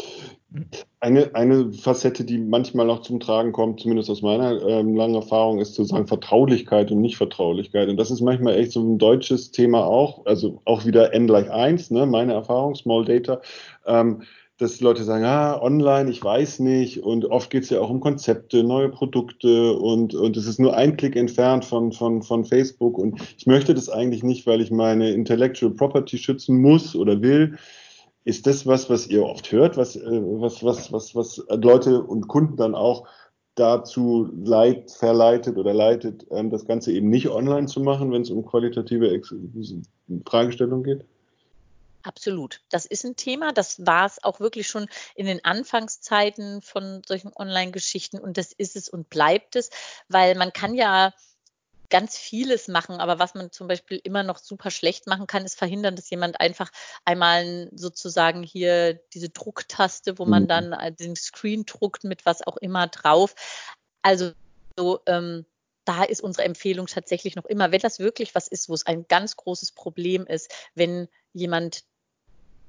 Eine, 0.99 1.35
eine 1.35 1.71
Facette, 1.71 2.25
die 2.25 2.39
manchmal 2.39 2.87
noch 2.87 3.03
zum 3.03 3.19
Tragen 3.19 3.51
kommt, 3.51 3.79
zumindest 3.79 4.09
aus 4.09 4.23
meiner 4.23 4.59
ähm, 4.63 4.95
langen 4.95 5.13
Erfahrung, 5.13 5.59
ist 5.59 5.75
sozusagen 5.75 6.07
Vertraulichkeit 6.07 6.89
und 6.89 7.01
Nichtvertraulichkeit. 7.01 7.87
Und 7.87 7.97
das 7.97 8.09
ist 8.09 8.21
manchmal 8.21 8.55
echt 8.55 8.71
so 8.71 8.81
ein 8.81 8.97
deutsches 8.97 9.51
Thema 9.51 9.85
auch, 9.85 10.25
also 10.25 10.61
auch 10.65 10.85
wieder 10.85 11.13
n 11.13 11.27
gleich 11.27 11.51
1, 11.51 11.91
ne, 11.91 12.07
meine 12.07 12.33
Erfahrung, 12.33 12.73
Small 12.73 13.05
Data. 13.05 13.41
Ähm, 13.85 14.23
dass 14.57 14.79
Leute 14.79 15.03
sagen, 15.03 15.25
ah, 15.25 15.61
online, 15.61 16.09
ich 16.09 16.23
weiß 16.23 16.59
nicht. 16.59 17.03
Und 17.03 17.25
oft 17.25 17.49
geht 17.49 17.63
es 17.63 17.69
ja 17.69 17.81
auch 17.81 17.89
um 17.89 17.99
Konzepte, 17.99 18.63
neue 18.63 18.89
Produkte 18.89 19.73
und, 19.73 20.15
und 20.15 20.37
es 20.37 20.47
ist 20.47 20.59
nur 20.59 20.75
ein 20.75 20.95
Klick 20.95 21.15
entfernt 21.15 21.65
von, 21.65 21.91
von, 21.91 22.21
von 22.21 22.45
Facebook. 22.45 22.97
Und 22.97 23.19
ich 23.37 23.47
möchte 23.47 23.73
das 23.73 23.89
eigentlich 23.89 24.23
nicht, 24.23 24.47
weil 24.47 24.61
ich 24.61 24.71
meine 24.71 25.11
Intellectual 25.11 25.73
Property 25.73 26.17
schützen 26.17 26.61
muss 26.61 26.95
oder 26.95 27.21
will. 27.21 27.57
Ist 28.23 28.47
das 28.47 28.65
was, 28.65 28.89
was 28.89 29.07
ihr 29.07 29.23
oft 29.23 29.51
hört, 29.51 29.77
was, 29.77 29.97
äh, 29.97 30.01
was, 30.05 30.63
was, 30.63 30.91
was, 30.91 31.13
was 31.15 31.43
Leute 31.49 32.01
und 32.01 32.27
Kunden 32.27 32.55
dann 32.55 32.75
auch 32.75 33.07
dazu 33.55 34.29
leit, 34.43 34.89
verleitet 34.91 35.57
oder 35.57 35.73
leitet, 35.73 36.25
ähm, 36.31 36.49
das 36.49 36.65
Ganze 36.65 36.93
eben 36.93 37.09
nicht 37.09 37.29
online 37.29 37.67
zu 37.67 37.81
machen, 37.81 38.11
wenn 38.11 38.21
es 38.21 38.29
um 38.29 38.45
qualitative 38.45 39.21
Fragestellungen 40.25 40.83
geht? 40.83 41.05
Absolut. 42.05 42.61
Das 42.69 42.85
ist 42.85 43.03
ein 43.03 43.15
Thema. 43.15 43.51
Das 43.51 43.83
war 43.83 44.05
es 44.05 44.23
auch 44.23 44.39
wirklich 44.39 44.67
schon 44.67 44.87
in 45.15 45.25
den 45.25 45.43
Anfangszeiten 45.43 46.61
von 46.61 47.01
solchen 47.07 47.31
Online-Geschichten 47.35 48.19
und 48.19 48.37
das 48.37 48.51
ist 48.51 48.75
es 48.75 48.89
und 48.89 49.09
bleibt 49.09 49.55
es, 49.55 49.71
weil 50.07 50.35
man 50.35 50.53
kann 50.53 50.75
ja 50.75 51.13
ganz 51.89 52.17
vieles 52.17 52.67
machen, 52.67 52.99
aber 52.99 53.19
was 53.19 53.33
man 53.33 53.51
zum 53.51 53.67
Beispiel 53.67 53.99
immer 54.03 54.23
noch 54.23 54.37
super 54.37 54.69
schlecht 54.69 55.07
machen 55.07 55.27
kann, 55.27 55.45
ist 55.45 55.57
verhindern, 55.57 55.95
dass 55.95 56.09
jemand 56.09 56.39
einfach 56.39 56.71
einmal 57.05 57.69
sozusagen 57.73 58.43
hier 58.43 58.95
diese 59.13 59.29
Drucktaste, 59.29 60.19
wo 60.19 60.25
man 60.25 60.43
mhm. 60.43 60.47
dann 60.47 60.73
äh, 60.73 60.91
den 60.91 61.15
Screen 61.15 61.65
druckt 61.65 62.03
mit 62.03 62.25
was 62.25 62.45
auch 62.45 62.57
immer 62.57 62.87
drauf. 62.87 63.33
Also 64.01 64.31
so, 64.77 64.99
ähm, 65.07 65.45
da 65.85 66.03
ist 66.03 66.21
unsere 66.21 66.45
Empfehlung 66.45 66.87
tatsächlich 66.87 67.35
noch 67.35 67.45
immer, 67.45 67.71
wenn 67.71 67.81
das 67.81 67.99
wirklich 67.99 68.35
was 68.35 68.47
ist, 68.47 68.69
wo 68.69 68.73
es 68.73 68.85
ein 68.85 69.07
ganz 69.07 69.35
großes 69.35 69.71
Problem 69.71 70.25
ist, 70.25 70.51
wenn 70.73 71.07
jemand 71.33 71.83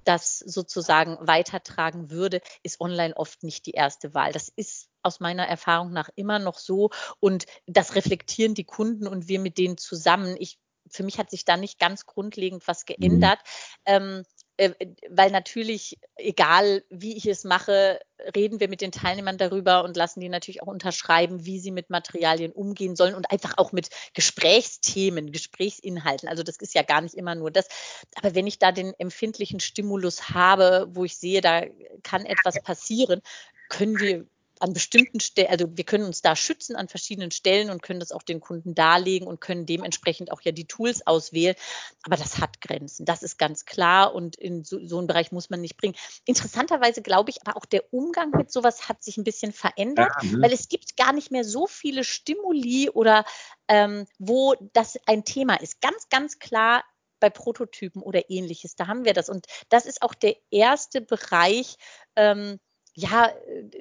das 0.06 0.38
sozusagen 0.38 1.18
weitertragen 1.20 2.10
würde, 2.10 2.40
ist 2.62 2.80
online 2.80 3.16
oft 3.16 3.42
nicht 3.42 3.66
die 3.66 3.72
erste 3.72 4.14
Wahl. 4.14 4.32
Das 4.32 4.48
ist 4.54 4.88
aus 5.02 5.20
meiner 5.20 5.46
Erfahrung 5.46 5.92
nach 5.92 6.08
immer 6.14 6.38
noch 6.38 6.58
so 6.58 6.90
und 7.20 7.46
das 7.66 7.94
reflektieren 7.94 8.54
die 8.54 8.64
Kunden 8.64 9.06
und 9.06 9.28
wir 9.28 9.40
mit 9.40 9.58
denen 9.58 9.78
zusammen. 9.78 10.36
Ich, 10.38 10.58
für 10.88 11.02
mich 11.02 11.18
hat 11.18 11.30
sich 11.30 11.44
da 11.44 11.56
nicht 11.56 11.78
ganz 11.78 12.06
grundlegend 12.06 12.66
was 12.66 12.82
mhm. 12.82 12.94
geändert. 12.94 13.38
Mhm. 13.86 13.92
Ähm, 13.94 14.20
äh, 14.20 14.35
weil 14.58 15.30
natürlich, 15.30 15.98
egal 16.16 16.82
wie 16.88 17.16
ich 17.16 17.26
es 17.26 17.44
mache, 17.44 18.00
reden 18.34 18.58
wir 18.58 18.68
mit 18.68 18.80
den 18.80 18.92
Teilnehmern 18.92 19.36
darüber 19.36 19.84
und 19.84 19.96
lassen 19.96 20.20
die 20.20 20.30
natürlich 20.30 20.62
auch 20.62 20.66
unterschreiben, 20.66 21.44
wie 21.44 21.58
sie 21.58 21.70
mit 21.70 21.90
Materialien 21.90 22.52
umgehen 22.52 22.96
sollen 22.96 23.14
und 23.14 23.30
einfach 23.30 23.58
auch 23.58 23.72
mit 23.72 23.90
Gesprächsthemen, 24.14 25.30
Gesprächsinhalten. 25.32 26.28
Also 26.28 26.42
das 26.42 26.56
ist 26.56 26.74
ja 26.74 26.82
gar 26.82 27.02
nicht 27.02 27.14
immer 27.14 27.34
nur 27.34 27.50
das. 27.50 27.68
Aber 28.14 28.34
wenn 28.34 28.46
ich 28.46 28.58
da 28.58 28.72
den 28.72 28.94
empfindlichen 28.98 29.60
Stimulus 29.60 30.30
habe, 30.30 30.86
wo 30.90 31.04
ich 31.04 31.18
sehe, 31.18 31.42
da 31.42 31.62
kann 32.02 32.24
etwas 32.24 32.62
passieren, 32.62 33.20
können 33.68 33.98
wir 34.00 34.26
an 34.60 34.72
bestimmten 34.72 35.20
Stellen, 35.20 35.48
also 35.50 35.66
wir 35.76 35.84
können 35.84 36.04
uns 36.04 36.22
da 36.22 36.34
schützen 36.34 36.76
an 36.76 36.88
verschiedenen 36.88 37.30
Stellen 37.30 37.70
und 37.70 37.82
können 37.82 38.00
das 38.00 38.12
auch 38.12 38.22
den 38.22 38.40
Kunden 38.40 38.74
darlegen 38.74 39.28
und 39.28 39.40
können 39.40 39.66
dementsprechend 39.66 40.32
auch 40.32 40.40
ja 40.40 40.52
die 40.52 40.66
Tools 40.66 41.06
auswählen. 41.06 41.54
Aber 42.02 42.16
das 42.16 42.38
hat 42.38 42.60
Grenzen, 42.60 43.04
das 43.04 43.22
ist 43.22 43.38
ganz 43.38 43.64
klar 43.64 44.14
und 44.14 44.36
in 44.36 44.64
so, 44.64 44.84
so 44.86 44.98
einen 44.98 45.06
Bereich 45.06 45.32
muss 45.32 45.50
man 45.50 45.60
nicht 45.60 45.76
bringen. 45.76 45.94
Interessanterweise 46.24 47.02
glaube 47.02 47.30
ich, 47.30 47.40
aber 47.44 47.56
auch 47.56 47.66
der 47.66 47.92
Umgang 47.92 48.30
mit 48.30 48.50
sowas 48.50 48.88
hat 48.88 49.02
sich 49.02 49.16
ein 49.16 49.24
bisschen 49.24 49.52
verändert, 49.52 50.12
ja, 50.22 50.28
mhm. 50.30 50.42
weil 50.42 50.52
es 50.52 50.68
gibt 50.68 50.96
gar 50.96 51.12
nicht 51.12 51.30
mehr 51.30 51.44
so 51.44 51.66
viele 51.66 52.04
Stimuli 52.04 52.90
oder 52.90 53.24
ähm, 53.68 54.06
wo 54.18 54.54
das 54.72 54.98
ein 55.06 55.24
Thema 55.24 55.54
ist. 55.56 55.80
Ganz, 55.80 56.08
ganz 56.08 56.38
klar 56.38 56.84
bei 57.20 57.30
Prototypen 57.30 58.02
oder 58.02 58.30
ähnliches. 58.30 58.76
Da 58.76 58.86
haben 58.86 59.04
wir 59.04 59.14
das. 59.14 59.28
Und 59.28 59.46
das 59.68 59.86
ist 59.86 60.02
auch 60.02 60.14
der 60.14 60.36
erste 60.50 61.00
Bereich, 61.00 61.76
ähm, 62.14 62.60
ja, 62.98 63.30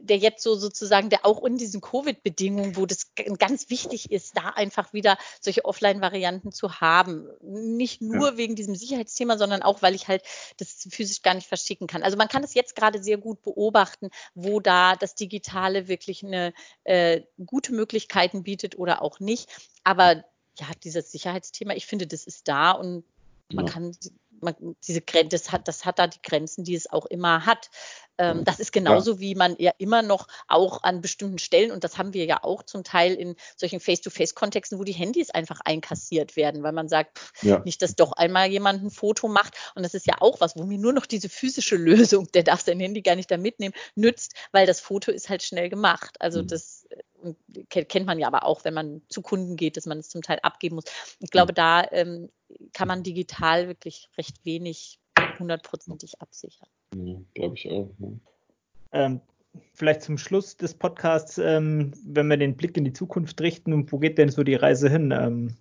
der 0.01 0.17
jetzt 0.17 0.43
so 0.43 0.55
sozusagen, 0.55 1.09
der 1.09 1.25
auch 1.25 1.41
in 1.45 1.57
diesen 1.57 1.79
Covid-Bedingungen, 1.79 2.75
wo 2.75 2.85
das 2.85 3.11
ganz 3.39 3.69
wichtig 3.69 4.11
ist, 4.11 4.35
da 4.35 4.49
einfach 4.49 4.91
wieder 4.91 5.17
solche 5.39 5.63
Offline-Varianten 5.63 6.51
zu 6.51 6.81
haben. 6.81 7.29
Nicht 7.41 8.01
nur 8.01 8.31
ja. 8.31 8.37
wegen 8.37 8.55
diesem 8.55 8.75
Sicherheitsthema, 8.75 9.37
sondern 9.37 9.63
auch, 9.63 9.81
weil 9.81 9.95
ich 9.95 10.09
halt 10.09 10.21
das 10.57 10.85
physisch 10.89 11.21
gar 11.21 11.33
nicht 11.33 11.47
verschicken 11.47 11.87
kann. 11.87 12.03
Also 12.03 12.17
man 12.17 12.27
kann 12.27 12.43
es 12.43 12.55
jetzt 12.55 12.75
gerade 12.75 13.01
sehr 13.01 13.17
gut 13.17 13.41
beobachten, 13.41 14.09
wo 14.33 14.59
da 14.59 14.97
das 14.97 15.15
Digitale 15.15 15.87
wirklich 15.87 16.21
eine 16.25 16.53
äh, 16.83 17.21
gute 17.45 17.71
Möglichkeiten 17.71 18.43
bietet 18.43 18.77
oder 18.77 19.01
auch 19.01 19.21
nicht. 19.21 19.49
Aber 19.85 20.25
ja, 20.59 20.67
dieses 20.83 21.13
Sicherheitsthema, 21.13 21.73
ich 21.73 21.85
finde, 21.85 22.05
das 22.05 22.25
ist 22.25 22.49
da 22.49 22.71
und 22.71 23.05
man 23.53 23.65
ja. 23.65 23.71
kann 23.71 23.95
man, 24.41 24.55
diese 24.87 25.01
das 25.01 25.51
hat, 25.51 25.67
das 25.67 25.85
hat 25.85 25.99
da 25.99 26.07
die 26.07 26.21
Grenzen, 26.21 26.63
die 26.63 26.75
es 26.75 26.91
auch 26.91 27.05
immer 27.05 27.45
hat. 27.45 27.69
Ähm, 28.17 28.43
das 28.45 28.59
ist 28.59 28.71
genauso, 28.71 29.13
ja. 29.13 29.19
wie 29.19 29.35
man 29.35 29.55
ja 29.59 29.71
immer 29.77 30.01
noch 30.01 30.27
auch 30.47 30.83
an 30.83 31.01
bestimmten 31.01 31.37
Stellen, 31.37 31.71
und 31.71 31.83
das 31.83 31.97
haben 31.97 32.13
wir 32.13 32.25
ja 32.25 32.43
auch 32.43 32.63
zum 32.63 32.83
Teil 32.83 33.13
in 33.13 33.35
solchen 33.57 33.79
Face-to-Face-Kontexten, 33.79 34.79
wo 34.79 34.83
die 34.83 34.93
Handys 34.93 35.29
einfach 35.31 35.59
einkassiert 35.65 36.35
werden, 36.35 36.63
weil 36.63 36.71
man 36.71 36.87
sagt, 36.87 37.19
pff, 37.19 37.43
ja. 37.43 37.59
nicht, 37.59 37.81
dass 37.81 37.95
doch 37.95 38.13
einmal 38.13 38.47
jemand 38.47 38.83
ein 38.83 38.91
Foto 38.91 39.27
macht. 39.27 39.55
Und 39.75 39.83
das 39.83 39.93
ist 39.93 40.07
ja 40.07 40.15
auch 40.19 40.39
was, 40.39 40.55
wo 40.55 40.63
mir 40.63 40.77
nur 40.77 40.93
noch 40.93 41.05
diese 41.05 41.29
physische 41.29 41.75
Lösung, 41.75 42.27
der 42.33 42.43
darf 42.43 42.61
sein 42.61 42.79
Handy 42.79 43.01
gar 43.01 43.15
nicht 43.15 43.29
da 43.29 43.37
mitnehmen, 43.37 43.73
nützt, 43.95 44.33
weil 44.51 44.65
das 44.65 44.79
Foto 44.79 45.11
ist 45.11 45.29
halt 45.29 45.43
schnell 45.43 45.69
gemacht. 45.69 46.15
Also 46.19 46.41
mhm. 46.41 46.47
das 46.47 46.85
kennt 47.69 48.05
man 48.05 48.19
ja 48.19 48.27
aber 48.27 48.45
auch, 48.45 48.63
wenn 48.65 48.73
man 48.73 49.01
zu 49.09 49.21
Kunden 49.21 49.55
geht, 49.55 49.77
dass 49.77 49.85
man 49.85 49.99
es 49.99 50.09
zum 50.09 50.21
Teil 50.21 50.39
abgeben 50.43 50.75
muss. 50.75 50.85
Ich 51.19 51.31
glaube, 51.31 51.53
mhm. 51.53 51.55
da 51.55 51.87
ähm, 51.91 52.29
kann 52.73 52.87
man 52.87 53.03
digital 53.03 53.67
wirklich 53.67 54.09
recht 54.17 54.24
wenig 54.43 54.99
hundertprozentig 55.39 56.21
absichern. 56.21 56.69
Ja, 56.95 57.15
glaube 57.33 57.55
ich 57.55 57.69
auch. 57.71 57.89
Ja. 57.99 58.07
Ähm, 58.91 59.21
vielleicht 59.73 60.01
zum 60.01 60.17
Schluss 60.17 60.57
des 60.57 60.73
Podcasts, 60.73 61.37
ähm, 61.37 61.93
wenn 62.05 62.27
wir 62.27 62.37
den 62.37 62.55
Blick 62.55 62.77
in 62.77 62.85
die 62.85 62.93
Zukunft 62.93 63.41
richten, 63.41 63.91
wo 63.91 63.99
geht 63.99 64.17
denn 64.17 64.29
so 64.29 64.43
die 64.43 64.55
Reise 64.55 64.89
hin? 64.89 65.11
Ähm, 65.11 65.55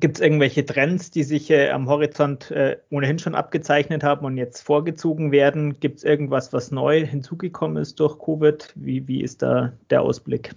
Gibt 0.00 0.16
es 0.16 0.22
irgendwelche 0.22 0.64
Trends, 0.64 1.10
die 1.10 1.24
sich 1.24 1.50
äh, 1.50 1.68
am 1.68 1.88
Horizont 1.88 2.50
äh, 2.50 2.78
ohnehin 2.90 3.18
schon 3.18 3.34
abgezeichnet 3.34 4.02
haben 4.02 4.24
und 4.24 4.38
jetzt 4.38 4.62
vorgezogen 4.62 5.30
werden? 5.30 5.78
Gibt 5.78 5.98
es 5.98 6.04
irgendwas, 6.04 6.54
was 6.54 6.70
neu 6.70 7.04
hinzugekommen 7.04 7.76
ist 7.82 8.00
durch 8.00 8.18
Covid? 8.18 8.72
Wie, 8.76 9.06
wie 9.06 9.22
ist 9.22 9.42
da 9.42 9.74
der 9.90 10.00
Ausblick? 10.00 10.52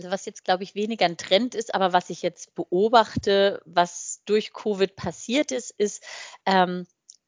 Also 0.00 0.10
was 0.10 0.24
jetzt, 0.24 0.44
glaube 0.44 0.62
ich, 0.62 0.74
weniger 0.74 1.04
ein 1.04 1.18
Trend 1.18 1.54
ist, 1.54 1.74
aber 1.74 1.92
was 1.92 2.08
ich 2.08 2.22
jetzt 2.22 2.54
beobachte, 2.54 3.60
was 3.66 4.22
durch 4.24 4.54
Covid 4.54 4.96
passiert 4.96 5.52
ist, 5.52 5.74
ist 5.76 6.02
ähm, 6.46 6.86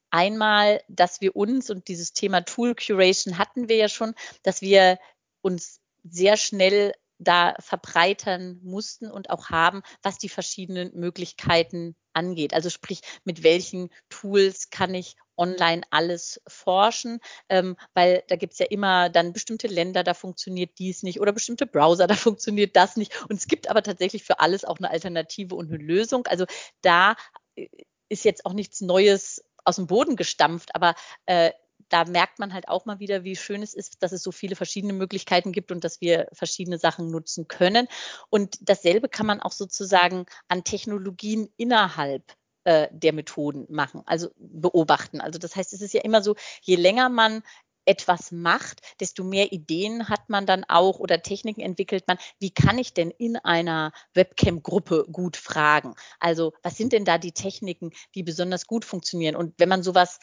einmal, 0.09 0.81
dass 0.87 1.21
wir 1.21 1.35
uns 1.35 1.69
und 1.69 1.87
dieses 1.87 2.13
Thema 2.13 2.41
Tool 2.41 2.73
Curation 2.73 3.37
hatten 3.37 3.69
wir 3.69 3.75
ja 3.75 3.89
schon, 3.89 4.15
dass 4.41 4.61
wir 4.61 4.97
uns 5.43 5.81
sehr 6.03 6.35
schnell 6.35 6.93
da 7.19 7.53
verbreitern 7.59 8.59
mussten 8.63 9.11
und 9.11 9.29
auch 9.29 9.51
haben, 9.51 9.83
was 10.01 10.17
die 10.17 10.29
verschiedenen 10.29 10.95
Möglichkeiten 10.95 11.95
angeht. 12.11 12.55
Also 12.55 12.71
sprich, 12.71 13.01
mit 13.23 13.43
welchen 13.43 13.89
Tools 14.09 14.71
kann 14.71 14.95
ich 14.95 15.15
online 15.37 15.83
alles 15.89 16.41
forschen, 16.47 17.19
ähm, 17.49 17.75
weil 17.93 18.23
da 18.27 18.35
gibt 18.35 18.53
es 18.53 18.59
ja 18.59 18.65
immer 18.67 19.09
dann 19.09 19.33
bestimmte 19.33 19.67
Länder, 19.67 20.03
da 20.03 20.13
funktioniert 20.13 20.77
dies 20.79 21.03
nicht 21.03 21.19
oder 21.19 21.31
bestimmte 21.31 21.65
Browser, 21.65 22.07
da 22.07 22.15
funktioniert 22.15 22.75
das 22.75 22.97
nicht. 22.97 23.13
Und 23.29 23.37
es 23.37 23.47
gibt 23.47 23.69
aber 23.69 23.83
tatsächlich 23.83 24.23
für 24.23 24.39
alles 24.39 24.65
auch 24.65 24.77
eine 24.77 24.89
Alternative 24.89 25.55
und 25.55 25.67
eine 25.67 25.83
Lösung. 25.83 26.27
Also 26.27 26.45
da 26.81 27.15
äh, 27.55 27.67
ist 28.09 28.25
jetzt 28.25 28.45
auch 28.45 28.53
nichts 28.53 28.81
Neues 28.81 29.43
aus 29.65 29.77
dem 29.77 29.87
Boden 29.87 30.15
gestampft, 30.15 30.75
aber 30.75 30.93
äh, 31.25 31.51
da 31.89 32.05
merkt 32.05 32.39
man 32.39 32.53
halt 32.53 32.67
auch 32.67 32.85
mal 32.85 32.99
wieder, 32.99 33.23
wie 33.23 33.35
schön 33.35 33.61
es 33.61 33.73
ist, 33.73 34.01
dass 34.01 34.11
es 34.11 34.23
so 34.23 34.31
viele 34.31 34.55
verschiedene 34.55 34.93
Möglichkeiten 34.93 35.51
gibt 35.51 35.71
und 35.71 35.83
dass 35.83 36.01
wir 36.01 36.27
verschiedene 36.33 36.77
Sachen 36.79 37.11
nutzen 37.11 37.47
können. 37.47 37.87
Und 38.29 38.57
dasselbe 38.61 39.09
kann 39.09 39.27
man 39.27 39.41
auch 39.41 39.51
sozusagen 39.51 40.25
an 40.47 40.63
Technologien 40.63 41.49
innerhalb 41.57 42.23
äh, 42.63 42.87
der 42.91 43.13
Methoden 43.13 43.65
machen, 43.69 44.03
also 44.05 44.29
beobachten. 44.37 45.21
Also 45.21 45.39
das 45.39 45.55
heißt, 45.55 45.73
es 45.73 45.81
ist 45.81 45.93
ja 45.93 46.01
immer 46.01 46.21
so, 46.21 46.35
je 46.61 46.75
länger 46.75 47.09
man 47.09 47.43
etwas 47.85 48.31
macht, 48.31 48.81
desto 48.99 49.23
mehr 49.23 49.51
Ideen 49.51 50.09
hat 50.09 50.29
man 50.29 50.45
dann 50.45 50.63
auch 50.67 50.99
oder 50.99 51.21
Techniken 51.21 51.61
entwickelt 51.61 52.05
man. 52.07 52.17
Wie 52.39 52.51
kann 52.51 52.77
ich 52.77 52.93
denn 52.93 53.11
in 53.11 53.35
einer 53.37 53.91
Webcam-Gruppe 54.13 55.05
gut 55.11 55.37
fragen? 55.37 55.95
Also 56.19 56.53
was 56.63 56.77
sind 56.77 56.93
denn 56.93 57.05
da 57.05 57.17
die 57.17 57.33
Techniken, 57.33 57.91
die 58.15 58.23
besonders 58.23 58.67
gut 58.67 58.85
funktionieren? 58.85 59.35
Und 59.35 59.53
wenn 59.57 59.69
man 59.69 59.83
sowas 59.83 60.19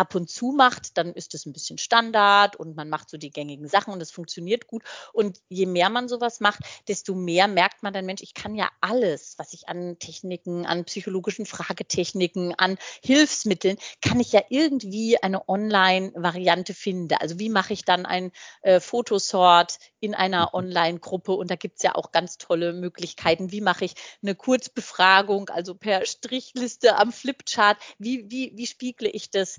ab 0.00 0.14
und 0.14 0.28
zu 0.28 0.52
macht, 0.52 0.96
dann 0.98 1.12
ist 1.12 1.34
es 1.34 1.46
ein 1.46 1.52
bisschen 1.52 1.78
Standard 1.78 2.56
und 2.56 2.76
man 2.76 2.88
macht 2.88 3.10
so 3.10 3.16
die 3.16 3.30
gängigen 3.30 3.68
Sachen 3.68 3.92
und 3.92 4.00
es 4.00 4.10
funktioniert 4.10 4.66
gut. 4.66 4.82
Und 5.12 5.40
je 5.48 5.66
mehr 5.66 5.90
man 5.90 6.08
sowas 6.08 6.40
macht, 6.40 6.60
desto 6.88 7.14
mehr 7.14 7.48
merkt 7.48 7.82
man 7.82 7.92
dann, 7.92 8.06
Mensch, 8.06 8.22
ich 8.22 8.34
kann 8.34 8.54
ja 8.54 8.68
alles, 8.80 9.34
was 9.38 9.52
ich 9.52 9.68
an 9.68 9.98
Techniken, 9.98 10.66
an 10.66 10.84
psychologischen 10.84 11.46
Fragetechniken, 11.46 12.54
an 12.58 12.78
Hilfsmitteln, 13.02 13.76
kann 14.02 14.20
ich 14.20 14.32
ja 14.32 14.42
irgendwie 14.48 15.22
eine 15.22 15.48
Online-Variante 15.48 16.74
finden. 16.74 17.14
Also 17.14 17.38
wie 17.38 17.50
mache 17.50 17.72
ich 17.72 17.84
dann 17.84 18.06
ein 18.06 18.32
äh, 18.62 18.80
Fotosort 18.80 19.78
in 20.00 20.14
einer. 20.14 20.50
Online-Gruppe? 20.54 21.32
Und 21.32 21.50
da 21.50 21.56
gibt 21.56 21.76
es 21.78 21.82
ja 21.82 21.94
auch 21.94 22.12
ganz 22.12 22.38
tolle 22.38 22.72
Möglichkeiten. 22.72 23.52
Wie 23.52 23.60
mache 23.60 23.84
ich 23.84 23.94
eine 24.22 24.34
Kurzbefragung, 24.34 25.48
also 25.48 25.74
per 25.74 26.06
Strichliste 26.06 26.96
am 26.96 27.12
Flipchart? 27.12 27.78
Wie, 27.98 28.30
wie, 28.30 28.52
wie 28.54 28.66
spiegle 28.66 29.08
ich 29.08 29.30
das? 29.30 29.58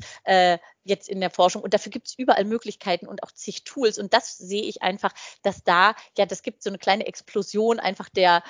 Jetzt 0.84 1.10
in 1.10 1.20
der 1.20 1.30
Forschung. 1.30 1.62
Und 1.62 1.74
dafür 1.74 1.92
gibt 1.92 2.08
es 2.08 2.18
überall 2.18 2.46
Möglichkeiten 2.46 3.08
und 3.08 3.24
auch 3.24 3.32
zig 3.32 3.64
Tools. 3.64 3.98
Und 3.98 4.14
das 4.14 4.38
sehe 4.38 4.64
ich 4.64 4.82
einfach, 4.82 5.14
dass 5.44 5.64
da, 5.64 5.96
ja, 6.18 6.26
das 6.26 6.42
gibt 6.42 6.64
so 6.64 6.70
eine 6.70 6.80
kleine 6.80 7.06
Explosion 7.06 7.80
einfach 7.80 8.10
der 8.10 8.44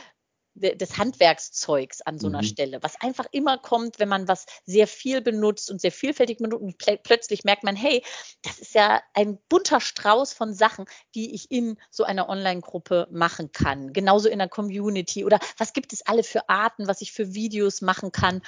des 0.54 0.98
Handwerkszeugs 0.98 2.02
an 2.02 2.20
so 2.20 2.28
einer 2.28 2.42
mhm. 2.42 2.48
Stelle, 2.48 2.84
was 2.84 3.00
einfach 3.00 3.26
immer 3.32 3.58
kommt, 3.58 4.00
wenn 4.00 4.10
man 4.10 4.28
was 4.28 4.46
sehr 4.66 4.88
viel 4.88 5.22
benutzt 5.22 5.72
und 5.72 5.80
sehr 5.80 5.92
vielfältig 5.92 6.40
benutzt 6.40 6.62
und 6.62 6.78
pl 6.78 7.00
plötzlich 7.02 7.44
merkt 7.44 7.64
man, 7.64 7.76
hey, 7.76 8.04
das 8.42 8.60
ist 8.60 8.76
ja 8.76 9.02
ein 9.14 9.38
bunter 9.50 9.80
Strauß 9.80 10.34
von 10.34 10.54
Sachen, 10.54 10.86
die 11.16 11.34
ich 11.34 11.50
in 11.52 11.78
so 11.90 12.04
einer 12.04 12.28
Online-Gruppe 12.28 13.08
machen 13.12 13.52
kann. 13.52 13.94
Genauso 13.94 14.28
in 14.28 14.40
der 14.40 14.50
Community 14.50 15.24
oder 15.24 15.40
was 15.58 15.74
gibt 15.74 15.94
es 15.94 16.06
alle 16.06 16.24
für 16.24 16.50
Arten, 16.50 16.88
was 16.88 17.02
ich 17.02 17.14
für 17.14 17.34
Videos 17.34 17.82
machen 17.82 18.12
kann, 18.12 18.42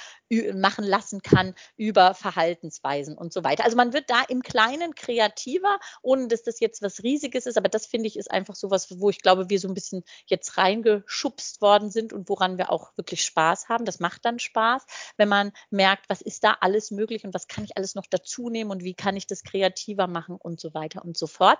machen 0.54 0.84
lassen 0.84 1.22
kann 1.22 1.54
über 1.76 2.14
Verhaltensweisen 2.14 3.16
und 3.16 3.32
so 3.32 3.44
weiter. 3.44 3.64
Also 3.64 3.76
man 3.76 3.92
wird 3.92 4.10
da 4.10 4.22
im 4.28 4.42
Kleinen 4.42 4.94
kreativer, 4.94 5.78
ohne 6.02 6.28
dass 6.28 6.42
das 6.42 6.60
jetzt 6.60 6.82
was 6.82 7.02
Riesiges 7.02 7.46
ist, 7.46 7.56
aber 7.56 7.68
das 7.68 7.86
finde 7.86 8.08
ich 8.08 8.18
ist 8.18 8.30
einfach 8.30 8.54
so 8.54 8.70
was, 8.70 9.00
wo 9.00 9.10
ich 9.10 9.20
glaube, 9.20 9.48
wir 9.48 9.58
so 9.58 9.68
ein 9.68 9.74
bisschen 9.74 10.04
jetzt 10.26 10.58
reingeschubst 10.58 11.62
worden 11.62 11.90
sind 11.94 12.12
und 12.12 12.28
woran 12.28 12.58
wir 12.58 12.70
auch 12.70 12.94
wirklich 12.96 13.24
Spaß 13.24 13.70
haben. 13.70 13.86
Das 13.86 14.00
macht 14.00 14.26
dann 14.26 14.38
Spaß, 14.38 14.84
wenn 15.16 15.30
man 15.30 15.52
merkt, 15.70 16.10
was 16.10 16.20
ist 16.20 16.44
da 16.44 16.58
alles 16.60 16.90
möglich 16.90 17.24
und 17.24 17.32
was 17.32 17.48
kann 17.48 17.64
ich 17.64 17.78
alles 17.78 17.94
noch 17.94 18.06
dazu 18.06 18.50
nehmen 18.50 18.70
und 18.70 18.84
wie 18.84 18.94
kann 18.94 19.16
ich 19.16 19.26
das 19.26 19.42
kreativer 19.42 20.06
machen 20.06 20.36
und 20.36 20.60
so 20.60 20.74
weiter 20.74 21.02
und 21.02 21.16
so 21.16 21.26
fort. 21.26 21.58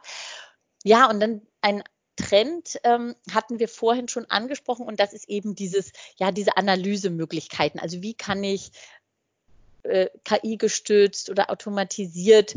Ja, 0.83 1.09
und 1.09 1.21
dann 1.21 1.41
ein 1.63 1.83
Trend 2.17 2.79
ähm, 2.85 3.17
hatten 3.33 3.59
wir 3.59 3.69
vorhin 3.69 4.09
schon 4.09 4.27
angesprochen 4.27 4.87
und 4.87 5.01
das 5.01 5.13
ist 5.13 5.29
eben 5.29 5.55
dieses, 5.55 5.93
ja, 6.17 6.31
diese 6.31 6.57
Analysemöglichkeiten. 6.59 7.81
Also 7.81 8.03
wie 8.03 8.15
kann 8.15 8.45
ich 8.45 8.71
äh, 9.83 10.09
KI 10.25 10.57
gestützt 10.57 11.31
oder 11.31 11.51
automatisiert 11.51 12.55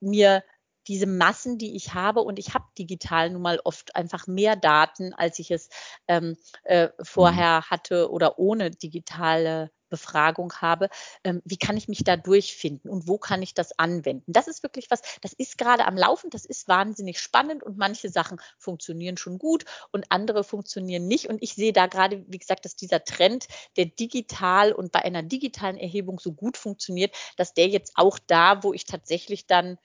mir 0.00 0.44
diese 0.88 1.06
Massen, 1.06 1.58
die 1.58 1.76
ich 1.76 1.94
habe, 1.94 2.20
und 2.20 2.38
ich 2.38 2.54
habe 2.54 2.64
digital 2.78 3.30
nun 3.30 3.42
mal 3.42 3.60
oft 3.64 3.94
einfach 3.94 4.26
mehr 4.26 4.56
Daten, 4.56 5.14
als 5.14 5.38
ich 5.38 5.50
es 5.50 5.68
ähm, 6.08 6.36
äh, 6.64 6.88
vorher 7.02 7.60
mhm. 7.60 7.70
hatte 7.70 8.10
oder 8.10 8.38
ohne 8.38 8.70
digitale 8.70 9.70
Befragung 9.88 10.52
habe, 10.54 10.88
ähm, 11.24 11.42
wie 11.44 11.56
kann 11.56 11.76
ich 11.76 11.88
mich 11.88 12.04
da 12.04 12.16
durchfinden 12.16 12.90
und 12.90 13.08
wo 13.08 13.18
kann 13.18 13.42
ich 13.42 13.54
das 13.54 13.78
anwenden? 13.78 14.32
Das 14.32 14.48
ist 14.48 14.62
wirklich 14.62 14.90
was, 14.90 15.00
das 15.22 15.32
ist 15.32 15.58
gerade 15.58 15.86
am 15.86 15.96
Laufen, 15.96 16.30
das 16.30 16.44
ist 16.44 16.68
wahnsinnig 16.68 17.20
spannend 17.20 17.62
und 17.62 17.78
manche 17.78 18.10
Sachen 18.10 18.40
funktionieren 18.58 19.16
schon 19.16 19.38
gut 19.38 19.64
und 19.92 20.06
andere 20.10 20.44
funktionieren 20.44 21.06
nicht. 21.06 21.28
Und 21.28 21.42
ich 21.42 21.54
sehe 21.54 21.72
da 21.72 21.86
gerade, 21.86 22.24
wie 22.28 22.38
gesagt, 22.38 22.64
dass 22.64 22.76
dieser 22.76 23.04
Trend, 23.04 23.46
der 23.76 23.86
digital 23.86 24.72
und 24.72 24.92
bei 24.92 25.04
einer 25.04 25.22
digitalen 25.22 25.76
Erhebung 25.76 26.18
so 26.18 26.32
gut 26.32 26.56
funktioniert, 26.56 27.14
dass 27.36 27.54
der 27.54 27.68
jetzt 27.68 27.92
auch 27.96 28.18
da, 28.18 28.62
wo 28.62 28.72
ich 28.72 28.84
tatsächlich 28.84 29.46
dann 29.46 29.78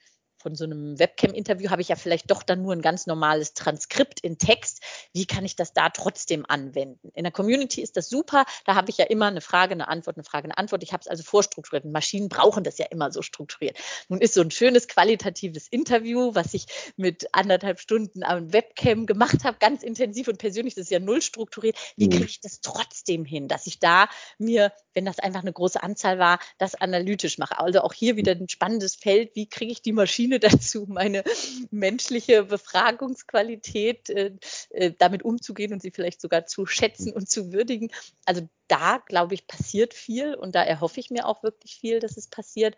von 0.44 0.54
so 0.54 0.64
einem 0.64 0.98
Webcam-Interview 0.98 1.70
habe 1.70 1.80
ich 1.80 1.88
ja 1.88 1.96
vielleicht 1.96 2.30
doch 2.30 2.42
dann 2.42 2.60
nur 2.60 2.74
ein 2.74 2.82
ganz 2.82 3.06
normales 3.06 3.54
Transkript 3.54 4.20
in 4.20 4.36
Text. 4.36 4.82
Wie 5.14 5.24
kann 5.24 5.42
ich 5.46 5.56
das 5.56 5.72
da 5.72 5.88
trotzdem 5.88 6.44
anwenden? 6.46 7.10
In 7.14 7.24
der 7.24 7.32
Community 7.32 7.80
ist 7.80 7.96
das 7.96 8.10
super. 8.10 8.44
Da 8.66 8.74
habe 8.74 8.90
ich 8.90 8.98
ja 8.98 9.06
immer 9.06 9.26
eine 9.26 9.40
Frage, 9.40 9.72
eine 9.72 9.88
Antwort, 9.88 10.18
eine 10.18 10.24
Frage, 10.24 10.44
eine 10.44 10.58
Antwort. 10.58 10.82
Ich 10.82 10.92
habe 10.92 11.00
es 11.00 11.08
also 11.08 11.22
vorstrukturiert. 11.22 11.86
Maschinen 11.86 12.28
brauchen 12.28 12.62
das 12.62 12.76
ja 12.76 12.84
immer 12.90 13.10
so 13.10 13.22
strukturiert. 13.22 13.78
Nun 14.10 14.20
ist 14.20 14.34
so 14.34 14.42
ein 14.42 14.50
schönes 14.50 14.86
qualitatives 14.86 15.66
Interview, 15.68 16.34
was 16.34 16.52
ich 16.52 16.66
mit 16.96 17.26
anderthalb 17.32 17.80
Stunden 17.80 18.22
am 18.22 18.52
Webcam 18.52 19.06
gemacht 19.06 19.44
habe, 19.44 19.56
ganz 19.58 19.82
intensiv 19.82 20.28
und 20.28 20.36
persönlich, 20.36 20.74
das 20.74 20.84
ist 20.84 20.90
ja 20.90 21.00
null 21.00 21.22
strukturiert. 21.22 21.78
Wie 21.96 22.10
kriege 22.10 22.24
mhm. 22.24 22.28
ich 22.28 22.40
das 22.42 22.60
trotzdem 22.60 23.24
hin, 23.24 23.48
dass 23.48 23.66
ich 23.66 23.78
da 23.78 24.08
mir, 24.36 24.74
wenn 24.92 25.06
das 25.06 25.18
einfach 25.20 25.40
eine 25.40 25.54
große 25.54 25.82
Anzahl 25.82 26.18
war, 26.18 26.38
das 26.58 26.74
analytisch 26.74 27.38
mache? 27.38 27.58
Also 27.58 27.80
auch 27.80 27.94
hier 27.94 28.16
wieder 28.16 28.32
ein 28.32 28.50
spannendes 28.50 28.94
Feld. 28.94 29.30
Wie 29.34 29.48
kriege 29.48 29.72
ich 29.72 29.80
die 29.80 29.92
Maschine 29.92 30.33
dazu, 30.40 30.86
meine 30.88 31.24
menschliche 31.70 32.44
Befragungsqualität 32.44 34.10
äh, 34.10 34.32
äh, 34.70 34.92
damit 34.98 35.22
umzugehen 35.22 35.72
und 35.72 35.82
sie 35.82 35.90
vielleicht 35.90 36.20
sogar 36.20 36.46
zu 36.46 36.66
schätzen 36.66 37.12
und 37.12 37.28
zu 37.28 37.52
würdigen? 37.52 37.90
Also 38.24 38.48
da, 38.68 38.98
glaube 39.06 39.34
ich, 39.34 39.46
passiert 39.46 39.94
viel 39.94 40.34
und 40.34 40.54
da 40.54 40.62
erhoffe 40.62 41.00
ich 41.00 41.10
mir 41.10 41.26
auch 41.26 41.42
wirklich 41.42 41.76
viel, 41.76 42.00
dass 42.00 42.16
es 42.16 42.28
passiert. 42.28 42.76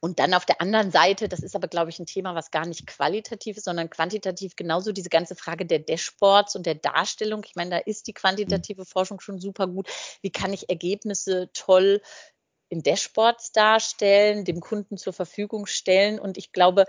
Und 0.00 0.20
dann 0.20 0.34
auf 0.34 0.46
der 0.46 0.60
anderen 0.60 0.92
Seite, 0.92 1.28
das 1.28 1.40
ist 1.40 1.56
aber, 1.56 1.66
glaube 1.66 1.90
ich, 1.90 1.98
ein 1.98 2.06
Thema, 2.06 2.34
was 2.34 2.52
gar 2.52 2.66
nicht 2.66 2.86
qualitativ 2.86 3.56
ist, 3.56 3.64
sondern 3.64 3.90
quantitativ 3.90 4.54
genauso 4.54 4.92
diese 4.92 5.08
ganze 5.08 5.34
Frage 5.34 5.66
der 5.66 5.80
Dashboards 5.80 6.54
und 6.54 6.66
der 6.66 6.76
Darstellung. 6.76 7.42
Ich 7.44 7.56
meine, 7.56 7.70
da 7.70 7.78
ist 7.78 8.06
die 8.06 8.12
quantitative 8.12 8.84
Forschung 8.84 9.20
schon 9.20 9.40
super 9.40 9.66
gut. 9.66 9.88
Wie 10.22 10.30
kann 10.30 10.52
ich 10.52 10.68
Ergebnisse 10.68 11.50
toll 11.52 12.00
in 12.68 12.82
Dashboards 12.82 13.52
darstellen, 13.52 14.44
dem 14.44 14.60
Kunden 14.60 14.96
zur 14.96 15.12
Verfügung 15.12 15.66
stellen? 15.66 16.18
Und 16.18 16.38
ich 16.38 16.52
glaube, 16.52 16.84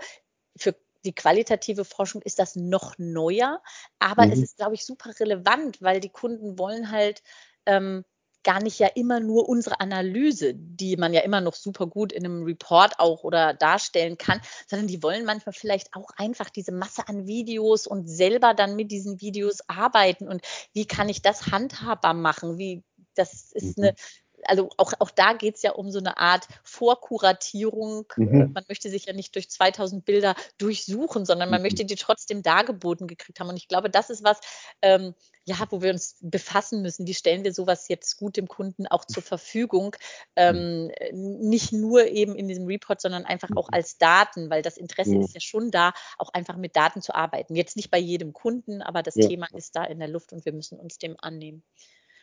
für 0.56 0.74
die 1.04 1.14
qualitative 1.14 1.84
Forschung 1.84 2.22
ist 2.22 2.38
das 2.38 2.56
noch 2.56 2.94
neuer, 2.98 3.62
aber 3.98 4.26
mhm. 4.26 4.32
es 4.32 4.42
ist, 4.42 4.56
glaube 4.56 4.74
ich, 4.74 4.84
super 4.84 5.10
relevant, 5.18 5.80
weil 5.80 6.00
die 6.00 6.10
Kunden 6.10 6.58
wollen 6.58 6.90
halt 6.90 7.22
ähm, 7.66 8.04
gar 8.42 8.62
nicht 8.62 8.78
ja 8.78 8.86
immer 8.86 9.20
nur 9.20 9.48
unsere 9.48 9.80
Analyse, 9.80 10.54
die 10.54 10.96
man 10.96 11.12
ja 11.12 11.20
immer 11.20 11.40
noch 11.40 11.54
super 11.54 11.86
gut 11.86 12.12
in 12.12 12.24
einem 12.24 12.42
Report 12.44 12.98
auch 12.98 13.22
oder 13.22 13.54
darstellen 13.54 14.16
kann, 14.16 14.40
sondern 14.66 14.88
die 14.88 15.02
wollen 15.02 15.24
manchmal 15.24 15.52
vielleicht 15.52 15.94
auch 15.94 16.10
einfach 16.16 16.48
diese 16.48 16.72
Masse 16.72 17.06
an 17.06 17.26
Videos 17.26 17.86
und 17.86 18.08
selber 18.08 18.54
dann 18.54 18.76
mit 18.76 18.90
diesen 18.90 19.20
Videos 19.20 19.58
arbeiten. 19.68 20.28
Und 20.28 20.42
wie 20.72 20.86
kann 20.86 21.08
ich 21.08 21.20
das 21.20 21.48
handhabbar 21.48 22.14
machen? 22.14 22.56
Wie, 22.56 22.82
das 23.14 23.52
ist 23.52 23.78
eine, 23.78 23.92
mhm 23.92 23.96
also 24.44 24.70
auch, 24.76 24.92
auch 24.98 25.10
da 25.10 25.32
geht 25.32 25.56
es 25.56 25.62
ja 25.62 25.72
um 25.72 25.90
so 25.90 25.98
eine 25.98 26.18
Art 26.18 26.46
Vorkuratierung. 26.62 28.06
Mhm. 28.16 28.52
Man 28.54 28.64
möchte 28.68 28.90
sich 28.90 29.06
ja 29.06 29.12
nicht 29.12 29.34
durch 29.34 29.50
2000 29.50 30.04
Bilder 30.04 30.34
durchsuchen, 30.58 31.24
sondern 31.24 31.50
man 31.50 31.60
mhm. 31.60 31.66
möchte 31.66 31.84
die 31.84 31.96
trotzdem 31.96 32.42
dargeboten 32.42 33.06
gekriegt 33.06 33.40
haben. 33.40 33.48
Und 33.48 33.56
ich 33.56 33.68
glaube, 33.68 33.90
das 33.90 34.10
ist 34.10 34.24
was, 34.24 34.40
ähm, 34.82 35.14
ja, 35.44 35.56
wo 35.70 35.82
wir 35.82 35.90
uns 35.90 36.16
befassen 36.20 36.82
müssen. 36.82 37.06
Wie 37.06 37.14
stellen 37.14 37.44
wir 37.44 37.52
sowas 37.52 37.88
jetzt 37.88 38.18
gut 38.18 38.36
dem 38.36 38.46
Kunden 38.46 38.86
auch 38.86 39.04
zur 39.04 39.22
Verfügung? 39.22 39.96
Ähm, 40.36 40.90
nicht 41.12 41.72
nur 41.72 42.06
eben 42.06 42.36
in 42.36 42.46
diesem 42.46 42.66
Report, 42.66 43.00
sondern 43.00 43.24
einfach 43.24 43.50
auch 43.56 43.68
mhm. 43.68 43.74
als 43.74 43.98
Daten, 43.98 44.50
weil 44.50 44.62
das 44.62 44.76
Interesse 44.76 45.14
ja. 45.14 45.20
ist 45.20 45.34
ja 45.34 45.40
schon 45.40 45.70
da, 45.70 45.92
auch 46.18 46.32
einfach 46.32 46.56
mit 46.56 46.76
Daten 46.76 47.02
zu 47.02 47.14
arbeiten. 47.14 47.56
Jetzt 47.56 47.76
nicht 47.76 47.90
bei 47.90 47.98
jedem 47.98 48.32
Kunden, 48.32 48.82
aber 48.82 49.02
das 49.02 49.16
ja. 49.16 49.26
Thema 49.26 49.48
ist 49.54 49.74
da 49.76 49.84
in 49.84 49.98
der 49.98 50.08
Luft 50.08 50.32
und 50.32 50.44
wir 50.44 50.52
müssen 50.52 50.78
uns 50.78 50.98
dem 50.98 51.16
annehmen. 51.18 51.62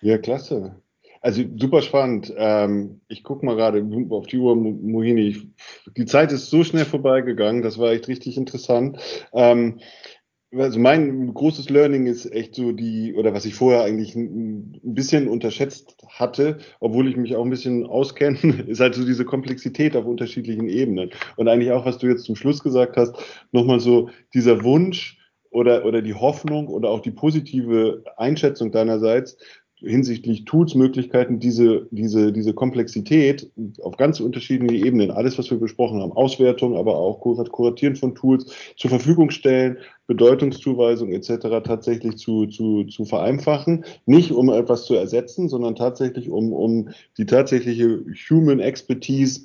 Ja, 0.01 0.17
klasse. 0.17 0.81
Also 1.21 1.43
super 1.57 1.81
spannend. 1.81 2.33
Ähm, 2.37 3.01
ich 3.07 3.23
gucke 3.23 3.45
mal 3.45 3.55
gerade 3.55 3.85
auf 4.09 4.27
die 4.27 4.37
Uhr, 4.37 4.55
Mohini. 4.55 5.51
Die 5.95 6.05
Zeit 6.05 6.31
ist 6.31 6.49
so 6.49 6.63
schnell 6.63 6.85
vorbeigegangen, 6.85 7.61
das 7.61 7.77
war 7.77 7.91
echt 7.91 8.07
richtig 8.07 8.37
interessant. 8.37 8.99
Ähm, 9.33 9.79
also 10.55 10.79
mein 10.79 11.33
großes 11.33 11.69
Learning 11.69 12.05
ist 12.05 12.25
echt 12.31 12.55
so 12.55 12.71
die, 12.71 13.13
oder 13.15 13.33
was 13.33 13.45
ich 13.45 13.55
vorher 13.55 13.83
eigentlich 13.83 14.15
ein, 14.15 14.79
bisschen 14.81 15.27
unterschätzt 15.27 15.97
hatte, 16.07 16.59
obwohl 16.79 17.07
ich 17.09 17.17
mich 17.17 17.35
auch 17.35 17.43
ein 17.43 17.49
bisschen 17.49 17.85
auskenne, 17.85 18.37
ist 18.67 18.79
halt 18.79 18.95
so 18.95 19.05
diese 19.05 19.25
Komplexität 19.25 19.95
auf 19.95 20.05
unterschiedlichen 20.05 20.69
Ebenen. 20.69 21.11
Und 21.35 21.47
eigentlich 21.47 21.71
auch, 21.71 21.85
was 21.85 21.97
du 21.97 22.07
jetzt 22.07 22.23
zum 22.23 22.35
Schluss 22.35 22.63
gesagt 22.63 22.97
hast, 22.97 23.15
nochmal 23.51 23.79
so 23.79 24.09
dieser 24.33 24.63
Wunsch 24.63 25.19
oder, 25.51 25.85
oder 25.85 26.01
die 26.01 26.13
Hoffnung 26.13 26.67
oder 26.67 26.89
auch 26.89 27.01
die 27.01 27.11
positive 27.11 28.03
Einschätzung 28.15 28.71
deinerseits, 28.71 29.37
hinsichtlich 29.79 30.45
Tools, 30.45 30.73
Möglichkeiten, 30.75 31.39
diese, 31.39 31.87
diese, 31.91 32.31
diese 32.31 32.53
Komplexität 32.53 33.51
auf 33.81 33.97
ganz 33.97 34.19
unterschiedliche 34.19 34.85
Ebenen, 34.85 35.11
alles, 35.11 35.37
was 35.37 35.51
wir 35.51 35.59
besprochen 35.59 36.01
haben, 36.01 36.11
Auswertung, 36.11 36.75
aber 36.75 36.97
auch 36.97 37.19
Kuratieren 37.19 37.95
von 37.95 38.15
Tools 38.15 38.51
zur 38.75 38.89
Verfügung 38.89 39.29
stellen, 39.29 39.77
Bedeutungszuweisung 40.07 41.11
etc. 41.11 41.63
tatsächlich 41.63 42.17
zu, 42.17 42.47
zu, 42.47 42.85
zu 42.85 43.05
vereinfachen. 43.05 43.85
Nicht 44.05 44.31
um 44.31 44.49
etwas 44.49 44.85
zu 44.85 44.95
ersetzen, 44.95 45.49
sondern 45.49 45.75
tatsächlich 45.75 46.29
um, 46.29 46.53
um 46.53 46.89
die 47.17 47.25
tatsächliche 47.25 48.03
Human 48.29 48.59
Expertise 48.59 49.41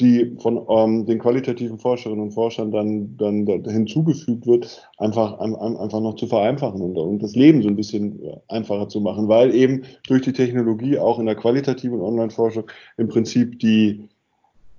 die 0.00 0.36
von 0.38 0.66
ähm, 0.68 1.06
den 1.06 1.18
qualitativen 1.18 1.78
Forscherinnen 1.78 2.22
und 2.22 2.32
Forschern 2.32 2.70
dann, 2.70 3.16
dann, 3.16 3.46
hinzugefügt 3.64 4.46
wird, 4.46 4.88
einfach, 4.98 5.38
einfach 5.38 6.00
noch 6.00 6.16
zu 6.16 6.26
vereinfachen 6.26 6.80
und, 6.80 6.96
und 6.98 7.22
das 7.22 7.34
Leben 7.34 7.62
so 7.62 7.68
ein 7.68 7.76
bisschen 7.76 8.20
einfacher 8.48 8.88
zu 8.88 9.00
machen, 9.00 9.28
weil 9.28 9.54
eben 9.54 9.82
durch 10.06 10.22
die 10.22 10.32
Technologie 10.32 10.98
auch 10.98 11.18
in 11.18 11.26
der 11.26 11.34
qualitativen 11.34 12.00
Online-Forschung 12.00 12.64
im 12.98 13.08
Prinzip 13.08 13.58
die 13.58 14.08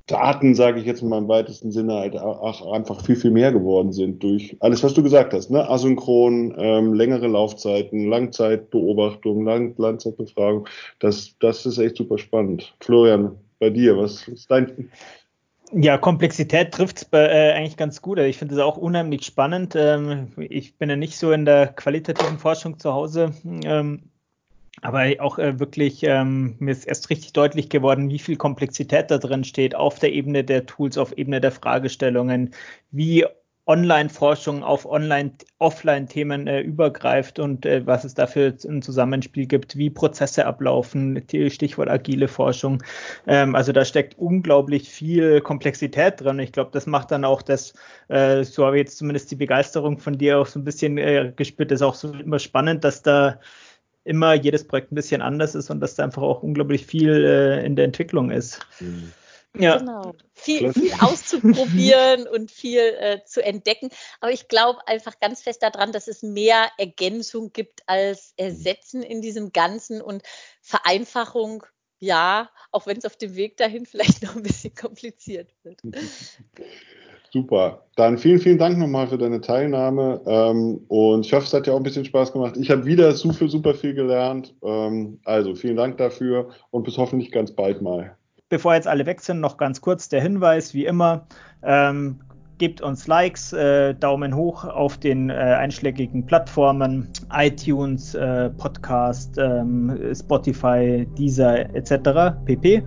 Daten, 0.08 0.56
sage 0.56 0.80
ich 0.80 0.86
jetzt 0.86 1.04
mal 1.04 1.18
im 1.18 1.28
weitesten 1.28 1.72
Sinne, 1.72 1.96
halt 1.96 2.18
auch 2.18 2.72
einfach 2.72 3.06
viel, 3.06 3.18
viel 3.18 3.32
mehr 3.32 3.52
geworden 3.52 3.92
sind 3.92 4.24
durch 4.24 4.56
alles, 4.62 4.82
was 4.82 4.94
du 4.94 5.04
gesagt 5.04 5.34
hast, 5.34 5.52
ne? 5.52 5.70
Asynchron, 5.70 6.56
ähm, 6.58 6.94
längere 6.94 7.28
Laufzeiten, 7.28 8.08
Langzeitbeobachtung, 8.08 9.44
Lang 9.46 9.76
Langzeitbefragung. 9.78 10.68
Das, 11.00 11.36
das 11.40 11.66
ist 11.66 11.78
echt 11.78 11.98
super 11.98 12.18
spannend. 12.18 12.74
Florian, 12.80 13.38
bei 13.60 13.70
dir? 13.70 13.98
Was 13.98 14.28
ist 14.28 14.50
dein. 14.50 14.90
Ja, 15.74 15.98
Komplexität 15.98 16.74
trifft 16.74 16.98
es 16.98 17.08
äh, 17.12 17.52
eigentlich 17.52 17.76
ganz 17.76 18.02
gut. 18.02 18.18
Also 18.18 18.30
ich 18.30 18.38
finde 18.38 18.56
es 18.56 18.62
auch 18.62 18.78
unheimlich 18.78 19.26
spannend. 19.26 19.76
Ähm, 19.76 20.30
ich 20.38 20.78
bin 20.78 20.90
ja 20.90 20.96
nicht 20.96 21.18
so 21.18 21.34
in 21.34 21.44
der 21.44 21.68
qualitativen 21.68 22.40
Forschung 22.40 22.80
zu 22.80 22.94
Hause. 22.94 23.34
Ähm, 23.44 24.04
aber 24.82 25.06
auch 25.20 25.40
äh, 25.40 25.60
wirklich, 25.60 26.04
ähm, 26.04 26.56
mir 26.60 26.72
ist 26.72 26.86
erst 26.86 27.10
richtig 27.10 27.34
deutlich 27.34 27.70
geworden, 27.70 28.10
wie 28.10 28.20
viel 28.20 28.38
Komplexität 28.38 29.10
da 29.12 29.18
drin 29.18 29.44
steht 29.44 29.76
auf 29.76 30.00
der 30.00 30.14
Ebene 30.14 30.44
der 30.44 30.66
Tools, 30.66 30.98
auf 30.98 31.18
Ebene 31.18 31.42
der 31.42 31.52
Fragestellungen, 31.52 32.54
wie 32.92 33.26
Online-Forschung 33.68 34.64
auf 34.64 34.86
Online, 34.86 35.32
Offline-Themen 35.60 36.48
äh, 36.48 36.62
übergreift 36.62 37.38
und 37.38 37.66
äh, 37.66 37.86
was 37.86 38.06
es 38.06 38.14
dafür 38.14 38.54
ein 38.68 38.82
Zusammenspiel 38.82 39.46
gibt, 39.46 39.78
wie 39.78 39.90
Prozesse 39.90 40.46
ablaufen, 40.46 41.22
Stichwort 41.50 41.90
agile 41.90 42.30
Forschung. 42.30 42.82
Ähm, 43.28 43.56
also 43.56 43.74
da 43.74 43.84
steckt 43.84 44.18
unglaublich 44.18 44.90
viel 44.90 45.42
Komplexität 45.42 46.22
drin. 46.22 46.40
Ich 46.40 46.54
glaube, 46.54 46.72
das 46.72 46.86
macht 46.86 47.12
dann 47.12 47.26
auch 47.26 47.42
das, 47.42 47.74
äh, 48.08 48.44
so 48.44 48.66
habe 48.66 48.78
ich 48.78 48.86
jetzt 48.86 48.98
zumindest 49.00 49.32
die 49.32 49.36
Begeisterung 49.36 49.98
von 49.98 50.18
dir 50.18 50.40
auch 50.40 50.48
so 50.48 50.60
ein 50.60 50.64
bisschen 50.64 50.98
äh, 50.98 51.34
gespürt, 51.36 51.72
ist 51.72 51.82
auch 51.82 51.96
so 51.96 52.14
immer 52.14 52.40
spannend, 52.40 52.86
dass 52.86 53.02
da 53.02 53.40
immer 54.08 54.34
jedes 54.34 54.66
Projekt 54.68 54.92
ein 54.92 54.96
bisschen 54.96 55.22
anders 55.22 55.56
ist 55.56 55.70
und 55.70 55.80
dass 55.80 55.96
da 55.96 56.04
einfach 56.04 56.22
auch 56.22 56.44
unglaublich 56.44 56.86
viel 56.86 57.26
äh, 57.26 57.66
in 57.66 57.76
der 57.76 57.86
Entwicklung 57.86 58.32
ist. 58.32 58.60
Mhm. 58.80 59.14
Ja. 59.60 59.78
Genau. 59.78 60.14
Viel, 60.34 60.72
viel 60.74 60.94
auszuprobieren 61.00 62.28
und 62.32 62.52
viel 62.52 62.80
äh, 62.80 63.24
zu 63.26 63.44
entdecken. 63.44 63.90
Aber 64.20 64.32
ich 64.32 64.48
glaube 64.48 64.88
einfach 64.88 65.20
ganz 65.20 65.42
fest 65.42 65.64
daran, 65.64 65.92
dass 65.92 66.08
es 66.08 66.22
mehr 66.22 66.70
Ergänzung 66.78 67.52
gibt 67.54 67.82
als 67.88 68.34
Ersetzen 68.38 69.02
in 69.02 69.22
diesem 69.22 69.52
Ganzen 69.52 70.02
und 70.02 70.24
Vereinfachung, 70.62 71.66
ja, 72.00 72.52
auch 72.72 72.86
wenn 72.86 72.98
es 72.98 73.06
auf 73.06 73.16
dem 73.18 73.36
Weg 73.36 73.58
dahin 73.58 73.86
vielleicht 73.88 74.24
noch 74.24 74.36
ein 74.36 74.44
bisschen 74.44 74.76
kompliziert 74.76 75.54
wird. 75.64 75.82
Super. 77.32 77.84
Dann 77.96 78.18
vielen, 78.18 78.40
vielen 78.40 78.58
Dank 78.58 78.78
nochmal 78.78 79.08
für 79.08 79.18
deine 79.18 79.42
Teilnahme. 79.42 80.22
Ähm, 80.26 80.82
und 80.88 81.26
ich 81.26 81.34
hoffe, 81.34 81.46
es 81.46 81.54
hat 81.54 81.66
dir 81.66 81.74
auch 81.74 81.78
ein 81.78 81.84
bisschen 81.84 82.06
Spaß 82.06 82.32
gemacht. 82.32 82.56
Ich 82.58 82.70
habe 82.70 82.86
wieder 82.86 83.12
super, 83.12 83.48
super 83.48 83.74
viel 83.74 83.94
gelernt. 83.94 84.54
Ähm, 84.64 85.20
also 85.26 85.56
vielen 85.56 85.76
Dank 85.76 85.98
dafür 85.98 86.50
und 86.72 86.84
bis 86.84 86.98
hoffentlich 86.98 87.32
ganz 87.32 87.52
bald 87.52 87.82
mal. 87.82 88.16
Bevor 88.50 88.76
jetzt 88.76 88.88
alle 88.88 89.06
weg 89.06 89.20
sind, 89.22 89.42
noch 89.42 89.58
ganz 89.58 89.82
kurz 89.82 90.08
der 90.10 90.22
Hinweis, 90.22 90.74
wie 90.74 90.86
immer. 90.86 91.28
Ähm, 91.64 92.20
gebt 92.58 92.82
uns 92.82 93.08
Likes, 93.08 93.54
äh, 93.54 93.94
Daumen 93.94 94.36
hoch 94.36 94.64
auf 94.64 94.98
den 94.98 95.30
äh, 95.30 95.34
einschlägigen 95.34 96.26
Plattformen, 96.26 97.08
iTunes, 97.34 98.16
äh, 98.16 98.50
Podcast, 98.52 99.38
ähm, 99.38 100.14
Spotify, 100.14 101.08
Deezer 101.18 101.74
etc. 101.76 102.38
pp. 102.46 102.84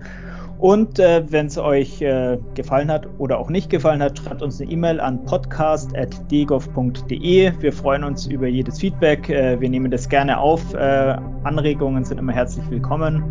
Und 0.61 0.99
äh, 0.99 1.23
wenn 1.31 1.47
es 1.47 1.57
euch 1.57 2.03
äh, 2.03 2.37
gefallen 2.55 2.91
hat 2.91 3.07
oder 3.17 3.39
auch 3.39 3.49
nicht 3.49 3.71
gefallen 3.71 4.03
hat, 4.03 4.19
schreibt 4.19 4.43
uns 4.43 4.61
eine 4.61 4.71
E-Mail 4.71 5.01
an 5.01 5.25
podcast.degov.de. 5.25 7.53
Wir 7.59 7.73
freuen 7.73 8.05
uns 8.05 8.27
über 8.27 8.47
jedes 8.47 8.79
Feedback. 8.79 9.31
Äh, 9.31 9.59
wir 9.59 9.71
nehmen 9.71 9.91
das 9.91 10.11
gerne 10.11 10.39
auf. 10.39 10.75
Äh, 10.75 11.17
Anregungen 11.45 12.05
sind 12.05 12.19
immer 12.19 12.33
herzlich 12.33 12.71
willkommen. 12.71 13.25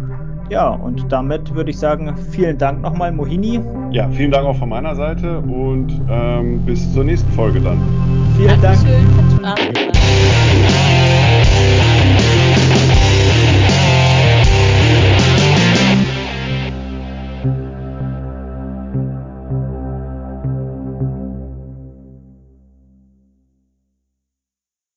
Ja, 0.50 0.70
und 0.70 1.12
damit 1.12 1.54
würde 1.54 1.70
ich 1.70 1.78
sagen, 1.78 2.18
vielen 2.32 2.58
Dank 2.58 2.82
nochmal, 2.82 3.12
Mohini. 3.12 3.60
Ja, 3.92 4.10
vielen 4.10 4.32
Dank 4.32 4.48
auch 4.48 4.56
von 4.56 4.70
meiner 4.70 4.96
Seite 4.96 5.38
und 5.38 6.02
ähm, 6.10 6.66
bis 6.66 6.92
zur 6.96 7.04
nächsten 7.04 7.32
Folge 7.34 7.62
dann. 7.62 7.78
Vielen 8.38 8.60
Dankeschön. 8.60 9.06
Dank. 9.44 9.60